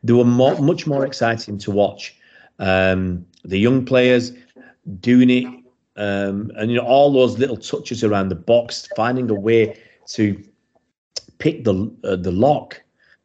They 0.04 0.14
were 0.14 0.26
more, 0.26 0.60
much 0.60 0.86
more 0.86 1.06
exciting 1.06 1.58
to 1.60 1.72
watch. 1.72 2.16
Um, 2.60 3.26
the 3.46 3.58
young 3.58 3.86
players 3.86 4.34
doing 5.00 5.30
it, 5.30 5.46
um, 5.96 6.52
and 6.58 6.70
you 6.70 6.78
know 6.78 6.86
all 6.86 7.12
those 7.12 7.40
little 7.40 7.58
touches 7.58 8.04
around 8.04 8.30
the 8.30 8.36
box, 8.36 8.88
finding 8.96 9.30
a 9.30 9.34
way 9.34 9.80
to 10.10 10.44
pick 11.40 11.64
the 11.64 11.92
uh, 12.04 12.18
the 12.18 12.32
lock. 12.32 12.82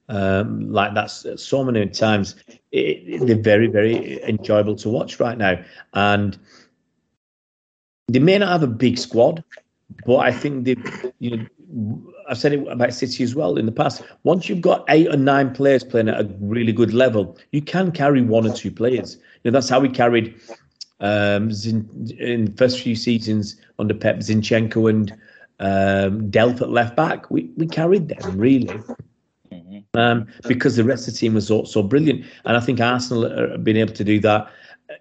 Um, 0.08 0.72
like 0.72 0.94
that's 0.94 1.26
so 1.36 1.64
many 1.64 1.86
times. 1.88 2.36
It, 2.70 3.02
it, 3.06 3.26
they're 3.26 3.36
very 3.36 3.66
very 3.66 4.22
enjoyable 4.22 4.76
to 4.76 4.88
watch 4.88 5.18
right 5.18 5.36
now, 5.36 5.62
and 5.94 6.38
they 8.06 8.20
may 8.20 8.38
not 8.38 8.48
have 8.48 8.62
a 8.62 8.68
big 8.68 8.98
squad, 8.98 9.42
but 10.06 10.18
I 10.18 10.32
think 10.32 10.64
they, 10.64 10.76
you 11.18 11.36
know, 11.36 11.46
I've 12.28 12.38
said 12.38 12.52
it 12.52 12.66
about 12.68 12.94
City 12.94 13.22
as 13.24 13.34
well 13.34 13.58
in 13.58 13.66
the 13.66 13.72
past. 13.72 14.02
Once 14.24 14.48
you've 14.48 14.60
got 14.60 14.84
eight 14.88 15.08
or 15.08 15.16
nine 15.16 15.54
players 15.54 15.84
playing 15.84 16.08
at 16.08 16.20
a 16.20 16.28
really 16.40 16.72
good 16.72 16.92
level, 16.92 17.36
you 17.52 17.62
can 17.62 17.92
carry 17.92 18.22
one 18.22 18.46
or 18.46 18.54
two 18.54 18.70
players. 18.70 19.16
You 19.42 19.50
know, 19.50 19.52
that's 19.52 19.68
how 19.68 19.80
we 19.80 19.88
carried 19.88 20.34
Um, 21.00 21.52
Zin, 21.52 21.86
in 22.18 22.46
the 22.46 22.52
first 22.56 22.80
few 22.80 22.96
seasons 22.96 23.56
under 23.78 23.94
Pep, 23.94 24.16
Zinchenko 24.18 24.90
and 24.90 25.12
um, 25.60 26.28
Delph 26.28 26.60
at 26.60 26.70
left 26.70 26.96
back, 26.96 27.30
we, 27.30 27.52
we 27.56 27.68
carried 27.68 28.08
them 28.08 28.36
really. 28.36 28.80
Mm-hmm. 29.52 29.78
Um, 29.94 30.26
because 30.48 30.74
the 30.74 30.82
rest 30.82 31.06
of 31.06 31.14
the 31.14 31.20
team 31.20 31.34
was 31.34 31.46
so, 31.46 31.62
so 31.64 31.84
brilliant. 31.84 32.24
And 32.44 32.56
I 32.56 32.60
think 32.60 32.80
Arsenal 32.80 33.30
have 33.30 33.62
been 33.62 33.76
able 33.76 33.94
to 33.94 34.04
do 34.04 34.18
that. 34.20 34.50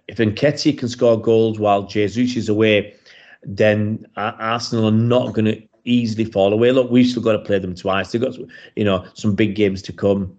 If 0.07 0.17
Nketiah 0.17 0.77
can 0.77 0.87
score 0.87 1.19
goals 1.19 1.57
while 1.57 1.87
Jesus 1.87 2.35
is 2.35 2.47
away, 2.47 2.93
then 3.41 4.05
Arsenal 4.17 4.89
are 4.89 4.91
not 4.91 5.33
going 5.33 5.45
to 5.45 5.59
easily 5.87 6.25
fall 6.25 6.53
away. 6.53 6.71
Look, 6.71 6.91
we've 6.91 7.07
still 7.07 7.23
got 7.23 7.33
to 7.33 7.39
play 7.39 7.59
them 7.59 7.75
twice. 7.75 8.11
They've 8.11 8.21
got, 8.21 8.37
you 8.75 8.83
know, 8.83 9.05
some 9.13 9.35
big 9.35 9.55
games 9.55 9.81
to 9.83 9.93
come. 9.93 10.37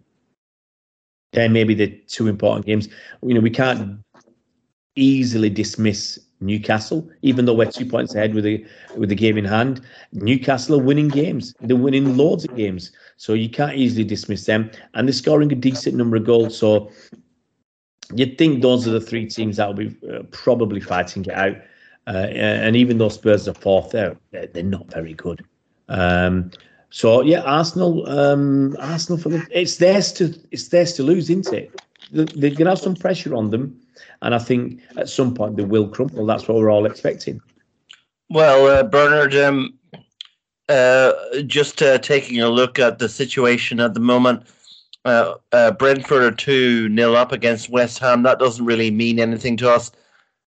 Then 1.32 1.52
maybe 1.52 1.74
the 1.74 1.88
two 2.06 2.28
important 2.28 2.66
games. 2.66 2.88
You 3.22 3.34
know, 3.34 3.40
we 3.40 3.50
can't 3.50 4.00
easily 4.96 5.50
dismiss 5.50 6.18
Newcastle, 6.40 7.08
even 7.22 7.44
though 7.44 7.54
we're 7.54 7.70
two 7.70 7.84
points 7.84 8.14
ahead 8.14 8.34
with 8.34 8.44
the 8.44 8.64
with 8.96 9.08
the 9.08 9.14
game 9.14 9.36
in 9.36 9.44
hand. 9.44 9.80
Newcastle 10.12 10.80
are 10.80 10.82
winning 10.82 11.08
games. 11.08 11.54
They're 11.60 11.76
winning 11.76 12.16
loads 12.16 12.44
of 12.44 12.56
games, 12.56 12.92
so 13.16 13.34
you 13.34 13.50
can't 13.50 13.76
easily 13.76 14.04
dismiss 14.04 14.46
them. 14.46 14.70
And 14.94 15.08
they're 15.08 15.12
scoring 15.12 15.52
a 15.52 15.56
decent 15.56 15.96
number 15.96 16.16
of 16.16 16.24
goals. 16.24 16.56
So 16.56 16.92
you'd 18.14 18.38
think 18.38 18.62
those 18.62 18.86
are 18.86 18.92
the 18.92 19.00
three 19.00 19.26
teams 19.26 19.56
that 19.56 19.66
will 19.66 19.74
be 19.74 19.96
uh, 20.08 20.22
probably 20.30 20.80
fighting 20.80 21.24
it 21.24 21.34
out. 21.34 21.56
Uh, 22.09 22.26
and 22.32 22.74
even 22.74 22.97
though 22.97 23.10
Spurs 23.10 23.47
are 23.47 23.55
fourth, 23.55 23.90
they're 23.90 24.16
they're 24.32 24.62
not 24.62 24.90
very 24.90 25.12
good. 25.12 25.44
Um, 25.90 26.51
so 26.89 27.20
yeah, 27.20 27.43
Arsenal, 27.43 28.09
um, 28.09 28.74
Arsenal 28.80 29.20
for 29.20 29.28
the 29.28 29.47
it's 29.51 29.76
theirs 29.76 30.10
to 30.14 30.35
it's 30.51 30.68
theirs 30.68 30.94
to 30.94 31.02
lose, 31.02 31.28
isn't 31.28 31.52
it? 31.52 31.78
They're 32.10 32.51
to 32.51 32.64
have 32.64 32.78
some 32.78 32.94
pressure 32.94 33.35
on 33.35 33.51
them, 33.51 33.78
and 34.22 34.35
I 34.35 34.39
think 34.39 34.80
at 34.97 35.10
some 35.10 35.35
point 35.35 35.59
they 35.59 35.64
will 35.64 35.86
crumble. 35.86 36.24
That's 36.24 36.48
what 36.48 36.56
we're 36.56 36.70
all 36.70 36.86
expecting. 36.86 37.43
Well, 38.30 38.66
uh, 38.66 38.85
Bernard, 38.85 39.35
um, 39.35 39.78
uh, 40.70 41.12
just 41.47 41.82
uh, 41.82 41.98
taking 41.98 42.40
a 42.40 42.48
look 42.48 42.78
at 42.78 42.98
the 42.98 43.10
situation 43.10 43.80
at 43.80 43.93
the 43.93 44.01
moment, 44.01 44.44
uh, 45.05 45.35
uh, 45.52 45.72
Brentford 45.72 46.22
are 46.22 46.35
two 46.35 46.89
nil 46.89 47.16
up 47.16 47.32
against 47.32 47.68
West 47.68 47.98
Ham. 47.98 48.22
That 48.22 48.39
doesn't 48.39 48.64
really 48.64 48.90
mean 48.90 49.20
anything 49.20 49.59
to 49.59 49.70
us. 49.70 49.93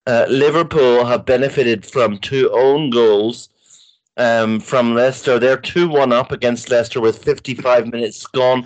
Uh, 0.07 0.25
Liverpool 0.29 1.05
have 1.05 1.25
benefited 1.25 1.85
from 1.85 2.17
two 2.17 2.49
own 2.51 2.89
goals 2.89 3.49
um, 4.17 4.59
from 4.59 4.95
Leicester. 4.95 5.37
They're 5.37 5.57
2 5.57 5.89
1 5.89 6.11
up 6.11 6.31
against 6.31 6.69
Leicester 6.69 6.99
with 6.99 7.23
55 7.23 7.87
minutes 7.87 8.25
gone. 8.27 8.65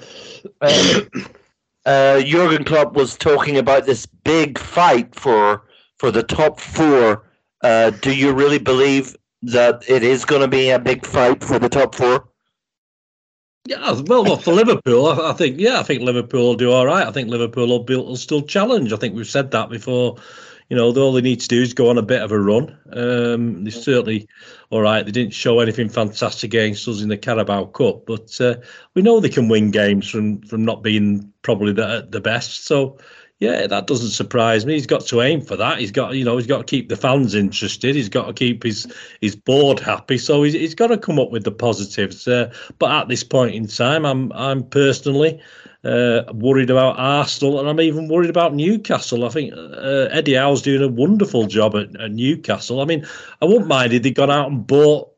Uh, 0.62 1.02
uh, 1.86 2.22
Jurgen 2.22 2.64
Klopp 2.64 2.94
was 2.94 3.18
talking 3.18 3.58
about 3.58 3.86
this 3.86 4.06
big 4.06 4.58
fight 4.58 5.14
for 5.16 5.64
for 5.98 6.12
the 6.12 6.24
top 6.24 6.60
four. 6.60 7.24
Uh, 7.62 7.90
do 7.90 8.16
you 8.16 8.34
really 8.34 8.60
believe 8.60 9.16
that 9.42 9.84
it 9.90 10.04
is 10.04 10.26
going 10.26 10.42
to 10.42 10.48
be 10.48 10.70
a 10.70 10.80
big 10.80 11.06
fight 11.06 11.44
for 11.44 11.60
the 11.60 11.70
top 11.70 11.96
four? 11.96 12.28
Yeah, 13.68 14.00
well, 14.06 14.24
well 14.24 14.38
for 14.38 14.54
Liverpool, 14.54 15.08
I, 15.08 15.32
I, 15.32 15.34
think 15.34 15.60
yeah, 15.60 15.80
I 15.80 15.84
think 15.84 16.04
Liverpool 16.04 16.44
will 16.44 16.56
do 16.56 16.72
all 16.72 16.86
right. 16.86 17.08
I 17.08 17.12
think 17.12 17.30
Liverpool 17.30 17.68
will, 17.68 17.84
be, 17.84 17.96
will 17.96 18.16
still 18.16 18.44
challenge. 18.44 18.94
I 18.94 18.98
think 18.98 19.16
we've 19.16 19.28
said 19.28 19.52
that 19.52 19.70
before 19.70 20.18
you 20.70 20.76
know, 20.76 20.92
all 20.96 21.14
they 21.14 21.22
need 21.22 21.40
to 21.42 21.48
do 21.48 21.62
is 21.62 21.74
go 21.74 21.90
on 21.90 21.98
a 21.98 22.02
bit 22.04 22.24
of 22.24 22.32
a 22.32 22.40
run. 22.40 22.76
Um, 22.92 23.64
they 23.64 23.70
certainly, 23.70 24.28
all 24.72 24.82
right, 24.82 25.06
they 25.06 25.12
didn't 25.12 25.34
show 25.34 25.60
anything 25.60 25.90
fantastic 25.90 26.54
against 26.54 26.88
us 26.88 27.02
in 27.02 27.10
the 27.10 27.18
Carabao 27.18 27.66
Cup, 27.66 28.06
but 28.08 28.40
uh, 28.42 28.56
we 28.96 29.02
know 29.02 29.20
they 29.20 29.30
can 29.30 29.48
win 29.48 29.72
games 29.72 30.10
from 30.10 30.42
from 30.42 30.66
not 30.66 30.82
being 30.82 31.32
probably 31.44 31.72
the 31.72 32.08
the 32.10 32.20
best. 32.20 32.66
So, 32.66 32.98
yeah, 33.40 33.68
that 33.68 33.86
doesn't 33.86 34.10
surprise 34.10 34.66
me. 34.66 34.74
He's 34.74 34.88
got 34.88 35.06
to 35.08 35.22
aim 35.22 35.42
for 35.42 35.56
that. 35.56 35.80
He's 35.80 35.92
got, 35.92 36.16
you 36.16 36.24
know, 36.24 36.38
he's 36.38 36.48
got 36.48 36.60
to 36.60 36.64
keep 36.64 36.90
the 36.90 36.96
fans 36.96 37.36
interested. 37.36 37.94
He's 37.94 38.10
got 38.10 38.26
to 38.26 38.34
keep 38.34 38.64
his 38.64 38.92
his 39.22 39.36
board 39.36 39.80
happy. 39.80 40.18
So 40.18 40.42
he's, 40.42 40.54
he's 40.54 40.76
got 40.76 40.88
to 40.88 40.98
come 40.98 41.20
up 41.20 41.30
with 41.30 41.44
the 41.44 41.52
positives. 41.52 42.28
Uh, 42.28 42.52
but 42.80 42.92
at 42.92 43.08
this 43.08 43.24
point 43.24 43.54
in 43.54 43.68
time, 43.68 44.04
I'm 44.04 44.32
I'm 44.34 44.64
personally 44.64 45.40
uh, 45.86 46.24
worried 46.34 46.70
about 46.70 46.98
Arsenal, 46.98 47.60
and 47.60 47.70
I'm 47.70 47.80
even 47.80 48.08
worried 48.08 48.30
about 48.30 48.56
Newcastle. 48.56 49.24
I 49.24 49.30
think 49.30 49.54
uh, 49.54 50.08
Eddie 50.12 50.34
Howe's 50.34 50.64
doing 50.64 50.82
a 50.82 50.88
wonderful 50.88 51.46
job 51.46 51.76
at, 51.76 52.00
at, 52.00 52.12
Newcastle. 52.12 52.82
I 52.82 52.86
mean, 52.86 53.06
I 53.42 53.46
wouldn't 53.46 53.68
mind 53.68 53.94
if 53.94 54.02
they 54.02 54.12
gone 54.12 54.32
out 54.32 54.52
and 54.52 54.66
bought 54.66 55.12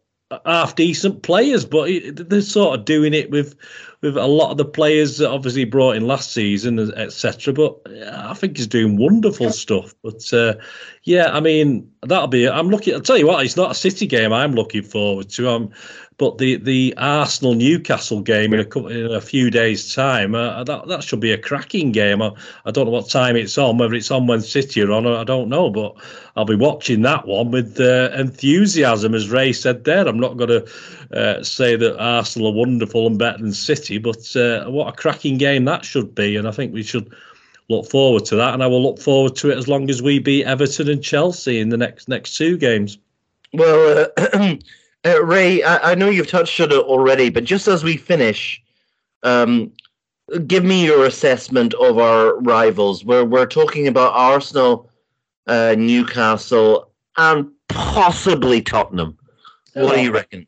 half 0.46 0.76
decent 0.76 1.24
players, 1.24 1.64
but 1.64 1.90
they're 2.14 2.42
sort 2.42 2.78
of 2.78 2.86
doing 2.86 3.14
it 3.14 3.32
with 3.32 3.56
with 4.02 4.16
a 4.16 4.28
lot 4.28 4.52
of 4.52 4.58
the 4.58 4.66
players 4.66 5.18
that 5.18 5.32
obviously 5.32 5.66
brought 5.66 5.96
in 5.96 6.06
last 6.06 6.32
season, 6.32 6.80
etc. 6.98 7.54
But 7.54 7.80
I 8.12 8.34
think 8.34 8.58
he's 8.58 8.68
doing 8.68 8.98
wonderful 8.98 9.50
stuff. 9.52 9.96
But 10.04 10.32
uh, 10.34 10.56
yeah, 11.04 11.32
I 11.32 11.40
mean 11.40 11.90
that'll 12.04 12.28
be. 12.28 12.48
I'm 12.48 12.70
looking. 12.70 12.94
I'll 12.94 13.02
tell 13.02 13.18
you 13.18 13.28
what, 13.28 13.46
it's 13.46 13.58
not 13.58 13.72
a 13.72 13.76
City 13.76 14.06
game. 14.06 14.34
I'm 14.34 14.52
looking 14.52 14.84
forward 14.84 15.30
to. 15.30 15.50
I'm 15.50 15.70
but 16.18 16.40
the, 16.40 16.56
the 16.58 16.96
Arsenal 16.98 17.54
Newcastle 17.54 18.22
game 18.22 18.52
in 18.52 18.60
a 18.60 18.66
couple, 18.66 18.88
in 18.88 19.12
a 19.12 19.22
few 19.22 19.52
days' 19.52 19.94
time, 19.94 20.34
uh, 20.34 20.64
that 20.64 20.88
that 20.88 21.04
should 21.04 21.20
be 21.20 21.32
a 21.32 21.38
cracking 21.38 21.92
game. 21.92 22.24
I, 22.24 22.32
I, 22.66 22.72
don't 22.72 22.86
know 22.86 22.92
what 22.92 23.10
time 23.10 23.36
it's 23.36 23.58
on, 23.58 23.78
whether 23.78 23.94
it's 23.94 24.10
on 24.10 24.26
when 24.26 24.42
City 24.42 24.82
are 24.82 24.92
on, 24.92 25.06
I 25.06 25.24
don't 25.24 25.48
know, 25.48 25.70
but 25.70 25.96
I'll 26.36 26.46
be 26.46 26.56
watching 26.56 27.04
that 27.04 27.28
one 27.28 27.52
with 27.52 27.80
uh, 27.80 28.10
enthusiasm, 28.16 29.14
as 29.14 29.30
Ray 29.30 29.54
said 29.54 29.84
there. 29.84 30.08
I'm 30.08 30.20
not 30.20 30.38
going 30.38 30.50
to 30.50 30.66
uh, 31.12 31.44
say 31.44 31.76
that 31.76 32.00
Arsenal 32.00 32.50
are 32.50 32.54
wonderful 32.54 33.06
and 33.06 33.20
better 33.20 33.38
than 33.38 33.54
City, 33.54 34.00
but 34.00 34.36
uh, 34.36 34.66
what 34.66 34.88
a 34.88 34.98
cracking 34.98 35.38
game 35.38 35.66
that 35.66 35.86
should 35.86 36.16
be, 36.16 36.36
and 36.36 36.48
I 36.48 36.52
think 36.52 36.74
we 36.74 36.84
should 36.84 37.14
look 37.70 37.86
forward 37.92 38.26
to 38.26 38.36
that, 38.38 38.56
and 38.56 38.64
I 38.64 38.68
will 38.68 38.82
look 38.82 39.00
forward 39.00 39.36
to 39.38 39.52
it 39.52 39.58
as 39.58 39.68
long 39.68 39.88
as 39.92 40.02
we 40.02 40.18
beat 40.18 40.46
Everton 40.46 40.90
and 40.90 41.04
Chelsea 41.04 41.60
in 41.60 41.70
the 41.70 41.78
next 41.78 42.10
next 42.10 42.38
two 42.38 42.58
games. 42.58 42.98
Well. 43.54 44.08
Uh, 44.18 44.56
Uh, 45.08 45.24
Ray, 45.24 45.64
I, 45.64 45.92
I, 45.92 45.96
know 45.96 46.10
you've 46.10 46.28
touched 46.28 46.60
on 46.60 46.72
it 46.72 46.80
already, 46.80 47.30
but 47.30 47.46
just 47.46 47.68
as 47.70 47.82
we 47.82 47.96
finish, 47.96 48.62
um, 49.24 49.72
give 50.48 50.66
me 50.66 50.86
your 50.86 51.06
assessment 51.06 51.74
of 51.76 51.98
our 51.98 52.38
rivals. 52.42 53.06
We're 53.06 53.24
we're 53.24 53.46
talking 53.46 53.88
about 53.88 54.12
Arsenal, 54.14 54.90
uh, 55.46 55.76
Newcastle, 55.78 56.92
and 57.16 57.50
possibly 57.70 58.62
Tottenham. 58.62 59.18
What 59.76 59.96
do 59.96 60.02
you 60.02 60.12
reckon? 60.12 60.46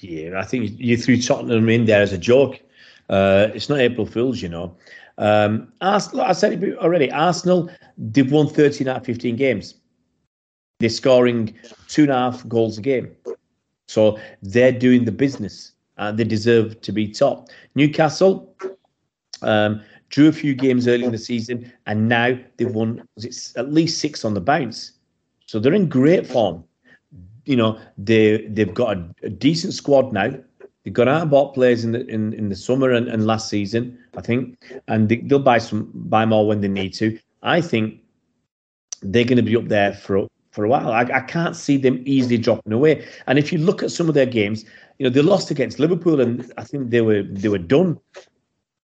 Yeah, 0.00 0.38
I 0.38 0.44
think 0.44 0.70
you 0.78 0.96
threw 0.96 1.20
Tottenham 1.20 1.68
in 1.68 1.84
there 1.84 2.00
as 2.00 2.14
a 2.14 2.18
joke. 2.18 2.60
Uh, 3.10 3.48
it's 3.52 3.68
not 3.68 3.80
April 3.80 4.06
Fool's, 4.06 4.40
you 4.40 4.48
know. 4.48 4.74
Um, 5.18 5.72
Arsenal, 5.82 6.24
I 6.24 6.32
said 6.32 6.62
it 6.62 6.78
already. 6.78 7.10
Arsenal, 7.10 7.68
they've 7.98 8.30
won 8.30 8.48
13 8.48 8.88
out 8.88 8.98
of 8.98 9.04
15 9.04 9.36
games. 9.36 9.74
They're 10.78 10.88
scoring 10.88 11.54
two 11.88 12.04
and 12.04 12.12
a 12.12 12.14
half 12.14 12.48
goals 12.48 12.78
a 12.78 12.80
game. 12.80 13.10
So 13.88 14.18
they're 14.42 14.72
doing 14.72 15.04
the 15.04 15.12
business 15.12 15.72
and 15.96 16.16
they 16.16 16.24
deserve 16.24 16.80
to 16.82 16.92
be 16.92 17.08
top. 17.08 17.48
Newcastle 17.74 18.54
um, 19.42 19.82
drew 20.10 20.28
a 20.28 20.32
few 20.32 20.54
games 20.54 20.86
early 20.86 21.04
in 21.04 21.12
the 21.12 21.18
season 21.18 21.72
and 21.86 22.08
now 22.08 22.38
they've 22.56 22.72
won 22.72 23.06
it's 23.16 23.56
at 23.56 23.72
least 23.72 23.98
six 23.98 24.24
on 24.24 24.34
the 24.34 24.40
bounce. 24.40 24.92
So 25.46 25.58
they're 25.58 25.74
in 25.74 25.88
great 25.88 26.26
form. 26.26 26.64
You 27.46 27.56
know, 27.56 27.80
they 27.96 28.46
they've 28.48 28.74
got 28.74 28.98
a, 28.98 29.14
a 29.22 29.30
decent 29.30 29.72
squad 29.72 30.12
now. 30.12 30.34
They've 30.84 30.92
got 30.92 31.08
out 31.08 31.22
and 31.22 31.30
bought 31.30 31.54
players 31.54 31.84
in 31.84 31.92
the 31.92 32.06
in, 32.06 32.34
in 32.34 32.50
the 32.50 32.56
summer 32.56 32.92
and, 32.92 33.08
and 33.08 33.26
last 33.26 33.48
season, 33.48 33.98
I 34.16 34.20
think, 34.20 34.58
and 34.86 35.08
they, 35.08 35.16
they'll 35.16 35.38
buy 35.38 35.58
some 35.58 35.90
buy 35.94 36.26
more 36.26 36.46
when 36.46 36.60
they 36.60 36.68
need 36.68 36.92
to. 36.94 37.18
I 37.42 37.62
think 37.62 38.00
they're 39.00 39.24
going 39.24 39.36
to 39.36 39.42
be 39.42 39.56
up 39.56 39.68
there 39.68 39.94
for 39.94 40.28
for 40.58 40.64
a 40.64 40.68
while. 40.68 40.90
I, 40.90 41.02
I 41.02 41.20
can't 41.20 41.54
see 41.54 41.76
them 41.76 42.02
easily 42.04 42.36
dropping 42.36 42.72
away. 42.72 43.06
And 43.28 43.38
if 43.38 43.52
you 43.52 43.58
look 43.60 43.80
at 43.84 43.92
some 43.92 44.08
of 44.08 44.16
their 44.16 44.26
games, 44.26 44.64
you 44.98 45.04
know 45.04 45.10
they 45.10 45.22
lost 45.22 45.52
against 45.52 45.78
Liverpool, 45.78 46.20
and 46.20 46.52
I 46.58 46.64
think 46.64 46.90
they 46.90 47.00
were 47.00 47.22
they 47.22 47.48
were 47.48 47.58
done. 47.58 48.00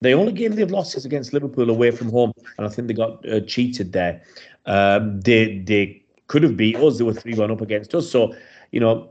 The 0.00 0.12
only 0.12 0.30
game 0.30 0.54
they've 0.54 0.70
lost 0.70 0.96
is 0.96 1.04
against 1.04 1.32
Liverpool 1.32 1.68
away 1.70 1.90
from 1.90 2.10
home, 2.10 2.32
and 2.58 2.64
I 2.64 2.70
think 2.70 2.86
they 2.86 2.94
got 2.94 3.28
uh, 3.28 3.40
cheated 3.40 3.92
there. 3.92 4.22
Um, 4.66 5.20
they 5.22 5.58
they 5.58 6.04
could 6.28 6.44
have 6.44 6.56
beat 6.56 6.76
us. 6.76 6.98
They 6.98 7.04
were 7.04 7.12
three 7.12 7.34
one 7.34 7.50
up 7.50 7.60
against 7.60 7.92
us. 7.92 8.08
So 8.08 8.32
you 8.70 8.78
know, 8.78 9.10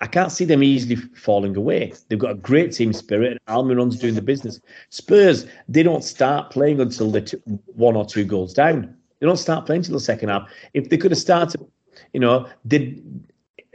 I 0.00 0.08
can't 0.08 0.32
see 0.32 0.46
them 0.46 0.64
easily 0.64 0.96
falling 0.96 1.56
away. 1.56 1.92
They've 2.08 2.18
got 2.18 2.32
a 2.32 2.42
great 2.50 2.72
team 2.72 2.92
spirit, 2.92 3.30
and 3.30 3.56
Almiron's 3.56 4.00
doing 4.00 4.16
the 4.16 4.20
business. 4.20 4.60
Spurs, 4.90 5.46
they 5.68 5.84
don't 5.84 6.02
start 6.02 6.50
playing 6.50 6.80
until 6.80 7.12
they're 7.12 7.38
one 7.66 7.94
or 7.94 8.04
two 8.04 8.24
goals 8.24 8.52
down. 8.52 8.95
They 9.18 9.26
don't 9.26 9.36
start 9.36 9.66
playing 9.66 9.82
till 9.82 9.94
the 9.94 10.00
second 10.00 10.28
half. 10.28 10.50
If 10.74 10.90
they 10.90 10.96
could 10.96 11.10
have 11.10 11.18
started, 11.18 11.64
you 12.12 12.20
know, 12.20 12.48
did. 12.66 13.02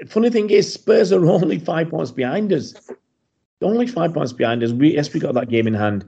Funny 0.08 0.30
thing 0.30 0.50
is, 0.50 0.72
Spurs 0.72 1.12
are 1.12 1.26
only 1.38 1.60
five 1.60 1.90
points 1.90 2.12
behind 2.12 2.52
us. 2.54 2.74
Only 3.62 3.86
five 3.88 4.14
points 4.14 4.34
behind 4.34 4.64
us. 4.64 4.72
We 4.72 4.96
yes, 4.96 5.14
we 5.14 5.20
got 5.20 5.34
that 5.36 5.50
game 5.50 5.68
in 5.68 5.74
hand. 5.74 6.06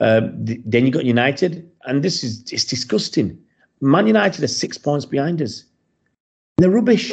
Um, 0.00 0.32
then 0.44 0.84
you 0.84 0.90
got 0.90 1.04
United, 1.04 1.68
and 1.84 2.02
this 2.02 2.22
is 2.24 2.44
it's 2.52 2.64
disgusting. 2.64 3.38
Man 3.80 4.06
United 4.06 4.42
are 4.42 4.48
six 4.48 4.78
points 4.78 5.04
behind 5.04 5.40
us. 5.42 5.64
They're 6.58 6.70
rubbish. 6.70 7.12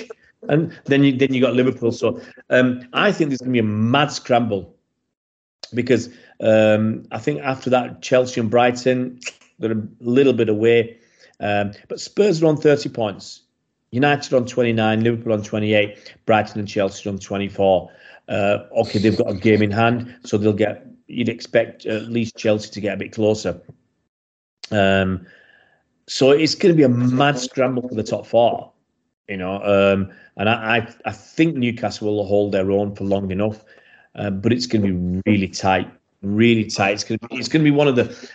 And 0.50 0.78
then 0.86 1.04
you 1.04 1.16
then 1.16 1.34
you 1.34 1.42
got 1.42 1.54
Liverpool. 1.54 1.92
So 1.92 2.20
um, 2.50 2.88
I 2.94 3.12
think 3.12 3.30
there's 3.30 3.40
going 3.40 3.54
to 3.54 3.54
be 3.54 3.60
a 3.60 3.64
mad 3.64 4.12
scramble 4.12 4.76
because 5.74 6.10
um, 6.42 7.06
I 7.12 7.20
think 7.20 7.42
after 7.42 7.70
that 7.70 8.02
Chelsea 8.02 8.42
and 8.42 8.50
Brighton 8.50 9.20
they're 9.60 9.72
a 9.72 9.88
little 10.00 10.34
bit 10.34 10.50
away. 10.50 10.98
Um, 11.44 11.74
but 11.90 12.00
Spurs 12.00 12.42
are 12.42 12.48
on 12.48 12.58
30 12.58 12.90
points. 12.90 13.42
United 13.92 14.34
on 14.34 14.46
29, 14.46 15.04
Liverpool 15.04 15.34
on 15.34 15.44
28, 15.44 16.16
Brighton 16.26 16.60
and 16.60 16.68
Chelsea 16.68 17.08
on 17.08 17.20
24. 17.20 17.92
Uh, 18.30 18.58
okay, 18.78 18.98
they've 18.98 19.18
got 19.18 19.30
a 19.30 19.36
game 19.36 19.62
in 19.62 19.70
hand, 19.70 20.16
so 20.24 20.38
they'll 20.38 20.54
get. 20.54 20.88
You'd 21.08 21.30
expect 21.30 21.86
at 21.86 22.04
least 22.04 22.38
Chelsea 22.38 22.72
to 22.72 22.82
get 22.82 22.96
a 22.96 22.98
bit 22.98 23.12
closer. 23.12 23.62
Um, 24.72 25.28
so 26.08 26.32
it's 26.32 26.56
going 26.56 26.74
to 26.74 26.78
be 26.78 26.84
a 26.84 26.90
mad 26.90 27.38
scramble 27.38 27.88
for 27.88 27.94
the 27.94 28.04
top 28.04 28.26
four, 28.26 28.72
you 29.28 29.38
know. 29.38 29.62
Um, 29.62 30.12
and 30.38 30.50
I, 30.50 30.78
I, 30.78 30.88
I, 31.06 31.12
think 31.12 31.56
Newcastle 31.56 32.16
will 32.16 32.26
hold 32.26 32.54
their 32.54 32.72
own 32.72 32.96
for 32.96 33.04
long 33.04 33.30
enough, 33.30 33.64
uh, 34.16 34.30
but 34.30 34.54
it's 34.54 34.66
going 34.66 34.82
to 34.82 34.94
be 34.94 35.22
really 35.30 35.50
tight, 35.50 35.92
really 36.22 36.66
tight. 36.66 36.94
It's 36.94 37.04
going 37.04 37.20
to 37.20 37.28
be, 37.28 37.36
it's 37.36 37.50
going 37.50 37.64
to 37.64 37.70
be 37.70 37.76
one 37.76 37.88
of 37.88 37.96
the 37.96 38.30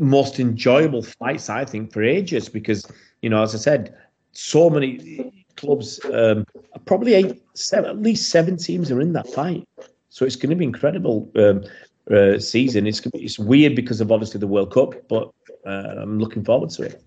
most 0.00 0.40
enjoyable 0.40 1.02
fights 1.02 1.48
I 1.48 1.64
think 1.64 1.92
for 1.92 2.02
ages 2.02 2.48
because 2.48 2.90
you 3.22 3.30
know, 3.30 3.42
as 3.42 3.54
I 3.54 3.58
said, 3.58 3.94
so 4.32 4.70
many 4.70 5.44
clubs, 5.56 6.00
um, 6.12 6.44
probably 6.86 7.14
eight, 7.14 7.42
seven, 7.54 7.90
at 7.90 8.02
least 8.02 8.30
seven 8.30 8.56
teams 8.56 8.90
are 8.90 9.00
in 9.00 9.12
that 9.12 9.28
fight. 9.28 9.68
So 10.08 10.24
it's 10.24 10.36
going 10.36 10.50
to 10.50 10.56
be 10.56 10.64
incredible 10.64 11.30
um, 11.36 11.64
uh, 12.10 12.38
season. 12.38 12.86
It's 12.86 13.02
it's 13.14 13.38
weird 13.38 13.76
because 13.76 14.00
of 14.00 14.10
obviously 14.10 14.40
the 14.40 14.46
World 14.46 14.72
Cup, 14.72 14.94
but 15.08 15.30
uh, 15.66 15.94
I'm 15.98 16.18
looking 16.18 16.44
forward 16.44 16.70
to 16.70 16.82
it. 16.84 17.02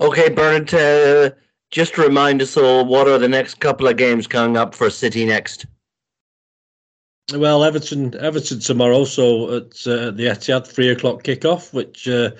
Okay, 0.00 0.30
Bernard, 0.30 0.72
uh, 0.72 1.30
just 1.70 1.98
remind 1.98 2.40
us 2.40 2.56
all 2.56 2.84
what 2.86 3.08
are 3.08 3.18
the 3.18 3.28
next 3.28 3.60
couple 3.60 3.86
of 3.86 3.96
games 3.96 4.26
coming 4.26 4.56
up 4.56 4.74
for 4.74 4.88
City 4.88 5.26
next? 5.26 5.66
Well, 7.34 7.64
Everton, 7.64 8.18
Everton 8.18 8.60
tomorrow. 8.60 9.04
So 9.04 9.56
at 9.56 9.86
uh, 9.86 10.10
the 10.10 10.26
Etihad, 10.26 10.66
three 10.66 10.88
o'clock 10.88 11.22
kickoff, 11.22 11.72
which 11.72 12.08
uh, 12.08 12.30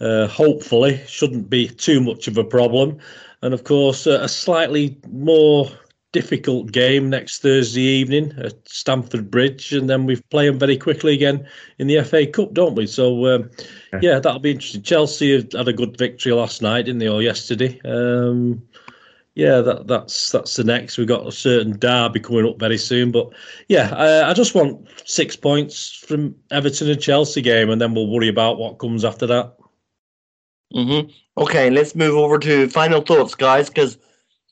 uh, 0.00 0.26
hopefully 0.26 1.00
shouldn't 1.06 1.48
be 1.48 1.68
too 1.68 2.00
much 2.00 2.28
of 2.28 2.36
a 2.36 2.44
problem. 2.44 2.98
And 3.42 3.54
of 3.54 3.64
course, 3.64 4.06
uh, 4.06 4.18
a 4.22 4.28
slightly 4.28 4.98
more 5.08 5.70
difficult 6.12 6.72
game 6.72 7.10
next 7.10 7.42
Thursday 7.42 7.82
evening 7.82 8.32
at 8.38 8.54
Stamford 8.66 9.30
Bridge, 9.30 9.72
and 9.72 9.88
then 9.88 10.06
we 10.06 10.16
play 10.30 10.46
them 10.46 10.58
very 10.58 10.78
quickly 10.78 11.12
again 11.14 11.46
in 11.78 11.86
the 11.86 12.02
FA 12.02 12.26
Cup, 12.26 12.54
don't 12.54 12.74
we? 12.74 12.86
So, 12.86 13.26
um, 13.26 13.50
yeah, 14.00 14.18
that'll 14.18 14.38
be 14.38 14.52
interesting. 14.52 14.82
Chelsea 14.82 15.34
had 15.34 15.68
a 15.68 15.72
good 15.72 15.98
victory 15.98 16.32
last 16.32 16.62
night, 16.62 16.86
didn't 16.86 17.00
they, 17.00 17.08
or 17.08 17.22
yesterday? 17.22 17.80
Um, 17.84 18.62
yeah, 19.36 19.60
that, 19.60 19.86
that's 19.86 20.30
that's 20.32 20.56
the 20.56 20.64
next. 20.64 20.96
We've 20.96 21.06
got 21.06 21.26
a 21.26 21.30
certain 21.30 21.78
derby 21.78 22.20
coming 22.20 22.46
up 22.46 22.58
very 22.58 22.78
soon, 22.78 23.12
but 23.12 23.28
yeah, 23.68 23.94
I, 23.94 24.30
I 24.30 24.32
just 24.32 24.54
want 24.54 24.88
six 25.04 25.36
points 25.36 26.02
from 26.06 26.34
Everton 26.50 26.90
and 26.90 27.00
Chelsea 27.00 27.42
game, 27.42 27.68
and 27.68 27.78
then 27.78 27.94
we'll 27.94 28.08
worry 28.08 28.28
about 28.28 28.56
what 28.56 28.78
comes 28.78 29.04
after 29.04 29.26
that. 29.26 29.54
Mm-hmm. 30.74 31.10
Okay, 31.36 31.68
let's 31.68 31.94
move 31.94 32.16
over 32.16 32.38
to 32.38 32.68
final 32.70 33.02
thoughts, 33.02 33.34
guys, 33.34 33.68
because 33.68 33.98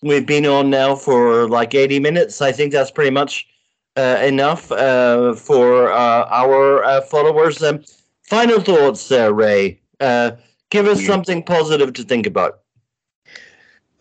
we've 0.02 0.27
been 0.27 0.44
on 0.44 0.69
now 0.69 0.94
for 0.94 1.48
like 1.48 1.74
80 1.74 1.98
minutes. 2.01 2.43
I 2.43 2.52
think 2.52 2.70
that's 2.70 2.90
pretty 2.90 3.11
much 3.11 3.48
uh, 3.97 4.20
enough 4.23 4.70
uh, 4.70 5.35
for 5.35 5.90
uh, 5.93 6.28
our 6.28 6.85
uh, 6.85 7.01
followers. 7.01 7.62
Um, 7.62 7.82
final 8.28 8.61
thoughts, 8.61 9.11
uh, 9.11 9.32
Ray. 9.32 9.81
Uh, 9.98 10.32
give 10.69 10.86
us 10.86 11.05
something 11.06 11.43
positive 11.43 11.94
to 11.94 12.02
think 12.02 12.27
about. 12.27 12.61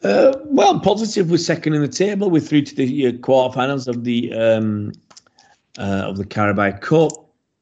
Well, 0.03 0.79
positive. 0.79 1.31
We're 1.31 1.37
second 1.37 1.73
in 1.73 1.81
the 1.81 1.87
table. 1.87 2.29
We're 2.29 2.41
through 2.41 2.63
to 2.63 2.75
the 2.75 3.07
uh, 3.07 3.11
quarterfinals 3.13 3.87
of 3.87 4.03
the 4.03 4.33
um, 4.33 4.91
of 5.77 6.17
the 6.17 6.25
Carabao 6.25 6.77
Cup. 6.79 7.11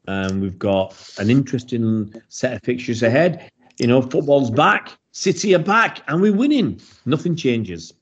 Um, 0.07 0.41
we've 0.41 0.57
got 0.57 0.95
an 1.19 1.29
interesting 1.29 2.13
set 2.29 2.53
of 2.53 2.63
fixtures 2.63 3.03
ahead. 3.03 3.51
You 3.77 3.87
know, 3.87 4.01
football's 4.01 4.49
back. 4.49 4.97
City 5.11 5.53
are 5.55 5.59
back, 5.59 6.01
and 6.07 6.21
we're 6.21 6.33
winning. 6.33 6.79
Nothing 7.05 7.35
changes. 7.35 7.93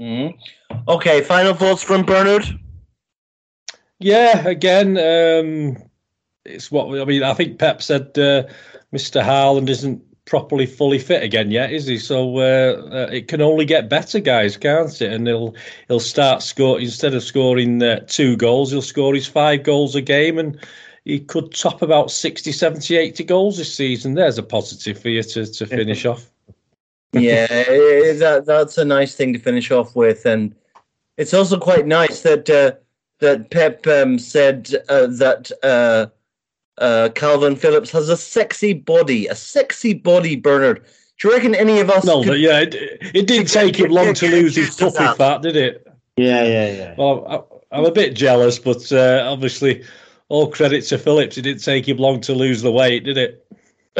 Mm-hmm. 0.00 0.78
Okay, 0.88 1.22
final 1.22 1.54
thoughts 1.54 1.82
from 1.82 2.04
Bernard. 2.04 2.44
Yeah, 3.98 4.46
again, 4.46 4.98
um, 4.98 5.82
it's 6.44 6.70
what 6.70 7.00
I 7.00 7.04
mean. 7.04 7.22
I 7.22 7.34
think 7.34 7.58
Pep 7.58 7.82
said 7.82 8.02
uh, 8.18 8.44
Mr. 8.92 9.22
Haaland 9.22 9.68
isn't 9.70 10.02
properly 10.26 10.66
fully 10.66 10.98
fit 10.98 11.22
again 11.22 11.50
yet, 11.50 11.72
is 11.72 11.86
he? 11.86 11.98
So 11.98 12.38
uh, 12.38 12.82
uh, 12.92 13.08
it 13.12 13.28
can 13.28 13.40
only 13.40 13.64
get 13.64 13.88
better, 13.88 14.20
guys, 14.20 14.56
can't 14.56 15.00
it? 15.00 15.12
And 15.12 15.26
he'll 15.26 15.54
he'll 15.88 16.00
start 16.00 16.42
score 16.42 16.78
instead 16.78 17.14
of 17.14 17.22
scoring 17.22 17.82
uh, 17.82 18.00
two 18.06 18.36
goals, 18.36 18.70
he'll 18.70 18.82
score 18.82 19.14
his 19.14 19.26
five 19.26 19.62
goals 19.62 19.94
a 19.94 20.02
game, 20.02 20.38
and 20.38 20.58
he 21.04 21.20
could 21.20 21.54
top 21.54 21.82
about 21.82 22.10
60, 22.10 22.52
70, 22.52 22.96
80 22.96 23.24
goals 23.24 23.56
this 23.56 23.74
season. 23.74 24.14
There's 24.14 24.38
a 24.38 24.42
positive 24.42 25.00
for 25.00 25.08
you 25.08 25.22
to 25.22 25.46
to 25.46 25.66
finish 25.66 26.04
off 26.04 26.30
yeah, 27.20 27.46
that 27.46 28.44
that's 28.46 28.78
a 28.78 28.84
nice 28.84 29.14
thing 29.14 29.32
to 29.32 29.38
finish 29.38 29.70
off 29.70 29.94
with, 29.96 30.26
and 30.26 30.54
it's 31.16 31.34
also 31.34 31.58
quite 31.58 31.86
nice 31.86 32.22
that 32.22 32.48
uh, 32.50 32.72
that 33.20 33.50
Pep 33.50 33.86
um, 33.86 34.18
said 34.18 34.70
uh, 34.88 35.06
that 35.06 36.12
uh, 36.78 37.08
Kalvin 37.14 37.56
Phillips 37.56 37.90
has 37.90 38.08
a 38.08 38.16
sexy 38.16 38.72
body, 38.72 39.26
a 39.26 39.34
sexy 39.34 39.94
body, 39.94 40.36
Bernard. 40.36 40.84
Do 41.18 41.28
you 41.28 41.34
reckon 41.34 41.54
any 41.54 41.80
of 41.80 41.88
us? 41.88 42.04
No, 42.04 42.22
could, 42.22 42.38
yeah, 42.38 42.60
it, 42.60 42.74
it 42.74 43.26
didn't 43.26 43.48
take 43.52 43.76
him 43.76 43.90
long 43.90 44.14
to 44.14 44.28
lose 44.28 44.56
his 44.56 44.74
puppy 44.76 45.16
fat, 45.16 45.42
did 45.42 45.56
it? 45.56 45.86
Yeah, 46.16 46.44
yeah, 46.44 46.72
yeah. 46.72 46.94
Well, 46.98 47.60
I, 47.72 47.78
am 47.78 47.84
a 47.84 47.90
bit 47.90 48.14
jealous, 48.14 48.58
but 48.58 48.90
uh, 48.92 49.26
obviously, 49.26 49.84
all 50.28 50.50
credit 50.50 50.82
to 50.86 50.98
Phillips. 50.98 51.38
It 51.38 51.42
didn't 51.42 51.62
take 51.62 51.88
him 51.88 51.96
long 51.96 52.20
to 52.22 52.34
lose 52.34 52.62
the 52.62 52.72
weight, 52.72 53.04
did 53.04 53.16
it? 53.16 53.46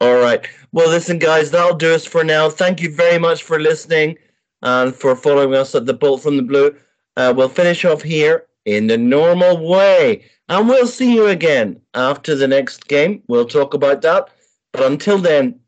All 0.00 0.16
right. 0.16 0.46
Well, 0.72 0.88
listen, 0.88 1.18
guys, 1.18 1.50
that'll 1.50 1.76
do 1.76 1.94
us 1.94 2.04
for 2.04 2.24
now. 2.24 2.50
Thank 2.50 2.80
you 2.80 2.94
very 2.94 3.18
much 3.18 3.42
for 3.42 3.60
listening 3.60 4.18
and 4.62 4.94
for 4.94 5.14
following 5.14 5.54
us 5.54 5.74
at 5.74 5.86
the 5.86 5.94
Bolt 5.94 6.22
from 6.22 6.36
the 6.36 6.42
Blue. 6.42 6.76
Uh, 7.16 7.32
we'll 7.36 7.48
finish 7.48 7.84
off 7.84 8.02
here 8.02 8.46
in 8.64 8.86
the 8.86 8.98
normal 8.98 9.66
way. 9.66 10.24
And 10.48 10.68
we'll 10.68 10.86
see 10.86 11.14
you 11.14 11.26
again 11.26 11.80
after 11.94 12.34
the 12.34 12.46
next 12.46 12.86
game. 12.86 13.22
We'll 13.28 13.46
talk 13.46 13.74
about 13.74 14.02
that. 14.02 14.28
But 14.72 14.82
until 14.82 15.18
then, 15.18 15.60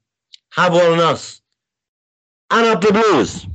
have 0.50 0.72
one 0.72 0.92
on 0.92 1.00
us. 1.00 1.40
And 2.50 2.66
up 2.66 2.80
the 2.80 2.92
blues. 2.92 3.46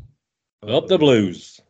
Up 0.68 0.88
the 0.88 0.98
blues. 0.98 1.61